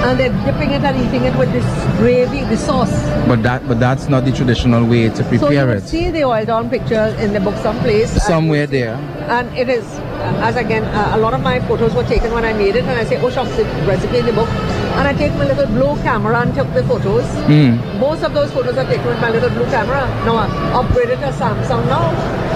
And 0.03 0.19
they're 0.19 0.33
dipping 0.45 0.71
it 0.71 0.83
and 0.83 0.97
eating 0.97 1.23
it 1.25 1.37
with 1.37 1.51
this 1.51 1.65
gravy, 1.97 2.43
the 2.45 2.57
sauce. 2.57 2.91
But 3.27 3.43
that, 3.43 3.67
but 3.67 3.79
that's 3.79 4.09
not 4.09 4.25
the 4.25 4.31
traditional 4.31 4.83
way 4.85 5.09
to 5.09 5.15
so 5.15 5.21
you 5.31 5.39
prepare 5.39 5.69
it. 5.77 5.83
see 5.87 6.09
the 6.09 6.23
oil 6.23 6.43
down 6.43 6.69
picture 6.71 7.15
in 7.19 7.33
the 7.33 7.39
book 7.39 7.55
someplace. 7.57 8.11
Somewhere 8.23 8.65
there. 8.65 8.95
And 9.29 9.55
it 9.55 9.69
is, 9.69 9.85
as 10.41 10.55
again, 10.55 10.83
uh, 10.85 11.15
a 11.15 11.19
lot 11.19 11.35
of 11.35 11.41
my 11.41 11.59
photos 11.67 11.93
were 11.93 12.03
taken 12.03 12.33
when 12.33 12.43
I 12.45 12.53
made 12.53 12.75
it, 12.75 12.83
and 12.83 12.99
I 12.99 13.05
say, 13.05 13.21
oh, 13.21 13.29
shucks, 13.29 13.55
the 13.55 13.63
recipe 13.85 14.17
in 14.17 14.25
the 14.25 14.33
book. 14.33 14.49
And 14.97 15.07
I 15.07 15.13
take 15.13 15.33
my 15.33 15.45
little 15.45 15.67
blue 15.67 15.95
camera 16.03 16.41
and 16.41 16.53
took 16.53 16.71
the 16.73 16.83
photos. 16.83 17.23
Mm. 17.47 17.99
Most 17.99 18.23
of 18.23 18.33
those 18.33 18.51
photos 18.51 18.77
are 18.77 18.85
taken 18.85 19.05
with 19.05 19.21
my 19.21 19.29
little 19.29 19.49
blue 19.49 19.65
camera. 19.65 20.01
Now 20.25 20.37
I'm 20.37 20.51
upgraded 20.79 21.19
to 21.21 21.31
Samsung 21.41 21.85
now. 21.87 22.11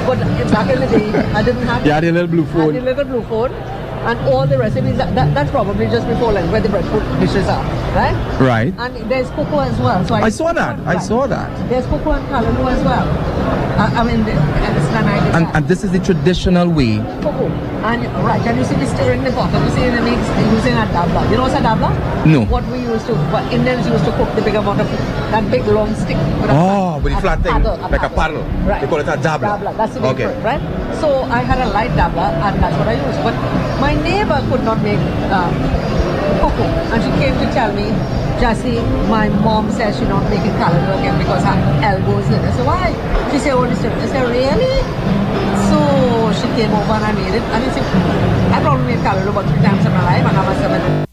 But 0.05 0.19
back 0.51 0.69
in 0.69 0.79
the 0.81 0.88
day, 0.88 1.09
I 1.33 1.41
didn't 1.43 1.63
have 1.63 1.86
You 1.86 1.91
had 1.91 2.03
a 2.03 2.11
little 2.11 2.27
blue 2.27 2.45
I 2.45 2.65
had 2.65 2.75
the 2.75 2.81
little 2.81 3.05
blue 3.05 3.23
phone. 3.23 3.84
And 4.06 4.20
all 4.30 4.45
the 4.45 4.58
recipes, 4.58 4.97
that, 4.97 5.16
that, 5.16 5.34
that's 5.34 5.49
probably 5.51 5.88
just 5.88 6.08
before 6.08 6.32
lunch 6.34 6.51
where 6.51 6.62
the 6.62 6.70
breadfruit 6.70 7.03
dishes 7.20 7.47
are, 7.47 7.64
right? 7.95 8.14
Right. 8.39 8.74
And 8.78 8.95
there's 9.10 9.30
cocoa 9.32 9.60
as 9.62 9.80
well. 9.80 10.06
So 10.06 10.14
I 10.16 10.30
saw 10.30 10.53
that. 10.53 10.80
I 10.86 10.99
saw 10.99 11.26
that. 11.28 11.49
There's 11.70 11.86
cocoa 11.88 12.12
and 12.12 12.26
callaloo 12.30 12.72
as 12.72 12.84
well. 12.84 13.08
I, 13.76 13.88
I 13.99 14.03
mean, 14.03 14.22
and 14.22 14.78
it's 14.78 14.86
and 14.95 15.10
I 15.10 15.38
And, 15.38 15.45
and 15.56 15.68
this 15.68 15.84
is 15.84 15.91
the 15.91 15.99
traditional 15.99 16.70
way. 16.70 16.97
cocoa. 17.22 17.49
And 17.86 18.06
right, 18.24 18.41
and 18.45 18.58
you 18.58 18.66
see 18.66 18.76
me 18.78 18.86
stirring 18.86 19.24
the 19.24 19.32
pot. 19.32 19.51
You 19.53 19.70
see 19.76 19.89
the 19.89 20.01
mix 20.01 20.22
using 20.53 20.74
a 20.74 20.86
dabla. 20.93 21.30
You 21.30 21.38
know 21.38 21.43
what's 21.43 21.56
a 21.56 21.62
dabla? 21.62 22.26
No. 22.26 22.45
What 22.45 22.66
we 22.70 22.80
used 22.82 23.06
to, 23.08 23.16
what 23.34 23.43
Indians 23.51 23.86
used 23.88 24.06
to 24.06 24.12
cook 24.18 24.34
the 24.36 24.41
big 24.41 24.56
amount 24.56 24.82
of 24.82 24.88
that 25.34 25.49
big 25.51 25.66
long 25.68 25.93
stick. 25.95 26.16
A 26.16 26.53
Oh, 26.96 27.00
with 27.04 27.12
the 27.12 27.20
flat 27.20 27.43
thing, 27.43 27.52
paddle, 27.52 27.76
like 27.91 28.08
a 28.08 28.08
paddle. 28.08 28.43
Right. 28.64 28.80
They 28.80 28.88
call 28.88 29.04
it 29.04 29.08
a 29.12 29.20
dabla. 29.20 29.60
Dabla, 29.60 29.76
that's 29.76 29.93
the 29.96 30.00
name 30.00 30.16
Okay. 30.16 30.32
it, 30.32 30.39
right? 30.39 30.64
So 31.04 31.28
I 31.28 31.43
had 31.43 31.60
a 31.60 31.68
light 31.76 31.91
dabla, 31.91 32.39
and 32.39 32.56
that's 32.64 32.78
what 32.80 32.88
I 32.88 32.96
used. 32.96 33.20
But 33.20 33.36
my 33.84 34.00
neighbor 34.00 34.39
could 34.48 34.64
not 34.64 34.80
make 34.80 35.04
um, 35.28 35.52
cocoa, 36.39 36.64
and 36.96 37.04
she 37.04 37.12
came 37.20 37.36
to 37.36 37.48
tell 37.52 37.76
me, 37.76 37.91
Jassy, 38.39 38.80
my 39.12 39.28
mom 39.43 39.68
says 39.76 40.00
she's 40.00 40.08
not 40.08 40.24
making 40.32 40.56
callaloo 40.56 40.96
again 41.04 41.20
because 41.20 41.43
her 41.43 41.60
elbows 41.84 42.32
in. 42.32 42.39
I 42.39 42.52
said, 42.56 42.64
why? 42.66 42.88
She 43.28 43.39
said, 43.43 43.52
oh, 43.60 43.68
this 43.68 43.84
I 43.84 44.08
said, 44.08 44.32
really? 44.32 44.80
So 45.68 46.32
she 46.39 46.48
came 46.56 46.72
over 46.72 46.96
and 46.96 47.04
I 47.04 47.12
made 47.12 47.36
it. 47.36 47.43
And 47.43 47.60
I 47.60 47.70
said, 47.76 47.84
I 48.56 48.64
probably 48.64 48.96
made 48.96 49.04
callaloo 49.04 49.36
about 49.36 49.52
three 49.52 49.60
times 49.60 49.84
in 49.84 49.91
my 49.91 50.04
life, 50.16 50.24
and 50.24 50.32
I 50.32 50.46
must 50.48 50.62
have 50.64 50.72
made 50.72 51.06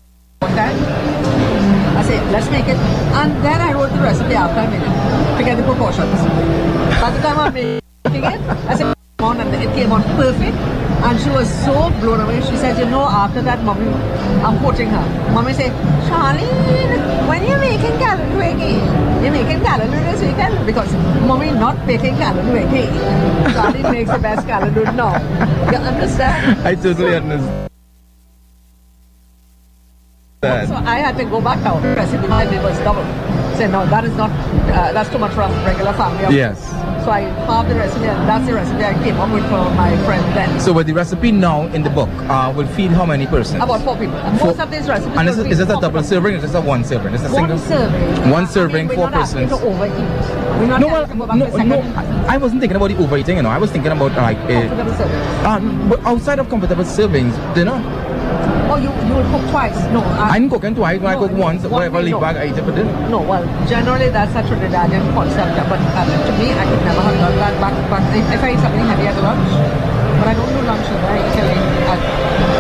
let's 2.32 2.50
make 2.50 2.66
it. 2.66 2.76
And 3.20 3.32
then 3.44 3.60
I 3.60 3.72
wrote 3.72 3.92
the 3.92 4.00
recipe 4.00 4.34
after 4.34 4.60
I 4.60 4.66
made 4.66 4.82
it 4.82 5.38
to 5.38 5.44
get 5.44 5.56
the 5.56 5.62
proportions. 5.62 6.12
By 7.00 7.10
the 7.10 7.20
time 7.20 7.38
I'm 7.38 7.54
making 7.54 8.24
it, 8.24 8.40
I 8.68 8.74
said, 8.76 8.94
on 9.20 9.40
and 9.40 9.54
it 9.54 9.72
came 9.74 9.92
out 9.92 10.04
perfect. 10.16 10.56
And 11.02 11.18
she 11.20 11.30
was 11.30 11.48
so 11.64 11.90
blown 12.00 12.20
away. 12.20 12.40
She 12.42 12.56
said, 12.56 12.78
you 12.78 12.86
know, 12.86 13.02
after 13.02 13.42
that, 13.42 13.64
mommy, 13.64 13.88
I'm 14.44 14.58
quoting 14.60 14.88
her. 14.88 15.32
Mommy 15.32 15.52
said, 15.52 15.72
Charlene, 16.06 17.28
when 17.28 17.44
you're 17.44 17.58
making 17.58 17.98
callaloo 17.98 18.54
again, 18.54 19.24
you're 19.24 19.32
making 19.32 19.60
callaloo 19.64 20.02
this 20.12 20.20
weekend 20.20 20.64
because 20.64 20.92
mommy 21.26 21.50
not 21.50 21.84
making 21.86 22.14
callaloo 22.14 22.68
again. 22.68 22.92
Charlene 23.52 23.90
makes 23.90 24.10
the 24.12 24.18
best 24.18 24.46
callaloo 24.46 24.94
now. 24.94 25.18
You 25.72 25.78
understand? 25.78 26.66
I 26.66 26.76
totally 26.76 27.16
understand. 27.16 27.71
So 30.42 30.74
I 30.74 30.98
had 30.98 31.16
to 31.18 31.24
go 31.24 31.40
back 31.40 31.62
down. 31.62 31.80
The 31.82 31.94
recipe 31.94 32.26
and 32.26 32.52
it 32.52 32.60
was 32.64 32.76
double. 32.80 33.04
Said 33.56 33.70
no, 33.70 33.86
that 33.86 34.04
is 34.04 34.10
not. 34.16 34.28
Uh, 34.74 34.92
that's 34.92 35.08
too 35.08 35.18
much 35.18 35.30
for 35.34 35.42
a 35.42 35.48
regular 35.64 35.92
family. 35.92 36.34
Yes. 36.34 36.58
So 37.04 37.10
I 37.12 37.20
halved 37.46 37.70
the 37.70 37.76
recipe, 37.76 38.06
and 38.06 38.28
that's 38.28 38.44
the 38.46 38.54
recipe 38.54 38.82
I 38.82 38.94
came 39.04 39.20
up 39.20 39.30
with 39.32 39.44
for 39.44 39.62
my 39.78 39.96
friend 40.04 40.24
then. 40.34 40.58
So, 40.58 40.72
with 40.72 40.88
the 40.88 40.94
recipe 40.94 41.30
now 41.30 41.66
in 41.66 41.84
the 41.84 41.90
book, 41.90 42.08
uh, 42.28 42.52
will 42.56 42.66
feed 42.66 42.90
how 42.90 43.06
many 43.06 43.26
persons? 43.28 43.62
About 43.62 43.82
four 43.82 43.96
people. 43.96 44.16
And 44.16 44.36
most 44.40 44.58
of 44.58 44.68
these 44.72 44.88
recipes. 44.88 45.16
And 45.16 45.28
is 45.28 45.36
will 45.36 45.44
it, 45.44 45.48
be 45.48 45.52
is 45.52 45.60
it 45.60 45.64
a 45.64 45.66
double 45.74 45.88
people. 45.90 46.02
serving 46.04 46.34
or 46.34 46.38
is 46.38 46.44
it 46.44 46.56
a 46.56 46.60
one 46.60 46.84
serving? 46.84 47.14
Is 47.14 47.22
it 47.22 47.30
a 47.30 47.34
One 47.34 47.58
single? 47.58 47.58
serving. 47.58 48.30
One 48.30 48.46
serving, 48.48 48.88
four 48.88 49.10
persons. 49.10 49.48
to 49.50 49.54
overeat. 49.62 49.92
We're 50.58 50.66
not 50.66 50.80
No, 50.80 50.86
well, 50.88 51.06
to 51.06 51.14
go 51.14 51.26
back 51.26 51.36
no, 51.36 51.46
to 51.50 51.64
no, 51.64 51.80
I 51.96 52.34
I 52.34 52.36
wasn't 52.36 52.60
thinking 52.60 52.76
about 52.76 52.88
the 52.90 52.96
overeating, 52.98 53.36
you 53.36 53.42
know. 53.42 53.50
I 53.50 53.58
was 53.58 53.70
thinking 53.70 53.92
about 53.92 54.10
like 54.16 54.38
a, 54.50 54.66
Comfortable 54.66 54.94
serving. 54.94 55.46
um, 55.46 55.88
but 55.88 56.00
outside 56.04 56.38
of 56.40 56.48
comfortable 56.48 56.84
servings, 56.84 57.34
dinner. 57.54 57.78
Oh, 58.72 58.76
you 58.80 58.88
you 59.04 59.12
will 59.12 59.28
cook 59.28 59.44
twice? 59.50 59.76
No. 59.92 60.00
I, 60.00 60.32
I'm 60.36 60.48
cooking 60.48 60.74
twice. 60.74 60.98
When 60.98 61.12
I 61.12 61.14
No, 61.14 61.28
cook 61.28 61.36
once, 61.36 61.62
one 61.64 61.72
whatever 61.72 62.00
leave 62.00 62.12
no. 62.16 62.20
back, 62.20 62.36
I 62.36 62.46
eat 62.48 62.56
it 62.56 62.64
for 62.64 62.72
dinner. 62.72 62.88
No, 63.10 63.20
well, 63.20 63.44
generally 63.68 64.08
that's 64.08 64.32
a 64.32 64.42
Trinidadian 64.48 65.12
concept, 65.12 65.60
but 65.68 65.78
uh, 65.92 66.08
to 66.08 66.32
me, 66.40 66.52
I 66.56 66.64
could 66.64 66.82
never 66.88 67.02
have 67.04 67.18
done 67.20 67.36
that 67.36 67.60
back, 67.60 67.74
back 67.92 68.16
if, 68.16 68.24
if 68.32 68.42
I 68.42 68.52
eat 68.54 68.60
something 68.64 68.86
heavy 68.88 69.06
at 69.08 69.16
lunch. 69.22 69.91
But 70.22 70.28
I 70.28 70.34
don't 70.34 70.52
do 70.54 70.62
lunch, 70.62 70.86
either. 70.86 71.06
I 71.10 71.18
eat 71.18 71.38
it 71.38 71.42
late 71.50 71.62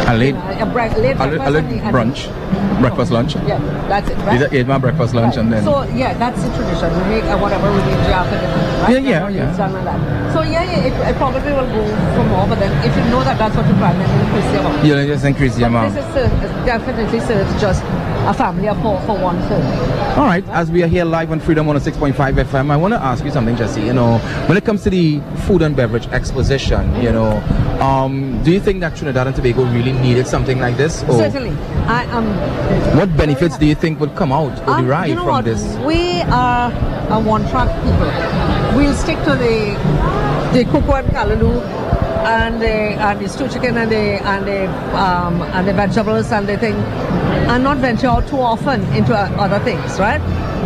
at 0.06 0.18
late, 0.18 0.34
A, 0.34 0.48
late 0.48 0.60
a, 0.60 0.66
breakfast 0.66 0.98
a 0.98 1.50
late 1.50 1.64
and 1.64 1.70
the- 1.70 1.84
and- 1.84 1.94
brunch, 1.94 2.80
breakfast 2.80 3.10
lunch. 3.12 3.34
Yeah, 3.36 3.58
that's 3.88 4.08
it, 4.10 4.16
right? 4.18 4.42
Are- 4.42 4.54
ate 4.54 4.66
my 4.66 4.78
breakfast 4.78 5.14
lunch 5.14 5.36
and 5.36 5.52
then. 5.52 5.64
So 5.64 5.82
yeah, 5.94 6.12
that's 6.14 6.42
the 6.42 6.50
tradition. 6.56 6.90
We 6.98 7.04
make 7.20 7.24
uh, 7.24 7.38
whatever 7.38 7.70
we 7.70 7.78
need 7.86 8.02
after 8.10 8.36
dinner, 8.36 8.82
right? 8.82 9.02
Yeah, 9.02 9.28
yeah, 9.28 9.28
yeah. 9.28 9.56
done 9.56 9.72
like 9.72 9.84
that. 9.84 10.32
So 10.32 10.42
yeah, 10.42 10.64
yeah, 10.64 10.86
it, 10.88 10.94
it 11.10 11.16
probably 11.16 11.52
will 11.52 11.70
go 11.70 11.82
for 12.16 12.24
more. 12.24 12.46
But 12.46 12.58
then 12.60 12.72
if 12.84 12.94
you 12.96 13.04
know 13.10 13.22
that 13.24 13.38
that's 13.38 13.56
what 13.56 13.66
you 13.66 13.74
plan, 13.74 13.98
then 13.98 14.10
increase 14.26 14.48
the 14.52 14.58
amount. 14.60 14.84
You'll 14.84 15.06
just 15.06 15.24
increase 15.24 15.54
the 15.56 15.64
amount. 15.66 15.94
This 15.94 16.04
is 16.04 16.16
uh, 16.16 16.64
definitely 16.66 17.20
serves 17.20 17.52
just 17.60 17.82
a 18.24 18.32
family 18.34 18.68
of 18.68 18.80
four 18.82 19.00
for 19.02 19.18
one 19.18 19.40
serving. 19.48 19.80
All 20.18 20.24
right, 20.26 20.46
as 20.50 20.70
we 20.70 20.82
are 20.82 20.86
here 20.86 21.04
live 21.04 21.32
on 21.32 21.40
Freedom 21.40 21.66
106.5 21.66 22.14
FM, 22.44 22.70
I 22.70 22.76
want 22.76 22.94
to 22.94 23.00
ask 23.02 23.24
you 23.24 23.30
something, 23.30 23.56
Jesse. 23.56 23.80
You 23.82 23.92
know, 23.92 24.18
when 24.46 24.56
it 24.56 24.64
comes 24.64 24.82
to 24.84 24.90
the 24.90 25.20
food 25.46 25.62
and 25.62 25.74
beverage 25.74 26.06
exposition, 26.08 26.94
you 27.02 27.10
know, 27.12 27.38
um, 27.80 28.40
do 28.44 28.52
you 28.52 28.60
think 28.60 28.80
that 28.80 28.94
Trinidad 28.96 29.26
and 29.26 29.34
Tobago 29.34 29.64
really 29.64 29.92
needed 29.92 30.26
something 30.26 30.60
like 30.60 30.76
this? 30.76 31.02
Or 31.04 31.12
Certainly, 31.18 31.50
I 31.88 32.04
am. 32.04 32.96
what 32.96 33.16
benefits 33.16 33.56
do 33.58 33.66
you 33.66 33.74
think 33.74 33.98
would 34.00 34.14
come 34.14 34.30
out 34.32 34.56
or 34.68 34.74
Um, 34.74 34.84
derive 34.84 35.08
you 35.08 35.14
know 35.16 35.22
from 35.24 35.30
what? 35.32 35.44
this? 35.44 35.76
We 35.78 36.20
are 36.22 36.70
a 37.10 37.18
one-track 37.20 37.68
people. 37.82 38.76
We'll 38.76 38.94
stick 38.94 39.18
to 39.24 39.34
the 39.34 39.76
the 40.52 40.64
cocoa 40.66 40.96
and 40.96 41.08
callaloo 41.08 41.60
and 42.24 42.60
the 42.60 42.66
and 42.68 43.20
the 43.20 43.28
stew 43.28 43.48
chicken 43.48 43.76
and 43.76 43.90
the 43.90 44.22
and 44.22 44.46
the 44.46 44.66
um, 44.96 45.42
and 45.42 45.66
the 45.66 45.72
vegetables 45.72 46.30
and 46.32 46.48
the 46.48 46.56
thing, 46.56 46.74
and 46.74 47.64
not 47.64 47.78
venture 47.78 48.06
out 48.08 48.26
too 48.28 48.38
often 48.38 48.82
into 48.94 49.14
uh, 49.14 49.28
other 49.38 49.58
things, 49.64 49.98
right? 49.98 50.20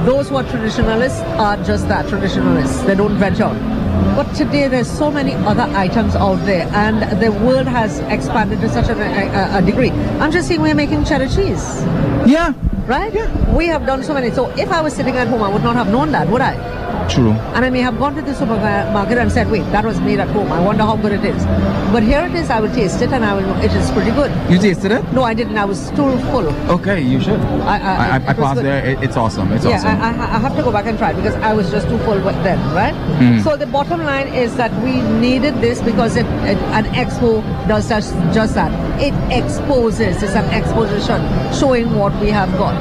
Those 0.04 0.28
who 0.28 0.36
are 0.36 0.44
traditionalists 0.44 1.20
are 1.38 1.56
just 1.64 1.88
that 1.88 2.08
traditionalists. 2.08 2.82
They 2.82 2.94
don't 2.94 3.16
venture 3.16 3.44
out. 3.44 3.76
But 4.14 4.32
today 4.34 4.68
there's 4.68 4.90
so 4.90 5.10
many 5.10 5.34
other 5.34 5.64
items 5.76 6.14
out 6.14 6.36
there, 6.46 6.68
and 6.74 7.20
the 7.20 7.32
world 7.32 7.66
has 7.66 7.98
expanded 8.00 8.60
to 8.60 8.68
such 8.68 8.88
a, 8.88 8.94
a, 8.94 9.58
a 9.58 9.62
degree. 9.62 9.90
I'm 10.20 10.30
just 10.30 10.48
saying 10.48 10.60
we're 10.60 10.74
making 10.74 11.04
cheddar 11.04 11.28
cheese. 11.28 11.82
Yeah. 12.26 12.52
Right? 12.86 13.12
Yeah. 13.12 13.56
We 13.56 13.66
have 13.66 13.84
done 13.84 14.04
so 14.04 14.14
many. 14.14 14.30
So 14.30 14.48
if 14.56 14.70
I 14.70 14.80
was 14.80 14.94
sitting 14.94 15.16
at 15.16 15.26
home, 15.26 15.42
I 15.42 15.48
would 15.48 15.64
not 15.64 15.74
have 15.74 15.88
known 15.88 16.12
that, 16.12 16.28
would 16.28 16.40
I? 16.40 16.75
True. 17.08 17.32
And 17.54 17.64
I 17.64 17.70
may 17.70 17.80
have 17.80 17.98
gone 17.98 18.14
to 18.16 18.22
the 18.22 18.34
supermarket 18.34 19.18
and 19.18 19.30
said, 19.30 19.50
wait, 19.50 19.62
that 19.72 19.84
was 19.84 20.00
made 20.00 20.18
at 20.18 20.28
home. 20.28 20.50
I 20.52 20.60
wonder 20.60 20.82
how 20.82 20.96
good 20.96 21.12
it 21.12 21.24
is. 21.24 21.44
But 21.92 22.02
here 22.02 22.24
it 22.26 22.34
is. 22.34 22.50
I 22.50 22.60
will 22.60 22.72
taste 22.74 23.00
it 23.02 23.10
and 23.12 23.24
I 23.24 23.34
will 23.34 23.42
know 23.42 23.56
it 23.60 23.72
is 23.72 23.90
pretty 23.92 24.10
good. 24.10 24.30
You 24.50 24.58
tasted 24.58 24.92
it? 24.92 25.04
No, 25.12 25.22
I 25.22 25.34
didn't. 25.34 25.56
I 25.56 25.64
was 25.64 25.90
too 25.90 26.18
full. 26.30 26.46
Okay, 26.70 27.00
you 27.00 27.20
should. 27.20 27.40
I, 27.40 27.78
I, 27.78 28.18
I, 28.18 28.28
I, 28.28 28.34
passed 28.34 28.62
there. 28.62 28.84
It, 28.84 29.02
it's 29.02 29.16
awesome. 29.16 29.52
It's 29.52 29.64
yeah, 29.64 29.76
awesome. 29.76 30.00
I, 30.00 30.10
I, 30.10 30.36
I 30.36 30.38
have 30.38 30.56
to 30.56 30.62
go 30.62 30.72
back 30.72 30.86
and 30.86 30.98
try 30.98 31.12
because 31.12 31.34
I 31.36 31.52
was 31.52 31.70
just 31.70 31.88
too 31.88 31.98
full 31.98 32.18
then, 32.20 32.58
right? 32.74 32.94
Mm. 33.20 33.42
So 33.44 33.56
the 33.56 33.66
bottom 33.66 34.02
line 34.02 34.28
is 34.28 34.56
that 34.56 34.72
we 34.82 35.00
needed 35.20 35.54
this 35.60 35.80
because 35.80 36.16
it, 36.16 36.26
it, 36.26 36.58
an 36.74 36.84
expo 36.86 37.42
does 37.68 37.88
just, 37.88 38.14
just 38.34 38.54
that. 38.54 38.72
It 39.00 39.14
exposes. 39.32 40.22
It's 40.22 40.34
an 40.34 40.46
exposition 40.46 41.20
showing 41.52 41.94
what 41.94 42.18
we 42.20 42.28
have 42.28 42.50
got. 42.58 42.74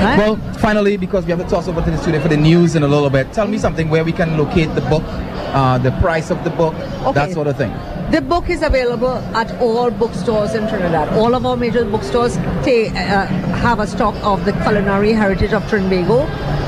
Right? 0.00 0.18
Well, 0.18 0.36
finally, 0.54 0.96
because 0.96 1.24
we 1.24 1.30
have 1.30 1.40
to 1.40 1.48
toss 1.48 1.68
over 1.68 1.82
to 1.82 1.90
the 1.90 1.98
studio 1.98 2.20
for 2.20 2.28
the 2.28 2.36
news 2.36 2.74
in 2.74 2.82
a 2.82 2.88
little 2.88 3.10
bit, 3.10 3.32
tell 3.32 3.46
me 3.46 3.58
something 3.60 3.88
where 3.90 4.04
we 4.04 4.12
can 4.12 4.36
locate 4.36 4.74
the 4.74 4.80
book, 4.82 5.02
uh, 5.06 5.78
the 5.78 5.92
price 6.00 6.30
of 6.30 6.42
the 6.44 6.50
book, 6.50 6.74
that 7.14 7.32
sort 7.32 7.46
of 7.46 7.56
thing. 7.56 7.72
The 8.10 8.20
book 8.20 8.50
is 8.50 8.62
available 8.62 9.18
at 9.36 9.52
all 9.60 9.90
bookstores 9.90 10.54
in 10.54 10.66
Trinidad. 10.68 11.16
All 11.16 11.34
of 11.34 11.46
our 11.46 11.56
major 11.56 11.84
bookstores 11.84 12.36
ta- 12.36 12.90
uh, 12.92 13.26
have 13.64 13.78
a 13.78 13.86
stock 13.86 14.16
of 14.24 14.44
the 14.44 14.52
culinary 14.64 15.12
heritage 15.12 15.52
of 15.52 15.62
Trinbago 15.64 16.26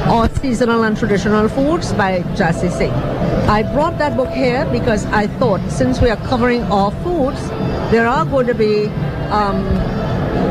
or 0.09 0.29
seasonal 0.41 0.85
and 0.85 0.97
traditional 0.97 1.49
foods 1.49 1.93
by 1.95 2.23
Jassy 2.37 2.69
Singh. 2.69 2.93
I 3.49 3.65
brought 3.75 3.99
that 3.99 4.17
book 4.17 4.31
here 4.31 4.65
because 4.71 5.05
I 5.07 5.27
thought 5.27 5.61
since 5.69 6.01
we 6.01 6.11
are 6.11 6.17
covering 6.29 6.63
all 6.65 6.93
foods, 7.03 7.41
there 7.91 8.07
are 8.07 8.25
going 8.25 8.47
to 8.47 8.55
be 8.55 8.87
um, 9.31 9.65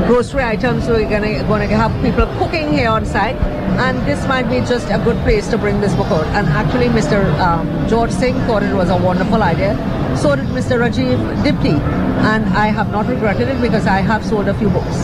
grocery 0.07 0.43
items. 0.43 0.87
We're 0.87 1.09
gonna 1.09 1.43
gonna 1.43 1.67
have 1.67 1.91
people 2.03 2.25
cooking 2.37 2.71
here 2.73 2.89
on 2.89 3.05
site, 3.05 3.35
and 3.85 3.97
this 4.05 4.27
might 4.27 4.49
be 4.49 4.59
just 4.59 4.87
a 4.89 4.99
good 5.03 5.17
place 5.23 5.47
to 5.49 5.57
bring 5.57 5.81
this 5.81 5.95
book 5.95 6.07
out. 6.07 6.25
And 6.37 6.47
actually, 6.47 6.87
Mr. 6.87 7.23
Um, 7.39 7.87
George 7.87 8.11
Singh 8.11 8.35
thought 8.47 8.63
it 8.63 8.73
was 8.73 8.89
a 8.89 8.97
wonderful 8.97 9.41
idea. 9.43 9.75
So 10.17 10.35
did 10.35 10.45
Mr. 10.47 10.77
Rajiv 10.83 11.17
Dipti, 11.43 11.79
and 12.33 12.45
I 12.53 12.67
have 12.67 12.91
not 12.91 13.07
regretted 13.07 13.47
it 13.47 13.61
because 13.61 13.87
I 13.87 14.01
have 14.01 14.25
sold 14.25 14.47
a 14.47 14.53
few 14.53 14.69
books. 14.69 14.97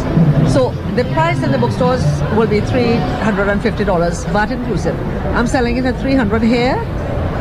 So 0.54 0.72
the 0.96 1.06
price 1.14 1.42
in 1.44 1.52
the 1.52 1.58
bookstores 1.58 2.04
will 2.36 2.48
be 2.48 2.62
three 2.62 2.96
hundred 3.28 3.50
and 3.50 3.62
fifty 3.62 3.86
dollars, 3.86 4.24
VAT 4.26 4.52
inclusive. 4.52 5.00
I'm 5.36 5.48
selling 5.48 5.78
it 5.78 5.86
at 5.86 6.00
three 6.02 6.16
hundred 6.16 6.42
here, 6.42 6.78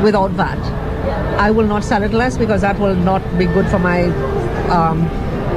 without 0.02 0.30
VAT. 0.30 0.58
I 1.38 1.50
will 1.50 1.66
not 1.66 1.84
sell 1.84 2.02
it 2.02 2.12
less 2.12 2.38
because 2.38 2.62
that 2.62 2.78
will 2.78 2.94
not 2.94 3.22
be 3.38 3.46
good 3.46 3.68
for 3.68 3.78
my 3.78 4.04
um, 4.68 5.08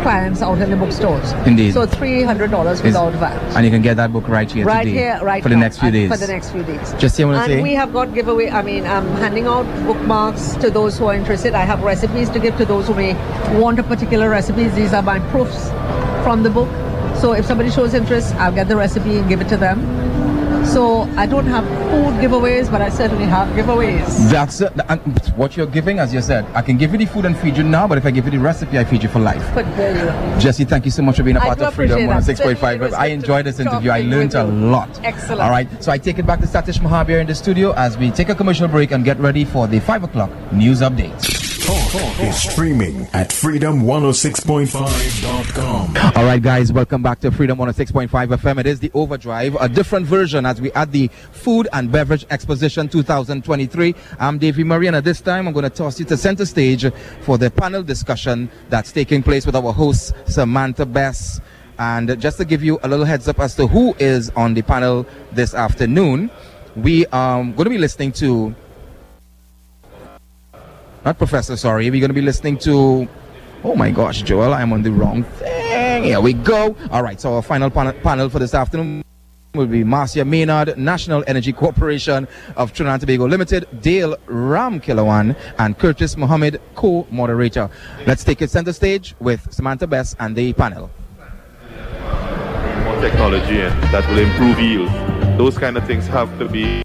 clients 0.02 0.41
out 0.41 0.60
in 0.60 0.70
the 0.70 0.76
bookstores. 0.78 1.32
Indeed. 1.45 1.74
So 1.74 1.86
three 1.86 2.22
hundred 2.24 2.52
dollars 2.52 2.80
Is- 2.80 2.84
without 2.86 3.14
VAT. 3.14 3.38
And 3.56 3.66
you 3.66 3.72
can 3.72 3.82
get 3.82 3.97
that 3.97 4.12
book 4.14 4.28
right 4.28 4.50
here 4.52 4.66
Right 4.66 4.84
today. 4.84 4.97
here, 4.97 5.20
right 5.22 5.43
For 5.43 5.50
the 5.50 5.56
now, 5.56 5.62
next 5.62 5.80
few 5.80 5.91
days. 5.91 6.10
For 6.12 6.18
the 6.18 6.28
next 6.28 6.50
few 6.52 6.64
days. 6.64 6.93
Just 6.97 7.18
here, 7.18 7.26
I 7.28 7.30
wanna 7.30 7.43
and 7.43 7.52
say- 7.54 7.62
we 7.62 7.74
have 7.76 7.93
got 7.93 8.14
giveaway. 8.14 8.50
I 8.50 8.62
mean, 8.62 8.86
I'm 8.86 9.08
handing 9.18 9.47
out 9.47 9.66
bookmarks 9.86 10.56
to 10.58 10.70
those 10.70 10.97
who 10.97 11.06
are 11.08 11.16
interested. 11.16 11.54
I 11.54 11.66
have 11.66 11.84
recipes 11.84 12.30
to 12.32 12.39
give 12.39 12.58
to 12.58 12.66
those 12.66 12.88
who 12.88 12.93
may 12.93 13.14
want 13.60 13.80
a 13.80 13.84
particular 13.84 14.30
recipe. 14.30 14.68
These 14.68 14.93
are 14.93 15.02
my 15.02 15.20
proofs 15.32 15.70
from 16.24 16.43
the 16.43 16.50
book. 16.50 16.70
So 17.16 17.34
if 17.34 17.45
somebody 17.45 17.70
shows 17.70 17.93
interest, 17.93 18.36
I'll 18.36 18.52
get 18.52 18.68
the 18.70 18.76
recipe 18.76 19.18
and 19.18 19.28
give 19.28 19.41
it 19.41 19.50
to 19.50 19.58
them. 19.58 19.86
So 20.66 21.08
I 21.18 21.26
don't 21.26 21.45
have 21.47 21.66
food 21.89 22.13
giveaways, 22.21 22.69
but 22.71 22.81
I 22.81 22.89
certainly 22.89 23.25
have 23.25 23.47
giveaways. 23.55 24.29
That's 24.29 24.59
what 25.31 25.57
you're 25.57 25.67
giving, 25.67 25.99
as 25.99 26.13
you 26.13 26.21
said. 26.21 26.45
I 26.53 26.61
can 26.61 26.77
give 26.77 26.91
you 26.91 26.97
the 26.99 27.05
food 27.05 27.25
and 27.25 27.37
feed 27.37 27.57
you 27.57 27.63
now, 27.63 27.87
but 27.87 27.97
if 27.97 28.05
I 28.05 28.11
give 28.11 28.25
you 28.25 28.31
the 28.31 28.39
recipe, 28.39 28.77
I 28.77 28.83
feed 28.83 29.03
you 29.03 29.09
for 29.09 29.19
life. 29.19 29.43
But 29.55 29.65
there 29.75 29.97
you 29.97 30.05
go. 30.05 30.39
Jesse, 30.39 30.65
thank 30.65 30.85
you 30.85 30.91
so 30.91 31.01
much 31.01 31.17
for 31.17 31.23
being 31.23 31.37
a 31.37 31.39
part 31.39 31.59
of 31.59 31.73
Freedom 31.73 32.09
appreciate 32.09 32.37
that. 32.59 32.91
106.5. 32.91 32.93
I 32.93 33.07
enjoyed 33.07 33.45
this 33.45 33.59
interview. 33.59 33.91
I 33.91 34.01
learned 34.01 34.35
a 34.35 34.43
lot. 34.43 34.89
Excellent. 35.03 35.41
All 35.41 35.49
right, 35.49 35.67
so 35.83 35.91
I 35.91 35.97
take 35.97 36.19
it 36.19 36.25
back 36.25 36.39
to 36.41 36.45
Satish 36.45 36.79
Mahabir 36.79 37.19
in 37.19 37.27
the 37.27 37.35
studio 37.35 37.71
as 37.73 37.97
we 37.97 38.11
take 38.11 38.29
a 38.29 38.35
commercial 38.35 38.67
break 38.67 38.91
and 38.91 39.03
get 39.03 39.19
ready 39.19 39.45
for 39.45 39.67
the 39.67 39.79
5 39.79 40.03
o'clock 40.03 40.31
news 40.51 40.81
updates. 40.81 41.38
Talk 41.70 42.20
is 42.22 42.41
streaming 42.41 43.01
at 43.13 43.30
freedom106.5.com. 43.30 45.97
All 46.15 46.26
right, 46.26 46.41
guys, 46.41 46.74
welcome 46.74 47.03
back 47.03 47.20
to 47.20 47.30
Freedom 47.30 47.59
106.5 47.59 48.09
FM. 48.09 48.59
It 48.59 48.65
is 48.65 48.80
the 48.80 48.89
Overdrive, 48.95 49.55
a 49.59 49.70
different 49.70 50.07
version 50.07 50.47
as 50.47 50.59
we 50.59 50.72
add 50.72 50.91
the 50.91 51.09
Food 51.32 51.67
and 51.72 51.91
Beverage 51.91 52.26
Exposition 52.32 52.89
2023. 52.89 53.93
I'm 54.20 54.39
Davey 54.39 54.63
Murray, 54.63 54.88
and 54.88 54.95
at 54.95 55.03
this 55.03 55.22
time, 55.22 55.47
I'm 55.47 55.53
going 55.53 55.61
to 55.61 55.70
toss 55.70 55.99
you 55.99 56.05
to 56.05 56.17
center 56.17 56.47
stage 56.47 56.91
for 57.22 57.38
the 57.38 57.51
panel 57.51 57.84
discussion 57.84 58.49
that's 58.70 58.91
taking 58.91 59.22
place 59.22 59.45
with 59.45 59.55
our 59.55 59.72
host, 59.72 60.15
Samantha 60.26 60.88
Bess. 60.88 61.39
And 61.78 62.20
just 62.20 62.38
to 62.38 62.45
give 62.45 62.63
you 62.63 62.80
a 62.82 62.88
little 62.88 63.05
heads 63.05 63.28
up 63.28 63.39
as 63.39 63.53
to 63.57 63.67
who 63.67 63.93
is 63.99 64.32
on 64.32 64.55
the 64.55 64.63
panel 64.63 65.05
this 65.34 65.53
afternoon, 65.53 66.32
we 66.76 67.05
um, 67.07 67.51
are 67.51 67.53
going 67.53 67.65
to 67.65 67.70
be 67.70 67.78
listening 67.78 68.11
to 68.13 68.55
not 71.06 71.18
professor, 71.18 71.56
sorry. 71.56 71.89
We're 71.89 72.00
going 72.00 72.10
to 72.10 72.14
be 72.14 72.22
listening 72.22 72.58
to. 72.60 73.08
Oh 73.64 73.76
my 73.76 73.91
gosh, 73.91 74.22
Joel, 74.22 74.54
I'm 74.54 74.72
on 74.72 74.84
the 74.84 74.91
wrong 74.91 75.24
thing. 75.24 76.04
Here 76.04 76.21
we 76.21 76.34
go. 76.34 76.76
All 76.92 77.04
right, 77.04 77.20
so 77.20 77.36
our 77.36 77.42
final 77.42 77.70
panel, 77.70 77.93
panel 77.93 78.30
for 78.30 78.39
this 78.39 78.54
afternoon 78.54 79.04
will 79.54 79.66
be 79.66 79.84
Marcia 79.84 80.24
Maynard, 80.24 80.78
National 80.78 81.24
Energy 81.28 81.51
Corporation 81.51 82.28
of 82.55 82.71
Trinidad 82.71 82.93
and 82.93 83.01
Tobago 83.01 83.28
Limited, 83.28 83.67
Dale 83.82 84.16
Ram 84.28 84.80
Kilawan, 84.80 85.36
and 85.58 85.78
Curtis 85.78 86.16
Mohammed, 86.16 86.62
co 86.76 87.08
moderator. 87.12 87.70
Let's 88.05 88.24
take 88.24 88.42
it 88.42 88.50
center 88.50 88.74
stage 88.74 89.16
with 89.20 89.51
Samantha 89.51 89.88
Bess 89.88 90.16
and 90.20 90.36
the 90.36 90.54
panel. 90.54 90.89
more 92.84 93.01
technology 93.01 93.62
in 93.62 93.70
that 93.92 94.08
will 94.09 94.20
improve 94.20 94.59
yield. 94.59 94.89
Those 95.38 95.58
kind 95.58 95.78
of 95.78 95.86
things 95.86 96.08
have 96.08 96.38
to 96.39 96.47
be 96.47 96.84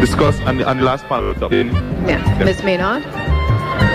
discussed 0.00 0.40
and, 0.42 0.60
and 0.60 0.80
the 0.80 0.84
last 0.84 1.04
panel. 1.06 1.34
Yeah, 2.08 2.44
Ms. 2.44 2.62
Maynard. 2.62 3.02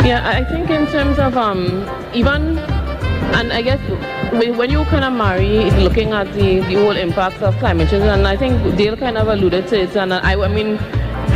Yeah, 0.05 0.21
I 0.23 0.43
think 0.43 0.69
in 0.69 0.85
terms 0.87 1.19
of 1.19 1.37
um, 1.37 1.87
even, 2.13 2.57
and 3.37 3.51
I 3.53 3.61
guess 3.61 3.79
when 4.31 4.57
when 4.57 4.69
you 4.69 4.83
kind 4.85 5.03
of 5.03 5.13
marry 5.13 5.71
looking 5.81 6.11
at 6.11 6.31
the, 6.33 6.59
the 6.61 6.75
whole 6.75 6.95
impacts 6.95 7.41
of 7.41 7.55
climate 7.59 7.89
change, 7.89 8.03
and 8.03 8.27
I 8.27 8.35
think 8.37 8.77
Dale 8.77 8.97
kind 8.97 9.17
of 9.17 9.27
alluded 9.27 9.67
to 9.69 9.81
it, 9.81 9.95
and 9.95 10.13
I, 10.13 10.33
I 10.39 10.47
mean, 10.47 10.77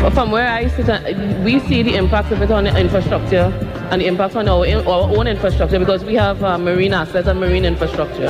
f- 0.06 0.14
from 0.14 0.32
where 0.32 0.48
I 0.48 0.68
sit, 0.68 0.90
uh, 0.90 1.02
we 1.44 1.60
see 1.62 1.84
the 1.84 1.96
impact 1.96 2.32
of 2.32 2.42
it 2.42 2.52
on 2.52 2.66
the 2.66 2.80
infrastructure 2.80 3.52
and 3.92 4.02
the 4.02 4.08
impact 4.08 4.36
on 4.36 4.48
our, 4.48 4.66
our 4.68 5.18
own 5.18 5.28
infrastructure 5.28 5.80
because 5.80 6.04
we 6.04 6.16
have 6.16 6.44
uh, 6.44 6.58
marine 6.58 6.94
assets 6.94 7.28
and 7.28 7.40
marine 7.40 7.66
infrastructure. 7.66 8.28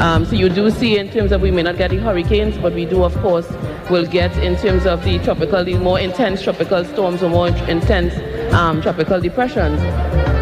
Um, 0.00 0.24
so 0.24 0.34
you 0.34 0.48
do 0.48 0.70
see 0.70 0.98
in 0.98 1.10
terms 1.10 1.32
of 1.32 1.42
we 1.42 1.50
may 1.50 1.62
not 1.62 1.76
get 1.76 1.90
the 1.90 1.98
hurricanes, 1.98 2.56
but 2.58 2.72
we 2.72 2.84
do 2.86 3.04
of 3.04 3.14
course 3.20 3.50
will 3.90 4.06
get 4.06 4.36
in 4.38 4.56
terms 4.56 4.86
of 4.86 5.04
the 5.04 5.18
tropical, 5.20 5.64
the 5.64 5.74
more 5.74 5.98
intense 6.00 6.42
tropical 6.42 6.84
storms 6.84 7.22
or 7.22 7.28
more 7.28 7.48
intense 7.48 8.14
um, 8.54 8.80
tropical 8.80 9.20
depressions. 9.20 9.78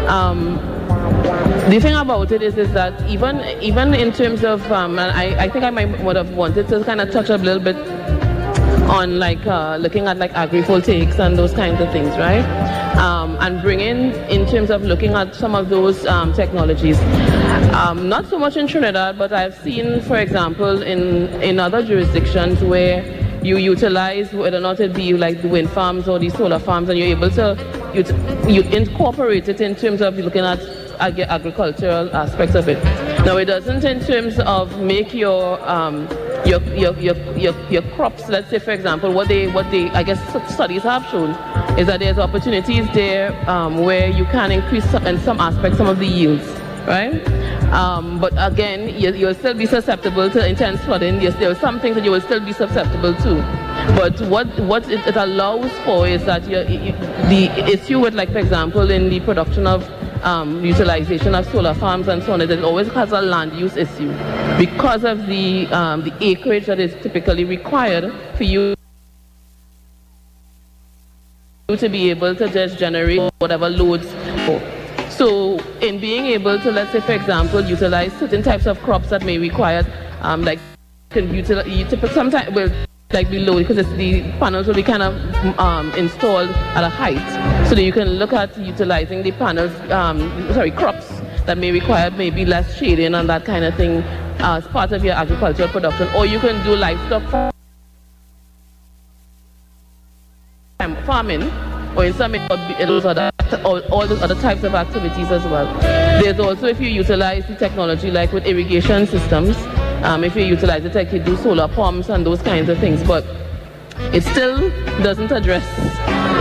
Um, 0.09 0.55
the 1.69 1.79
thing 1.79 1.95
about 1.95 2.31
it 2.31 2.41
is, 2.41 2.57
is 2.57 2.71
that 2.73 2.93
even 3.09 3.39
even 3.61 3.93
in 3.93 4.11
terms 4.11 4.43
of, 4.43 4.69
um, 4.71 4.99
and 4.99 5.11
I, 5.11 5.45
I 5.45 5.49
think 5.49 5.63
I 5.63 5.69
might 5.69 5.99
would 6.03 6.15
have 6.15 6.31
wanted 6.31 6.67
to 6.69 6.83
kind 6.83 7.01
of 7.01 7.11
touch 7.11 7.29
a 7.29 7.37
little 7.37 7.61
bit 7.61 7.75
on 8.89 9.19
like 9.19 9.45
uh, 9.45 9.77
looking 9.77 10.07
at 10.07 10.17
like 10.17 10.33
agri-voltaics 10.33 11.19
and 11.19 11.37
those 11.37 11.53
kinds 11.53 11.79
of 11.81 11.91
things, 11.91 12.15
right? 12.17 12.45
Um, 12.97 13.37
and 13.39 13.61
bringing 13.61 14.13
in 14.29 14.45
terms 14.47 14.69
of 14.69 14.83
looking 14.83 15.13
at 15.13 15.35
some 15.35 15.55
of 15.55 15.69
those 15.69 16.05
um, 16.05 16.33
technologies. 16.33 16.99
Um, 17.73 18.07
not 18.07 18.27
so 18.27 18.37
much 18.37 18.55
in 18.57 18.67
Trinidad, 18.67 19.17
but 19.17 19.33
I've 19.33 19.55
seen, 19.55 20.01
for 20.01 20.17
example, 20.17 20.81
in, 20.81 21.27
in 21.41 21.59
other 21.59 21.83
jurisdictions 21.83 22.61
where 22.63 23.03
you 23.43 23.57
utilize 23.57 24.31
whether 24.31 24.57
or 24.57 24.61
not 24.61 24.79
it 24.79 24.93
be 24.93 25.13
like 25.13 25.41
the 25.41 25.49
wind 25.49 25.69
farms 25.69 26.07
or 26.07 26.19
the 26.19 26.29
solar 26.29 26.59
farms, 26.59 26.89
and 26.89 26.97
you're 26.97 27.09
able 27.09 27.29
to 27.31 27.57
you, 27.93 28.03
you 28.51 28.61
incorporate 28.71 29.49
it 29.49 29.61
in 29.61 29.75
terms 29.75 30.01
of 30.01 30.17
looking 30.17 30.45
at 30.45 30.59
ag- 30.99 31.19
agricultural 31.19 32.15
aspects 32.15 32.55
of 32.55 32.67
it. 32.69 33.02
Now, 33.25 33.37
it 33.37 33.45
doesn't 33.45 33.85
in 33.85 33.99
terms 34.01 34.37
of 34.39 34.81
make 34.81 35.13
your 35.13 35.61
um, 35.69 36.07
your, 36.45 36.61
your, 36.75 36.93
your, 36.99 37.15
your, 37.37 37.69
your 37.69 37.81
crops, 37.95 38.27
let's 38.27 38.49
say 38.49 38.59
for 38.59 38.71
example, 38.71 39.13
what 39.13 39.27
they, 39.27 39.47
what 39.47 39.69
they, 39.71 39.89
I 39.91 40.03
guess 40.03 40.19
studies 40.53 40.83
have 40.83 41.05
shown 41.05 41.29
is 41.79 41.87
that 41.87 41.99
there's 41.99 42.19
opportunities 42.19 42.85
there 42.93 43.31
um, 43.49 43.77
where 43.77 44.09
you 44.09 44.25
can 44.25 44.51
increase 44.51 44.83
some, 44.91 45.07
in 45.07 45.19
some 45.21 45.39
aspects 45.39 45.77
some 45.77 45.87
of 45.87 45.99
the 45.99 46.05
yields, 46.05 46.45
right? 46.85 47.25
Um, 47.71 48.19
but 48.19 48.33
again, 48.35 48.89
you, 48.99 49.13
you'll 49.13 49.33
still 49.33 49.53
be 49.53 49.65
susceptible 49.65 50.29
to 50.29 50.47
intense 50.47 50.81
flooding. 50.81 51.21
Yes, 51.21 51.33
there 51.39 51.49
are 51.49 51.55
some 51.55 51.79
things 51.79 51.95
that 51.95 52.03
you 52.03 52.11
will 52.11 52.21
still 52.21 52.41
be 52.41 52.53
susceptible 52.53 53.15
to. 53.15 53.35
But 53.95 54.19
what, 54.27 54.47
what 54.59 54.87
it, 54.89 54.99
it 55.07 55.15
allows 55.15 55.71
for 55.85 56.07
is 56.07 56.23
that 56.25 56.43
you, 56.43 56.63
the 57.29 57.49
issue 57.71 57.99
with, 57.99 58.13
like, 58.13 58.31
for 58.31 58.39
example, 58.39 58.91
in 58.91 59.09
the 59.09 59.21
production 59.21 59.65
of 59.65 59.89
um, 60.23 60.63
utilization 60.63 61.35
of 61.35 61.45
solar 61.51 61.73
farms 61.73 62.07
and 62.07 62.23
so 62.23 62.33
on, 62.33 62.41
it 62.41 62.63
always 62.63 62.87
has 62.89 63.11
a 63.11 63.21
land 63.21 63.53
use 63.53 63.75
issue 63.77 64.11
because 64.57 65.03
of 65.03 65.27
the, 65.27 65.67
um, 65.67 66.03
the 66.03 66.13
acreage 66.21 66.65
that 66.65 66.79
is 66.79 66.93
typically 67.03 67.45
required 67.45 68.13
for 68.35 68.43
you 68.43 68.75
to 71.69 71.89
be 71.89 72.09
able 72.09 72.35
to 72.35 72.49
just 72.49 72.77
generate 72.77 73.31
whatever 73.39 73.69
loads. 73.69 74.07
So 75.09 75.59
in 75.81 75.99
being 75.99 76.25
able 76.27 76.59
to, 76.59 76.71
let's 76.71 76.91
say, 76.91 76.99
for 76.99 77.13
example, 77.13 77.61
utilize 77.61 78.11
certain 78.13 78.43
types 78.43 78.65
of 78.65 78.79
crops 78.79 79.09
that 79.09 79.23
may 79.23 79.37
require, 79.37 79.85
um, 80.21 80.43
like, 80.43 80.59
can 81.09 81.33
utilize, 81.33 82.13
sometimes 82.13 82.53
will 82.55 82.71
like 83.13 83.29
below 83.29 83.59
because 83.59 83.77
it's 83.77 83.89
the 83.93 84.23
panels 84.39 84.67
will 84.67 84.73
be 84.73 84.83
kind 84.83 85.03
of 85.03 85.59
um, 85.59 85.91
installed 85.93 86.49
at 86.49 86.83
a 86.83 86.89
height 86.89 87.67
so 87.67 87.75
that 87.75 87.83
you 87.83 87.91
can 87.91 88.09
look 88.09 88.33
at 88.33 88.57
utilizing 88.57 89.23
the 89.23 89.31
panels, 89.33 89.71
um, 89.91 90.19
sorry, 90.53 90.71
crops 90.71 91.07
that 91.45 91.57
may 91.57 91.71
require 91.71 92.09
maybe 92.11 92.45
less 92.45 92.75
shading 92.77 93.13
and 93.13 93.29
that 93.29 93.45
kind 93.45 93.63
of 93.63 93.75
thing 93.75 94.01
as 94.39 94.65
part 94.67 94.91
of 94.91 95.03
your 95.03 95.13
agricultural 95.13 95.69
production. 95.69 96.07
Or 96.15 96.25
you 96.25 96.39
can 96.39 96.63
do 96.65 96.75
livestock 96.75 97.23
farming 101.05 101.43
or 101.95 102.05
in 102.05 102.13
some 102.13 102.33
other, 102.35 103.31
all, 103.63 103.79
all 103.91 104.07
those 104.07 104.21
other 104.21 104.35
types 104.35 104.63
of 104.63 104.73
activities 104.73 105.31
as 105.31 105.43
well. 105.45 105.65
There's 106.21 106.39
also 106.39 106.67
if 106.67 106.79
you 106.79 106.89
utilize 106.89 107.45
the 107.47 107.55
technology 107.55 108.09
like 108.09 108.31
with 108.31 108.45
irrigation 108.45 109.05
systems, 109.05 109.55
um, 110.03 110.23
if 110.23 110.35
you 110.35 110.43
utilize 110.43 110.85
it 110.85 110.95
like 110.95 111.11
you 111.11 111.19
do 111.19 111.35
solar 111.37 111.67
pumps 111.67 112.09
and 112.09 112.25
those 112.25 112.41
kinds 112.41 112.69
of 112.69 112.77
things, 112.79 113.01
but 113.03 113.25
it 114.13 114.23
still 114.23 114.69
doesn't 115.01 115.31
address 115.31 115.65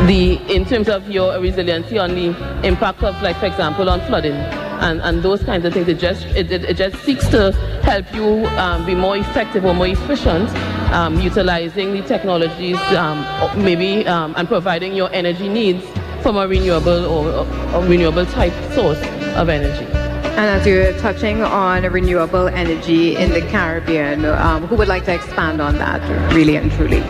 the, 0.06 0.34
in 0.52 0.64
terms 0.64 0.88
of 0.88 1.08
your 1.08 1.38
resiliency 1.40 1.98
on 1.98 2.14
the 2.14 2.66
impact 2.66 3.02
of 3.02 3.20
like, 3.22 3.36
for 3.36 3.46
example, 3.46 3.88
on 3.88 4.00
flooding 4.06 4.32
and, 4.32 5.00
and 5.02 5.22
those 5.22 5.42
kinds 5.44 5.64
of 5.64 5.72
things. 5.72 5.88
It 5.88 5.98
just, 5.98 6.26
it, 6.26 6.50
it, 6.50 6.64
it 6.64 6.76
just 6.76 6.96
seeks 7.04 7.28
to 7.28 7.52
help 7.82 8.12
you 8.14 8.46
um, 8.58 8.84
be 8.84 8.94
more 8.94 9.16
effective 9.16 9.64
or 9.64 9.74
more 9.74 9.86
efficient 9.86 10.50
um, 10.92 11.20
utilizing 11.20 11.92
the 11.92 12.02
technologies 12.02 12.76
um, 12.96 13.24
maybe 13.62 14.06
um, 14.06 14.34
and 14.36 14.48
providing 14.48 14.94
your 14.94 15.10
energy 15.12 15.48
needs 15.48 15.84
from 16.22 16.36
a 16.36 16.46
renewable 16.46 17.06
or, 17.06 17.46
or 17.74 17.84
renewable 17.84 18.26
type 18.26 18.52
source 18.72 19.00
of 19.36 19.48
energy. 19.48 19.91
And 20.24 20.60
as 20.60 20.66
you're 20.66 20.92
touching 20.98 21.42
on 21.42 21.82
renewable 21.84 22.48
energy 22.48 23.16
in 23.16 23.30
the 23.30 23.42
Caribbean, 23.42 24.24
um, 24.24 24.66
who 24.66 24.76
would 24.76 24.88
like 24.88 25.04
to 25.04 25.14
expand 25.14 25.60
on 25.60 25.76
that 25.78 26.00
really 26.32 26.56
and 26.56 26.70
truly? 26.72 27.02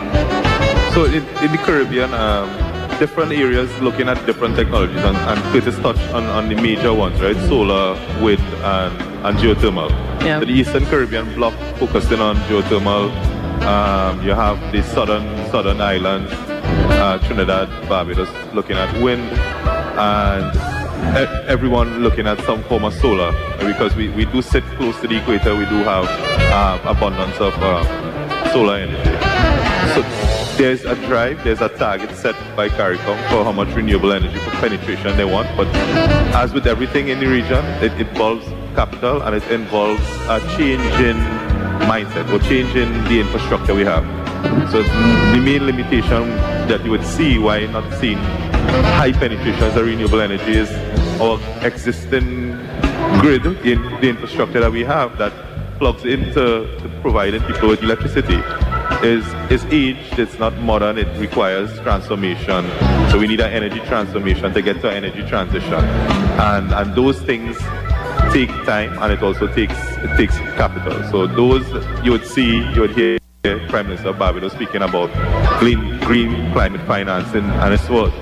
So 0.93 1.05
in, 1.05 1.23
in 1.43 1.51
the 1.51 1.59
Caribbean, 1.63 2.13
um, 2.13 2.49
different 2.99 3.31
areas 3.31 3.69
looking 3.81 4.09
at 4.09 4.23
different 4.25 4.55
technologies 4.55 5.03
and, 5.03 5.17
and 5.17 5.41
Curtis 5.51 5.77
touched 5.79 6.07
on, 6.13 6.25
on 6.25 6.49
the 6.49 6.55
major 6.55 6.93
ones, 6.93 7.19
right? 7.21 7.35
Solar, 7.47 7.93
wind, 8.21 8.41
and, 8.63 9.25
and 9.25 9.37
geothermal. 9.37 9.89
Yeah. 10.23 10.39
The 10.39 10.47
Eastern 10.47 10.85
Caribbean 10.85 11.33
block 11.35 11.53
focusing 11.77 12.19
on 12.19 12.35
geothermal. 12.47 13.11
Um, 13.63 14.21
you 14.23 14.31
have 14.31 14.59
the 14.71 14.83
southern 14.83 15.25
southern 15.49 15.81
islands, 15.81 16.31
uh, 16.31 17.17
Trinidad, 17.25 17.69
Barbados, 17.87 18.29
looking 18.53 18.77
at 18.77 19.01
wind, 19.01 19.23
and 19.97 20.72
everyone 21.47 21.99
looking 21.99 22.27
at 22.27 22.39
some 22.41 22.63
form 22.63 22.83
of 22.83 22.93
solar. 22.93 23.31
Because 23.59 23.95
we, 23.95 24.09
we 24.09 24.25
do 24.25 24.41
sit 24.41 24.63
close 24.77 24.99
to 25.01 25.07
the 25.07 25.17
equator, 25.17 25.55
we 25.55 25.65
do 25.65 25.83
have 25.83 26.07
um, 26.51 26.87
abundance 26.87 27.37
of 27.39 27.53
uh, 27.61 28.51
solar 28.51 28.77
energy. 28.77 29.13
So 29.93 30.01
there's 30.57 30.85
a 30.85 30.95
drive, 31.07 31.43
there's 31.43 31.61
a 31.61 31.69
target 31.69 32.15
set 32.15 32.35
by 32.55 32.69
CARICOM 32.69 33.17
for 33.29 33.43
how 33.43 33.51
much 33.51 33.69
renewable 33.75 34.13
energy 34.13 34.37
for 34.39 34.51
penetration 34.51 35.17
they 35.17 35.25
want. 35.25 35.47
But 35.57 35.67
as 36.35 36.53
with 36.53 36.67
everything 36.67 37.09
in 37.09 37.19
the 37.19 37.27
region, 37.27 37.63
it 37.83 37.93
involves 37.99 38.45
capital 38.75 39.21
and 39.21 39.35
it 39.35 39.43
involves 39.51 40.01
a 40.29 40.39
change 40.57 40.81
in 40.99 41.17
mindset 41.87 42.31
or 42.31 42.39
change 42.47 42.75
in 42.75 42.91
the 43.05 43.19
infrastructure 43.19 43.73
we 43.75 43.83
have. 43.83 44.03
So 44.71 44.83
the 44.83 45.41
main 45.41 45.65
limitation 45.65 46.29
that 46.67 46.83
you 46.83 46.91
would 46.91 47.05
see 47.05 47.39
why 47.39 47.65
not 47.67 47.91
seeing 47.99 48.19
high 48.97 49.11
penetrations 49.11 49.75
of 49.75 49.85
renewable 49.85 50.21
energies 50.21 50.69
our 51.21 51.39
existing 51.65 52.51
grid, 53.21 53.45
in 53.65 53.81
the 54.01 54.09
infrastructure 54.09 54.59
that 54.59 54.71
we 54.71 54.83
have 54.83 55.17
that 55.17 55.33
plugs 55.77 56.05
into 56.05 56.67
providing 57.01 57.41
people 57.43 57.69
with 57.69 57.81
electricity 57.81 58.39
is 59.05 59.25
is 59.51 59.65
aged, 59.65 60.19
it's 60.19 60.39
not 60.39 60.57
modern, 60.59 60.97
it 60.97 61.07
requires 61.17 61.71
transformation. 61.79 62.69
So 63.09 63.19
we 63.19 63.27
need 63.27 63.39
an 63.39 63.51
energy 63.51 63.79
transformation 63.81 64.53
to 64.53 64.61
get 64.61 64.81
to 64.81 64.89
an 64.89 65.03
energy 65.03 65.27
transition. 65.27 65.83
And 66.39 66.73
and 66.73 66.95
those 66.95 67.21
things 67.21 67.57
take 68.31 68.49
time 68.65 68.97
and 69.01 69.13
it 69.13 69.21
also 69.21 69.47
takes 69.47 69.77
it 69.97 70.15
takes 70.17 70.37
capital. 70.57 71.03
So 71.11 71.27
those 71.27 71.65
you 72.03 72.11
would 72.11 72.25
see, 72.25 72.57
you 72.73 72.81
would 72.81 72.95
hear 72.95 73.22
Prime 73.43 73.87
Minister 73.87 74.13
Barbados 74.13 74.53
speaking 74.53 74.81
about 74.81 75.11
green 75.59 75.99
green 75.99 76.49
climate 76.53 76.79
financing 76.87 77.43
and 77.43 77.73
it's 77.73 77.89
what 77.89 78.13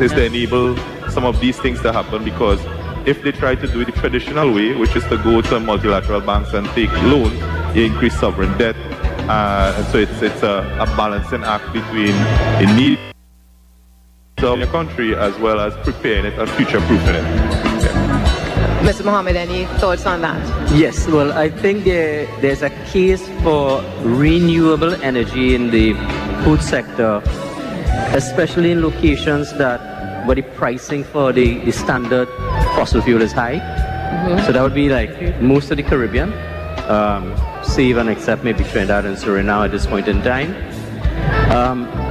is 0.00 0.12
to 0.12 0.24
enable 0.24 0.76
some 1.10 1.24
of 1.24 1.40
these 1.40 1.58
things 1.58 1.82
to 1.82 1.92
happen 1.92 2.22
because 2.22 2.60
if 3.04 3.20
they 3.24 3.32
try 3.32 3.56
to 3.56 3.66
do 3.66 3.80
it 3.80 3.86
the 3.86 3.92
traditional 3.92 4.54
way, 4.54 4.76
which 4.76 4.94
is 4.94 5.02
to 5.08 5.16
go 5.24 5.40
to 5.40 5.58
multilateral 5.58 6.20
banks 6.20 6.52
and 6.52 6.68
take 6.68 6.92
loans, 7.02 7.34
you 7.74 7.84
increase 7.84 8.16
sovereign 8.20 8.56
debt, 8.58 8.76
uh, 9.28 9.74
and 9.76 9.86
so 9.88 9.98
it's 9.98 10.22
it's 10.22 10.44
a, 10.44 10.58
a 10.78 10.86
balancing 10.96 11.42
act 11.42 11.72
between 11.72 12.14
the 12.64 12.72
need 12.76 12.98
of 14.44 14.56
your 14.56 14.68
country 14.68 15.16
as 15.16 15.36
well 15.40 15.58
as 15.58 15.74
preparing 15.84 16.26
it 16.26 16.38
and 16.38 16.48
future-proofing 16.50 17.16
it. 17.16 17.59
Mr. 18.80 19.04
Mohammed, 19.04 19.36
any 19.36 19.66
thoughts 19.78 20.06
on 20.06 20.22
that? 20.22 20.40
Yes, 20.72 21.06
well, 21.06 21.32
I 21.32 21.50
think 21.50 21.84
there, 21.84 22.24
there's 22.40 22.62
a 22.62 22.70
case 22.86 23.26
for 23.42 23.82
renewable 24.00 24.94
energy 25.02 25.54
in 25.54 25.70
the 25.70 25.92
food 26.44 26.62
sector, 26.62 27.22
especially 28.14 28.72
in 28.72 28.80
locations 28.82 29.52
that 29.58 30.26
where 30.26 30.34
the 30.34 30.42
pricing 30.42 31.04
for 31.04 31.32
the, 31.32 31.58
the 31.64 31.72
standard 31.72 32.28
fossil 32.74 33.02
fuel 33.02 33.20
is 33.20 33.32
high. 33.32 33.58
So 34.46 34.52
that 34.52 34.62
would 34.62 34.74
be 34.74 34.88
like 34.88 35.40
most 35.40 35.70
of 35.70 35.76
the 35.76 35.82
Caribbean, 35.82 36.32
um, 36.88 37.36
save 37.62 37.98
and 37.98 38.08
except 38.08 38.44
maybe 38.44 38.64
Trinidad 38.64 39.04
and 39.04 39.16
Suriname 39.16 39.66
at 39.66 39.70
this 39.70 39.86
point 39.86 40.08
in 40.08 40.22
time. 40.22 40.54
Um, 41.52 42.09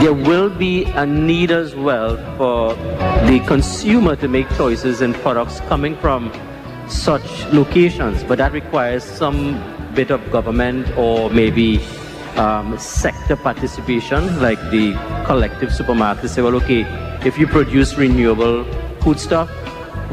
there 0.00 0.14
will 0.14 0.48
be 0.48 0.84
a 0.84 1.04
need 1.04 1.50
as 1.50 1.74
well 1.74 2.16
for 2.36 2.74
the 3.26 3.42
consumer 3.48 4.14
to 4.14 4.28
make 4.28 4.48
choices 4.50 5.00
in 5.00 5.12
products 5.12 5.58
coming 5.62 5.96
from 5.96 6.32
such 6.88 7.44
locations, 7.52 8.22
but 8.22 8.38
that 8.38 8.52
requires 8.52 9.02
some 9.02 9.60
bit 9.94 10.10
of 10.10 10.30
government 10.30 10.88
or 10.96 11.28
maybe 11.30 11.80
um, 12.36 12.78
sector 12.78 13.34
participation, 13.34 14.40
like 14.40 14.60
the 14.70 14.92
collective 15.26 15.70
supermarkets 15.70 16.28
say, 16.28 16.42
well, 16.42 16.54
okay, 16.54 16.82
if 17.26 17.36
you 17.36 17.48
produce 17.48 17.96
renewable 17.96 18.62
food 19.00 19.18
stuff, 19.18 19.50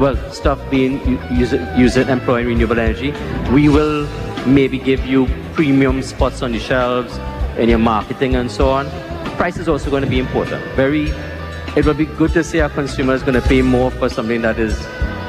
well, 0.00 0.16
stuff 0.32 0.58
being 0.68 1.00
use 1.32 1.52
use 1.78 1.96
it 1.96 2.08
employing 2.08 2.46
renewable 2.48 2.80
energy, 2.80 3.12
we 3.52 3.68
will 3.68 4.08
maybe 4.46 4.78
give 4.78 5.06
you 5.06 5.28
premium 5.54 6.02
spots 6.02 6.42
on 6.42 6.50
the 6.50 6.58
shelves 6.58 7.16
in 7.56 7.68
your 7.68 7.78
marketing 7.78 8.34
and 8.34 8.50
so 8.50 8.68
on. 8.68 9.05
Price 9.36 9.58
is 9.58 9.68
also 9.68 9.90
going 9.90 10.02
to 10.02 10.08
be 10.08 10.18
important. 10.18 10.64
Very, 10.74 11.10
it 11.76 11.84
will 11.84 11.94
be 11.94 12.06
good 12.06 12.32
to 12.32 12.42
see 12.42 12.60
our 12.60 12.70
consumers 12.70 13.22
going 13.22 13.40
to 13.40 13.46
pay 13.46 13.62
more 13.62 13.90
for 13.90 14.08
something 14.08 14.40
that 14.42 14.58
is 14.58 14.76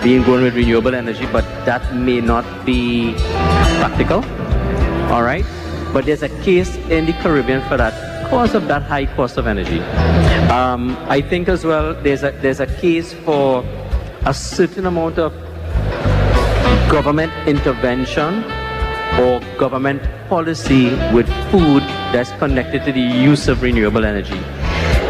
being 0.01 0.23
grown 0.23 0.43
with 0.43 0.55
renewable 0.55 0.95
energy, 0.95 1.25
but 1.31 1.43
that 1.65 1.93
may 1.93 2.21
not 2.21 2.65
be 2.65 3.13
practical. 3.79 4.23
All 5.11 5.23
right, 5.23 5.45
but 5.93 6.05
there's 6.05 6.23
a 6.23 6.29
case 6.41 6.75
in 6.89 7.05
the 7.05 7.13
Caribbean 7.13 7.61
for 7.67 7.75
that 7.75 8.23
because 8.23 8.55
of 8.55 8.67
that 8.67 8.83
high 8.83 9.05
cost 9.15 9.37
of 9.37 9.47
energy. 9.47 9.79
Um, 10.49 10.95
I 11.09 11.21
think 11.21 11.49
as 11.49 11.65
well 11.65 11.93
there's 11.93 12.23
a, 12.23 12.31
there's 12.31 12.59
a 12.59 12.67
case 12.67 13.13
for 13.13 13.63
a 14.25 14.33
certain 14.33 14.85
amount 14.85 15.17
of 15.17 15.33
government 16.89 17.33
intervention 17.47 18.43
or 19.19 19.39
government 19.57 20.01
policy 20.29 20.89
with 21.13 21.27
food 21.51 21.81
that's 22.13 22.31
connected 22.33 22.85
to 22.85 22.91
the 22.91 23.01
use 23.01 23.47
of 23.47 23.61
renewable 23.61 24.05
energy. 24.05 24.39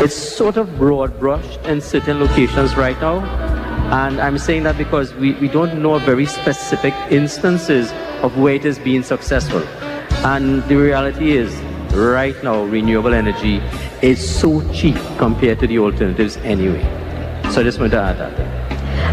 It's 0.03 0.15
sort 0.15 0.57
of 0.57 0.77
broad 0.77 1.19
brushed 1.19 1.59
in 1.65 1.81
certain 1.81 2.19
locations 2.19 2.77
right 2.77 2.99
now. 3.01 3.25
And 3.91 4.19
I'm 4.19 4.37
saying 4.37 4.63
that 4.63 4.77
because 4.77 5.13
we, 5.13 5.33
we 5.35 5.47
don't 5.47 5.81
know 5.81 5.97
very 5.99 6.25
specific 6.25 6.93
instances 7.09 7.91
of 8.21 8.37
where 8.37 8.55
it 8.55 8.65
is 8.65 8.79
being 8.79 9.03
successful. 9.03 9.63
And 10.25 10.63
the 10.63 10.75
reality 10.75 11.31
is, 11.31 11.55
right 11.93 12.35
now, 12.43 12.63
renewable 12.63 13.13
energy 13.13 13.57
is 14.01 14.19
so 14.39 14.61
cheap 14.73 14.95
compared 15.17 15.59
to 15.59 15.67
the 15.67 15.79
alternatives 15.79 16.37
anyway. 16.37 16.83
So 17.51 17.61
I 17.61 17.63
just 17.63 17.79
want 17.79 17.91
to 17.91 18.01
add 18.01 18.17
that. 18.17 18.56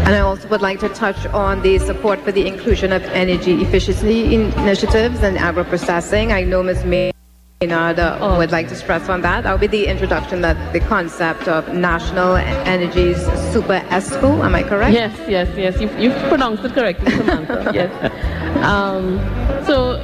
And 0.05 0.13
I 0.13 0.19
also 0.19 0.47
would 0.49 0.61
like 0.61 0.79
to 0.81 0.89
touch 0.89 1.25
on 1.33 1.63
the 1.63 1.79
support 1.79 2.19
for 2.19 2.31
the 2.31 2.45
inclusion 2.45 2.93
of 2.93 3.03
energy 3.05 3.53
efficiency 3.63 4.35
initiatives 4.35 5.23
and 5.23 5.35
agro-processing. 5.35 6.31
I 6.31 6.43
know 6.43 6.61
Ms. 6.61 6.85
Maynard 6.85 7.97
uh, 7.97 8.35
would 8.37 8.51
like 8.51 8.67
to 8.67 8.75
stress 8.75 9.09
on 9.09 9.21
that. 9.21 9.45
That 9.45 9.51
would 9.51 9.61
be 9.61 9.79
the 9.79 9.87
introduction 9.87 10.41
that 10.41 10.73
the 10.73 10.79
concept 10.79 11.47
of 11.47 11.73
National 11.73 12.35
Energy's 12.35 13.17
Super 13.51 13.79
ESCO. 13.89 14.45
Am 14.45 14.53
I 14.53 14.61
correct? 14.61 14.93
Yes, 14.93 15.17
yes, 15.27 15.49
yes. 15.57 15.81
You've, 15.81 15.97
you've 15.97 16.29
pronounced 16.29 16.63
it 16.63 16.73
correctly, 16.73 17.09
Samantha. 17.09 17.71
yes. 17.73 18.63
Um, 18.63 19.17
so 19.65 19.99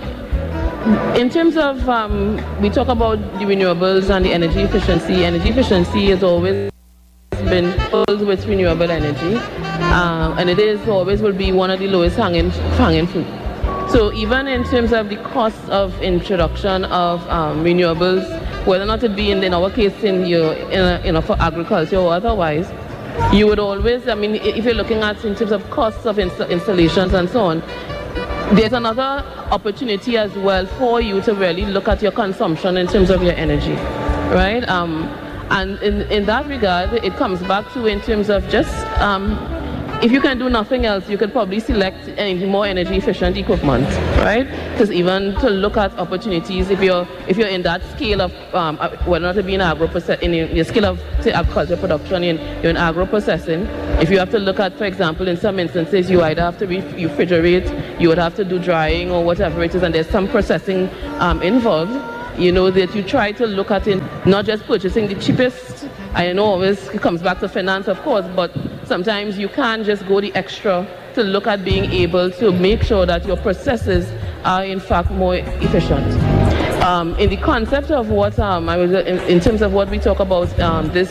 in 1.15 1.29
terms 1.29 1.57
of, 1.57 1.87
um, 1.87 2.41
we 2.59 2.71
talk 2.71 2.87
about 2.87 3.19
the 3.37 3.45
renewables 3.45 4.09
and 4.09 4.25
the 4.25 4.33
energy 4.33 4.61
efficiency. 4.61 5.25
Energy 5.25 5.49
efficiency 5.49 6.07
has 6.07 6.23
always 6.23 6.71
been 7.45 7.67
with 8.25 8.45
renewable 8.45 8.89
energy, 8.89 9.35
um, 9.81 10.37
and 10.37 10.49
it 10.49 10.59
is 10.59 10.87
always 10.87 11.21
will 11.21 11.33
be 11.33 11.51
one 11.51 11.69
of 11.69 11.79
the 11.79 11.87
lowest 11.87 12.17
hanging, 12.17 12.49
hanging 12.77 13.07
fruit. 13.07 13.27
So 13.91 14.13
even 14.13 14.47
in 14.47 14.63
terms 14.63 14.93
of 14.93 15.09
the 15.09 15.17
cost 15.17 15.69
of 15.69 15.99
introduction 16.01 16.85
of 16.85 17.27
um, 17.27 17.63
renewables, 17.63 18.25
whether 18.65 18.83
or 18.83 18.87
not 18.87 19.03
it 19.03 19.15
be 19.15 19.31
in, 19.31 19.43
in 19.43 19.53
our 19.53 19.69
case 19.69 20.01
in 20.03 20.25
your, 20.25 20.53
in, 20.53 21.05
you 21.05 21.11
know, 21.11 21.21
for 21.21 21.35
agriculture 21.41 21.97
or 21.97 22.13
otherwise, 22.13 22.71
you 23.33 23.47
would 23.47 23.59
always, 23.59 24.07
I 24.07 24.15
mean, 24.15 24.35
if 24.35 24.63
you're 24.63 24.73
looking 24.73 24.99
at 24.99 25.23
in 25.25 25.35
terms 25.35 25.51
of 25.51 25.69
costs 25.69 26.05
of 26.05 26.19
inst 26.19 26.39
installations 26.39 27.13
and 27.13 27.29
so 27.29 27.41
on, 27.41 27.59
there's 28.55 28.71
another 28.71 29.25
opportunity 29.51 30.17
as 30.17 30.33
well 30.35 30.65
for 30.65 31.01
you 31.01 31.21
to 31.23 31.33
really 31.33 31.65
look 31.65 31.89
at 31.89 32.01
your 32.01 32.13
consumption 32.13 32.77
in 32.77 32.87
terms 32.87 33.09
of 33.09 33.21
your 33.21 33.33
energy, 33.33 33.73
right? 34.33 34.63
Um, 34.69 35.03
and 35.49 35.77
in, 35.79 36.03
in 36.03 36.25
that 36.27 36.47
regard, 36.47 36.93
it 36.93 37.13
comes 37.17 37.41
back 37.41 37.69
to 37.73 37.85
in 37.87 37.99
terms 37.99 38.29
of 38.29 38.47
just, 38.47 38.73
um, 39.01 39.33
if 40.01 40.11
you 40.11 40.19
can 40.19 40.39
do 40.39 40.49
nothing 40.49 40.85
else, 40.85 41.07
you 41.07 41.17
could 41.17 41.31
probably 41.31 41.59
select 41.59 42.07
more 42.47 42.65
energy 42.65 42.97
efficient 42.97 43.37
equipment, 43.37 43.87
right? 44.17 44.47
Because 44.71 44.91
even 44.91 45.35
to 45.35 45.49
look 45.49 45.77
at 45.77 45.91
opportunities, 45.99 46.69
if 46.69 46.81
you're 46.81 47.07
if 47.27 47.37
you're 47.37 47.47
in 47.47 47.61
that 47.63 47.83
scale 47.91 48.21
of 48.21 48.33
um, 48.55 48.77
uh, 48.81 48.95
or 49.07 49.19
not 49.19 49.35
to 49.35 49.43
be 49.43 49.53
in 49.53 49.61
agro 49.61 49.87
in 50.21 50.33
your 50.55 50.65
scale 50.65 50.85
of 50.85 50.99
say 51.21 51.31
agriculture 51.31 51.77
production, 51.77 52.23
in 52.23 52.37
you're 52.61 52.71
in 52.71 52.77
agro 52.77 53.05
processing. 53.05 53.61
If 54.01 54.09
you 54.09 54.17
have 54.17 54.31
to 54.31 54.39
look 54.39 54.59
at, 54.59 54.75
for 54.77 54.85
example, 54.85 55.27
in 55.27 55.37
some 55.37 55.59
instances, 55.59 56.09
you 56.09 56.23
either 56.23 56.41
have 56.41 56.57
to 56.59 56.67
refrigerate, 56.67 57.99
you 57.99 58.09
would 58.09 58.17
have 58.17 58.35
to 58.35 58.43
do 58.43 58.57
drying 58.57 59.11
or 59.11 59.23
whatever 59.23 59.63
it 59.63 59.75
is, 59.75 59.83
and 59.83 59.93
there's 59.93 60.09
some 60.09 60.27
processing 60.27 60.89
um, 61.19 61.41
involved 61.43 61.93
you 62.37 62.51
know, 62.51 62.71
that 62.71 62.95
you 62.95 63.03
try 63.03 63.31
to 63.33 63.45
look 63.45 63.71
at 63.71 63.87
it, 63.87 64.01
not 64.25 64.45
just 64.45 64.63
purchasing 64.65 65.07
the 65.07 65.15
cheapest. 65.15 65.87
I 66.13 66.33
know 66.33 66.43
always 66.45 66.87
it 66.89 67.01
comes 67.01 67.21
back 67.21 67.39
to 67.39 67.47
finance, 67.47 67.87
of 67.87 68.01
course, 68.01 68.25
but 68.35 68.51
sometimes 68.85 69.37
you 69.37 69.47
can't 69.47 69.85
just 69.85 70.05
go 70.07 70.19
the 70.19 70.33
extra 70.35 70.85
to 71.13 71.23
look 71.23 71.47
at 71.47 71.63
being 71.63 71.85
able 71.91 72.29
to 72.31 72.51
make 72.51 72.83
sure 72.83 73.05
that 73.05 73.25
your 73.25 73.37
processes 73.37 74.11
are 74.43 74.65
in 74.65 74.79
fact 74.79 75.09
more 75.11 75.35
efficient. 75.35 76.11
Um, 76.83 77.15
in 77.15 77.29
the 77.29 77.37
concept 77.37 77.91
of 77.91 78.09
what 78.09 78.37
um, 78.39 78.67
I 78.67 78.75
was, 78.75 78.91
in, 78.91 79.19
in, 79.19 79.39
terms 79.39 79.61
of 79.61 79.71
what 79.71 79.89
we 79.89 79.99
talk 79.99 80.19
about, 80.19 80.59
um, 80.59 80.87
this 80.89 81.09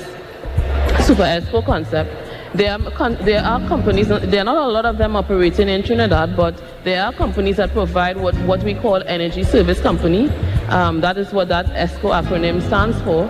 Super 1.06 1.22
ESCO 1.22 1.64
concept, 1.64 2.10
there 2.54 2.72
are, 2.72 3.10
there 3.22 3.44
are 3.44 3.66
companies, 3.68 4.08
there 4.08 4.40
are 4.40 4.44
not 4.44 4.56
a 4.56 4.68
lot 4.68 4.84
of 4.84 4.98
them 4.98 5.14
operating 5.14 5.68
in 5.68 5.82
Trinidad, 5.84 6.36
but 6.36 6.60
there 6.82 7.04
are 7.04 7.12
companies 7.12 7.56
that 7.58 7.70
provide 7.70 8.16
what, 8.16 8.34
what 8.40 8.62
we 8.64 8.74
call 8.74 9.02
energy 9.06 9.44
service 9.44 9.80
company. 9.80 10.28
Um, 10.70 11.00
that 11.00 11.18
is 11.18 11.32
what 11.32 11.48
that 11.48 11.66
ESCO 11.66 12.22
acronym 12.22 12.62
stands 12.62 13.00
for. 13.02 13.24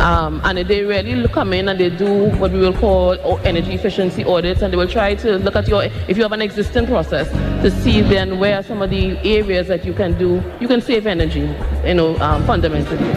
Um, 0.00 0.40
and 0.44 0.58
they 0.58 0.82
really 0.82 1.28
come 1.28 1.52
in 1.52 1.68
and 1.68 1.78
they 1.78 1.90
do 1.90 2.30
what 2.36 2.52
we 2.52 2.58
will 2.58 2.72
call 2.72 3.18
energy 3.44 3.74
efficiency 3.74 4.24
audits 4.24 4.62
and 4.62 4.72
they 4.72 4.76
will 4.76 4.88
try 4.88 5.14
to 5.16 5.38
look 5.38 5.56
at 5.56 5.68
your, 5.68 5.84
if 6.08 6.16
you 6.16 6.22
have 6.22 6.32
an 6.32 6.40
existing 6.40 6.86
process, 6.86 7.28
to 7.62 7.70
see 7.70 8.00
then 8.00 8.38
where 8.38 8.62
some 8.62 8.80
of 8.80 8.88
the 8.90 9.18
areas 9.18 9.68
that 9.68 9.84
you 9.84 9.92
can 9.92 10.18
do, 10.18 10.42
you 10.58 10.66
can 10.66 10.80
save 10.80 11.06
energy, 11.06 11.48
you 11.84 11.94
know, 11.94 12.16
um, 12.18 12.44
fundamentally. 12.46 13.10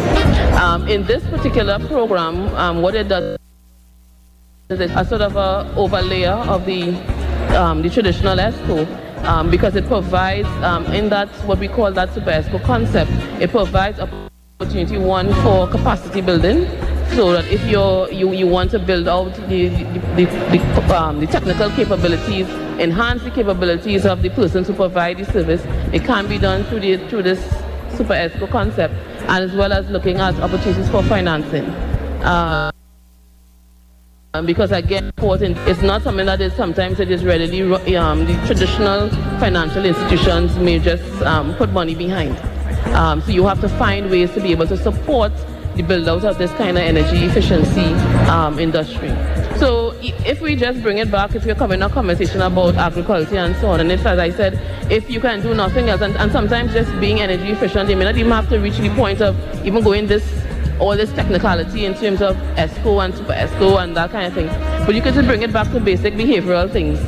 Um, 0.56 0.88
in 0.89 1.06
this 1.06 1.23
particular 1.26 1.80
program, 1.88 2.53
um, 2.56 2.81
what 2.81 2.95
it 2.95 3.07
does 3.07 3.38
is 4.69 4.81
a 4.81 5.06
sort 5.06 5.22
of 5.22 5.38
a 5.38 5.72
overlayer 5.76 6.45
of 6.47 6.65
the, 6.65 6.91
um, 7.57 7.81
the 7.81 7.89
traditional 7.89 8.38
ESCO 8.38 9.09
um, 9.25 9.49
because 9.49 9.75
it 9.75 9.85
provides, 9.87 10.47
um, 10.63 10.85
in 10.87 11.09
that 11.09 11.29
what 11.45 11.59
we 11.59 11.67
call 11.67 11.91
that 11.91 12.13
super 12.13 12.59
concept, 12.59 13.11
it 13.41 13.49
provides 13.51 13.99
opportunity 13.99 14.97
one 14.97 15.33
for 15.43 15.67
capacity 15.67 16.21
building 16.21 16.65
so 17.15 17.31
that 17.31 17.45
if 17.45 17.63
you're, 17.65 18.11
you, 18.11 18.31
you 18.33 18.47
want 18.47 18.71
to 18.71 18.79
build 18.79 19.07
out 19.07 19.33
the, 19.47 19.69
the, 19.69 19.83
the, 20.15 20.25
the, 20.25 20.95
um, 20.95 21.19
the 21.19 21.27
technical 21.27 21.69
capabilities, 21.71 22.47
enhance 22.79 23.23
the 23.23 23.31
capabilities 23.31 24.05
of 24.05 24.21
the 24.21 24.29
person 24.29 24.63
to 24.63 24.73
provide 24.73 25.17
the 25.17 25.25
service, 25.25 25.61
it 25.93 26.03
can 26.03 26.27
be 26.27 26.37
done 26.37 26.63
through, 26.65 26.79
the, 26.79 26.97
through 27.09 27.23
this 27.23 27.41
super 27.97 28.47
concept, 28.47 28.93
and 29.27 29.43
as 29.43 29.53
well 29.53 29.73
as 29.73 29.89
looking 29.89 30.17
at 30.17 30.35
opportunities 30.39 30.89
for 30.89 31.03
financing. 31.03 31.65
Uh, 32.23 32.68
um, 34.34 34.45
because 34.45 34.72
again, 34.72 35.06
important, 35.06 35.57
it's 35.60 35.81
not 35.81 36.03
something 36.03 36.26
that 36.27 36.39
is 36.39 36.53
sometimes 36.53 36.99
it 36.99 37.10
is 37.10 37.26
readily, 37.26 37.95
um, 37.95 38.26
the 38.26 38.34
traditional 38.45 39.10
financial 39.39 39.85
institutions 39.85 40.56
may 40.57 40.77
just 40.77 41.03
um, 41.23 41.56
put 41.56 41.72
money 41.72 41.95
behind. 41.95 42.38
Um, 42.95 43.22
so 43.22 43.31
you 43.31 43.45
have 43.47 43.60
to 43.61 43.69
find 43.69 44.10
ways 44.10 44.31
to 44.34 44.41
be 44.41 44.51
able 44.51 44.68
to 44.68 44.77
support 44.77 45.31
the 45.76 45.81
build 45.81 46.07
out 46.07 46.23
of 46.26 46.38
this 46.38 46.51
kind 46.53 46.77
of 46.77 46.84
energy 46.84 47.26
efficiency 47.26 47.93
um, 48.30 48.60
industry. 48.60 49.10
So 49.57 49.95
if 50.01 50.41
we 50.41 50.56
just 50.56 50.81
bring 50.84 50.99
it 50.99 51.10
back, 51.10 51.34
if 51.34 51.45
you're 51.45 51.56
coming 51.56 51.81
a 51.81 51.89
conversation 51.89 52.41
about 52.41 52.76
agriculture 52.76 53.38
and 53.38 53.56
so 53.56 53.69
on, 53.69 53.80
and 53.80 53.91
if, 53.91 54.06
as 54.06 54.19
I 54.19 54.30
said, 54.30 54.53
if 54.91 55.10
you 55.10 55.19
can 55.19 55.41
do 55.41 55.56
nothing 55.56 55.89
else, 55.89 56.01
and, 56.01 56.15
and 56.18 56.31
sometimes 56.31 56.73
just 56.73 56.91
being 56.99 57.19
energy 57.19 57.49
efficient, 57.49 57.89
you 57.89 57.95
may 57.95 58.06
not 58.06 58.15
even 58.15 58.31
have 58.31 58.47
to 58.49 58.60
reach 58.60 58.77
the 58.77 58.89
point 58.89 59.22
of 59.22 59.35
even 59.65 59.84
going 59.84 60.07
this 60.07 60.23
all 60.80 60.95
this 60.95 61.11
technicality 61.14 61.85
in 61.85 61.93
terms 61.93 62.22
of 62.22 62.35
ESCO 62.56 63.03
and 63.03 63.14
super 63.15 63.34
ESCO 63.34 63.84
and 63.84 63.95
that 63.95 64.11
kind 64.11 64.26
of 64.27 64.34
thing. 64.34 64.47
But 64.85 64.95
you 64.95 65.01
can 65.01 65.14
just 65.14 65.27
bring 65.27 65.41
it 65.41 65.53
back 65.53 65.72
to 65.72 65.80
basic 65.80 66.14
behavioral 66.14 66.72
things, 66.72 66.99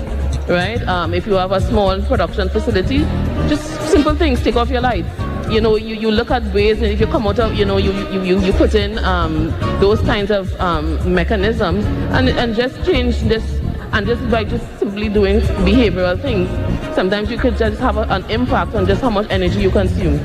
right? 0.50 0.82
Um, 0.88 1.14
if 1.14 1.26
you 1.26 1.34
have 1.34 1.52
a 1.52 1.62
small 1.62 2.02
production 2.02 2.50
facility, 2.50 3.00
just 3.48 3.64
simple 3.90 4.16
things, 4.16 4.44
take 4.44 4.56
off 4.56 4.70
your 4.70 4.82
lights. 4.82 5.10
You 5.50 5.60
know, 5.60 5.76
you, 5.76 5.96
you 5.96 6.12
look 6.12 6.32
at 6.32 6.44
ways, 6.54 6.78
and 6.82 6.88
if 6.88 7.00
you 7.00 7.08
come 7.08 7.28
out 7.28 7.40
of, 7.40 7.56
you 7.56 7.66
know, 7.66 7.78
you, 7.78 7.92
you, 8.10 8.22
you, 8.22 8.40
you 8.40 8.54
put 8.54 8.74
in 8.74 8.98
um, 9.00 9.50
those 9.82 10.00
kinds 10.02 10.32
of 10.32 10.54
um, 10.62 11.14
mechanisms 11.14 11.84
and, 12.14 12.30
and 12.30 12.56
just 12.56 12.86
change 12.86 13.20
this, 13.24 13.44
and 13.92 14.08
just 14.08 14.30
by 14.32 14.46
just 14.46 14.66
simply 14.80 15.10
doing 15.10 15.42
behavioral 15.66 16.22
things, 16.22 16.50
sometimes 16.96 17.30
you 17.30 17.38
could 17.38 17.58
just 17.58 17.82
have 17.82 17.98
a, 17.98 18.04
an 18.04 18.24
impact 18.30 18.76
on 18.76 18.86
just 18.86 19.02
how 19.02 19.10
much 19.10 19.28
energy 19.30 19.60
you 19.60 19.72
consume. 19.72 20.20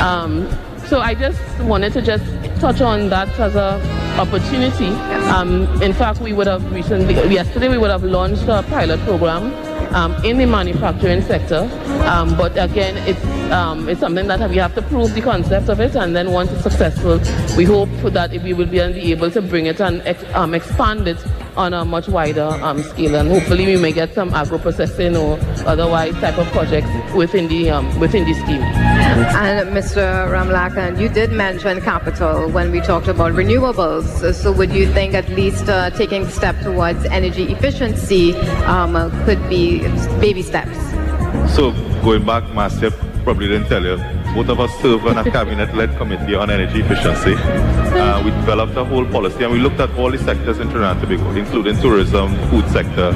Um, 0.00 0.46
so 0.86 1.00
I 1.00 1.14
just 1.14 1.40
wanted 1.60 1.92
to 1.94 2.02
just 2.02 2.24
touch 2.60 2.80
on 2.80 3.08
that 3.10 3.28
as 3.38 3.54
a 3.54 3.80
opportunity. 4.18 4.88
Um, 5.28 5.82
in 5.82 5.92
fact, 5.92 6.20
we 6.20 6.32
would 6.32 6.46
have 6.46 6.72
recently, 6.72 7.14
yesterday 7.14 7.68
we 7.68 7.78
would 7.78 7.90
have 7.90 8.02
launched 8.02 8.44
a 8.44 8.62
pilot 8.62 9.00
program 9.00 9.52
um, 9.94 10.14
in 10.24 10.38
the 10.38 10.46
manufacturing 10.46 11.22
sector. 11.22 11.68
Um, 12.06 12.36
but 12.36 12.52
again, 12.56 12.96
it's, 13.08 13.22
um, 13.50 13.88
it's 13.88 14.00
something 14.00 14.26
that 14.28 14.48
we 14.48 14.56
have 14.56 14.74
to 14.74 14.82
prove 14.82 15.12
the 15.14 15.20
concept 15.20 15.68
of 15.68 15.80
it, 15.80 15.96
and 15.96 16.14
then 16.14 16.32
once 16.32 16.50
it's 16.52 16.62
successful, 16.62 17.20
we 17.56 17.64
hope 17.64 17.90
that 18.12 18.30
we 18.42 18.52
will 18.52 18.66
be 18.66 18.80
able 18.80 19.30
to 19.30 19.42
bring 19.42 19.66
it 19.66 19.80
and 19.80 20.00
ex 20.02 20.24
um, 20.34 20.54
expand 20.54 21.08
it 21.08 21.18
on 21.56 21.72
a 21.72 21.84
much 21.84 22.08
wider 22.08 22.48
um, 22.62 22.82
scale, 22.82 23.14
and 23.16 23.28
hopefully 23.28 23.66
we 23.66 23.76
may 23.76 23.92
get 23.92 24.14
some 24.14 24.32
agro 24.34 24.58
processing 24.58 25.16
or 25.16 25.38
otherwise 25.66 26.14
type 26.14 26.38
of 26.38 26.46
projects 26.48 26.88
within 27.14 27.48
the 27.48 27.70
um, 27.70 27.98
within 27.98 28.24
the 28.24 28.34
scheme. 28.34 28.62
And 28.62 29.70
Mr. 29.70 30.28
Ramlakhan, 30.28 31.00
you 31.00 31.08
did 31.08 31.32
mention 31.32 31.80
capital 31.80 32.50
when 32.50 32.70
we 32.70 32.80
talked 32.80 33.08
about 33.08 33.32
renewables. 33.32 34.34
So 34.34 34.52
would 34.52 34.72
you 34.72 34.92
think 34.92 35.14
at 35.14 35.28
least 35.30 35.68
uh, 35.68 35.90
taking 35.90 36.28
step 36.28 36.58
towards 36.60 37.04
energy 37.06 37.44
efficiency 37.52 38.34
um, 38.64 38.94
could 39.24 39.42
be 39.48 39.80
baby 40.20 40.42
steps? 40.42 40.76
So 41.54 41.72
going 42.02 42.24
back, 42.24 42.44
Marcia 42.54 42.90
probably 43.24 43.48
didn't 43.48 43.68
tell 43.68 43.84
you, 43.84 43.96
both 44.36 44.50
of 44.50 44.60
us 44.60 44.70
serve 44.82 45.06
on 45.06 45.16
a 45.16 45.24
cabinet-led 45.30 45.96
committee 45.96 46.34
on 46.34 46.50
energy 46.50 46.80
efficiency. 46.80 47.34
Uh, 47.34 48.22
we 48.22 48.30
developed 48.32 48.76
a 48.76 48.84
whole 48.84 49.06
policy 49.06 49.42
and 49.42 49.50
we 49.50 49.58
looked 49.58 49.80
at 49.80 49.90
all 49.96 50.10
the 50.10 50.18
sectors 50.18 50.58
in 50.58 50.68
Trinidad 50.68 50.98
and 50.98 51.08
Tobago, 51.08 51.30
including 51.30 51.74
tourism, 51.80 52.36
food 52.50 52.68
sector, 52.68 53.14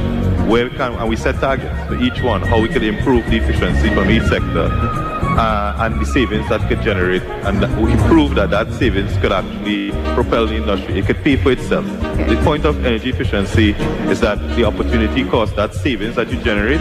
where 0.48 0.70
can, 0.70 0.94
and 0.94 1.10
we 1.10 1.16
set 1.16 1.34
targets 1.34 1.78
for 1.88 1.96
each 1.96 2.22
one, 2.22 2.40
how 2.40 2.58
we 2.58 2.70
could 2.70 2.82
improve 2.82 3.26
the 3.26 3.36
efficiency 3.36 3.92
from 3.92 4.08
each 4.08 4.22
sector 4.22 5.19
uh, 5.40 5.74
and 5.78 5.98
the 6.00 6.04
savings 6.04 6.48
that 6.50 6.60
could 6.68 6.82
generate. 6.82 7.22
And 7.48 7.60
we 7.82 7.92
proved 8.08 8.36
that 8.36 8.50
that 8.50 8.72
savings 8.74 9.16
could 9.18 9.32
actually 9.32 9.90
propel 10.14 10.46
the 10.46 10.56
industry. 10.56 10.98
It 10.98 11.06
could 11.06 11.22
pay 11.24 11.36
for 11.36 11.52
itself. 11.52 11.86
The 12.32 12.40
point 12.44 12.66
of 12.66 12.84
energy 12.84 13.10
efficiency 13.10 13.70
is 14.12 14.20
that 14.20 14.38
the 14.56 14.64
opportunity 14.64 15.24
cost, 15.24 15.56
that 15.56 15.74
savings 15.74 16.16
that 16.16 16.30
you 16.30 16.38
generate, 16.42 16.80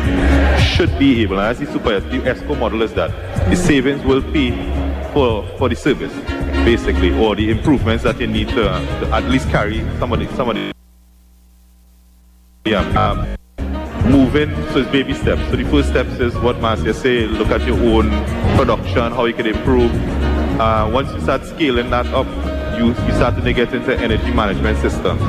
should 0.59 0.91
be 0.99 1.21
able, 1.21 1.39
and 1.39 1.47
as 1.47 1.59
the 1.59 1.67
super 1.67 1.99
the 1.99 2.19
ESCO 2.19 2.59
model 2.59 2.81
is 2.81 2.93
that, 2.95 3.11
the 3.49 3.55
savings 3.55 4.03
will 4.03 4.21
pay 4.33 4.51
for, 5.13 5.47
for 5.57 5.69
the 5.69 5.75
service, 5.75 6.13
basically, 6.65 7.11
or 7.17 7.35
the 7.35 7.49
improvements 7.49 8.03
that 8.03 8.19
you 8.19 8.27
need 8.27 8.49
to, 8.49 8.63
to 8.63 9.09
at 9.13 9.23
least 9.25 9.49
carry 9.49 9.79
some 9.99 10.11
of 10.11 10.19
the, 10.19 10.27
some 10.35 10.49
of 10.49 10.55
the 10.55 10.73
yeah, 12.65 12.81
um, 13.01 13.38
moving, 14.09 14.49
so 14.71 14.79
it's 14.79 14.91
baby 14.91 15.13
steps. 15.13 15.41
So 15.49 15.55
the 15.55 15.65
first 15.65 15.89
steps 15.89 16.19
is 16.19 16.35
what 16.39 16.59
Marcia 16.59 16.93
say, 16.93 17.27
look 17.27 17.49
at 17.49 17.65
your 17.65 17.77
own 17.77 18.09
production, 18.57 19.11
how 19.11 19.25
you 19.25 19.33
can 19.33 19.45
improve. 19.45 19.91
Uh, 20.59 20.89
once 20.91 21.11
you 21.13 21.21
start 21.21 21.45
scaling 21.45 21.89
that 21.91 22.07
up, 22.07 22.27
you, 22.77 22.87
you 22.87 23.13
start 23.13 23.35
to 23.35 23.53
get 23.53 23.73
into 23.73 23.95
energy 23.97 24.31
management 24.31 24.77
systems. 24.79 25.21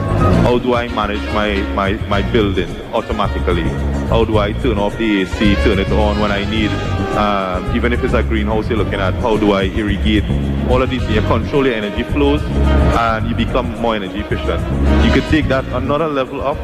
How 0.45 0.59
do 0.59 0.75
I 0.75 0.89
manage 0.89 1.23
my, 1.35 1.57
my, 1.75 1.93
my 2.09 2.23
building 2.33 2.71
automatically? 2.93 3.69
How 4.09 4.25
do 4.25 4.39
I 4.39 4.53
turn 4.53 4.79
off 4.79 4.97
the 4.97 5.23
AC, 5.23 5.55
turn 5.57 5.79
it 5.79 5.91
on 5.93 6.21
when 6.21 6.31
I 6.33 6.49
need? 6.51 6.71
Um, 7.17 7.77
even 7.77 7.93
if 7.93 8.03
it's 8.03 8.15
a 8.15 8.23
greenhouse 8.23 8.69
you're 8.69 8.79
looking 8.79 9.01
at, 9.01 9.15
how 9.15 9.37
do 9.37 9.53
I 9.53 9.65
irrigate? 9.65 10.25
All 10.71 10.81
of 10.81 10.91
these, 10.91 11.03
you 11.11 11.21
control 11.23 11.67
your 11.67 11.75
energy 11.75 12.05
flows 12.05 12.43
and 12.43 13.29
you 13.29 13.35
become 13.35 13.79
more 13.81 13.97
energy 13.97 14.21
efficient. 14.21 14.61
You 15.05 15.13
could 15.13 15.29
take 15.31 15.49
that 15.49 15.65
another 15.67 16.09
level 16.09 16.41
up 16.41 16.59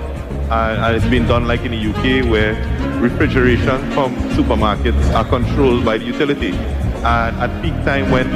and, 0.51 0.97
it's 0.97 1.07
been 1.07 1.27
done 1.27 1.47
like 1.47 1.61
in 1.61 1.73
the 1.73 1.91
UK 1.91 2.31
where 2.31 2.55
refrigeration 3.01 3.79
from 3.93 4.15
supermarkets 4.31 5.15
are 5.15 5.25
controlled 5.25 5.85
by 5.85 5.99
the 5.99 6.05
utility. 6.05 6.53
And 7.05 7.37
at 7.37 7.63
peak 7.63 7.75
time 7.85 8.11
when 8.11 8.29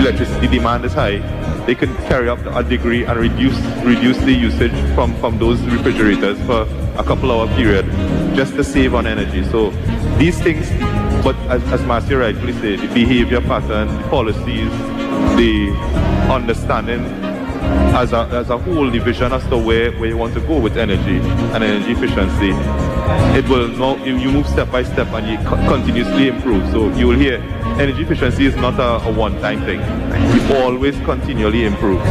electricity 0.00 0.48
demand 0.48 0.84
is 0.84 0.92
high, 0.92 1.18
they 1.66 1.74
can 1.74 1.94
carry 2.08 2.28
up 2.28 2.38
a 2.46 2.62
degree 2.62 3.04
and 3.04 3.18
reduce 3.18 3.58
reduce 3.84 4.18
the 4.18 4.32
usage 4.32 4.72
from, 4.94 5.14
from 5.20 5.38
those 5.38 5.60
refrigerators 5.62 6.38
for 6.46 6.62
a 6.98 7.04
couple 7.04 7.30
hour 7.30 7.46
period 7.54 7.86
just 8.34 8.54
to 8.54 8.64
save 8.64 8.94
on 8.94 9.06
energy. 9.06 9.44
So 9.44 9.70
these 10.18 10.40
things, 10.40 10.68
but 11.22 11.36
as, 11.48 11.62
as 11.72 11.82
Marcia 11.82 12.16
rightfully 12.16 12.52
said, 12.54 12.80
the 12.80 12.88
behavior 12.92 13.40
pattern, 13.40 13.88
the 13.88 14.08
policies, 14.08 14.70
the 15.36 15.70
understanding 16.30 17.29
as 17.94 18.12
a, 18.12 18.20
as 18.32 18.50
a 18.50 18.58
whole, 18.58 18.90
division 18.90 19.32
as 19.32 19.46
to 19.48 19.58
where, 19.58 19.92
where 19.92 20.08
you 20.08 20.16
want 20.16 20.34
to 20.34 20.40
go 20.40 20.58
with 20.58 20.76
energy 20.76 21.18
and 21.54 21.62
energy 21.62 21.92
efficiency, 21.92 22.50
it 23.38 23.48
will 23.48 23.68
now, 23.68 23.96
you, 24.04 24.16
you 24.16 24.30
move 24.30 24.46
step 24.46 24.70
by 24.70 24.82
step 24.82 25.08
and 25.08 25.26
you 25.28 25.38
co- 25.48 25.56
continuously 25.68 26.28
improve. 26.28 26.70
So 26.70 26.88
you 26.94 27.08
will 27.08 27.18
hear 27.18 27.36
energy 27.78 28.02
efficiency 28.02 28.46
is 28.46 28.56
not 28.56 28.78
a, 28.78 29.04
a 29.08 29.12
one-time 29.12 29.64
thing. 29.64 29.80
You 29.80 30.56
always 30.56 30.98
continually 31.00 31.64
improve. 31.64 32.02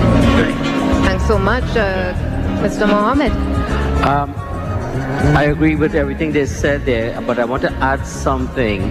Thanks 1.05 1.25
so 1.25 1.37
much, 1.37 1.63
uh, 1.75 2.13
Mr. 2.61 2.87
Mohammed. 2.87 3.31
Um, 4.05 4.33
I 5.35 5.43
agree 5.45 5.75
with 5.75 5.95
everything 5.95 6.31
they 6.31 6.45
said 6.45 6.85
there, 6.85 7.19
but 7.21 7.39
I 7.39 7.45
want 7.45 7.61
to 7.63 7.71
add 7.73 8.05
something. 8.05 8.81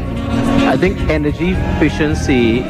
I 0.68 0.76
think 0.76 1.00
energy 1.08 1.50
efficiency 1.52 2.60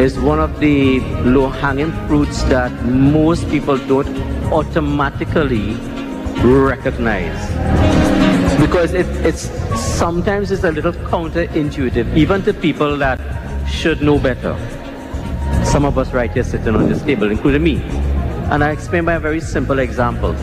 is 0.00 0.18
one 0.18 0.40
of 0.40 0.60
the 0.60 0.98
low-hanging 1.24 1.92
fruits 2.08 2.42
that 2.44 2.72
most 2.86 3.46
people 3.50 3.76
don't 3.86 4.08
automatically 4.50 5.74
recognize. 6.42 7.38
Because 8.58 8.94
it, 8.94 9.04
it's 9.26 9.42
sometimes 9.78 10.50
it's 10.50 10.64
a 10.64 10.72
little 10.72 10.92
counterintuitive 10.92 12.16
even 12.16 12.42
to 12.44 12.54
people 12.54 12.96
that 12.96 13.20
should 13.68 14.00
know 14.00 14.18
better. 14.18 14.56
Some 15.66 15.84
of 15.84 15.98
us 15.98 16.10
right 16.14 16.32
here 16.32 16.44
sitting 16.44 16.74
on 16.74 16.88
this 16.88 17.02
table 17.02 17.30
including 17.30 17.62
me. 17.62 17.82
And 18.50 18.64
i 18.64 18.70
explain 18.70 19.04
by 19.04 19.14
a 19.14 19.20
very 19.20 19.40
simple 19.40 19.80
example. 19.80 20.34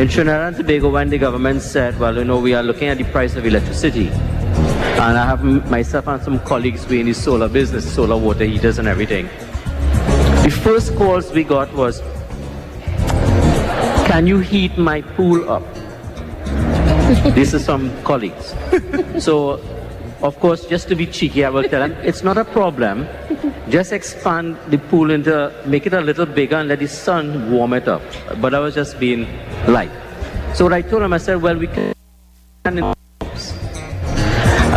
In 0.00 0.08
trinidad 0.08 0.48
and 0.48 0.56
tobago 0.56 0.90
when 0.90 1.10
the 1.10 1.18
government 1.18 1.62
said 1.62 1.96
well 2.00 2.16
you 2.16 2.24
know 2.24 2.40
we 2.40 2.54
are 2.54 2.62
looking 2.64 2.88
at 2.88 2.98
the 2.98 3.04
price 3.04 3.36
of 3.36 3.46
electricity 3.46 4.10
and 5.00 5.16
I 5.16 5.24
have 5.24 5.42
myself 5.70 6.08
and 6.08 6.22
some 6.22 6.38
colleagues 6.40 6.86
we 6.86 7.00
in 7.00 7.06
the 7.06 7.14
solar 7.14 7.48
business, 7.48 7.90
solar 7.90 8.18
water 8.18 8.44
heaters 8.44 8.78
and 8.78 8.86
everything. 8.86 9.28
The 10.44 10.50
first 10.62 10.94
calls 10.96 11.32
we 11.32 11.42
got 11.42 11.72
was, 11.72 12.00
can 14.06 14.26
you 14.26 14.40
heat 14.40 14.76
my 14.76 15.00
pool 15.00 15.48
up? 15.48 15.62
this 17.34 17.54
is 17.54 17.64
some 17.64 17.90
colleagues. 18.02 18.54
So, 19.18 19.58
of 20.20 20.38
course, 20.38 20.66
just 20.66 20.88
to 20.88 20.94
be 20.94 21.06
cheeky, 21.06 21.46
I 21.46 21.48
will 21.48 21.64
tell 21.64 21.88
them, 21.88 21.96
it's 22.02 22.22
not 22.22 22.36
a 22.36 22.44
problem. 22.44 23.08
Just 23.70 23.92
expand 23.92 24.58
the 24.68 24.76
pool 24.76 25.10
into, 25.10 25.50
make 25.64 25.86
it 25.86 25.94
a 25.94 26.02
little 26.02 26.26
bigger 26.26 26.56
and 26.56 26.68
let 26.68 26.80
the 26.80 26.88
sun 26.88 27.50
warm 27.50 27.72
it 27.72 27.88
up. 27.88 28.02
But 28.38 28.52
I 28.52 28.58
was 28.58 28.74
just 28.74 29.00
being 29.00 29.26
light. 29.66 29.90
So 30.54 30.64
what 30.64 30.74
I 30.74 30.82
told 30.82 31.02
them, 31.02 31.14
I 31.14 31.18
said, 31.18 31.40
well, 31.40 31.56
we 31.56 31.68
can 31.68 31.94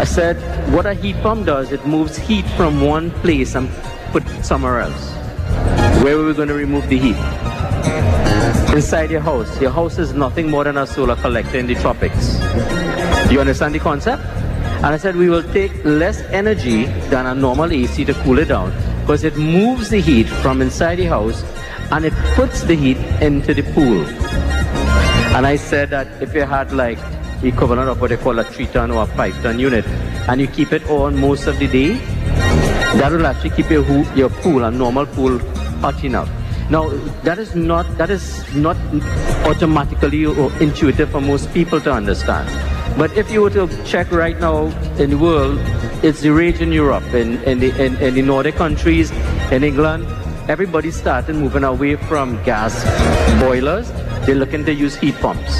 I 0.03 0.05
said, 0.05 0.35
what 0.73 0.85
a 0.85 0.93
heat 0.93 1.15
pump 1.23 1.45
does, 1.45 1.71
it 1.71 1.85
moves 1.87 2.17
heat 2.17 2.45
from 2.57 2.81
one 2.81 3.09
place 3.21 3.55
and 3.55 3.69
put 4.11 4.27
somewhere 4.43 4.81
else. 4.81 5.13
Where 6.03 6.17
are 6.17 6.25
we 6.25 6.33
going 6.33 6.49
to 6.49 6.53
remove 6.53 6.89
the 6.89 6.97
heat? 6.99 7.15
Inside 8.75 9.11
your 9.11 9.21
house. 9.21 9.61
Your 9.61 9.71
house 9.71 9.99
is 9.99 10.11
nothing 10.11 10.49
more 10.49 10.65
than 10.65 10.75
a 10.75 10.85
solar 10.85 11.15
collector 11.15 11.57
in 11.57 11.67
the 11.67 11.75
tropics. 11.75 12.33
You 13.31 13.39
understand 13.39 13.75
the 13.75 13.79
concept? 13.79 14.21
And 14.83 14.87
I 14.87 14.97
said, 14.97 15.15
we 15.15 15.29
will 15.29 15.49
take 15.53 15.71
less 15.85 16.19
energy 16.23 16.83
than 17.07 17.25
a 17.25 17.33
normal 17.33 17.71
AC 17.71 18.03
to 18.03 18.13
cool 18.25 18.39
it 18.39 18.49
down 18.49 18.73
because 19.03 19.23
it 19.23 19.37
moves 19.37 19.89
the 19.89 20.01
heat 20.01 20.27
from 20.27 20.61
inside 20.61 20.95
the 20.95 21.05
house 21.05 21.45
and 21.93 22.03
it 22.03 22.13
puts 22.35 22.63
the 22.63 22.75
heat 22.75 22.97
into 23.21 23.53
the 23.53 23.63
pool. 23.71 24.05
And 25.33 25.47
I 25.47 25.55
said 25.55 25.91
that 25.91 26.21
if 26.21 26.33
you 26.33 26.41
had 26.41 26.73
like 26.73 26.99
equivalent 27.43 27.89
of 27.89 27.99
what 28.01 28.09
they 28.09 28.17
call 28.17 28.39
a 28.39 28.43
three 28.43 28.67
ton 28.67 28.91
or 28.91 29.03
a 29.03 29.05
five 29.05 29.33
ton 29.41 29.59
unit, 29.59 29.85
and 30.27 30.41
you 30.41 30.47
keep 30.47 30.71
it 30.71 30.83
on 30.89 31.19
most 31.19 31.47
of 31.47 31.59
the 31.59 31.67
day, 31.67 31.93
that 32.99 33.11
will 33.11 33.25
actually 33.25 33.51
keep 33.51 33.69
your, 33.69 33.83
your 34.15 34.29
pool, 34.29 34.63
a 34.63 34.71
normal 34.71 35.05
pool, 35.05 35.39
hot 35.79 36.03
enough. 36.03 36.29
Now, 36.69 36.89
that 37.23 37.39
is 37.39 37.55
not 37.55 37.85
that 37.97 38.09
is 38.09 38.41
not 38.55 38.77
automatically 39.45 40.25
or 40.25 40.51
intuitive 40.61 41.11
for 41.11 41.21
most 41.21 41.53
people 41.53 41.81
to 41.81 41.91
understand. 41.91 42.49
But 42.97 43.17
if 43.17 43.31
you 43.31 43.41
were 43.41 43.49
to 43.49 43.67
check 43.85 44.11
right 44.11 44.39
now 44.39 44.67
in 44.97 45.09
the 45.09 45.17
world, 45.17 45.59
it's 46.03 46.21
the 46.21 46.29
rage 46.29 46.61
in 46.61 46.71
Europe, 46.71 47.03
in, 47.13 47.41
in, 47.43 47.59
the, 47.59 47.69
in, 47.83 47.95
in 47.97 48.13
the 48.13 48.21
Nordic 48.21 48.55
countries, 48.55 49.09
in 49.51 49.63
England, 49.63 50.05
everybody 50.47 50.91
started 50.91 51.35
moving 51.35 51.63
away 51.63 51.95
from 51.95 52.41
gas 52.43 52.83
boilers. 53.41 53.91
They're 54.25 54.35
looking 54.35 54.63
to 54.65 54.73
use 54.73 54.95
heat 54.95 55.15
pumps. 55.15 55.59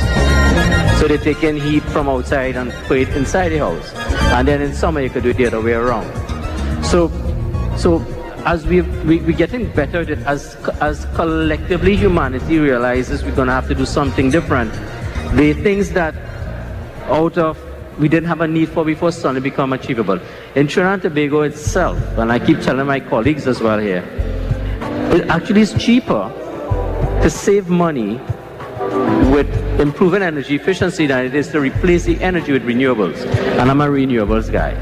So 1.03 1.09
they 1.09 1.17
take 1.17 1.43
in 1.43 1.57
heat 1.57 1.83
from 1.83 2.07
outside 2.07 2.55
and 2.55 2.71
put 2.87 2.97
it 2.97 3.09
inside 3.09 3.49
the 3.49 3.57
house. 3.57 3.93
And 4.31 4.47
then 4.47 4.61
in 4.61 4.73
summer 4.73 5.01
you 5.01 5.09
could 5.09 5.23
do 5.23 5.31
it 5.31 5.35
the 5.35 5.47
other 5.47 5.59
way 5.59 5.73
around. 5.73 6.05
So, 6.85 7.09
so 7.75 7.99
as 8.45 8.65
we 8.65 8.79
we, 8.79 9.19
we're 9.19 9.35
getting 9.35 9.69
better 9.73 9.99
at 9.99 10.09
it, 10.09 10.19
as, 10.19 10.55
as 10.79 11.03
collectively 11.15 11.97
humanity 11.97 12.57
realizes 12.57 13.21
we're 13.21 13.35
to 13.35 13.45
have 13.47 13.67
to 13.67 13.75
do 13.75 13.85
something 13.85 14.29
different, 14.29 14.71
the 15.35 15.51
things 15.61 15.89
that 15.89 16.15
out 17.09 17.37
of 17.37 17.59
we 17.99 18.07
didn't 18.07 18.29
have 18.29 18.39
a 18.39 18.47
need 18.47 18.69
for 18.69 18.85
before 18.85 19.11
suddenly 19.11 19.41
become 19.41 19.73
achievable. 19.73 20.21
In 20.55 20.69
Trinidad 20.69 20.93
and 20.93 21.01
Tobago 21.01 21.41
itself, 21.41 21.97
and 22.17 22.31
I 22.31 22.39
keep 22.39 22.61
telling 22.61 22.87
my 22.87 23.01
colleagues 23.01 23.45
as 23.45 23.59
well 23.59 23.77
here, 23.77 24.05
it 25.11 25.27
actually 25.27 25.63
is 25.63 25.73
cheaper 25.73 26.31
to 27.21 27.29
save 27.29 27.67
money 27.67 28.21
with 29.31 29.49
improving 29.79 30.21
energy 30.21 30.55
efficiency 30.55 31.07
than 31.07 31.25
it 31.25 31.35
is 31.35 31.47
to 31.49 31.59
replace 31.59 32.05
the 32.05 32.21
energy 32.21 32.51
with 32.51 32.63
renewables. 32.63 33.25
And 33.59 33.69
I'm 33.69 33.81
a 33.81 33.87
renewables 33.87 34.51
guy. 34.51 34.73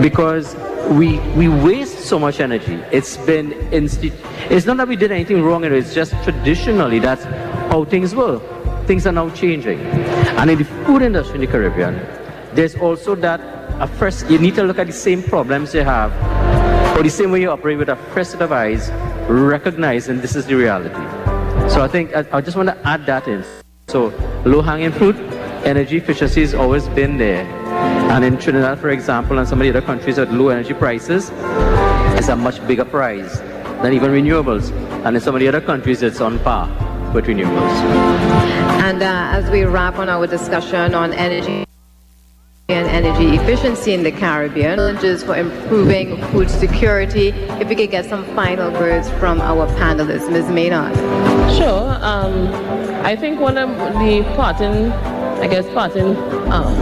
Because 0.00 0.54
we 0.90 1.18
we 1.36 1.48
waste 1.48 2.00
so 2.00 2.18
much 2.18 2.40
energy. 2.40 2.74
It's 2.90 3.16
been 3.16 3.52
insti- 3.70 4.12
it's 4.50 4.66
not 4.66 4.76
that 4.78 4.88
we 4.88 4.96
did 4.96 5.12
anything 5.12 5.42
wrong, 5.42 5.64
it's 5.64 5.94
just 5.94 6.12
traditionally 6.24 6.98
that's 6.98 7.24
how 7.70 7.84
things 7.84 8.14
were. 8.14 8.40
Things 8.86 9.06
are 9.06 9.12
now 9.12 9.30
changing. 9.30 9.80
And 10.38 10.50
in 10.50 10.58
the 10.58 10.64
food 10.64 11.02
industry 11.02 11.36
in 11.36 11.40
the 11.42 11.46
Caribbean, 11.46 11.94
there's 12.54 12.74
also 12.76 13.14
that 13.16 13.40
a 13.80 13.86
first 13.86 14.28
you 14.28 14.38
need 14.38 14.54
to 14.56 14.64
look 14.64 14.78
at 14.78 14.86
the 14.86 14.92
same 14.92 15.22
problems 15.22 15.74
you 15.74 15.82
have, 15.82 16.12
or 16.96 17.02
the 17.02 17.10
same 17.10 17.30
way 17.30 17.40
you 17.40 17.50
operate 17.50 17.78
with 17.78 17.88
a 17.88 17.96
fresh 18.12 18.28
set 18.28 18.42
of 18.42 18.52
eyes, 18.52 18.90
recognizing 19.28 20.20
this 20.20 20.36
is 20.36 20.46
the 20.46 20.54
reality. 20.54 21.31
So 21.72 21.82
I 21.82 21.88
think 21.88 22.14
I, 22.14 22.26
I 22.32 22.40
just 22.42 22.54
want 22.54 22.68
to 22.68 22.76
add 22.86 23.06
that 23.06 23.26
in. 23.26 23.42
So 23.88 24.08
low-hanging 24.44 24.92
fruit, 24.92 25.16
energy 25.64 25.96
efficiency 25.96 26.42
has 26.42 26.52
always 26.52 26.86
been 26.88 27.16
there. 27.16 27.46
And 28.12 28.22
in 28.26 28.36
Trinidad, 28.36 28.78
for 28.78 28.90
example, 28.90 29.38
and 29.38 29.48
some 29.48 29.58
of 29.58 29.64
the 29.64 29.70
other 29.70 29.80
countries 29.80 30.18
with 30.18 30.30
low 30.30 30.50
energy 30.50 30.74
prices, 30.74 31.30
is 32.18 32.28
a 32.28 32.36
much 32.36 32.64
bigger 32.66 32.84
prize 32.84 33.40
than 33.80 33.94
even 33.94 34.10
renewables. 34.10 34.70
And 35.06 35.16
in 35.16 35.22
some 35.22 35.34
of 35.34 35.40
the 35.40 35.48
other 35.48 35.62
countries, 35.62 36.02
it's 36.02 36.20
on 36.20 36.38
par 36.40 36.68
with 37.14 37.24
renewables. 37.24 37.72
And 38.84 39.02
uh, 39.02 39.30
as 39.32 39.50
we 39.50 39.64
wrap 39.64 39.96
on 39.96 40.10
our 40.10 40.26
discussion 40.26 40.94
on 40.94 41.14
energy 41.14 41.64
and 42.72 42.88
energy 42.88 43.36
efficiency 43.36 43.92
in 43.92 44.02
the 44.02 44.12
Caribbean, 44.12 44.76
challenges 44.76 45.22
for 45.22 45.36
improving 45.36 46.20
food 46.30 46.50
security, 46.50 47.28
if 47.60 47.68
we 47.68 47.74
could 47.74 47.90
get 47.90 48.04
some 48.04 48.24
final 48.34 48.70
words 48.72 49.10
from 49.20 49.40
our 49.40 49.66
panelists. 49.78 50.30
Ms. 50.30 50.48
Maynard. 50.50 50.96
Sure. 51.54 51.98
Um, 52.00 52.48
I 53.04 53.16
think 53.16 53.40
one 53.40 53.58
of 53.58 53.68
the 53.98 54.22
parting, 54.36 54.90
I 55.42 55.48
guess, 55.48 55.66
parting, 55.74 56.16
um, 56.50 56.74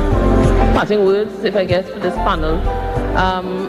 parting 0.74 1.04
words, 1.04 1.44
if 1.44 1.56
I 1.56 1.64
guess, 1.64 1.88
for 1.88 1.98
this 1.98 2.14
panel, 2.16 2.56
um, 3.16 3.68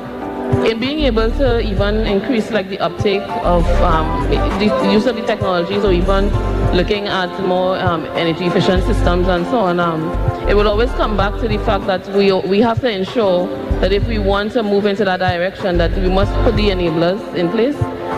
in 0.66 0.80
being 0.80 1.00
able 1.00 1.32
to 1.32 1.62
even 1.62 2.06
increase 2.06 2.52
like 2.52 2.70
the 2.70 2.80
uptake 2.80 3.24
of 3.44 3.66
um, 3.82 4.30
the 4.30 4.92
use 4.92 5.06
of 5.06 5.16
the 5.16 5.26
technologies 5.26 5.84
or 5.84 5.92
even 5.92 6.30
looking 6.74 7.08
at 7.08 7.30
more 7.46 7.78
um, 7.80 8.06
energy 8.18 8.46
efficient 8.46 8.84
systems 8.84 9.28
and 9.28 9.46
so 9.48 9.60
on, 9.60 9.80
um, 9.80 10.02
it 10.48 10.56
will 10.56 10.68
always 10.68 10.90
come 10.92 11.18
back 11.18 11.34
to 11.42 11.48
the 11.48 11.58
fact 11.60 11.86
that 11.88 12.08
we, 12.16 12.32
we 12.48 12.62
have 12.62 12.80
to 12.82 12.90
ensure 12.90 13.48
that 13.82 13.92
if 13.92 14.06
we 14.08 14.20
want 14.20 14.52
to 14.54 14.64
move 14.64 14.86
into 14.86 15.04
that 15.04 15.18
direction, 15.18 15.78
that 15.78 15.92
we 15.98 16.10
must 16.10 16.34
put 16.44 16.56
the 16.56 16.70
enablers 16.70 17.36
in 17.36 17.50
place 17.50 17.76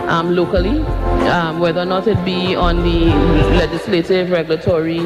um, 0.07 0.35
locally, 0.35 0.81
um, 1.30 1.59
whether 1.59 1.81
or 1.81 1.85
not 1.85 2.07
it 2.07 2.23
be 2.25 2.55
on 2.55 2.77
the 2.84 3.05
legislative, 3.55 4.30
regulatory, 4.30 4.99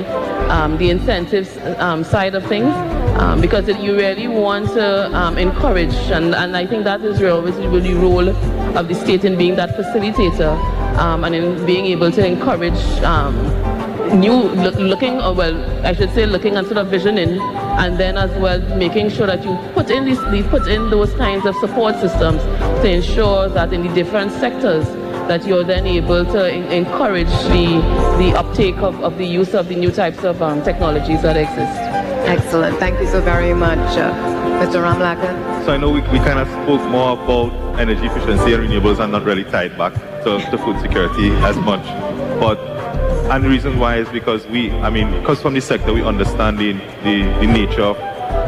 um, 0.49 0.77
the 0.77 0.89
incentives 0.89 1.57
um, 1.77 2.03
side 2.03 2.35
of 2.35 2.45
things, 2.47 2.73
um, 3.19 3.39
because 3.39 3.67
it, 3.67 3.79
you 3.79 3.95
really 3.95 4.27
want 4.27 4.67
to 4.69 5.15
um, 5.15 5.37
encourage, 5.37 5.93
and, 6.11 6.35
and 6.35 6.57
I 6.57 6.65
think 6.65 6.83
that 6.83 7.01
is 7.01 7.21
really 7.21 7.51
the 7.51 7.93
role 7.95 8.29
of 8.77 8.87
the 8.87 8.95
state 8.95 9.23
in 9.23 9.37
being 9.37 9.55
that 9.55 9.69
facilitator 9.77 10.86
and 10.97 11.35
in 11.35 11.65
being 11.65 11.85
able 11.85 12.11
to 12.11 12.25
encourage 12.25 12.79
new 14.13 14.33
look, 14.33 14.75
looking 14.75 15.19
or 15.21 15.33
well 15.33 15.85
I 15.85 15.93
should 15.93 16.13
say 16.13 16.25
looking 16.25 16.55
and 16.55 16.65
sort 16.65 16.77
of 16.77 16.87
visioning 16.87 17.39
and 17.39 17.99
then 17.99 18.17
as 18.17 18.31
well 18.39 18.59
making 18.77 19.09
sure 19.09 19.27
that 19.27 19.43
you 19.43 19.57
put 19.73 19.89
in 19.89 20.05
these, 20.05 20.19
put 20.47 20.67
in 20.67 20.89
those 20.89 21.13
kinds 21.15 21.45
of 21.45 21.55
support 21.57 21.95
systems 21.95 22.41
to 22.81 22.89
ensure 22.89 23.49
that 23.49 23.73
in 23.73 23.85
the 23.85 23.93
different 23.93 24.31
sectors 24.31 24.85
that 25.27 25.45
you're 25.45 25.63
then 25.63 25.85
able 25.85 26.23
to 26.25 26.73
encourage 26.73 27.27
the 27.49 27.81
the 28.17 28.33
uptake 28.37 28.77
of, 28.77 29.03
of 29.03 29.17
the 29.17 29.25
use 29.25 29.53
of 29.53 29.67
the 29.67 29.75
new 29.75 29.91
types 29.91 30.23
of 30.23 30.41
um, 30.41 30.63
technologies 30.63 31.21
that 31.21 31.35
exist. 31.35 31.77
Excellent. 32.27 32.77
Thank 32.79 32.99
you 32.99 33.07
so 33.07 33.21
very 33.21 33.53
much, 33.53 33.97
uh, 33.97 34.11
Mr. 34.61 34.81
Ramlakhan. 34.81 35.56
So 35.67 35.73
I 35.73 35.77
know 35.77 35.89
we, 35.89 35.99
we 35.99 36.19
kind 36.19 36.39
of 36.39 36.47
spoke 36.47 36.81
more 36.89 37.19
about 37.21 37.77
energy 37.77 38.05
efficiency 38.05 38.53
and 38.53 38.63
renewables 38.63 39.03
and 39.03 39.11
not 39.11 39.25
really 39.25 39.43
tied 39.43 39.77
back 39.77 39.93
to, 40.23 40.39
to 40.49 40.57
food 40.57 40.79
security 40.79 41.31
as 41.43 41.57
much. 41.57 41.85
But 42.39 42.57
and 43.29 43.43
the 43.43 43.49
reason 43.49 43.77
why 43.77 43.97
is 43.97 44.07
because 44.07 44.47
we, 44.47 44.71
I 44.71 44.89
mean, 44.89 45.11
because 45.19 45.41
from 45.41 45.55
the 45.55 45.59
sector 45.59 45.91
we 45.91 46.01
understand 46.01 46.57
the, 46.57 46.71
the, 47.03 47.23
the 47.41 47.47
nature 47.47 47.81
of 47.81 47.97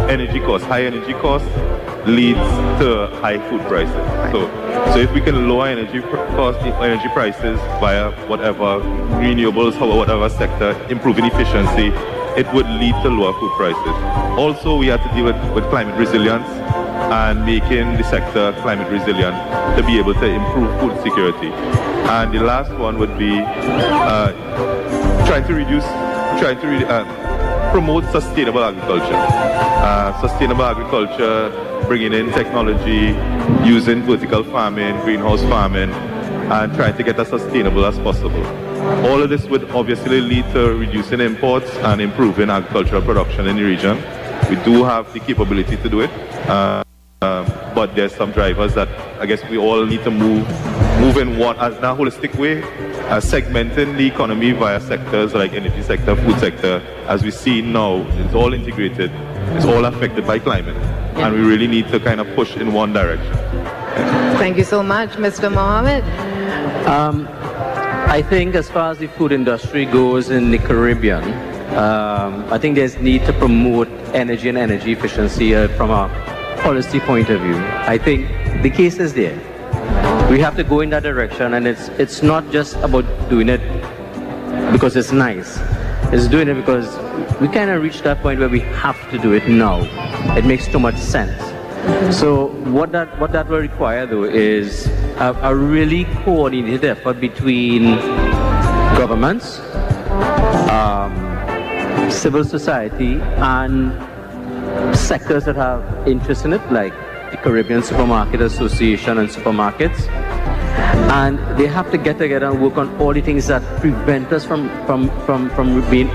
energy 0.09 0.39
costs. 0.39 0.65
High 0.65 0.85
energy 0.85 1.11
costs 1.11 1.45
leads 2.07 2.39
to 2.79 3.07
high 3.19 3.37
food 3.49 3.63
prices. 3.63 3.93
So, 4.31 4.47
so 4.93 4.99
if 4.99 5.11
we 5.11 5.19
can 5.19 5.49
lower 5.49 5.67
energy 5.67 5.99
costs, 5.99 6.63
energy 6.63 7.09
prices 7.09 7.59
via 7.81 8.11
whatever 8.29 8.79
renewables, 9.19 9.75
or 9.81 9.97
whatever 9.97 10.29
sector, 10.29 10.71
improving 10.89 11.25
efficiency, 11.25 11.87
it 12.39 12.47
would 12.53 12.67
lead 12.67 12.95
to 13.03 13.09
lower 13.09 13.37
food 13.37 13.51
prices. 13.57 14.39
Also, 14.39 14.77
we 14.77 14.87
have 14.87 15.03
to 15.03 15.13
deal 15.13 15.25
with, 15.25 15.53
with 15.53 15.65
climate 15.65 15.99
resilience 15.99 16.47
and 17.11 17.45
making 17.45 17.97
the 17.97 18.03
sector 18.03 18.53
climate 18.61 18.89
resilient 18.91 19.35
to 19.77 19.83
be 19.85 19.97
able 19.97 20.13
to 20.13 20.25
improve 20.25 20.79
food 20.79 20.95
security. 21.03 21.51
And 22.09 22.33
the 22.33 22.41
last 22.41 22.71
one 22.73 22.97
would 22.97 23.17
be 23.17 23.39
uh, 23.39 24.31
trying 25.25 25.45
to 25.47 25.53
reduce, 25.53 25.85
trying 26.39 26.59
to 26.61 26.67
re- 26.67 26.85
uh, 26.85 27.71
promote 27.71 28.03
sustainable 28.11 28.63
agriculture. 28.63 29.13
Uh, 29.13 30.19
sustainable 30.21 30.63
agriculture, 30.63 31.49
bringing 31.87 32.13
in 32.13 32.31
technology, 32.31 33.15
using 33.67 34.01
vertical 34.03 34.43
farming, 34.43 34.99
greenhouse 35.01 35.41
farming, 35.43 35.91
and 35.91 36.73
trying 36.75 36.95
to 36.97 37.03
get 37.03 37.19
as 37.19 37.27
sustainable 37.27 37.85
as 37.85 37.97
possible. 37.99 38.45
All 39.05 39.21
of 39.21 39.29
this 39.29 39.45
would 39.45 39.69
obviously 39.71 40.21
lead 40.21 40.45
to 40.53 40.73
reducing 40.73 41.19
imports 41.19 41.69
and 41.77 42.01
improving 42.01 42.49
agricultural 42.49 43.01
production 43.01 43.47
in 43.47 43.57
the 43.57 43.63
region. 43.63 43.97
We 44.49 44.55
do 44.63 44.83
have 44.83 45.13
the 45.13 45.19
capability 45.19 45.77
to 45.77 45.89
do 45.89 46.01
it. 46.01 46.09
Uh, 46.49 46.83
um, 47.21 47.45
but 47.75 47.95
there's 47.95 48.15
some 48.15 48.31
drivers 48.31 48.73
that 48.75 48.87
I 49.19 49.25
guess 49.25 49.43
we 49.49 49.57
all 49.57 49.85
need 49.85 50.03
to 50.05 50.11
move 50.11 50.47
move 51.01 51.17
in 51.17 51.37
one 51.37 51.57
as 51.59 51.75
in 51.75 51.83
a 51.83 51.93
holistic 51.93 52.33
way, 52.37 52.63
uh, 52.63 53.19
segmenting 53.19 53.97
the 53.97 54.07
economy 54.07 54.51
via 54.51 54.79
sectors 54.79 55.33
like 55.33 55.51
energy 55.53 55.81
sector, 55.81 56.15
food 56.15 56.39
sector. 56.39 56.81
As 57.07 57.21
we 57.23 57.31
see 57.31 57.61
now, 57.61 58.05
it's 58.23 58.33
all 58.33 58.53
integrated. 58.53 59.11
It's 59.55 59.65
all 59.65 59.83
affected 59.83 60.25
by 60.25 60.39
climate, 60.39 60.75
yeah. 60.77 61.27
and 61.27 61.35
we 61.35 61.41
really 61.41 61.67
need 61.67 61.89
to 61.89 61.99
kind 61.99 62.21
of 62.21 62.27
push 62.35 62.55
in 62.55 62.71
one 62.71 62.93
direction. 62.93 63.33
Thank 64.37 64.57
you 64.57 64.63
so 64.63 64.81
much, 64.81 65.09
Mr. 65.11 65.51
Mohammed. 65.51 66.03
Um, 66.87 67.27
I 68.09 68.21
think 68.21 68.55
as 68.55 68.69
far 68.69 68.91
as 68.91 68.97
the 68.99 69.07
food 69.07 69.33
industry 69.33 69.85
goes 69.85 70.29
in 70.29 70.51
the 70.51 70.57
Caribbean, 70.57 71.23
um, 71.75 72.45
I 72.51 72.57
think 72.57 72.75
there's 72.75 72.97
need 72.97 73.25
to 73.25 73.33
promote 73.33 73.89
energy 74.13 74.47
and 74.47 74.57
energy 74.57 74.93
efficiency 74.93 75.53
uh, 75.53 75.67
from 75.69 75.91
a 75.91 76.07
policy 76.59 76.99
point 76.99 77.29
of 77.29 77.41
view, 77.41 77.57
I 77.87 77.97
think 77.97 78.27
the 78.61 78.69
case 78.69 78.99
is 78.99 79.13
there. 79.13 79.37
We 80.29 80.39
have 80.39 80.55
to 80.57 80.63
go 80.63 80.81
in 80.81 80.89
that 80.91 81.03
direction, 81.03 81.53
and 81.53 81.67
it's 81.67 81.89
it's 81.97 82.21
not 82.21 82.49
just 82.51 82.75
about 82.77 83.05
doing 83.29 83.49
it 83.49 83.61
because 84.71 84.95
it's 84.95 85.11
nice. 85.11 85.57
It's 86.13 86.27
doing 86.27 86.47
it 86.47 86.55
because 86.55 86.87
we 87.39 87.47
kind 87.47 87.69
of 87.69 87.81
reached 87.81 88.03
that 88.03 88.21
point 88.21 88.39
where 88.39 88.49
we 88.49 88.59
have 88.59 88.99
to 89.11 89.17
do 89.17 89.33
it 89.33 89.47
now. 89.47 89.81
It 90.37 90.45
makes 90.45 90.67
too 90.67 90.79
much 90.79 90.97
sense. 90.97 91.37
So 92.15 92.47
what 92.71 92.91
that 92.91 93.17
what 93.19 93.31
that 93.31 93.47
will 93.47 93.59
require 93.59 94.05
though 94.05 94.23
is 94.25 94.87
a, 95.17 95.35
a 95.41 95.55
really 95.55 96.05
coordinated 96.23 96.85
effort 96.85 97.19
between 97.19 97.95
governments, 98.97 99.59
um, 100.69 101.13
civil 102.11 102.43
society, 102.43 103.19
and 103.37 103.91
sectors 104.93 105.45
that 105.45 105.55
have 105.55 106.07
interest 106.07 106.45
in 106.45 106.53
it, 106.53 106.71
like 106.71 106.93
the 107.31 107.37
Caribbean 107.37 107.83
Supermarket 107.83 108.41
Association 108.41 109.17
and 109.17 109.29
supermarkets. 109.29 110.07
And 111.11 111.39
they 111.57 111.67
have 111.67 111.91
to 111.91 111.97
get 111.97 112.17
together 112.17 112.47
and 112.47 112.61
work 112.61 112.77
on 112.77 112.95
all 112.99 113.13
the 113.13 113.21
things 113.21 113.47
that 113.47 113.61
prevent 113.79 114.31
us 114.31 114.45
from, 114.45 114.69
from, 114.85 115.09
from, 115.25 115.49
from 115.51 115.89
being 115.89 116.09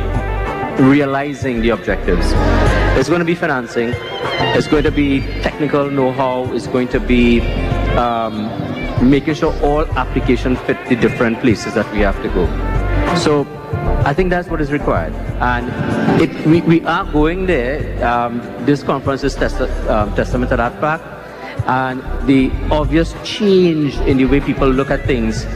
realizing 0.78 1.60
the 1.60 1.70
objectives. 1.70 2.26
It's 2.98 3.08
going 3.08 3.20
to 3.20 3.24
be 3.24 3.34
financing, 3.34 3.92
it's 4.56 4.68
going 4.68 4.84
to 4.84 4.90
be 4.90 5.20
technical 5.42 5.90
know-how, 5.90 6.52
it's 6.52 6.66
going 6.66 6.88
to 6.88 7.00
be 7.00 7.40
um, 7.96 8.48
making 9.08 9.34
sure 9.34 9.52
all 9.62 9.84
applications 9.98 10.58
fit 10.60 10.78
the 10.88 10.96
different 10.96 11.40
places 11.40 11.74
that 11.74 11.90
we 11.92 12.00
have 12.00 12.20
to 12.22 12.28
go. 12.28 12.63
So 13.16 13.46
I 14.04 14.12
think 14.12 14.30
that's 14.30 14.48
what 14.48 14.60
is 14.60 14.70
required. 14.70 15.14
And 15.40 15.70
it, 16.20 16.46
we, 16.46 16.60
we 16.62 16.84
are 16.86 17.04
going 17.10 17.46
there. 17.46 18.04
Um, 18.06 18.40
this 18.66 18.82
conference 18.82 19.24
is 19.24 19.34
test, 19.34 19.60
um, 19.88 20.14
testament 20.14 20.50
to 20.50 20.56
that 20.56 20.78
fact. 20.80 21.04
And 21.66 22.02
the 22.26 22.50
obvious 22.70 23.14
change 23.24 23.96
in 24.00 24.18
the 24.18 24.26
way 24.26 24.40
people 24.40 24.68
look 24.68 24.90
at 24.90 25.06
things, 25.06 25.46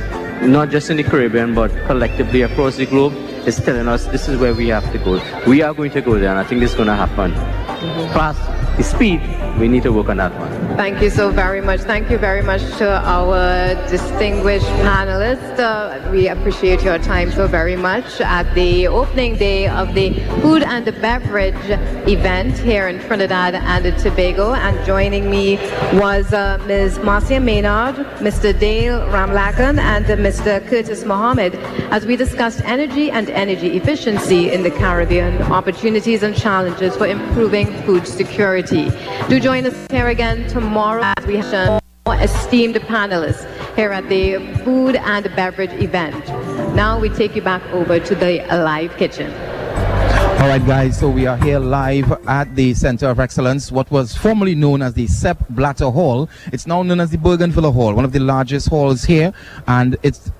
not 0.40 0.70
just 0.70 0.88
in 0.88 0.96
the 0.96 1.02
Caribbean, 1.02 1.54
but 1.54 1.70
collectively 1.86 2.42
across 2.42 2.76
the 2.76 2.86
globe, 2.86 3.12
is 3.46 3.56
telling 3.56 3.88
us 3.88 4.06
this 4.06 4.28
is 4.28 4.38
where 4.38 4.54
we 4.54 4.68
have 4.68 4.90
to 4.92 4.98
go. 4.98 5.20
We 5.46 5.62
are 5.62 5.74
going 5.74 5.90
to 5.92 6.00
go 6.00 6.18
there, 6.18 6.30
and 6.30 6.38
I 6.38 6.44
think 6.44 6.60
this 6.60 6.70
is 6.70 6.76
going 6.76 6.88
to 6.88 6.96
happen. 6.96 7.32
Mm-hmm. 7.32 8.12
Fast, 8.14 8.40
speed, 8.82 9.20
we 9.58 9.68
need 9.68 9.82
to 9.82 9.92
work 9.92 10.08
on 10.08 10.18
that 10.18 10.32
one. 10.38 10.50
Thank 10.76 11.02
you 11.02 11.10
so 11.10 11.30
very 11.30 11.60
much. 11.60 11.80
Thank 11.80 12.10
you 12.10 12.18
very 12.18 12.42
much 12.42 12.62
to 12.78 12.88
our 12.88 13.74
distinguished 13.88 14.66
panelists. 14.86 15.58
Uh, 15.58 16.08
we 16.10 16.28
appreciate 16.28 16.82
your 16.82 16.98
time 16.98 17.32
so 17.32 17.46
very 17.48 17.76
much 17.76 18.20
at 18.20 18.52
the 18.54 18.86
opening 18.86 19.36
day 19.36 19.66
of 19.66 19.94
the 19.94 20.14
food 20.42 20.62
and 20.62 20.84
the 20.84 20.92
beverage 20.92 21.54
event 22.08 22.56
here 22.58 22.86
in 22.88 23.00
Trinidad 23.00 23.54
and 23.54 23.98
Tobago. 23.98 24.54
And 24.54 24.84
joining 24.86 25.30
me 25.30 25.56
was 25.94 26.32
uh, 26.32 26.62
Ms. 26.66 26.98
Marcia 27.00 27.40
Maynard, 27.40 27.96
Mr. 28.18 28.58
Dale 28.58 29.00
Ramlakhan, 29.08 29.78
and 29.78 30.04
uh, 30.04 30.16
Mr. 30.16 30.64
Curtis 30.68 31.04
Mohammed 31.04 31.54
as 31.90 32.04
we 32.04 32.16
discussed 32.16 32.60
energy 32.64 33.10
and 33.10 33.30
energy 33.30 33.76
efficiency 33.76 34.52
in 34.52 34.62
the 34.62 34.70
Caribbean, 34.70 35.40
opportunities 35.42 36.22
and 36.22 36.36
challenges 36.36 36.94
for 36.96 37.06
improving 37.06 37.66
food 37.82 38.06
security. 38.06 38.67
Do 38.70 39.40
join 39.40 39.64
us 39.64 39.86
here 39.90 40.08
again 40.08 40.46
tomorrow 40.48 41.12
as 41.16 41.26
we 41.26 41.36
have 41.36 41.82
more 42.06 42.16
esteemed 42.16 42.76
panelists 42.76 43.46
here 43.76 43.92
at 43.92 44.08
the 44.10 44.38
food 44.62 44.96
and 44.96 45.24
beverage 45.34 45.72
event. 45.82 46.26
Now 46.74 46.98
we 47.00 47.08
take 47.08 47.34
you 47.34 47.40
back 47.40 47.62
over 47.72 47.98
to 47.98 48.14
the 48.14 48.44
live 48.50 48.94
kitchen. 48.98 49.32
All 50.40 50.48
right, 50.48 50.64
guys, 50.66 50.98
so 50.98 51.08
we 51.08 51.26
are 51.26 51.38
here 51.38 51.58
live 51.58 52.12
at 52.28 52.54
the 52.56 52.74
Center 52.74 53.08
of 53.08 53.18
Excellence, 53.18 53.72
what 53.72 53.90
was 53.90 54.14
formerly 54.14 54.54
known 54.54 54.82
as 54.82 54.92
the 54.92 55.06
Sepp 55.06 55.48
Blatter 55.48 55.90
Hall. 55.90 56.28
It's 56.52 56.66
now 56.66 56.82
known 56.82 57.00
as 57.00 57.10
the 57.10 57.18
Bougainvillea 57.18 57.72
Hall, 57.72 57.94
one 57.94 58.04
of 58.04 58.12
the 58.12 58.20
largest 58.20 58.68
halls 58.68 59.04
here, 59.04 59.32
and 59.66 59.96
it's 60.02 60.30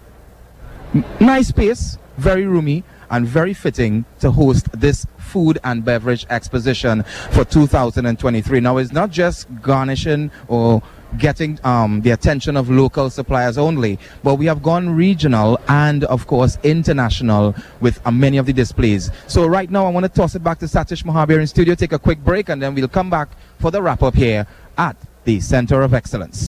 nice 1.18 1.48
space, 1.48 1.96
very 2.18 2.46
roomy, 2.46 2.84
and 3.10 3.26
very 3.26 3.54
fitting 3.54 4.04
to 4.20 4.30
host 4.30 4.66
this 4.72 5.06
food 5.18 5.58
and 5.64 5.84
beverage 5.84 6.26
exposition 6.30 7.02
for 7.30 7.44
2023. 7.44 8.60
Now, 8.60 8.78
it's 8.78 8.92
not 8.92 9.10
just 9.10 9.46
garnishing 9.62 10.30
or 10.48 10.82
getting 11.16 11.58
um, 11.64 12.02
the 12.02 12.10
attention 12.10 12.56
of 12.56 12.68
local 12.68 13.08
suppliers 13.08 13.56
only, 13.56 13.98
but 14.22 14.34
we 14.34 14.46
have 14.46 14.62
gone 14.62 14.90
regional 14.90 15.58
and, 15.68 16.04
of 16.04 16.26
course, 16.26 16.58
international 16.62 17.54
with 17.80 18.04
uh, 18.06 18.10
many 18.10 18.36
of 18.36 18.46
the 18.46 18.52
displays. 18.52 19.10
So, 19.26 19.46
right 19.46 19.70
now, 19.70 19.86
I 19.86 19.90
want 19.90 20.04
to 20.04 20.12
toss 20.12 20.34
it 20.34 20.42
back 20.42 20.58
to 20.58 20.66
Satish 20.66 21.04
Mahabir 21.04 21.40
in 21.40 21.46
studio, 21.46 21.74
take 21.74 21.92
a 21.92 21.98
quick 21.98 22.18
break, 22.24 22.48
and 22.48 22.60
then 22.60 22.74
we'll 22.74 22.88
come 22.88 23.08
back 23.08 23.28
for 23.58 23.70
the 23.70 23.80
wrap 23.80 24.02
up 24.02 24.14
here 24.14 24.46
at 24.76 24.96
the 25.24 25.40
Center 25.40 25.82
of 25.82 25.94
Excellence. 25.94 26.47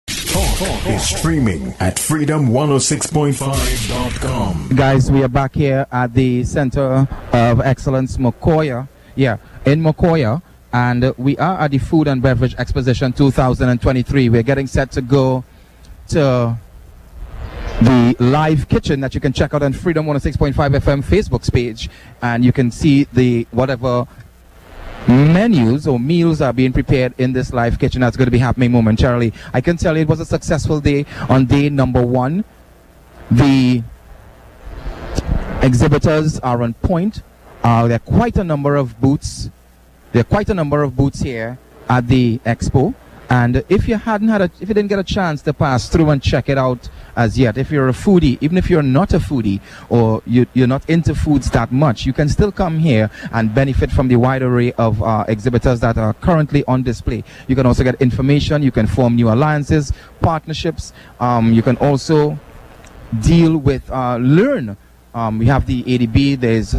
Talk 0.55 0.86
is 0.86 1.02
streaming 1.09 1.74
at 1.81 1.97
freedom106.5.com. 1.97 4.68
Guys, 4.76 5.10
we 5.10 5.24
are 5.24 5.28
back 5.28 5.52
here 5.52 5.85
at 5.90 6.14
the 6.14 6.44
Center 6.44 7.09
of 7.32 7.60
Excellence, 7.60 8.18
Macoya. 8.18 8.86
Yeah, 9.16 9.39
in 9.64 9.82
Macoya. 9.82 10.40
And 10.72 11.12
we 11.16 11.36
are 11.39 11.59
at 11.59 11.72
the 11.72 11.78
Food 11.78 12.06
and 12.06 12.22
Beverage 12.22 12.55
Exposition 12.55 13.12
2023. 13.12 14.28
We're 14.28 14.44
getting 14.44 14.68
set 14.68 14.93
to 14.93 15.02
go 15.02 15.43
to 16.10 16.56
the 17.82 18.14
live 18.20 18.68
kitchen 18.68 19.01
that 19.01 19.12
you 19.12 19.20
can 19.20 19.32
check 19.32 19.55
out 19.55 19.64
on 19.64 19.72
Freedom 19.72 20.06
106.5 20.06 20.55
FM 20.55 21.02
Facebook 21.02 21.52
page. 21.52 21.90
And 22.22 22.44
you 22.44 22.52
can 22.52 22.70
see 22.70 23.09
the 23.12 23.48
whatever 23.51 24.06
menus 25.09 25.86
or 25.86 25.98
meals 25.98 26.40
are 26.40 26.52
being 26.52 26.72
prepared 26.72 27.14
in 27.18 27.32
this 27.32 27.52
live 27.52 27.78
kitchen 27.78 28.01
that's 28.01 28.16
going 28.16 28.26
to 28.26 28.31
be 28.31 28.39
happening 28.39 28.72
momentarily. 28.72 29.32
I 29.52 29.60
can 29.60 29.76
tell 29.76 29.97
you 29.97 30.02
it 30.02 30.09
was 30.09 30.20
a 30.20 30.24
successful 30.24 30.81
day 30.81 31.06
on 31.28 31.47
day 31.47 31.68
number 31.68 32.05
one. 32.05 32.44
The 33.31 33.82
exhibitors 35.62 36.39
are 36.40 36.62
on 36.62 36.74
point. 36.74 37.22
Uh, 37.62 37.86
there 37.89 37.97
are 37.97 37.98
quite 37.98 38.36
a 38.36 38.44
number 38.44 38.76
of 38.76 39.01
booths. 39.01 39.51
There 40.12 40.20
are 40.20 40.24
quite 40.24 40.48
a 40.48 40.55
number 40.55 40.82
of 40.82 40.97
booths 40.97 41.20
here 41.20 41.59
at 41.89 42.06
the 42.09 42.39
expo. 42.44 42.94
And 43.31 43.64
if 43.68 43.89
you 43.89 43.97
hadn't 43.97 44.28
had 44.28 44.43
a, 44.43 44.51
if 44.60 44.68
you 44.68 44.74
didn't 44.74 44.89
get 44.89 44.98
a 44.98 45.05
chance 45.05 45.43
to 45.43 45.52
pass 45.55 45.89
through 45.89 46.10
and 46.10 46.22
check 46.22 46.48
it 46.48 46.59
out 46.59 46.89
as 47.16 47.39
yet, 47.39 47.59
if 47.59 47.70
you're 47.70 47.89
a 47.89 47.93
foodie, 47.93 48.39
even 48.41 48.57
if 48.59 48.70
you're 48.70 48.82
not 48.82 49.12
a 49.12 49.19
foodie 49.19 49.61
or 49.89 50.23
you, 50.27 50.47
you're 50.55 50.66
not 50.66 50.89
into 50.89 51.15
foods 51.15 51.51
that 51.51 51.73
much, 51.73 52.07
you 52.07 52.12
can 52.12 52.28
still 52.28 52.53
come 52.53 52.78
here 52.78 53.11
and 53.32 53.55
benefit 53.55 53.91
from 53.91 54.09
the 54.09 54.16
wide 54.16 54.43
array 54.43 54.73
of 54.73 55.03
uh, 55.03 55.24
exhibitors 55.28 55.81
that 55.81 55.99
are 55.99 56.15
currently 56.15 56.65
on 56.66 56.82
display. 56.82 57.23
You 57.49 57.57
can 57.57 57.66
also 57.66 57.85
get 57.85 58.01
information, 58.01 58.62
you 58.62 58.73
can 58.73 58.86
form 58.86 59.16
new 59.16 59.31
alliances, 59.31 59.93
partnerships. 60.20 60.93
Um, 61.20 61.53
you 61.53 61.62
can 61.62 61.77
also 61.77 62.39
deal 63.20 63.57
with, 63.57 63.91
uh, 63.91 64.16
learn. 64.16 64.77
Um, 65.15 65.39
we 65.39 65.47
have 65.47 65.66
the 65.66 65.85
ADB, 65.85 66.41
there's 66.41 66.74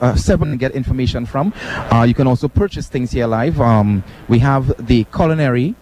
uh, 0.00 0.14
seven 0.16 0.50
and 0.50 0.58
get 0.58 0.72
information 0.72 1.26
from. 1.26 1.52
Uh, 1.92 2.02
you 2.02 2.14
can 2.14 2.26
also 2.26 2.48
purchase 2.48 2.88
things 2.88 3.12
here 3.12 3.26
live. 3.26 3.60
Um, 3.60 4.02
we 4.28 4.38
have 4.40 4.86
the 4.86 5.04
culinary, 5.04 5.74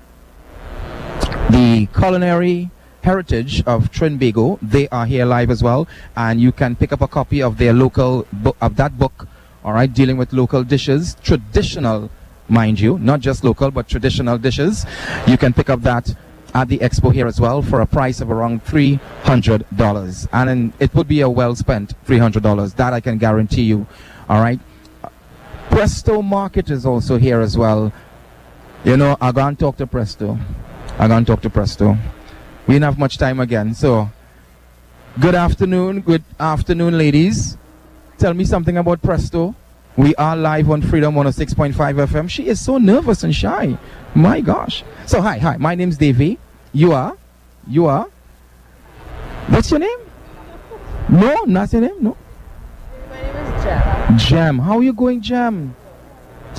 the 1.50 1.88
culinary 1.98 2.70
heritage 3.02 3.62
of 3.64 3.90
Trinbago. 3.92 4.58
They 4.62 4.88
are 4.88 5.06
here 5.06 5.24
live 5.24 5.50
as 5.50 5.62
well, 5.62 5.86
and 6.16 6.40
you 6.40 6.52
can 6.52 6.74
pick 6.74 6.92
up 6.92 7.02
a 7.02 7.08
copy 7.08 7.42
of 7.42 7.58
their 7.58 7.72
local 7.72 8.26
book 8.32 8.56
of 8.60 8.76
that 8.76 8.98
book. 8.98 9.28
All 9.64 9.72
right, 9.72 9.92
dealing 9.92 10.16
with 10.16 10.32
local 10.32 10.64
dishes, 10.64 11.16
traditional, 11.22 12.10
mind 12.48 12.80
you, 12.80 12.98
not 12.98 13.20
just 13.20 13.44
local 13.44 13.70
but 13.70 13.88
traditional 13.88 14.38
dishes. 14.38 14.84
You 15.26 15.38
can 15.38 15.52
pick 15.52 15.70
up 15.70 15.82
that 15.82 16.14
at 16.54 16.68
the 16.68 16.78
expo 16.78 17.12
here 17.12 17.26
as 17.26 17.40
well 17.40 17.62
for 17.62 17.80
a 17.80 17.86
price 17.86 18.20
of 18.20 18.30
around 18.30 18.64
$300. 18.64 20.28
And 20.32 20.48
then 20.48 20.72
it 20.80 20.94
would 20.94 21.08
be 21.08 21.20
a 21.20 21.30
well 21.30 21.54
spent 21.54 21.94
$300. 22.06 22.74
That 22.76 22.92
I 22.92 23.00
can 23.00 23.18
guarantee 23.18 23.62
you. 23.62 23.86
All 24.28 24.40
right. 24.40 24.60
Presto 25.70 26.20
Market 26.20 26.70
is 26.70 26.84
also 26.84 27.16
here 27.16 27.40
as 27.40 27.56
well. 27.56 27.92
You 28.84 28.96
know, 28.96 29.16
I'm 29.20 29.32
going 29.32 29.56
to 29.56 29.60
talk 29.60 29.76
to 29.78 29.86
Presto. 29.86 30.38
I'm 30.98 31.08
going 31.08 31.24
to 31.24 31.32
talk 31.32 31.40
to 31.42 31.50
Presto. 31.50 31.96
We 32.66 32.74
didn't 32.74 32.84
have 32.84 32.98
much 32.98 33.18
time 33.18 33.40
again. 33.40 33.74
So, 33.74 34.08
good 35.18 35.34
afternoon. 35.34 36.00
Good 36.00 36.22
afternoon, 36.38 36.96
ladies. 36.96 37.56
Tell 38.18 38.34
me 38.34 38.44
something 38.44 38.76
about 38.76 39.02
Presto. 39.02 39.54
We 39.96 40.14
are 40.14 40.36
live 40.36 40.70
on 40.70 40.80
Freedom 40.80 41.14
106.5 41.14 41.74
FM. 41.74 42.30
She 42.30 42.46
is 42.46 42.64
so 42.64 42.78
nervous 42.78 43.24
and 43.24 43.34
shy. 43.34 43.76
My 44.14 44.40
gosh. 44.40 44.84
So, 45.06 45.20
hi, 45.20 45.38
hi. 45.38 45.56
My 45.56 45.74
name's 45.74 45.96
Davey. 45.96 46.38
You 46.72 46.92
are? 46.92 47.16
You 47.66 47.86
are? 47.86 48.08
What's 49.48 49.70
your 49.70 49.80
name? 49.80 49.98
No, 51.10 51.42
not 51.44 51.72
your 51.72 51.82
name. 51.82 51.96
No. 52.00 52.16
My 53.10 53.20
name 53.20 53.36
is 53.36 53.64
Jam. 53.64 54.18
Jam. 54.18 54.58
How 54.60 54.78
are 54.78 54.82
you 54.82 54.92
going, 54.92 55.20
Jam? 55.20 55.74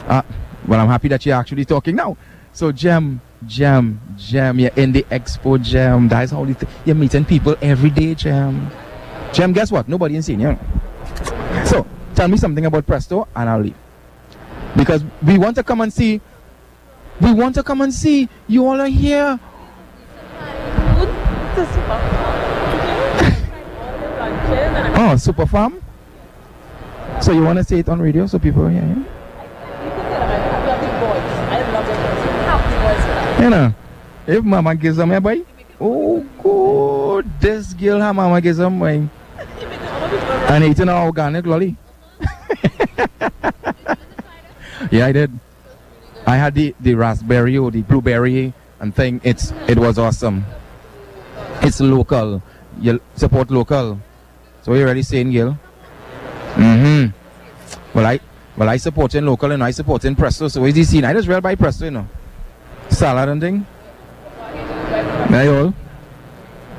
Uh, 0.06 0.22
well, 0.68 0.82
I'm 0.82 0.90
happy 0.90 1.08
that 1.08 1.26
you're 1.26 1.36
actually 1.36 1.66
talking 1.66 1.96
now. 1.96 2.18
So, 2.52 2.72
Jam, 2.74 3.22
Jam, 3.48 4.00
Jam, 4.18 4.60
you're 4.60 4.72
in 4.76 4.92
the 4.92 5.04
expo, 5.04 5.62
Jam. 5.62 6.08
That's 6.08 6.32
how 6.32 6.46
th- 6.46 6.58
you're 6.86 6.96
meeting 6.96 7.26
people 7.26 7.56
every 7.62 7.90
day, 7.90 8.16
Jam. 8.16 8.70
Jam, 9.32 9.54
guess 9.54 9.72
what? 9.72 9.88
Nobody 9.88 10.16
is 10.16 10.26
seeing 10.26 10.40
you. 10.40 10.58
So, 11.66 11.86
tell 12.16 12.28
me 12.28 12.38
something 12.38 12.66
about 12.66 12.86
Presto, 12.86 13.28
and 13.36 13.50
I'll 13.50 13.60
leave. 13.60 13.76
Because 14.76 15.04
we 15.22 15.38
want 15.38 15.56
to 15.58 15.64
come 15.64 15.82
and 15.82 15.92
see. 15.92 16.22
We 17.22 17.34
want 17.34 17.56
to 17.56 17.64
come 17.64 17.82
and 17.82 17.94
see. 17.94 18.30
You 18.48 18.66
all 18.68 18.80
are 18.80 18.88
here. 18.88 19.40
Oh, 24.96 25.16
Super 25.18 25.46
Farm? 25.46 25.84
So 27.22 27.32
you 27.32 27.44
want 27.44 27.58
to 27.58 27.64
say 27.64 27.80
it 27.80 27.90
on 27.90 28.02
radio 28.02 28.28
so 28.28 28.40
people 28.40 28.68
hear? 28.68 29.06
If 34.26 34.44
mama 34.44 34.76
gives 34.76 34.98
them 34.98 35.12
a 35.12 35.20
boy, 35.20 35.44
oh 35.80 36.22
good, 36.42 37.30
this 37.42 37.74
girl 37.74 38.00
her 38.00 38.14
mama 38.14 38.40
gives 38.40 38.58
them 38.58 38.80
boy. 38.80 39.10
And 40.48 40.64
eating 40.64 40.88
an 40.88 40.96
organic 40.96 41.46
lolly. 41.46 41.76
yeah, 44.92 45.08
I 45.08 45.12
did. 45.12 45.40
I 46.26 46.38
had 46.38 46.56
the, 46.56 46.74
the 46.80 46.96
raspberry 46.96 47.58
or 47.58 47.70
the 47.72 47.82
blueberry 47.82 48.54
and 48.80 48.96
thing. 48.96 49.20
It's 49.24 49.52
it 49.68 49.78
was 49.78 49.98
awesome. 50.00 50.46
It's 51.62 51.82
local. 51.82 52.42
You 52.80 53.02
support 53.16 53.52
local. 53.52 54.00
So 54.62 54.74
you 54.74 54.84
already 54.84 55.04
saying, 55.04 55.32
Gil? 55.32 55.58
Mm-hmm. 56.56 57.98
Well, 57.98 58.06
I 58.06 58.20
well 58.56 58.70
I 58.70 58.78
support 58.78 59.16
in 59.16 59.26
local 59.26 59.52
and 59.52 59.64
I 59.64 59.72
support 59.72 60.06
in 60.06 60.16
Presto. 60.16 60.48
So 60.48 60.64
is 60.66 60.76
the 60.76 60.84
scene? 60.84 61.04
I 61.04 61.14
just 61.14 61.28
real 61.28 61.42
by 61.42 61.56
Presto, 61.56 61.86
you 61.86 61.92
know. 61.92 62.08
Salad 62.94 63.30
and 63.30 63.42
thing. 63.42 63.66
There 65.30 65.44
you 65.44 65.56
all. 65.56 65.74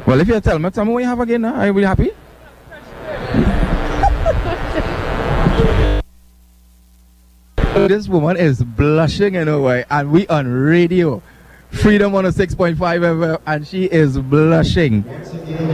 Well, 0.07 0.21
if 0.21 0.29
you 0.29 0.41
tell 0.41 0.59
me, 0.59 0.71
tell 0.71 0.85
me 0.85 0.93
what 0.93 1.03
you 1.03 1.09
have 1.09 1.21
again. 1.21 1.43
Huh? 1.43 1.53
Are 1.53 1.67
you 1.67 1.73
really 1.73 1.87
happy? 1.87 2.11
this 7.89 8.07
woman 8.09 8.37
is 8.37 8.63
blushing 8.63 9.35
in 9.35 9.49
a 9.49 9.61
way, 9.61 9.85
and 9.91 10.13
we 10.13 10.27
on 10.29 10.47
radio. 10.47 11.23
Freedom 11.71 12.13
106.5 12.13 12.77
FM, 12.77 13.41
and 13.47 13.67
she 13.67 13.87
is 13.87 14.17
blushing. 14.17 15.03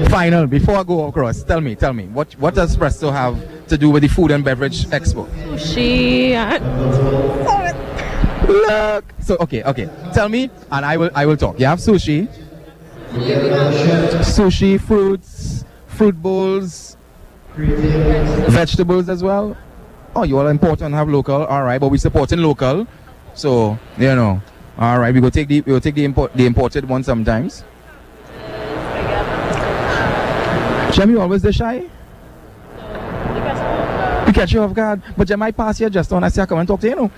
Final, 0.08 0.46
before 0.46 0.76
I 0.76 0.82
go 0.82 1.06
across, 1.06 1.42
tell 1.42 1.60
me, 1.60 1.74
tell 1.74 1.92
me, 1.92 2.06
what 2.06 2.32
what 2.34 2.54
does 2.54 2.74
Presto 2.76 3.10
have 3.10 3.66
to 3.66 3.76
do 3.76 3.90
with 3.90 4.02
the 4.02 4.08
Food 4.08 4.30
and 4.30 4.42
Beverage 4.42 4.86
Expo? 4.86 5.28
She. 5.58 6.34
Look. 8.50 9.04
So 9.20 9.36
okay, 9.40 9.62
okay. 9.62 9.88
Tell 10.12 10.28
me, 10.28 10.50
and 10.70 10.84
I 10.84 10.96
will 10.96 11.10
I 11.14 11.24
will 11.26 11.36
talk. 11.36 11.60
You 11.60 11.66
have 11.66 11.78
sushi, 11.78 12.28
sushi, 14.26 14.80
fruits, 14.80 15.64
fruit 15.86 16.20
bowls, 16.20 16.96
vegetables 17.54 19.08
as 19.08 19.22
well. 19.22 19.56
Oh, 20.16 20.24
you 20.24 20.38
all 20.38 20.48
import 20.48 20.82
and 20.82 20.92
have 20.94 21.08
local. 21.08 21.44
All 21.46 21.62
right, 21.62 21.80
but 21.80 21.88
we 21.88 21.98
supporting 21.98 22.40
local, 22.40 22.86
so 23.34 23.78
you 23.96 24.14
know. 24.14 24.42
All 24.78 24.98
right, 24.98 25.14
we 25.14 25.20
go 25.20 25.30
take 25.30 25.46
the 25.46 25.60
we 25.60 25.72
go 25.72 25.78
take 25.78 25.94
the 25.94 26.04
import 26.04 26.32
the 26.34 26.46
imported 26.46 26.88
one 26.88 27.04
sometimes. 27.04 27.62
Jem, 30.92 31.10
you 31.10 31.20
always 31.20 31.42
the 31.42 31.52
shy. 31.52 31.88
We 34.26 34.32
catch 34.32 34.52
you 34.52 34.62
off 34.62 34.74
guard, 34.74 35.02
but 35.16 35.28
Jem, 35.28 35.42
I 35.42 35.52
pass 35.52 35.78
here 35.78 35.90
just 35.90 36.12
on. 36.12 36.24
I 36.24 36.28
say 36.28 36.42
I 36.42 36.46
come 36.46 36.58
and 36.58 36.66
talk 36.66 36.80
to 36.80 36.88
you. 36.88 36.96
know. 36.96 37.10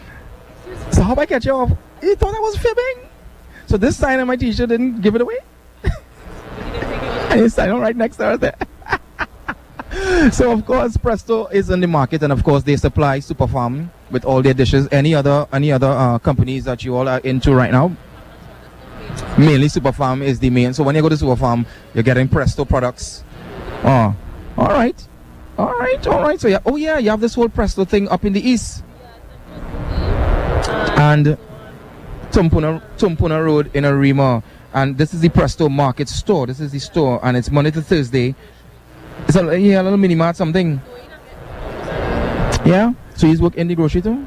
So 0.93 1.03
how 1.03 1.13
about 1.13 1.23
I 1.23 1.27
catch 1.27 1.47
you 1.47 1.53
off? 1.53 1.71
You 2.03 2.15
thought 2.17 2.35
I 2.35 2.41
was 2.41 2.57
fibbing. 2.57 3.09
So 3.67 3.77
this 3.77 3.97
sign 3.97 4.21
on 4.21 4.27
my 4.27 4.37
T-shirt 4.37 4.69
didn't 4.69 5.01
give 5.01 5.15
it 5.15 5.21
away. 5.21 5.39
and 7.31 7.41
you 7.41 7.49
sign 7.49 7.71
on 7.71 7.81
right 7.81 7.97
next 7.97 8.17
to 8.17 8.25
her 8.25 8.37
there. 8.37 8.57
so 10.33 10.53
of 10.53 10.67
course 10.67 10.97
Presto 10.97 11.47
is 11.47 11.71
in 11.71 11.81
the 11.81 11.87
market, 11.87 12.23
and 12.23 12.33
of 12.33 12.45
course 12.45 12.63
they 12.63 12.77
supply 12.77 13.19
Superfarm 13.19 13.89
with 14.11 14.25
all 14.25 14.43
their 14.43 14.55
dishes. 14.55 14.89
Any 14.93 15.15
other 15.15 15.47
any 15.53 15.73
other 15.73 15.89
uh, 15.89 16.19
companies 16.19 16.65
that 16.65 16.85
you 16.85 16.97
all 16.97 17.09
are 17.09 17.21
into 17.21 17.55
right 17.55 17.71
now? 17.71 17.97
Mainly 19.39 19.69
Superfarm 19.69 20.23
is 20.23 20.39
the 20.39 20.51
main. 20.51 20.75
So 20.75 20.83
when 20.83 20.95
you 20.95 21.03
go 21.03 21.09
to 21.09 21.15
Superfarm, 21.15 21.67
you're 21.95 22.05
getting 22.05 22.29
Presto 22.29 22.65
products. 22.65 23.25
Oh, 23.85 24.15
all 24.57 24.69
right, 24.69 25.09
all 25.57 25.73
right, 25.79 26.07
all 26.07 26.23
right. 26.23 26.41
So 26.41 26.49
yeah, 26.49 26.61
oh 26.67 26.77
yeah, 26.77 26.99
you 26.99 27.11
have 27.11 27.21
this 27.21 27.35
whole 27.35 27.49
Presto 27.49 27.85
thing 27.85 28.09
up 28.09 28.25
in 28.25 28.33
the 28.33 28.47
east, 28.47 28.85
and 30.99 31.37
Tumpuna 32.31 33.45
Road 33.45 33.71
in 33.75 33.85
Arima. 33.85 34.43
And 34.75 34.97
this 34.97 35.13
is 35.13 35.21
the 35.21 35.29
Presto 35.29 35.69
Market 35.69 36.09
store. 36.09 36.47
This 36.47 36.61
is 36.61 36.73
the 36.73 36.79
store, 36.79 37.21
and 37.23 37.37
it's 37.37 37.51
Monday 37.51 37.71
to 37.73 37.83
Thursday. 37.83 38.35
It's 39.29 39.37
a, 39.37 39.59
yeah, 39.59 39.83
a 39.83 39.85
little 39.85 39.99
mini 39.99 40.15
mart 40.15 40.37
something. 40.37 40.81
Yeah? 42.65 42.95
So 43.17 43.27
you 43.27 43.39
work 43.41 43.57
in 43.57 43.69
the 43.69 43.75
grocery 43.75 44.01
too? 44.01 44.27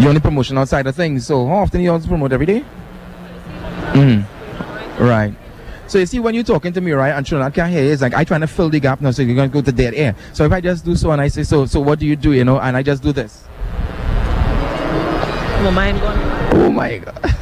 You're 0.00 0.08
on 0.08 0.14
the 0.14 0.20
promotional 0.20 0.66
side 0.66 0.86
of 0.86 0.96
things. 0.96 1.26
So 1.26 1.46
how 1.46 1.56
often 1.56 1.80
you 1.80 1.92
also 1.92 2.08
promote 2.08 2.32
every 2.32 2.46
day? 2.46 2.64
Mm. 3.92 4.24
Right. 4.98 5.34
So 5.86 5.98
you 5.98 6.06
see, 6.06 6.18
when 6.18 6.34
you're 6.34 6.44
talking 6.44 6.72
to 6.72 6.80
me, 6.80 6.92
right, 6.92 7.10
and 7.10 7.26
Trinidad 7.26 7.54
can't 7.54 7.70
hear 7.70 7.92
it's 7.92 8.00
like 8.00 8.14
I 8.14 8.24
trying 8.24 8.40
to 8.40 8.46
fill 8.46 8.70
the 8.70 8.80
gap 8.80 9.00
now, 9.00 9.10
so 9.10 9.22
you're 9.22 9.36
gonna 9.36 9.48
go 9.48 9.60
to 9.60 9.72
dead 9.72 9.94
air. 9.94 10.16
So 10.32 10.44
if 10.44 10.52
I 10.52 10.60
just 10.60 10.84
do 10.84 10.96
so 10.96 11.10
and 11.10 11.20
I 11.20 11.28
say 11.28 11.42
so, 11.42 11.66
so 11.66 11.80
what 11.80 11.98
do 11.98 12.06
you 12.06 12.16
do, 12.16 12.32
you 12.32 12.44
know, 12.44 12.58
and 12.58 12.76
I 12.76 12.82
just 12.82 13.02
do 13.02 13.12
this? 13.12 13.44
Oh 16.52 16.70
my 16.70 16.98
god. 16.98 17.34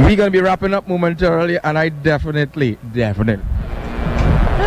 We're 0.04 0.16
gonna 0.16 0.30
be 0.30 0.40
wrapping 0.40 0.72
up 0.72 0.88
momentarily, 0.88 1.58
and 1.62 1.76
I 1.76 1.90
definitely, 1.90 2.78
definitely. 2.92 3.44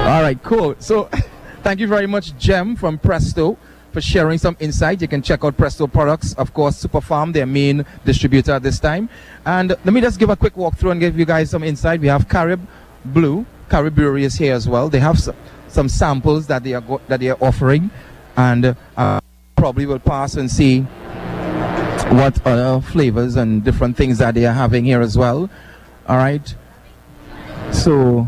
All 0.03 0.21
right, 0.21 0.37
cool. 0.43 0.75
So, 0.77 1.09
thank 1.63 1.79
you 1.79 1.87
very 1.87 2.05
much, 2.05 2.37
Jem 2.37 2.75
from 2.75 2.99
Presto, 2.99 3.57
for 3.91 4.01
sharing 4.01 4.37
some 4.37 4.55
insight. 4.59 5.01
You 5.01 5.07
can 5.07 5.21
check 5.23 5.43
out 5.43 5.57
Presto 5.57 5.87
products, 5.87 6.33
of 6.33 6.53
course, 6.53 6.83
Superfarm, 6.85 7.33
their 7.33 7.47
main 7.47 7.85
distributor 8.05 8.51
at 8.51 8.61
this 8.61 8.79
time. 8.79 9.09
And 9.45 9.69
let 9.69 9.93
me 9.93 10.01
just 10.01 10.19
give 10.19 10.29
a 10.29 10.35
quick 10.35 10.53
walkthrough 10.53 10.91
and 10.91 10.99
give 10.99 11.17
you 11.17 11.25
guys 11.25 11.49
some 11.49 11.63
insight. 11.63 11.99
We 12.01 12.07
have 12.07 12.29
Carib 12.29 12.61
Blue, 13.05 13.45
Carib 13.69 13.95
Brewery 13.95 14.25
is 14.25 14.35
here 14.35 14.53
as 14.53 14.67
well. 14.67 14.89
They 14.89 14.99
have 14.99 15.17
some, 15.17 15.35
some 15.67 15.89
samples 15.89 16.45
that 16.47 16.63
they 16.63 16.73
are 16.73 16.83
that 17.07 17.19
they 17.19 17.29
are 17.29 17.37
offering, 17.41 17.89
and 18.37 18.75
uh, 18.95 19.19
probably 19.63 19.85
will 19.85 19.97
pass 19.97 20.35
and 20.35 20.51
see 20.51 20.81
what 22.11 22.45
other 22.45 22.81
flavors 22.81 23.37
and 23.37 23.63
different 23.63 23.95
things 23.95 24.17
that 24.17 24.33
they 24.35 24.45
are 24.45 24.51
having 24.51 24.83
here 24.83 24.99
as 24.99 25.17
well. 25.17 25.49
All 26.05 26.17
right. 26.17 26.53
So. 27.71 28.27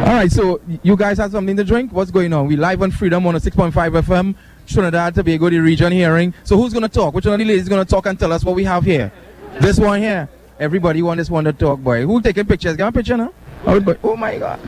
All 0.00 0.18
right, 0.18 0.32
so 0.32 0.60
you 0.82 0.96
guys 0.96 1.18
have 1.18 1.30
something 1.30 1.56
to 1.56 1.62
drink? 1.62 1.92
What's 1.92 2.10
going 2.10 2.32
on? 2.32 2.48
We 2.48 2.56
live 2.56 2.82
on 2.82 2.90
Freedom 2.90 3.24
on 3.24 3.36
a 3.36 3.38
6.5 3.38 3.70
FM, 3.72 4.34
Trinidad, 4.66 5.14
Tobago, 5.14 5.48
the 5.48 5.60
region 5.60 5.92
hearing. 5.92 6.34
So 6.42 6.56
who's 6.56 6.72
going 6.72 6.82
to 6.82 6.88
talk? 6.88 7.14
Which 7.14 7.24
one 7.24 7.34
of 7.34 7.38
the 7.38 7.44
ladies 7.44 7.62
is 7.62 7.68
going 7.68 7.84
to 7.84 7.88
talk 7.88 8.06
and 8.06 8.18
tell 8.18 8.32
us 8.32 8.42
what 8.42 8.56
we 8.56 8.64
have 8.64 8.82
here? 8.82 9.12
This 9.60 9.78
one 9.78 10.00
here. 10.00 10.28
Everybody 10.58 11.02
want 11.02 11.18
this 11.18 11.30
one 11.30 11.44
to 11.44 11.52
talk, 11.52 11.78
boy. 11.78 12.04
Who 12.04 12.20
taking 12.20 12.46
pictures? 12.46 12.76
Got 12.76 12.88
a 12.88 12.92
picture 12.92 13.16
now? 13.16 13.32
Oh, 13.64 13.96
oh 14.02 14.16
my 14.16 14.38
God. 14.38 14.58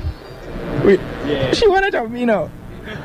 Wait. 0.85 1.01
She 1.53 1.67
wanted 1.67 1.91
to 1.91 2.09
me 2.09 2.25
now. 2.25 2.49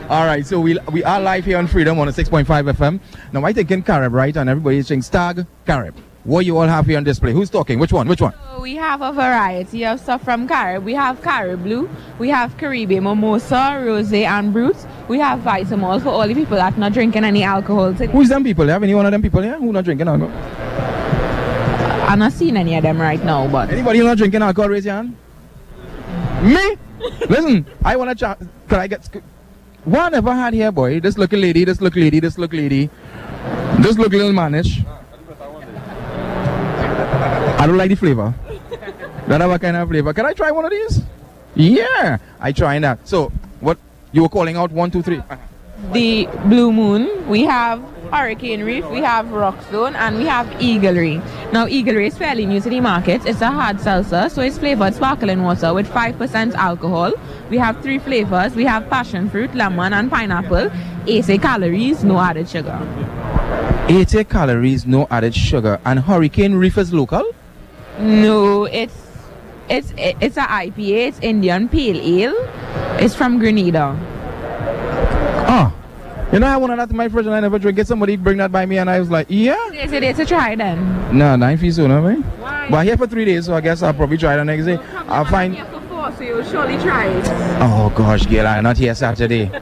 All 0.10 0.26
right, 0.26 0.46
so 0.46 0.60
we 0.60 0.78
we 0.92 1.04
are 1.04 1.20
live 1.22 1.46
here 1.46 1.58
on 1.58 1.68
Freedom 1.68 2.00
on 2.00 2.08
a 2.08 2.12
6.5 2.12 2.46
FM. 2.46 3.00
Now 3.32 3.46
I 3.46 3.54
think 3.54 3.72
in 3.72 3.84
Carib, 3.84 4.14
right? 4.14 4.36
And 4.36 4.50
everybody's 4.50 4.88
saying 4.88 5.04
Stag, 5.04 5.46
Carib. 5.66 5.96
What 6.24 6.46
you 6.46 6.58
all 6.58 6.68
have 6.68 6.86
here 6.86 6.98
on 6.98 7.04
display? 7.04 7.32
Who's 7.32 7.50
talking? 7.50 7.80
Which 7.80 7.94
one? 7.94 8.08
Which 8.08 8.22
one? 8.22 8.34
So 8.52 8.62
we 8.62 8.76
have 8.76 9.02
a 9.02 9.14
variety 9.14 9.86
of 9.86 10.00
stuff 10.00 10.24
from 10.24 10.48
Carib. 10.48 10.84
We 10.84 10.94
have 10.94 11.22
Carib 11.22 11.64
Blue, 11.64 11.90
we 12.20 12.30
have 12.30 12.58
Caribbean 12.58 13.04
Mimosa, 13.04 13.80
Rosé, 13.82 14.26
and 14.26 14.52
Brut. 14.52 14.76
We 15.08 15.18
have 15.20 15.40
Vitamalt 15.40 16.04
for 16.04 16.10
all 16.10 16.28
the 16.28 16.34
people 16.36 16.58
that 16.58 16.78
not 16.78 16.94
drinking 16.94 17.24
any 17.24 17.44
alcohol. 17.44 17.94
today. 17.94 18.08
Who's 18.12 18.30
them 18.30 18.44
people? 18.44 18.68
Have 18.68 18.84
any 18.84 18.94
one 18.94 19.06
of 19.06 19.12
them 19.12 19.22
people 19.22 19.42
here 19.42 19.58
who 19.58 19.72
not 19.72 19.86
drinking 19.86 20.08
alcohol? 20.08 20.36
I'm 22.10 22.20
not 22.20 22.34
seeing 22.34 22.58
any 22.58 22.76
of 22.76 22.84
them 22.84 23.00
right 23.00 23.24
now, 23.24 23.48
but 23.48 23.70
Anybody 23.70 24.00
not 24.00 24.18
drinking 24.18 24.42
alcohol, 24.42 24.70
raise 24.70 24.86
your 24.86 24.96
hand. 24.96 25.16
Me? 26.44 26.78
Listen, 27.30 27.66
I 27.86 27.96
want 27.96 28.10
to 28.10 28.16
chat. 28.16 28.40
Can 28.68 28.80
I 28.80 28.88
get? 28.88 29.08
What 29.90 30.14
ever 30.14 30.36
had 30.36 30.54
here, 30.54 30.72
boy? 30.72 31.00
This 31.00 31.18
look 31.18 31.32
lady, 31.32 31.66
this 31.66 31.82
look 31.82 31.96
lady, 31.96 32.20
this 32.20 32.38
look 32.38 32.54
lady, 32.54 32.92
this 33.80 33.98
look 33.98 34.12
little 34.12 34.32
manish. 34.32 34.86
I 37.58 37.66
don't 37.66 37.76
like 37.76 37.90
the 37.90 37.96
flavor. 37.96 38.32
That 39.28 39.42
a 39.42 39.58
kind 39.58 39.78
of 39.78 39.90
flavor. 39.90 40.14
Can 40.14 40.28
I 40.28 40.34
try 40.34 40.52
one 40.52 40.66
of 40.66 40.70
these? 40.70 41.02
Yeah, 41.56 42.20
I 42.40 42.52
trying 42.52 42.82
that. 42.84 43.08
So, 43.08 43.32
what 43.62 43.80
you 44.12 44.22
were 44.22 44.30
calling 44.30 44.58
out? 44.58 44.72
One, 44.72 44.92
two, 44.92 45.02
three. 45.02 45.24
The 45.94 46.28
Blue 46.46 46.72
Moon, 46.72 47.28
we 47.28 47.44
have 47.46 47.82
Hurricane 48.12 48.64
Reef, 48.64 48.86
we 48.90 49.00
have 49.00 49.32
Rock 49.32 49.58
Rockstone, 49.58 49.96
and 49.96 50.18
we 50.18 50.26
have 50.26 50.62
Eagle 50.62 50.94
Ray. 50.94 51.22
Now, 51.54 51.68
Eagle 51.68 51.96
Ray 51.96 52.08
is 52.08 52.18
fairly 52.18 52.46
new 52.46 52.60
to 52.60 52.70
the 52.70 52.80
market. 52.80 53.26
It's 53.26 53.42
a 53.42 53.50
hard 53.50 53.80
seltzer, 53.80 54.30
so 54.30 54.42
it's 54.42 54.58
flavored 54.58 54.94
sparkling 54.94 55.42
water 55.42 55.74
with 55.74 55.88
5% 55.88 56.54
alcohol. 56.56 57.14
We 57.50 57.58
have 57.58 57.82
three 57.82 57.98
flavors. 57.98 58.56
We 58.56 58.66
have 58.66 58.90
passion 58.90 59.30
fruit, 59.30 59.56
lemon, 59.56 59.94
and 59.94 60.12
pineapple. 60.12 60.70
80 61.08 61.38
calories, 61.38 62.04
no 62.04 62.20
added 62.20 62.50
sugar. 62.50 62.78
80 63.88 64.26
calories, 64.26 64.86
no 64.86 65.08
added 65.10 65.34
sugar. 65.34 65.80
And 65.86 66.00
Hurricane 66.00 66.56
Reef 66.56 66.78
is 66.78 66.94
local? 66.94 67.24
No, 68.00 68.66
it's 68.66 68.96
it's 69.70 69.94
it's 69.98 70.38
a 70.38 70.42
IPA. 70.42 71.08
It's 71.08 71.20
Indian 71.22 71.70
Pale 71.70 72.02
Ale. 72.02 72.36
It's 73.00 73.16
from 73.16 73.40
Grenada. 73.40 73.98
Oh. 75.52 75.74
You 76.32 76.40
know, 76.40 76.46
I 76.46 76.58
wanted 76.58 76.78
that 76.78 76.92
in 76.92 76.96
my 76.96 77.10
first 77.10 77.26
and 77.26 77.34
I 77.34 77.40
never 77.40 77.58
drink 77.58 77.76
Get 77.76 77.88
Somebody 77.88 78.16
bring 78.16 78.38
that 78.38 78.52
by 78.52 78.68
me 78.68 78.78
and 78.78 78.88
I 78.88 79.00
was 79.00 79.10
like, 79.10 79.26
yeah. 79.30 79.72
Is 79.72 79.92
it 79.92 80.16
to 80.18 80.26
try 80.26 80.56
then? 80.56 81.18
No, 81.18 81.36
nine 81.36 81.58
feet 81.58 81.74
soon, 81.74 81.90
I 81.90 82.00
mean. 82.00 82.22
But 82.40 82.74
I'm 82.74 82.86
here 82.86 82.98
for 82.98 83.08
three 83.08 83.26
days, 83.26 83.48
so 83.48 83.56
I 83.56 83.62
guess 83.62 83.82
I'll 83.82 83.96
probably 83.96 84.18
try 84.18 84.36
the 84.36 84.46
next 84.46 84.66
day. 84.66 84.78
I'll 85.08 85.26
find. 85.26 85.56
Here 85.56 85.66
For 85.66 85.82
four, 85.82 86.12
so 86.12 86.22
you'll 86.22 86.44
surely 86.44 86.78
try 86.78 87.08
it. 87.08 87.26
Oh 87.62 87.92
gosh, 87.96 88.28
Gail, 88.28 88.46
I'm 88.46 88.64
not 88.64 88.78
here 88.78 88.94
Saturday. 88.94 89.50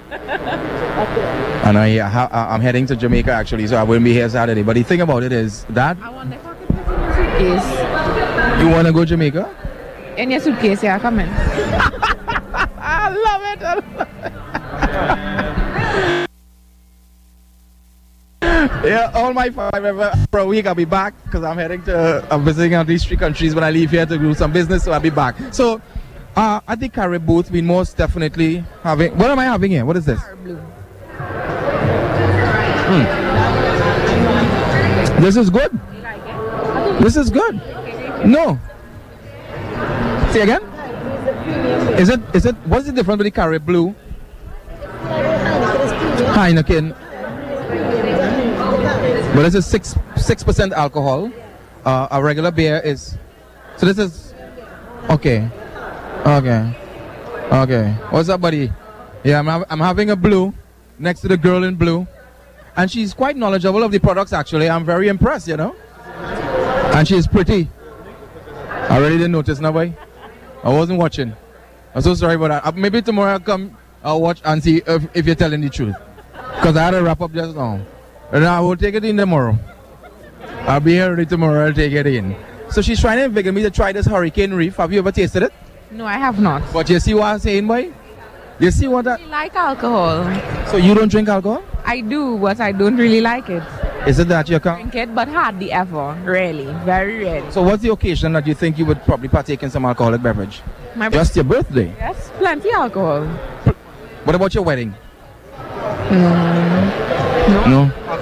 And 1.67 1.77
I, 1.77 1.97
I, 1.97 2.53
I'm 2.53 2.61
heading 2.61 2.85
to 2.85 2.95
Jamaica 2.95 3.31
actually, 3.31 3.67
so 3.67 3.75
I 3.75 3.83
won't 3.83 4.03
be 4.03 4.13
here 4.13 4.29
Saturday. 4.29 4.63
But 4.63 4.75
the 4.75 4.83
thing 4.83 5.01
about 5.01 5.23
it 5.23 5.33
is 5.33 5.65
that 5.69 5.97
Suitcase. 5.97 7.65
you 8.61 8.69
want 8.69 8.87
to 8.87 8.93
go 8.93 9.03
Jamaica? 9.03 10.15
In 10.17 10.31
your 10.31 10.39
suitcase, 10.39 10.81
yeah, 10.81 10.97
come 10.97 11.19
in. 11.19 11.27
I 12.79 13.09
love 13.09 13.41
it. 15.35 15.43
yeah, 18.87 19.11
all 19.13 19.33
my 19.33 19.49
five 19.49 19.83
ever 19.83 20.11
for 20.31 20.39
a 20.39 20.45
week. 20.45 20.65
I'll 20.65 20.75
be 20.75 20.85
back 20.85 21.13
because 21.23 21.43
I'm 21.43 21.57
heading 21.57 21.83
to. 21.83 22.25
I'm 22.31 22.43
visiting 22.43 22.73
out 22.73 22.87
these 22.87 23.03
three 23.03 23.17
countries 23.17 23.53
when 23.53 23.63
I 23.63 23.71
leave 23.71 23.91
here 23.91 24.05
to 24.05 24.17
do 24.17 24.33
some 24.33 24.51
business, 24.51 24.83
so 24.83 24.91
I'll 24.91 24.99
be 24.99 25.09
back. 25.09 25.35
So, 25.51 25.81
uh, 26.35 26.59
I 26.67 26.75
think 26.75 26.93
Carib 26.93 27.25
booth 27.25 27.51
we 27.51 27.61
most 27.61 27.97
definitely 27.97 28.63
having. 28.83 29.17
What 29.17 29.31
am 29.31 29.39
I 29.39 29.45
having 29.45 29.71
here? 29.71 29.85
What 29.85 29.97
is 29.97 30.05
this? 30.05 30.21
Hmm. 32.89 33.27
This 35.21 35.35
is 35.35 35.49
good. 35.49 35.71
This 37.01 37.15
is 37.17 37.29
good. 37.29 37.55
No. 38.25 38.59
Say 40.31 40.41
again. 40.41 40.61
Is 41.99 42.09
it? 42.09 42.19
Is 42.33 42.45
it? 42.45 42.55
What's 42.65 42.85
the 42.85 42.91
difference 42.91 43.17
with 43.17 43.25
the 43.25 43.31
Carib 43.31 43.65
Blue? 43.65 43.95
Heineken. 46.37 46.93
But 49.33 49.41
this 49.41 49.55
is 49.55 49.65
six 49.65 49.95
six 50.15 50.43
percent 50.43 50.71
alcohol. 50.73 51.31
Uh, 51.83 52.07
a 52.11 52.21
regular 52.21 52.51
beer 52.51 52.79
is. 52.85 53.17
So 53.77 53.85
this 53.85 53.97
is. 53.97 54.33
Okay. 55.09 55.49
Okay. 56.25 56.75
Okay. 57.51 57.91
What's 58.11 58.29
up, 58.29 58.41
buddy? 58.41 58.71
Yeah, 59.23 59.39
I'm, 59.39 59.47
hav- 59.47 59.65
I'm 59.69 59.79
having 59.79 60.11
a 60.11 60.15
blue 60.15 60.53
next 60.99 61.21
to 61.21 61.27
the 61.27 61.37
girl 61.37 61.63
in 61.63 61.75
blue, 61.75 62.05
and 62.75 62.89
she's 62.91 63.13
quite 63.13 63.35
knowledgeable 63.35 63.81
of 63.83 63.91
the 63.91 63.99
products. 63.99 64.31
Actually, 64.33 64.69
I'm 64.69 64.85
very 64.85 65.07
impressed. 65.07 65.47
You 65.47 65.57
know. 65.57 65.75
And 66.93 67.07
she's 67.07 67.27
pretty. 67.27 67.69
I 68.89 68.97
really 68.99 69.17
didn't 69.17 69.33
notice, 69.33 69.59
no 69.59 69.71
boy. 69.71 69.95
I 70.63 70.69
wasn't 70.69 70.99
watching. 70.99 71.33
I'm 71.93 72.01
so 72.01 72.13
sorry 72.13 72.35
about 72.35 72.49
that. 72.49 72.65
Uh, 72.65 72.71
maybe 72.71 73.01
tomorrow 73.01 73.33
I'll 73.33 73.39
come, 73.39 73.77
I'll 74.03 74.21
watch 74.21 74.41
and 74.45 74.63
see 74.63 74.81
if, 74.87 75.07
if 75.15 75.25
you're 75.25 75.35
telling 75.35 75.61
the 75.61 75.69
truth. 75.69 75.95
Because 76.57 76.75
I 76.75 76.83
had 76.85 76.91
to 76.91 77.03
wrap 77.03 77.21
up 77.21 77.31
just 77.33 77.55
now. 77.55 77.79
And 78.31 78.45
I 78.45 78.59
will 78.59 78.75
take 78.75 78.95
it 78.95 79.05
in 79.05 79.15
tomorrow. 79.15 79.57
I'll 80.67 80.79
be 80.79 80.93
here 80.93 81.13
early 81.13 81.25
tomorrow, 81.25 81.67
I'll 81.67 81.73
take 81.73 81.93
it 81.93 82.07
in. 82.07 82.35
So 82.69 82.81
she's 82.81 82.99
trying 82.99 83.19
to 83.19 83.25
invigorate 83.25 83.55
me 83.55 83.61
to 83.63 83.71
try 83.71 83.93
this 83.93 84.05
Hurricane 84.05 84.53
Reef. 84.53 84.75
Have 84.75 84.91
you 84.91 84.99
ever 84.99 85.11
tasted 85.11 85.43
it? 85.43 85.53
No, 85.91 86.05
I 86.05 86.17
have 86.17 86.39
not. 86.41 86.61
But 86.73 86.89
you 86.89 86.99
see 86.99 87.13
what 87.13 87.23
I'm 87.23 87.39
saying, 87.39 87.65
boy? 87.67 87.93
You 88.59 88.71
see 88.71 88.87
what 88.87 89.05
that... 89.05 89.21
I 89.21 89.25
like 89.27 89.55
alcohol. 89.55 90.25
So 90.67 90.77
you 90.77 90.93
don't 90.93 91.09
drink 91.09 91.29
alcohol? 91.29 91.63
I 91.85 92.01
do, 92.01 92.37
but 92.37 92.59
I 92.59 92.73
don't 92.73 92.97
really 92.97 93.21
like 93.21 93.49
it. 93.49 93.63
Is 94.05 94.19
it 94.19 94.27
that 94.27 94.49
you 94.49 94.59
can? 94.59 94.75
Drink 94.75 94.95
it, 94.95 95.15
but 95.15 95.27
hardly 95.27 95.71
ever. 95.71 96.19
Really, 96.25 96.65
very 96.83 97.23
rarely. 97.23 97.51
So 97.51 97.61
what's 97.61 97.83
the 97.83 97.91
occasion 97.91 98.33
that 98.33 98.45
you 98.47 98.55
think 98.55 98.77
you 98.77 98.85
would 98.85 99.01
probably 99.03 99.29
partake 99.29 99.63
in 99.63 99.69
some 99.69 99.85
alcoholic 99.85 100.21
beverage? 100.21 100.61
My 100.95 101.09
Just 101.09 101.35
your 101.35 101.45
birthday. 101.45 101.93
Yes, 101.97 102.31
plenty 102.37 102.71
alcohol. 102.71 103.25
What 104.25 104.35
about 104.35 104.53
your 104.53 104.63
wedding? 104.63 104.95
Mm, 105.77 107.69
No. 107.69 107.81
A 108.07 108.17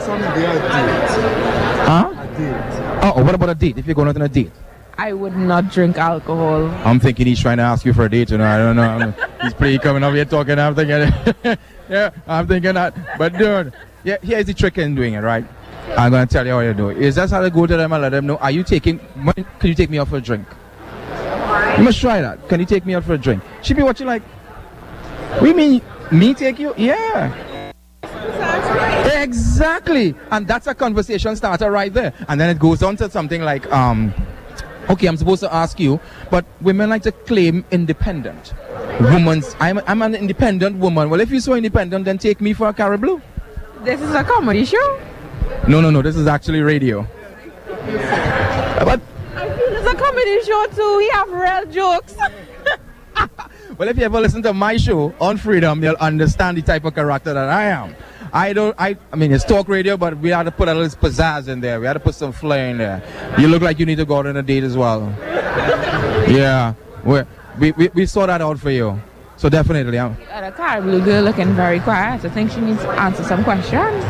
Huh? 1.85 3.11
Oh, 3.15 3.23
what 3.23 3.35
about 3.35 3.49
a 3.49 3.55
date? 3.55 3.77
If 3.77 3.85
you're 3.85 3.95
going 3.95 4.07
out 4.09 4.15
on 4.15 4.21
a 4.23 4.29
date? 4.29 4.51
I 4.97 5.13
would 5.13 5.35
not 5.35 5.71
drink 5.71 5.97
alcohol. 5.97 6.67
I'm 6.85 6.99
thinking 6.99 7.27
he's 7.27 7.39
trying 7.39 7.57
to 7.57 7.63
ask 7.63 7.85
you 7.85 7.93
for 7.93 8.05
a 8.05 8.09
date, 8.09 8.31
you 8.31 8.37
know. 8.37 8.45
I 8.45 8.57
don't 8.57 8.75
know. 8.75 8.81
I'm- 8.83 9.13
he's 9.41 9.53
pretty 9.53 9.77
coming 9.77 10.03
up 10.03 10.13
here 10.13 10.25
talking. 10.25 10.57
I'm 10.57 10.73
thinking, 10.73 11.11
yeah, 11.89 12.09
I'm 12.27 12.47
thinking 12.47 12.73
that. 12.75 12.95
But 13.17 13.37
dude, 13.37 13.73
yeah, 14.03 14.17
here's 14.21 14.45
the 14.45 14.53
trick 14.53 14.77
in 14.77 14.95
doing 14.95 15.13
it, 15.13 15.19
right? 15.21 15.45
I'm 15.97 16.11
gonna 16.11 16.25
tell 16.25 16.45
you 16.45 16.53
how 16.53 16.59
you 16.61 16.73
do 16.73 16.89
it. 16.89 16.97
Is 16.97 17.13
that's 17.15 17.31
how 17.31 17.41
to 17.41 17.49
go 17.51 17.67
to 17.67 17.77
them 17.77 17.91
and 17.93 18.01
let 18.01 18.09
them 18.09 18.25
know. 18.25 18.37
Are 18.37 18.51
you 18.51 18.63
taking? 18.63 18.99
Can 19.59 19.69
you 19.69 19.75
take 19.75 19.89
me 19.89 19.99
out 19.99 20.07
for 20.07 20.17
a 20.17 20.21
drink? 20.21 20.47
You 21.77 21.83
must 21.83 21.99
try 21.99 22.21
that. 22.21 22.47
Can 22.49 22.59
you 22.59 22.65
take 22.65 22.85
me 22.85 22.95
out 22.95 23.03
for 23.03 23.13
a 23.13 23.17
drink? 23.17 23.43
She 23.61 23.73
be 23.73 23.83
watching 23.83 24.07
like, 24.07 24.23
we 25.41 25.53
mean 25.53 25.81
me 26.11 26.33
take 26.33 26.59
you? 26.59 26.73
Yeah. 26.77 27.71
Exactly. 29.21 30.15
And 30.31 30.47
that's 30.47 30.67
a 30.67 30.75
conversation 30.75 31.35
starter 31.35 31.71
right 31.71 31.93
there. 31.93 32.13
And 32.27 32.39
then 32.39 32.49
it 32.49 32.59
goes 32.59 32.83
on 32.83 32.95
to 32.97 33.09
something 33.09 33.41
like, 33.41 33.71
um, 33.71 34.13
okay, 34.89 35.07
I'm 35.07 35.17
supposed 35.17 35.41
to 35.41 35.53
ask 35.53 35.79
you, 35.79 35.99
but 36.29 36.45
women 36.61 36.89
like 36.89 37.03
to 37.03 37.11
claim 37.11 37.65
independent. 37.71 38.53
Women's, 38.99 39.55
I'm, 39.59 39.79
I'm 39.87 40.01
an 40.01 40.15
independent 40.15 40.77
woman. 40.77 41.09
Well, 41.09 41.21
if 41.21 41.29
you're 41.31 41.41
so 41.41 41.53
independent, 41.53 42.05
then 42.05 42.17
take 42.17 42.41
me 42.41 42.53
for 42.53 42.69
a 42.69 42.73
Carib 42.73 43.01
Blue. 43.01 43.21
This 43.83 44.01
is 44.01 44.13
a 44.13 44.23
comedy 44.23 44.65
show. 44.65 45.01
No, 45.67 45.81
no, 45.81 45.89
no, 45.89 46.01
this 46.01 46.15
is 46.15 46.27
actually 46.27 46.61
radio. 46.61 47.07
But, 47.67 49.01
It's 49.35 49.87
a 49.87 49.95
comedy 49.95 50.43
show 50.43 50.65
too. 50.73 50.97
We 50.97 51.09
have 51.09 51.29
real 51.29 51.65
jokes. 51.71 52.15
well, 53.77 53.89
if 53.89 53.97
you 53.97 54.03
ever 54.03 54.19
listen 54.19 54.41
to 54.43 54.53
my 54.53 54.77
show 54.77 55.13
on 55.19 55.37
Freedom, 55.37 55.83
you'll 55.83 55.95
understand 55.97 56.57
the 56.57 56.61
type 56.61 56.85
of 56.85 56.95
character 56.95 57.33
that 57.33 57.49
I 57.49 57.65
am. 57.65 57.95
I 58.33 58.53
don't, 58.53 58.75
I, 58.79 58.97
I 59.11 59.15
mean, 59.15 59.31
it's 59.31 59.43
talk 59.43 59.67
radio, 59.67 59.97
but 59.97 60.17
we 60.17 60.29
had 60.29 60.43
to 60.43 60.51
put 60.51 60.67
a 60.67 60.73
little 60.73 60.97
pizzazz 60.99 61.47
in 61.47 61.61
there. 61.61 61.79
We 61.79 61.85
had 61.85 61.93
to 61.93 61.99
put 61.99 62.15
some 62.15 62.31
flair 62.31 62.69
in 62.69 62.77
there. 62.77 63.01
You 63.37 63.47
look 63.47 63.61
like 63.61 63.79
you 63.79 63.85
need 63.85 63.97
to 63.97 64.05
go 64.05 64.17
out 64.17 64.27
on 64.27 64.37
a 64.37 64.43
date 64.43 64.63
as 64.63 64.77
well. 64.77 65.13
Yeah, 66.25 66.73
we, 67.03 67.21
we, 67.59 67.71
we, 67.73 67.87
we 67.89 68.05
saw 68.07 68.25
that 68.25 68.41
out 68.41 68.57
for 68.57 68.71
you. 68.71 68.99
So 69.37 69.47
definitely, 69.47 69.99
I'm, 69.99 70.15
Got 70.15 70.43
a 70.43 70.51
car 70.51 70.81
blue 70.81 71.03
girl 71.05 71.23
looking 71.23 71.53
very 71.53 71.79
quiet. 71.79 72.25
I 72.25 72.29
think 72.29 72.51
she 72.51 72.61
needs 72.61 72.81
to 72.81 72.89
answer 72.89 73.23
some 73.23 73.43
questions. 73.43 74.03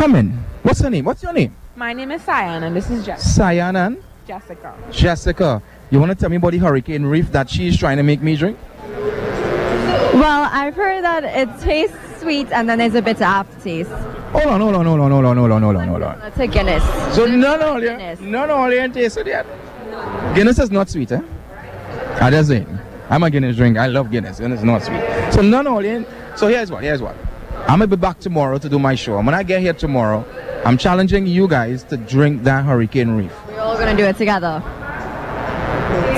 coming. 0.00 0.30
What's 0.62 0.80
her 0.80 0.88
name? 0.88 1.04
What's 1.04 1.22
your 1.22 1.34
name? 1.34 1.54
My 1.76 1.92
name 1.92 2.10
is 2.12 2.22
Cyan 2.22 2.62
and 2.62 2.74
this 2.74 2.88
is 2.88 3.04
Jess. 3.04 3.38
Cyanan? 3.38 4.00
Jessica. 4.26 4.74
Jessica. 4.90 5.62
You 5.90 5.98
want 5.98 6.10
to 6.10 6.14
tell 6.14 6.28
me 6.28 6.36
about 6.36 6.52
the 6.52 6.58
Hurricane 6.58 7.04
Reef 7.04 7.32
that 7.32 7.50
she's 7.50 7.76
trying 7.76 7.96
to 7.96 8.04
make 8.04 8.22
me 8.22 8.36
drink? 8.36 8.56
Well, 10.14 10.48
I've 10.52 10.76
heard 10.76 11.02
that 11.02 11.24
it 11.24 11.60
tastes 11.60 11.96
sweet 12.20 12.50
and 12.52 12.68
then 12.68 12.78
there's 12.78 12.94
a 12.94 13.02
bitter 13.02 13.24
aftertaste. 13.24 13.90
Hold 13.90 14.46
on, 14.46 14.60
hold 14.60 14.74
on, 14.76 14.86
hold 14.86 15.00
on, 15.00 15.10
hold 15.10 15.24
on, 15.24 15.36
hold 15.36 15.50
on, 15.50 15.62
hold 15.62 15.76
on, 15.76 15.88
hold 15.88 16.02
on. 16.02 16.18
That's 16.20 16.38
a 16.38 16.46
Guinness. 16.46 16.84
So 17.14 17.26
none 17.26 17.60
of 17.60 17.82
you, 17.82 18.26
none 18.28 18.50
of 18.50 18.72
you 18.72 18.78
ain't 18.78 18.94
tasted 18.94 19.26
yet. 19.26 19.44
Guinness 20.36 20.60
is 20.60 20.70
not 20.70 20.88
sweet, 20.88 21.10
eh? 21.10 21.20
I 22.20 22.30
just 22.30 22.50
saying. 22.50 22.78
I'm 23.08 23.24
a 23.24 23.30
Guinness 23.30 23.56
drink. 23.56 23.76
I 23.76 23.88
love 23.88 24.12
Guinness. 24.12 24.38
Guinness 24.38 24.60
is 24.60 24.64
not 24.64 24.82
sweet. 24.82 25.02
So 25.32 25.42
none 25.42 25.66
of 25.66 25.82
you. 25.84 26.06
So 26.36 26.46
here's 26.46 26.70
what. 26.70 26.84
Here's 26.84 27.02
what. 27.02 27.16
I'm 27.62 27.80
gonna 27.80 27.88
be 27.88 27.96
back 27.96 28.20
tomorrow 28.20 28.58
to 28.58 28.68
do 28.68 28.78
my 28.78 28.94
show. 28.94 29.16
And 29.16 29.26
when 29.26 29.34
I 29.34 29.42
get 29.42 29.60
here 29.60 29.72
tomorrow, 29.72 30.24
I'm 30.64 30.78
challenging 30.78 31.26
you 31.26 31.48
guys 31.48 31.82
to 31.84 31.96
drink 31.96 32.44
that 32.44 32.64
Hurricane 32.64 33.10
Reef. 33.10 33.32
We're 33.48 33.58
all 33.58 33.76
gonna 33.76 33.96
do 33.96 34.04
it 34.04 34.16
together. 34.16 34.62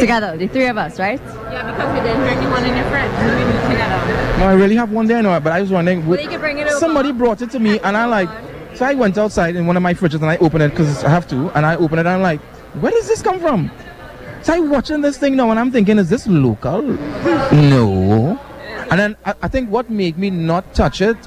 Together, 0.03 0.37
the 0.37 0.49
three 0.49 0.67
of 0.67 0.77
us, 0.77 0.99
right? 0.99 1.21
Yeah, 1.21 1.71
because 1.71 1.93
we 1.95 2.01
didn't 2.07 2.23
bring 2.23 2.41
the 2.41 2.51
one 2.51 2.65
in 2.65 2.77
your 2.77 2.85
fridge. 2.91 3.13
So 3.23 3.37
we 3.39 3.45
do 3.45 3.53
together. 3.71 3.99
No, 4.39 4.49
I 4.49 4.55
really 4.55 4.75
have 4.77 4.91
one 4.91 5.07
there 5.07 5.23
now, 5.23 5.39
but 5.39 5.53
I 5.53 5.61
was 5.61 5.71
wondering. 5.71 6.05
Well, 6.07 6.21
you 6.21 6.29
can 6.29 6.41
bring 6.41 6.59
it 6.59 6.67
over. 6.67 6.77
Somebody 6.79 7.13
brought 7.13 7.41
it 7.41 7.51
to 7.53 7.59
me, 7.59 7.79
and 7.81 7.97
I 7.97 8.05
like. 8.07 8.29
So 8.75 8.87
I 8.87 8.95
went 8.95 9.17
outside 9.19 9.55
in 9.55 9.67
one 9.67 9.77
of 9.77 9.83
my 9.83 9.93
fridges 9.95 10.15
and 10.15 10.25
I 10.25 10.39
opened 10.39 10.63
it 10.63 10.71
because 10.71 11.05
I 11.05 11.11
have 11.11 11.29
to, 11.29 11.51
and 11.57 11.67
I 11.67 11.77
opened 11.77 12.01
it 12.01 12.07
and 12.07 12.09
I'm 12.09 12.23
like, 12.23 12.41
where 12.81 12.91
does 12.91 13.07
this 13.07 13.21
come 13.21 13.39
from? 13.39 13.71
So 14.43 14.55
I'm 14.55 14.71
watching 14.71 15.03
this 15.03 15.19
thing 15.19 15.37
now 15.37 15.51
and 15.51 15.61
I'm 15.61 15.71
thinking, 15.71 15.99
is 15.99 16.09
this 16.09 16.27
local? 16.27 16.81
No. 16.83 18.41
And 18.91 18.99
then 18.99 19.15
I, 19.25 19.35
I 19.43 19.49
think 19.49 19.69
what 19.71 19.91
made 19.91 20.17
me 20.19 20.31
not 20.31 20.73
touch 20.75 21.03
it, 21.03 21.19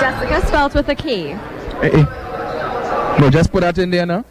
Jessica 0.00 0.46
spelled 0.46 0.74
with 0.74 0.88
a 0.88 0.94
K. 0.94 1.32
Eh, 1.32 1.90
eh. 1.92 3.16
No, 3.20 3.30
just 3.30 3.50
put 3.50 3.62
that 3.62 3.78
in 3.78 3.90
there 3.90 4.06
now. 4.06 4.24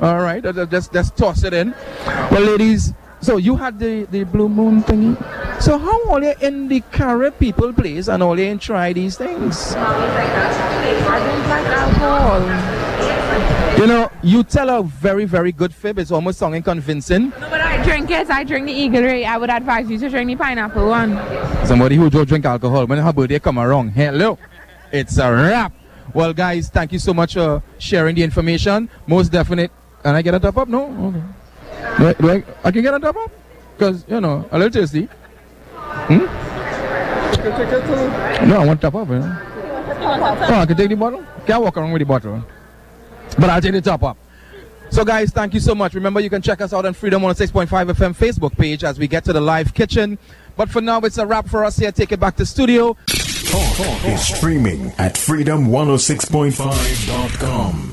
All 0.00 0.20
right, 0.20 0.44
uh, 0.44 0.66
just 0.66 0.92
just 0.92 1.16
toss 1.16 1.42
it 1.42 1.52
in. 1.52 1.74
Well, 2.30 2.42
ladies, 2.42 2.92
so 3.20 3.36
you 3.36 3.56
had 3.56 3.80
the 3.80 4.04
the 4.12 4.24
blue 4.24 4.48
moon 4.48 4.82
thingy. 4.84 5.16
So 5.60 5.76
how 5.76 6.08
all 6.08 6.22
you 6.22 6.34
in 6.40 6.68
the 6.68 6.80
Carib 6.92 7.38
people 7.38 7.72
place 7.72 8.06
and 8.08 8.22
all 8.22 8.38
you 8.38 8.44
ain't 8.46 8.62
try 8.62 8.92
these 8.92 9.16
things? 9.18 9.74
I 9.74 11.18
don't 11.18 11.48
like 11.48 11.66
alcohol. 11.66 13.57
You 13.78 13.86
know, 13.86 14.10
you 14.24 14.42
tell 14.42 14.68
a 14.70 14.82
very 14.82 15.24
very 15.24 15.52
good 15.52 15.72
fib. 15.72 16.00
It's 16.00 16.10
almost 16.10 16.40
sounding 16.40 16.64
convincing. 16.64 17.30
No, 17.30 17.48
but 17.48 17.60
I 17.60 17.80
drink 17.84 18.10
it. 18.10 18.28
I 18.28 18.42
drink 18.42 18.66
the 18.66 18.72
Eagle 18.72 19.02
Ray. 19.02 19.24
I 19.24 19.36
would 19.36 19.50
advise 19.50 19.88
you 19.88 19.96
to 19.98 20.08
drink 20.08 20.26
the 20.26 20.34
pineapple 20.34 20.88
one. 20.88 21.14
Somebody 21.64 21.94
who 21.94 22.10
don't 22.10 22.26
drink 22.26 22.44
alcohol 22.44 22.86
when 22.86 22.98
her 22.98 23.12
birthday 23.12 23.38
come 23.38 23.56
around. 23.56 23.90
Hello, 23.90 24.36
it's 24.90 25.16
a 25.18 25.30
wrap. 25.32 25.72
Well, 26.12 26.34
guys, 26.34 26.70
thank 26.70 26.90
you 26.90 26.98
so 26.98 27.14
much 27.14 27.34
for 27.34 27.62
sharing 27.78 28.16
the 28.16 28.24
information. 28.24 28.90
Most 29.06 29.30
definite. 29.30 29.70
Can 30.02 30.16
I 30.16 30.22
get 30.22 30.34
a 30.34 30.40
top 30.40 30.56
up? 30.56 30.66
No. 30.66 30.90
Okay. 31.06 31.22
Do 31.98 32.08
I, 32.08 32.12
do 32.14 32.30
I, 32.32 32.44
I 32.64 32.70
can 32.72 32.82
get 32.82 32.94
a 32.94 32.98
top 32.98 33.14
up? 33.14 33.30
Because 33.76 34.04
you 34.08 34.20
know, 34.20 34.44
a 34.50 34.58
little 34.58 34.72
thirsty. 34.72 35.08
Hmm? 36.10 36.26
No, 38.48 38.60
I 38.60 38.66
want 38.66 38.80
top 38.80 38.96
up. 38.96 39.08
You 39.08 39.20
know? 39.20 39.38
Oh, 40.00 40.54
I 40.62 40.66
can 40.66 40.76
take 40.76 40.88
the 40.88 40.96
bottle. 40.96 41.24
Can't 41.46 41.62
walk 41.62 41.76
around 41.76 41.92
with 41.92 42.00
the 42.00 42.06
bottle. 42.06 42.42
But 43.36 43.50
I'll 43.50 43.60
take 43.60 43.72
the 43.72 43.80
top 43.80 44.02
up. 44.02 44.16
So, 44.90 45.04
guys, 45.04 45.30
thank 45.30 45.52
you 45.52 45.60
so 45.60 45.74
much. 45.74 45.92
Remember, 45.94 46.20
you 46.20 46.30
can 46.30 46.40
check 46.40 46.62
us 46.62 46.72
out 46.72 46.86
on 46.86 46.94
Freedom 46.94 47.20
106.5 47.22 47.68
FM 47.68 48.16
Facebook 48.16 48.56
page 48.56 48.84
as 48.84 48.98
we 48.98 49.06
get 49.06 49.22
to 49.24 49.34
the 49.34 49.40
live 49.40 49.74
kitchen. 49.74 50.18
But 50.56 50.70
for 50.70 50.80
now, 50.80 51.00
it's 51.00 51.18
a 51.18 51.26
wrap 51.26 51.48
for 51.48 51.64
us 51.64 51.76
here. 51.76 51.92
Take 51.92 52.12
it 52.12 52.18
back 52.18 52.36
to 52.36 52.46
studio. 52.46 52.96
Talk 53.48 54.04
is 54.06 54.26
streaming 54.26 54.92
at 54.98 55.14
freedom106.5.com. 55.14 57.84